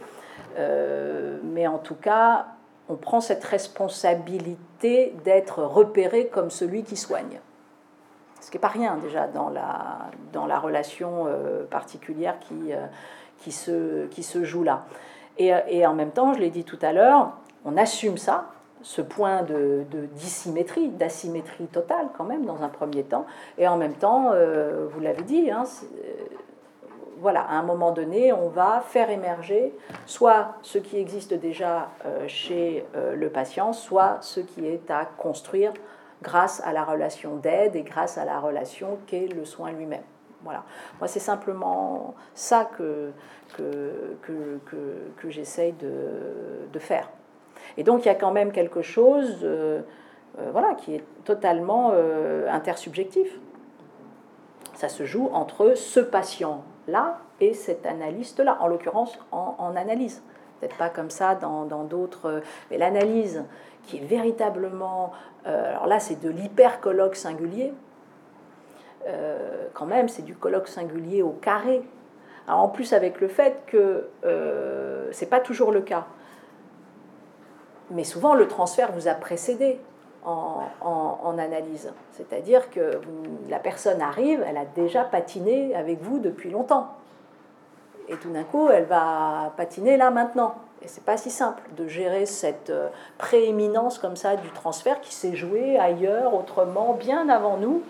mais 1.43 1.67
en 1.67 1.79
tout 1.79 1.97
cas, 1.97 2.47
on 2.89 2.95
prend 2.95 3.21
cette 3.21 3.45
responsabilité 3.45 5.15
d'être 5.25 5.63
repéré 5.63 6.29
comme 6.29 6.51
celui 6.51 6.83
qui 6.83 6.97
soigne. 6.97 7.41
Ce 8.45 8.51
qui 8.51 8.57
n'est 8.57 8.61
pas 8.61 8.69
rien 8.69 8.97
déjà 8.97 9.27
dans 9.27 9.49
la, 9.49 10.11
dans 10.33 10.47
la 10.47 10.59
relation 10.59 11.27
particulière 11.71 12.39
qui, 12.41 12.73
qui, 13.39 13.53
se, 13.53 14.07
qui 14.07 14.23
se 14.23 14.45
joue 14.45 14.63
là. 14.63 14.85
Et, 15.39 15.53
et 15.69 15.87
en 15.87 15.95
même 15.95 16.11
temps, 16.11 16.35
je 16.35 16.41
l'ai 16.41 16.51
dit 16.51 16.65
tout 16.65 16.79
à 16.83 16.93
l'heure, 16.93 17.33
on 17.65 17.77
assume 17.77 18.19
ça, 18.19 18.51
ce 18.85 19.01
point 19.01 19.43
de, 19.43 19.85
dissymétrie, 20.13 20.89
d'asymétrie 20.89 21.67
totale 21.67 22.09
quand 22.17 22.25
même 22.25 22.45
dans 22.45 22.63
un 22.63 22.69
premier 22.69 23.03
temps, 23.03 23.25
et 23.59 23.67
en 23.67 23.77
même 23.77 23.95
temps, 23.95 24.31
euh, 24.33 24.87
vous 24.91 25.01
l'avez 25.01 25.23
dit, 25.23 25.51
hein, 25.51 25.65
euh, 25.83 26.13
voilà, 27.19 27.41
à 27.41 27.55
un 27.55 27.63
moment 27.63 27.93
donné, 27.93 28.33
on 28.35 28.49
va 28.49 28.83
faire 28.87 29.09
émerger 29.09 29.75
soit 30.05 30.57
ce 30.61 30.77
qui 30.77 30.99
existe 30.99 31.33
déjà 31.33 31.89
euh, 32.05 32.29
chez 32.29 32.85
le 33.15 33.31
patient, 33.31 33.73
soit 33.73 34.19
ce 34.21 34.41
qui 34.41 34.67
est 34.67 34.91
à 34.91 35.07
construire 35.07 35.73
grâce 36.25 36.61
à 36.65 36.73
la 36.73 36.83
relation 36.83 37.37
d'aide 37.37 37.77
et 37.77 37.83
grâce 37.83 38.19
à 38.19 38.25
la 38.25 38.41
relation 38.41 38.99
qu'est 39.07 39.29
le 39.29 39.45
soin 39.45 39.71
lui-même. 39.71 40.03
Voilà. 40.43 40.65
Moi, 40.99 41.09
c'est 41.09 41.21
simplement 41.21 42.15
ça 42.35 42.69
que, 42.77 43.13
que, 43.57 44.17
que, 44.23 44.61
que, 45.17 45.31
j'essaye 45.31 45.73
de, 45.73 46.69
de 46.73 46.79
faire. 46.79 47.09
Et 47.77 47.83
donc 47.83 48.05
il 48.05 48.09
y 48.09 48.11
a 48.11 48.15
quand 48.15 48.31
même 48.33 48.53
quelque 48.53 48.83
chose 48.83 49.39
euh, 49.43 49.81
euh, 50.39 50.49
voilà, 50.53 50.75
qui 50.75 50.95
est 50.97 51.05
totalement 51.25 51.91
euh, 51.93 52.49
intersubjectif. 52.51 53.39
Ça 54.75 54.89
se 54.89 55.05
joue 55.05 55.31
entre 55.33 55.75
ce 55.75 56.01
patient-là 56.01 57.19
et 57.41 57.55
cet 57.55 57.87
analyste-là, 57.87 58.59
en 58.61 58.67
l'occurrence 58.67 59.19
en, 59.33 59.75
analyse. 59.77 60.23
Peut-être 60.61 60.77
pas 60.77 60.89
comme 60.89 61.11
ça 61.11 61.35
dans 61.35 61.65
d'autres... 61.85 62.43
mais 62.71 62.79
l'analyse 62.79 63.45
qui 63.87 63.99
est 63.99 64.05
véritablement... 64.05 65.13
alors 65.45 65.87
là, 65.87 66.01
c'est 66.01 66.21
de 66.21 66.31
l'hyper-colloque 66.31 67.17
singulier. 67.17 67.73
quand 69.75 69.87
même, 69.87 70.09
c'est 70.09 70.23
du 70.23 70.35
colloque 70.35 70.69
singulier 70.69 71.23
au 71.23 71.31
carré. 71.31 71.83
en 72.49 72.69
plus, 72.69 72.93
avec 72.93 73.21
le 73.21 73.29
fait 73.29 73.63
que 73.67 74.09
euh, 74.25 75.09
c'est 75.13 75.29
pas 75.29 75.41
toujours 75.41 75.71
le 75.71 75.83
cas 75.83 76.07
mais 77.91 78.05
souvent 78.05 78.35
le 78.35 78.49
transfert 78.49 78.93
vous 78.93 79.09
a 79.09 79.15
précédé 79.15 79.79
en, 80.25 81.37
analyse. 81.39 81.93
C'est-à-dire 82.13 82.71
que 82.71 83.01
la 83.51 83.59
personne 83.59 84.01
arrive, 84.01 84.43
elle 84.47 84.57
a 84.57 84.65
déjà 84.65 85.05
patiné 85.05 85.75
avec 85.75 86.01
vous 86.01 86.19
depuis 86.19 86.51
longtemps. 86.51 86.95
Et 88.09 88.17
tout 88.17 88.31
d'un 88.31 88.45
coup, 88.45 88.69
elle 88.69 88.85
va 88.85 89.53
patiner 89.57 89.97
là 89.97 90.11
maintenant. 90.11 90.55
Et 90.85 90.89
c'est 90.89 91.05
pas 91.05 91.17
si 91.17 91.31
simple 91.31 91.63
de 91.77 91.89
gérer 91.89 92.27
cette 92.27 92.69
euh, 92.69 92.89
prééminence 93.17 93.99
comme 93.99 94.17
ça 94.17 94.37
du 94.37 94.49
transfert 94.51 95.01
qui 95.01 95.15
s'est 95.15 95.35
joué 95.35 95.79
ailleurs, 95.79 96.35
autrement, 96.35 96.93
bien 96.93 97.29
avant 97.31 97.57
nous. 97.57 97.83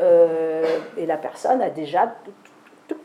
Euh, 0.00 0.78
et 0.96 1.04
la 1.04 1.18
personne 1.18 1.60
a 1.60 1.68
déjà 1.68 2.14
tout, 2.88 2.96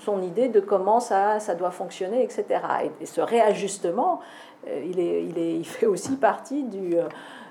son 0.00 0.20
idée 0.22 0.48
de 0.48 0.58
comment 0.58 0.98
ça, 0.98 1.38
ça 1.38 1.54
doit 1.54 1.70
fonctionner, 1.70 2.24
etc. 2.24 2.60
et 3.00 3.06
ce 3.06 3.20
réajustement, 3.20 4.20
euh, 4.66 4.82
il, 4.84 4.98
est, 4.98 5.22
il, 5.22 5.38
est, 5.38 5.54
il 5.54 5.66
fait 5.66 5.86
aussi 5.86 6.16
partie 6.16 6.64
du, 6.64 6.96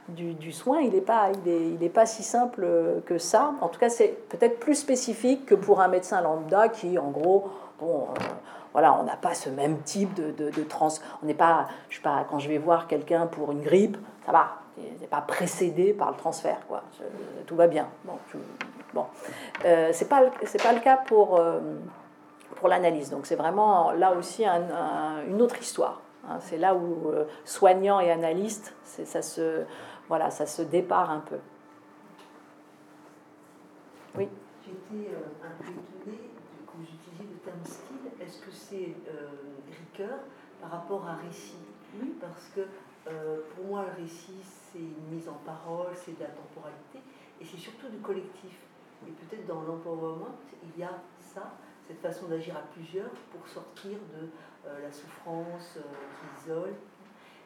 du, 0.10 0.52
soin. 0.52 0.82
Il 0.82 0.92
n'est 0.92 1.02
pas, 1.02 1.30
il 1.32 1.50
est, 1.50 1.68
il 1.68 1.84
est 1.84 1.90
pas 1.90 2.06
si 2.06 2.24
simple 2.24 2.68
que 3.06 3.18
ça. 3.18 3.54
En 3.62 3.70
tout 3.70 3.80
cas, 3.80 3.90
c'est 3.90 4.18
peut-être 4.28 4.60
plus 4.60 4.76
spécifique 4.76 5.46
que 5.46 5.56
pour 5.56 5.80
un 5.80 5.88
médecin 5.88 6.20
lambda 6.20 6.68
qui, 6.68 6.98
en 6.98 7.12
gros, 7.12 7.50
voilà, 8.74 8.98
on 9.00 9.04
n'a 9.04 9.16
pas 9.16 9.34
ce 9.34 9.50
même 9.50 9.82
type 9.82 10.14
de, 10.14 10.32
de, 10.32 10.64
trans. 10.64 10.90
On 11.22 11.26
n'est 11.26 11.34
pas, 11.34 11.68
je 11.90 11.98
sais 11.98 12.02
pas, 12.02 12.26
quand 12.30 12.40
je 12.40 12.48
vais 12.48 12.58
voir 12.58 12.88
quelqu'un 12.88 13.28
pour 13.28 13.52
une 13.52 13.62
grippe, 13.62 13.98
ça 14.26 14.32
va, 14.32 14.58
n'est 14.78 15.08
pas 15.08 15.22
précédé 15.22 15.94
par 15.94 16.12
le 16.12 16.18
transfert, 16.18 16.60
quoi. 16.68 16.84
tout 17.46 17.56
va 17.56 17.68
bien. 17.68 17.88
Bon. 18.94 19.06
Euh, 19.66 19.90
c'est 19.94 20.10
pas, 20.10 20.22
c'est 20.46 20.62
pas 20.62 20.74
le 20.74 20.80
cas 20.80 20.98
pour 20.98 21.40
pour 22.56 22.70
l'analyse. 22.70 23.10
Donc 23.10 23.26
c'est 23.26 23.36
vraiment 23.36 23.92
là 23.92 24.14
aussi 24.14 24.46
un, 24.46 25.24
une 25.28 25.42
autre 25.42 25.60
histoire. 25.60 26.02
Hein, 26.28 26.38
c'est 26.40 26.58
là 26.58 26.76
où 26.76 27.10
euh, 27.10 27.26
soignant 27.44 28.00
et 28.00 28.12
analyste, 28.12 28.76
ça 28.84 29.22
se, 29.24 29.64
voilà, 30.08 30.30
ça 30.30 30.46
se 30.46 30.62
départ 30.62 31.10
un 31.10 31.22
peu. 31.22 31.38
Oui. 34.16 34.30
J'étais 34.64 35.10
euh, 35.10 35.44
un 35.44 35.64
peu 35.64 35.72
étonnée 35.72 36.30
quand 36.68 36.74
vous 36.78 36.84
utilisez 36.84 37.24
le 37.24 37.40
terme 37.40 37.64
style. 37.64 38.02
C'est 38.72 38.96
euh, 39.10 39.28
Ricoeur 39.70 40.20
par 40.62 40.72
rapport 40.72 41.06
à 41.06 41.16
récit 41.16 41.58
Oui. 42.02 42.14
Parce 42.22 42.50
que 42.56 42.62
pour 43.56 43.66
moi, 43.66 43.84
le 43.84 44.04
récit, 44.04 44.40
c'est 44.42 44.80
une 44.80 45.14
mise 45.14 45.28
en 45.28 45.40
parole, 45.46 45.88
c'est 45.94 46.16
de 46.18 46.24
la 46.24 46.30
temporalité, 46.30 47.00
et 47.42 47.44
c'est 47.44 47.58
surtout 47.58 47.90
du 47.90 47.98
collectif. 47.98 48.56
Et 49.06 49.12
peut-être 49.12 49.46
dans 49.46 49.62
l'empowerment, 49.64 50.38
il 50.64 50.80
y 50.80 50.84
a 50.84 51.02
ça, 51.20 51.54
cette 51.86 52.00
façon 52.00 52.28
d'agir 52.28 52.56
à 52.56 52.62
plusieurs 52.74 53.10
pour 53.32 53.46
sortir 53.48 53.98
de 54.14 54.30
euh, 54.68 54.82
la 54.82 54.92
souffrance 54.92 55.78
euh, 55.78 55.82
qui 55.82 56.46
isole. 56.46 56.74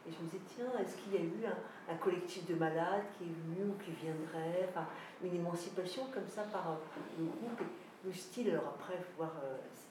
Et 0.07 0.11
je 0.11 0.17
me 0.19 0.25
disais, 0.25 0.41
tiens, 0.45 0.79
est-ce 0.79 0.97
qu'il 0.97 1.13
y 1.13 1.17
a 1.17 1.21
eu 1.21 1.45
un, 1.89 1.95
collectif 1.95 2.45
de 2.45 2.53
malades 2.53 3.05
qui 3.17 3.23
est 3.23 3.33
venu 3.33 3.71
ou 3.71 3.83
qui 3.83 3.91
viendrait, 3.91 4.69
enfin, 4.69 4.85
une 5.23 5.33
émancipation 5.33 6.03
comme 6.13 6.27
ça 6.27 6.43
par 6.43 6.71
euh, 6.71 6.75
le 7.17 7.25
groupe 7.25 7.61
Le 8.05 8.13
style, 8.13 8.51
alors 8.51 8.75
après, 8.75 8.99
voir, 9.17 9.31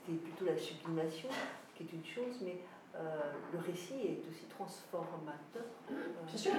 c'était 0.06 0.18
plutôt 0.18 0.44
la 0.44 0.56
sublimation, 0.56 1.28
qui 1.74 1.84
est 1.84 1.92
une 1.92 2.04
chose, 2.04 2.40
mais 2.42 2.56
le 3.52 3.58
récit 3.58 3.94
est 3.94 4.30
aussi 4.30 4.44
transformateur. 4.56 5.64
Sûr. 6.36 6.52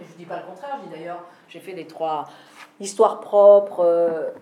je 0.00 0.12
ne 0.12 0.18
dis 0.18 0.24
pas 0.24 0.40
le 0.40 0.46
contraire, 0.46 0.80
je 0.84 0.90
d'ailleurs, 0.90 1.24
j'ai 1.48 1.60
fait 1.60 1.72
les 1.72 1.86
trois 1.86 2.28
histoires 2.80 3.20
propres, 3.20 4.32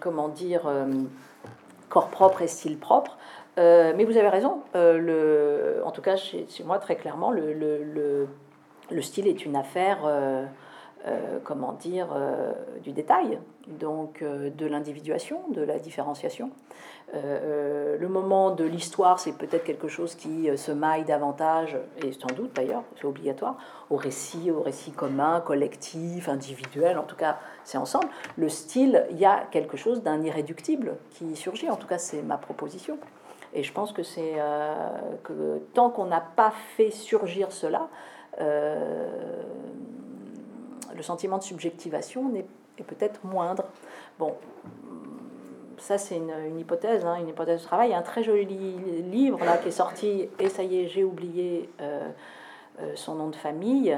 comment 0.00 0.28
dire, 0.28 0.62
corps 1.90 2.08
propre 2.08 2.42
et 2.42 2.48
style 2.48 2.78
propre. 2.78 3.18
Euh, 3.58 3.92
mais 3.96 4.04
vous 4.04 4.16
avez 4.16 4.28
raison, 4.28 4.62
euh, 4.74 4.98
le, 4.98 5.86
en 5.86 5.92
tout 5.92 6.02
cas 6.02 6.16
chez, 6.16 6.46
moi 6.64 6.78
très 6.78 6.96
clairement, 6.96 7.30
le, 7.30 7.52
le, 7.52 8.26
le, 8.90 9.02
style 9.02 9.28
est 9.28 9.44
une 9.44 9.54
affaire, 9.54 10.00
euh, 10.04 10.44
comment 11.44 11.72
dire, 11.72 12.08
du 12.82 12.92
détail, 12.92 13.38
donc 13.68 14.24
de 14.24 14.66
l'individuation, 14.66 15.40
de 15.50 15.62
la 15.62 15.78
différenciation. 15.78 16.50
Le 17.12 18.08
moment 18.08 18.50
de 18.50 18.64
l'histoire, 18.64 19.18
c'est 19.20 19.36
peut-être 19.36 19.64
quelque 19.64 19.88
chose 19.88 20.14
qui 20.14 20.48
se 20.56 20.72
maille 20.72 21.04
davantage, 21.04 21.76
et 22.02 22.12
sans 22.12 22.34
doute 22.34 22.54
d'ailleurs, 22.54 22.82
c'est 22.96 23.06
obligatoire, 23.06 23.56
au 23.90 23.96
récit, 23.96 24.50
au 24.50 24.62
récit 24.62 24.90
commun, 24.90 25.40
collectif, 25.40 26.28
individuel, 26.28 26.98
en 26.98 27.04
tout 27.04 27.16
cas 27.16 27.38
c'est 27.64 27.78
ensemble. 27.78 28.08
Le 28.36 28.48
style, 28.48 29.06
il 29.10 29.18
y 29.18 29.24
a 29.24 29.44
quelque 29.50 29.76
chose 29.76 30.02
d'un 30.02 30.22
irréductible 30.22 30.96
qui 31.10 31.36
surgit, 31.36 31.70
en 31.70 31.76
tout 31.76 31.86
cas 31.86 31.98
c'est 31.98 32.22
ma 32.22 32.36
proposition. 32.36 32.98
Et 33.52 33.62
je 33.62 33.72
pense 33.72 33.92
que 33.92 34.02
c'est 34.02 34.34
euh, 34.36 34.88
que 35.22 35.58
tant 35.74 35.88
qu'on 35.88 36.06
n'a 36.06 36.20
pas 36.20 36.52
fait 36.76 36.90
surgir 36.90 37.52
cela, 37.52 37.88
euh, 38.40 39.42
le 40.94 41.02
sentiment 41.02 41.38
de 41.38 41.44
subjectivation 41.44 42.34
est, 42.34 42.46
est 42.78 42.82
peut-être 42.82 43.24
moindre. 43.24 43.64
Bon, 44.18 44.34
ça 45.78 45.98
c'est 45.98 46.16
une, 46.16 46.58
hypothèse, 46.58 47.04
hein, 47.04 47.16
une 47.20 47.28
hypothèse 47.28 47.62
de 47.62 47.66
travail. 47.66 47.88
Il 47.88 47.92
y 47.92 47.94
a 47.94 47.98
un 47.98 48.02
très 48.02 48.22
joli 48.22 48.56
livre 49.10 49.44
là 49.44 49.58
qui 49.58 49.68
est 49.68 49.72
sorti, 49.72 50.28
et 50.38 50.48
ça 50.48 50.62
y 50.62 50.80
est, 50.80 50.88
j'ai 50.88 51.04
oublié 51.04 51.68
son 52.94 53.14
nom 53.14 53.28
de 53.28 53.36
famille. 53.36 53.96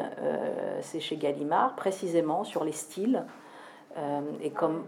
c'est 0.83 1.01
chez 1.01 1.17
Gallimard, 1.17 1.75
précisément 1.77 2.45
sur 2.45 2.65
les 2.65 2.73
styles 2.73 3.25
et 4.43 4.51
comme, 4.51 4.85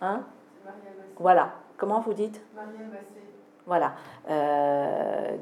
hein, 0.00 0.22
voilà. 1.18 1.54
Comment 1.76 2.00
vous 2.00 2.14
dites? 2.14 2.40
Voilà. 3.66 3.94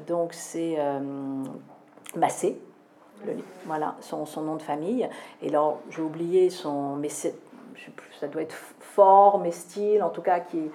donc 0.07 0.33
c'est 0.33 0.77
Massé 2.15 2.61
voilà, 3.65 3.95
son, 4.01 4.25
son, 4.25 4.41
nom 4.41 4.55
de 4.55 4.61
famille. 4.61 5.09
Et 5.41 5.49
là, 5.49 5.75
j'ai 5.89 6.01
oublié 6.01 6.49
son, 6.49 6.95
mais 6.95 7.09
ça 8.19 8.27
doit 8.27 8.41
être 8.41 8.55
fort, 8.79 9.39
mais 9.39 9.51
style, 9.51 10.03
en 10.03 10.09
tout 10.09 10.21
cas, 10.21 10.39
qui 10.39 10.69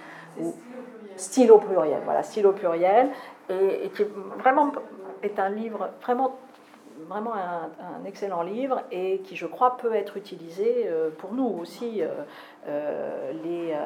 style 1.16 1.50
au 1.52 1.58
pluriel. 1.58 2.00
Voilà, 2.04 2.22
style 2.22 2.46
au 2.46 2.52
pluriel, 2.52 3.10
et, 3.50 3.88
qui 3.90 4.04
vraiment 4.38 4.72
est 5.22 5.38
un 5.38 5.48
livre 5.48 5.90
vraiment 6.02 6.38
vraiment 7.06 7.34
un, 7.34 8.04
excellent 8.04 8.42
livre 8.42 8.82
et 8.90 9.20
qui, 9.20 9.36
je 9.36 9.46
crois, 9.46 9.76
peut 9.76 9.94
être 9.94 10.16
utilisé 10.16 10.84
euh, 10.86 11.10
pour 11.10 11.32
nous 11.32 11.46
aussi, 11.46 12.02
euh, 12.02 12.08
euh, 12.66 13.32
les, 13.44 13.76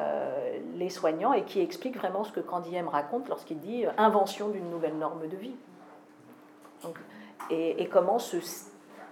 les 0.75 0.89
soignants, 0.89 1.33
et 1.33 1.43
qui 1.43 1.61
explique 1.61 1.97
vraiment 1.97 2.23
ce 2.23 2.31
que 2.31 2.39
Candiem 2.39 2.87
raconte 2.87 3.29
lorsqu'il 3.29 3.59
dit 3.59 3.85
invention 3.97 4.49
d'une 4.49 4.69
nouvelle 4.69 4.97
norme 4.97 5.27
de 5.27 5.37
vie. 5.37 5.55
Donc, 6.83 6.97
et, 7.49 7.87
comment 7.87 8.19
ce, 8.19 8.37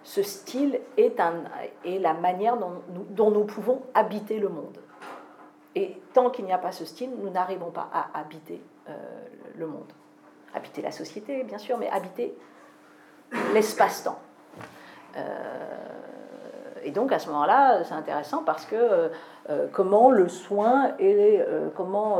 ce, 0.03 0.23
style 0.23 0.79
est, 0.97 1.19
un, 1.19 1.43
la 1.85 2.13
manière 2.13 2.57
dont 2.57 3.31
nous, 3.31 3.43
pouvons 3.43 3.81
habiter 3.93 4.39
le 4.39 4.49
monde. 4.49 4.77
Et 5.75 6.01
tant 6.13 6.29
qu'il 6.29 6.45
n'y 6.45 6.53
a 6.53 6.57
pas 6.57 6.71
ce 6.71 6.85
style, 6.85 7.11
nous 7.17 7.29
n'arrivons 7.29 7.71
pas 7.71 7.89
à 7.93 8.19
habiter 8.19 8.61
euh, 8.89 8.93
le 9.57 9.67
monde. 9.67 9.91
Habiter 10.53 10.81
la 10.81 10.91
société, 10.91 11.43
bien 11.43 11.57
sûr, 11.57 11.77
mais 11.77 11.89
habiter 11.89 12.35
l'espace-temps. 13.53 14.19
Euh, 15.15 15.21
et 16.83 16.91
donc 16.91 17.11
à 17.11 17.19
ce 17.19 17.29
moment-là, 17.29 17.83
c'est 17.85 17.93
intéressant 17.93 18.43
parce 18.43 18.65
que 18.65 19.11
euh, 19.49 19.67
comment 19.71 20.09
le 20.09 20.27
soin 20.27 20.93
et 20.99 21.39
comment 21.75 22.19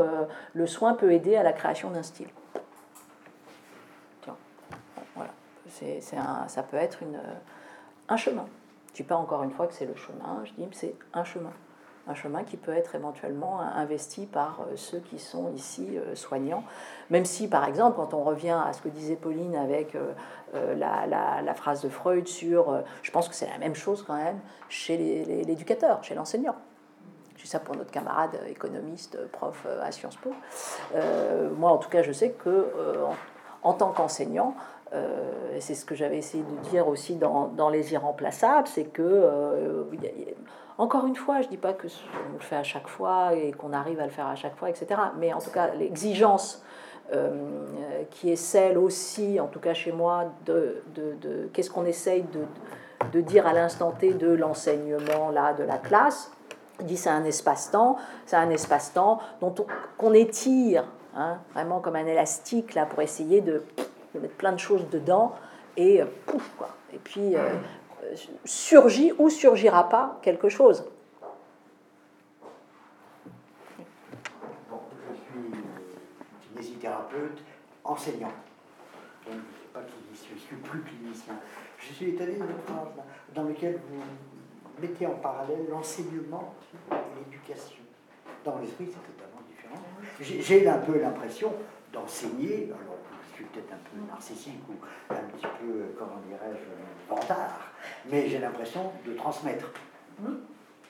le 0.54 0.66
soin 0.66 0.94
peut 0.94 1.12
aider 1.12 1.36
à 1.36 1.42
la 1.42 1.52
création 1.52 1.90
d'un 1.90 2.02
style. 2.02 2.28
c'est, 6.00 6.16
un, 6.16 6.46
ça 6.48 6.62
peut 6.62 6.76
être 6.76 7.02
une, 7.02 7.18
un 8.12 8.16
chemin. 8.16 8.46
Je 8.88 8.92
ne 8.92 8.96
dis 8.96 9.02
pas 9.04 9.16
encore 9.16 9.42
une 9.42 9.50
fois 9.50 9.66
que 9.66 9.72
c'est 9.72 9.86
le 9.86 9.96
chemin, 9.96 10.44
je 10.44 10.52
dis 10.52 10.68
que 10.68 10.76
c'est 10.76 10.94
un 11.14 11.24
chemin. 11.24 11.52
Un 12.08 12.14
chemin 12.14 12.42
qui 12.42 12.56
peut 12.56 12.72
être 12.72 12.96
éventuellement 12.96 13.60
investi 13.60 14.26
par 14.26 14.60
euh, 14.62 14.76
ceux 14.76 14.98
qui 14.98 15.20
sont 15.20 15.52
ici 15.52 15.96
euh, 15.96 16.16
soignants. 16.16 16.64
Même 17.10 17.24
si, 17.24 17.46
par 17.46 17.64
exemple, 17.64 17.96
quand 17.96 18.12
on 18.12 18.24
revient 18.24 18.58
à 18.66 18.72
ce 18.72 18.82
que 18.82 18.88
disait 18.88 19.14
Pauline 19.14 19.54
avec 19.54 19.94
euh, 19.94 20.12
la, 20.74 21.06
la, 21.06 21.54
phrase 21.54 21.80
de 21.80 21.88
Freud 21.88 22.26
sur. 22.26 22.82
je 23.02 23.10
pense 23.12 23.28
que 23.28 23.34
c'est 23.34 23.48
la 23.48 23.58
même 23.58 23.76
chose 23.76 24.02
quand 24.06 24.16
même 24.16 24.40
chez 24.68 24.96
l'éducateur, 25.46 26.02
chez 26.02 26.14
l'enseignant. 26.14 26.56
Je 27.36 27.44
dis 27.44 27.48
ça 27.48 27.60
pour 27.60 27.76
notre 27.76 27.90
camarade 27.90 28.38
économiste, 28.48 29.16
prof 29.30 29.66
à 29.82 29.90
Sciences 29.92 30.16
Po. 30.16 30.32
moi, 31.56 31.70
en 31.70 31.78
tout 31.78 31.88
cas, 31.88 32.02
je 32.02 32.12
sais 32.12 32.30
que 32.32 32.66
en 33.62 33.72
tant 33.74 33.92
qu'enseignant, 33.92 34.56
euh, 34.94 35.56
c'est 35.60 35.74
ce 35.74 35.84
que 35.84 35.94
j'avais 35.94 36.18
essayé 36.18 36.42
de 36.44 36.68
dire 36.70 36.86
aussi 36.88 37.14
dans, 37.14 37.48
dans 37.48 37.70
Les 37.70 37.92
Irremplaçables, 37.92 38.68
c'est 38.68 38.84
que, 38.84 39.02
euh, 39.02 39.84
encore 40.76 41.06
une 41.06 41.16
fois, 41.16 41.40
je 41.40 41.46
ne 41.46 41.50
dis 41.52 41.56
pas 41.56 41.72
que 41.72 41.86
on 42.30 42.34
le 42.34 42.40
fait 42.40 42.56
à 42.56 42.62
chaque 42.62 42.88
fois 42.88 43.34
et 43.34 43.52
qu'on 43.52 43.72
arrive 43.72 44.00
à 44.00 44.04
le 44.04 44.10
faire 44.10 44.26
à 44.26 44.34
chaque 44.34 44.56
fois, 44.56 44.68
etc. 44.68 45.00
Mais 45.18 45.32
en 45.32 45.40
tout 45.40 45.50
cas, 45.50 45.68
l'exigence 45.74 46.62
euh, 47.14 47.30
qui 48.10 48.30
est 48.30 48.36
celle 48.36 48.76
aussi, 48.76 49.40
en 49.40 49.46
tout 49.46 49.60
cas 49.60 49.74
chez 49.74 49.92
moi, 49.92 50.32
de, 50.44 50.82
de, 50.94 51.48
qu'est-ce 51.52 51.70
qu'on 51.70 51.84
essaye 51.86 52.22
de, 52.22 52.44
de 53.12 53.20
dire 53.20 53.46
à 53.46 53.52
l'instant 53.52 53.92
T 53.92 54.14
de 54.14 54.30
l'enseignement 54.30 55.30
là, 55.30 55.52
de 55.52 55.62
la 55.62 55.78
classe. 55.78 56.32
dit 56.80 56.96
c'est 56.96 57.10
un 57.10 57.24
espace-temps, 57.24 57.96
c'est 58.26 58.36
un 58.36 58.50
espace-temps 58.50 59.20
dont 59.40 59.54
qu'on 59.98 60.12
étire 60.12 60.84
hein, 61.14 61.38
vraiment 61.52 61.80
comme 61.80 61.96
un 61.96 62.06
élastique 62.06 62.74
là 62.74 62.86
pour 62.86 63.02
essayer 63.02 63.40
de 63.40 63.62
de 64.14 64.20
mettre 64.20 64.34
plein 64.34 64.52
de 64.52 64.58
choses 64.58 64.88
dedans, 64.90 65.34
et 65.76 66.02
euh, 66.02 66.06
pouf, 66.26 66.50
quoi. 66.56 66.68
Et 66.92 66.98
puis, 66.98 67.36
euh, 67.36 67.48
surgit 68.44 69.12
ou 69.18 69.30
surgira 69.30 69.88
pas 69.88 70.18
quelque 70.22 70.48
chose. 70.48 70.84
Bon, 74.70 74.80
je 75.10 75.16
suis 75.16 75.50
kinésithérapeute, 76.48 77.42
enseignant. 77.84 78.32
Donc, 79.26 79.34
je 79.34 79.36
ne 79.36 79.40
sais 79.40 79.68
pas 79.72 79.80
je 80.34 80.40
suis 80.40 80.56
plus 80.56 80.80
clinicien. 80.82 81.34
Je 81.78 81.92
suis 81.92 82.10
étonné 82.10 82.34
de 82.34 82.44
phrase 82.66 82.88
dans 83.34 83.44
lequel 83.44 83.80
vous 83.88 84.02
mettez 84.80 85.06
en 85.06 85.14
parallèle 85.14 85.66
l'enseignement 85.70 86.54
et 86.90 86.94
l'éducation. 87.18 87.82
Dans 88.44 88.58
l'esprit, 88.58 88.86
c'est 88.86 89.14
totalement 89.14 89.42
différent. 89.48 89.82
J'ai 90.20 90.68
un 90.68 90.78
peu 90.78 91.00
l'impression 91.00 91.52
d'enseigner, 91.92 92.70
peut-être 93.38 93.72
un 93.72 93.76
peu 93.76 94.10
narcissique 94.10 94.60
ou 94.68 94.74
un 95.12 95.16
petit 95.16 95.46
peu, 95.46 95.68
euh, 95.68 95.94
comment 95.98 96.20
dirais-je, 96.28 97.08
bantard, 97.08 97.72
mais 98.10 98.28
j'ai 98.28 98.38
l'impression 98.38 98.92
de 99.06 99.14
transmettre. 99.14 99.70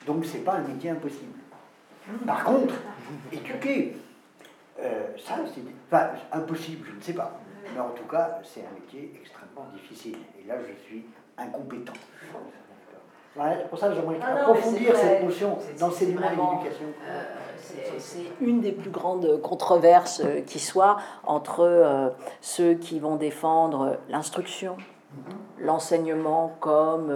Donc 0.05 0.25
c'est 0.25 0.39
pas 0.43 0.53
un 0.53 0.67
métier 0.67 0.89
impossible. 0.89 1.39
Par 2.25 2.43
contre, 2.43 2.75
éduquer, 3.31 3.95
euh, 4.79 5.07
ça 5.17 5.37
c'est 5.53 5.61
enfin, 5.91 6.09
impossible, 6.31 6.87
je 6.91 6.95
ne 6.95 7.01
sais 7.01 7.13
pas. 7.13 7.39
Mais 7.73 7.79
en 7.79 7.91
tout 7.91 8.05
cas, 8.05 8.39
c'est 8.43 8.61
un 8.61 8.73
métier 8.73 9.13
extrêmement 9.19 9.69
difficile. 9.73 10.17
Et 10.39 10.47
là, 10.47 10.55
je 10.59 10.73
suis 10.85 11.05
incompétent 11.37 11.93
c'est 13.35 13.69
pour 13.69 13.79
ça 13.79 13.89
que 13.89 13.95
j'aimerais 13.95 14.19
ah 14.21 14.41
approfondir 14.41 14.95
cette 14.95 15.23
notion 15.23 15.57
d'enseignement 15.79 16.31
et 16.31 16.35
d'éducation. 16.35 16.87
Euh, 17.07 17.23
c'est 17.99 18.19
une 18.41 18.61
des 18.61 18.71
plus 18.71 18.89
grandes 18.89 19.41
controverses 19.41 20.21
euh, 20.23 20.41
qui 20.41 20.59
soit 20.59 20.97
entre 21.25 21.61
euh, 21.61 22.09
ceux 22.41 22.73
qui 22.73 22.99
vont 22.99 23.15
défendre 23.15 23.97
l'instruction, 24.09 24.75
mhm. 24.77 25.65
l'enseignement 25.65 26.55
comme 26.59 27.11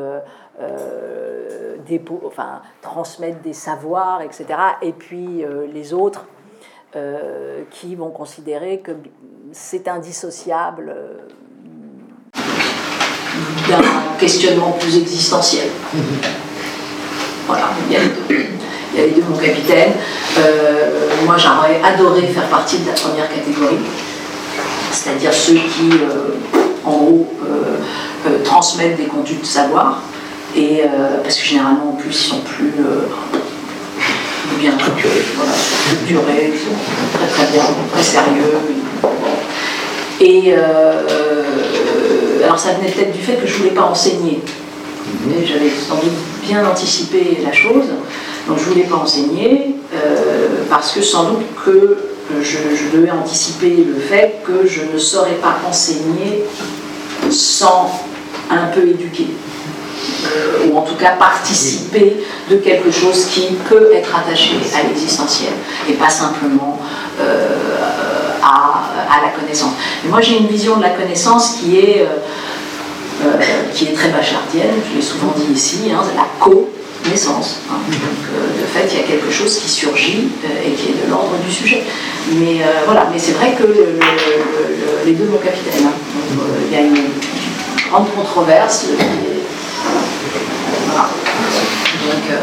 enfin, 2.26 2.62
transmettre 2.82 3.42
des 3.42 3.54
savoirs, 3.54 4.22
etc. 4.22 4.46
Et 4.82 4.94
puis 4.94 5.44
les 5.72 5.94
autres 5.94 6.26
qui 7.70 7.96
vont 7.96 8.10
considérer 8.10 8.80
que 8.80 8.94
c'est 9.52 9.88
indissociable 9.88 10.96
d'un 13.68 14.18
questionnement 14.18 14.72
plus 14.72 14.98
existentiel. 14.98 15.70
Voilà, 17.46 17.70
il 17.88 17.94
y 17.94 17.96
a 17.96 18.00
les 18.04 18.10
deux. 18.28 18.57
Il 18.98 19.12
y 19.12 19.16
deux, 19.16 19.24
mon 19.30 19.38
capitaine. 19.38 19.92
Euh, 20.40 20.90
moi, 21.26 21.36
j'aurais 21.38 21.80
adoré 21.84 22.22
faire 22.28 22.48
partie 22.48 22.80
de 22.80 22.88
la 22.88 22.94
première 22.94 23.30
catégorie, 23.30 23.78
c'est-à-dire 24.92 25.32
ceux 25.32 25.54
qui, 25.54 25.92
euh, 25.92 26.34
en 26.84 26.92
gros, 26.92 27.28
euh, 27.46 28.44
transmettent 28.44 28.98
des 28.98 29.06
contenus 29.06 29.42
de 29.42 29.46
savoir, 29.46 30.02
et, 30.56 30.82
parce 31.24 31.38
que 31.38 31.46
généralement, 31.46 31.90
en 31.92 32.02
plus, 32.02 32.10
ils 32.10 32.30
sont 32.30 32.40
plus 32.40 32.74
bien 34.60 34.72
structurés, 34.80 35.24
voilà, 35.36 35.52
structurés, 35.54 36.52
ils 36.54 36.60
sont 36.60 36.76
très 37.14 37.28
très 37.28 37.52
bien, 37.52 37.64
très 37.94 38.04
sérieux. 38.04 38.58
Et 40.20 40.56
alors 42.44 42.58
ça 42.58 42.74
venait 42.74 42.90
peut-être 42.90 43.12
du 43.12 43.22
fait 43.22 43.34
que 43.34 43.46
je 43.46 43.54
ne 43.54 43.58
voulais 43.60 43.76
pas 43.76 43.84
enseigner. 43.84 44.42
Mhm. 45.08 45.46
J'avais 45.46 45.70
sans 45.70 45.96
doute 45.96 46.18
bien 46.44 46.68
anticipé 46.68 47.38
la 47.46 47.54
chose. 47.54 47.86
Donc 48.48 48.58
je 48.58 48.64
ne 48.64 48.70
voulais 48.70 48.86
pas 48.86 48.96
enseigner 48.96 49.76
euh, 49.94 50.48
parce 50.70 50.92
que 50.92 51.02
sans 51.02 51.26
doute 51.32 51.46
que 51.66 51.98
je, 52.42 52.98
devais 52.98 53.12
anticiper 53.12 53.86
le 53.88 54.00
fait 54.00 54.42
que 54.46 54.68
je 54.68 54.82
ne 54.94 54.98
saurais 54.98 55.36
pas 55.42 55.58
enseigner 55.68 56.44
sans 57.30 57.90
un 58.50 58.68
peu 58.68 58.88
éduquer. 58.88 59.28
Euh, 60.26 60.68
ou 60.70 60.78
en 60.78 60.82
tout 60.82 60.96
cas 60.96 61.12
participer 61.12 62.18
de 62.50 62.58
quelque 62.58 62.92
chose 62.92 63.26
qui 63.26 63.48
peut 63.68 63.92
être 63.94 64.16
attaché 64.16 64.52
à 64.76 64.88
l'existentiel 64.88 65.52
et 65.90 65.94
pas 65.94 66.10
simplement 66.10 66.80
euh, 67.20 67.58
à, 68.44 69.22
la 69.22 69.30
connaissance. 69.30 69.72
Moi 70.06 70.22
j'ai 70.22 70.38
une 70.38 70.48
vision 70.48 70.78
de 70.78 70.84
la 70.84 70.92
connaissance 70.92 71.58
qui 71.60 71.80
est, 71.80 72.02
euh, 72.02 73.26
euh, 73.26 73.42
qui 73.74 73.86
est 73.86 73.94
très 73.94 74.10
bachardienne, 74.10 74.76
je 74.90 74.96
l'ai 74.96 75.02
souvent 75.02 75.34
dit 75.36 75.52
ici, 75.54 75.92
hein, 75.92 76.02
la 76.16 76.26
connaissance. 77.08 77.60
Hein. 77.72 77.78
Donc, 77.88 78.60
de 78.60 78.66
fait, 78.66 78.88
il 78.94 79.00
y 79.00 79.04
a 79.04 79.08
quelque 79.08 79.32
chose 79.32 79.58
qui 79.58 79.70
surgit 79.70 80.28
et 80.66 80.72
qui 80.72 80.90
est 80.90 81.06
de 81.06 81.10
l'ordre 81.10 81.36
du 81.46 81.52
sujet. 81.52 81.84
Mais 82.34 82.62
voilà, 82.86 83.08
mais 83.12 83.18
c'est 83.20 83.34
vrai 83.34 83.56
que 83.58 83.64
les 85.06 85.14
deux 85.14 85.26
mon 85.26 85.38
capitaine. 85.38 85.88
Hein. 85.88 85.94
il 86.70 86.74
y 86.76 86.80
a 86.80 86.82
une 86.82 87.10
grande 87.90 88.14
controverse. 88.16 88.88
voilà. 90.88 91.10
Donc, 92.06 92.40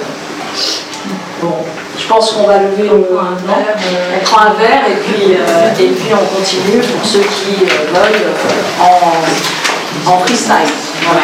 bon. 1.43 1.55
Je 1.99 2.07
pense 2.07 2.32
qu'on 2.32 2.47
va 2.47 2.59
lever 2.59 2.82
le. 2.82 3.07
On 3.11 4.24
prend 4.24 4.41
un 4.43 4.55
verre 4.55 4.82
et 4.89 4.97
puis, 4.97 5.35
euh, 5.35 5.73
et 5.78 5.89
puis 5.89 6.12
on 6.12 6.36
continue 6.36 6.81
pour 6.81 7.05
ceux 7.09 7.20
qui 7.20 7.65
euh, 7.65 7.93
veulent 7.93 8.27
euh, 8.27 8.82
en, 8.82 10.11
en 10.12 10.19
freestyle. 10.20 10.69
Voilà. 11.03 11.23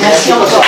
Merci 0.00 0.32
encore. 0.32 0.64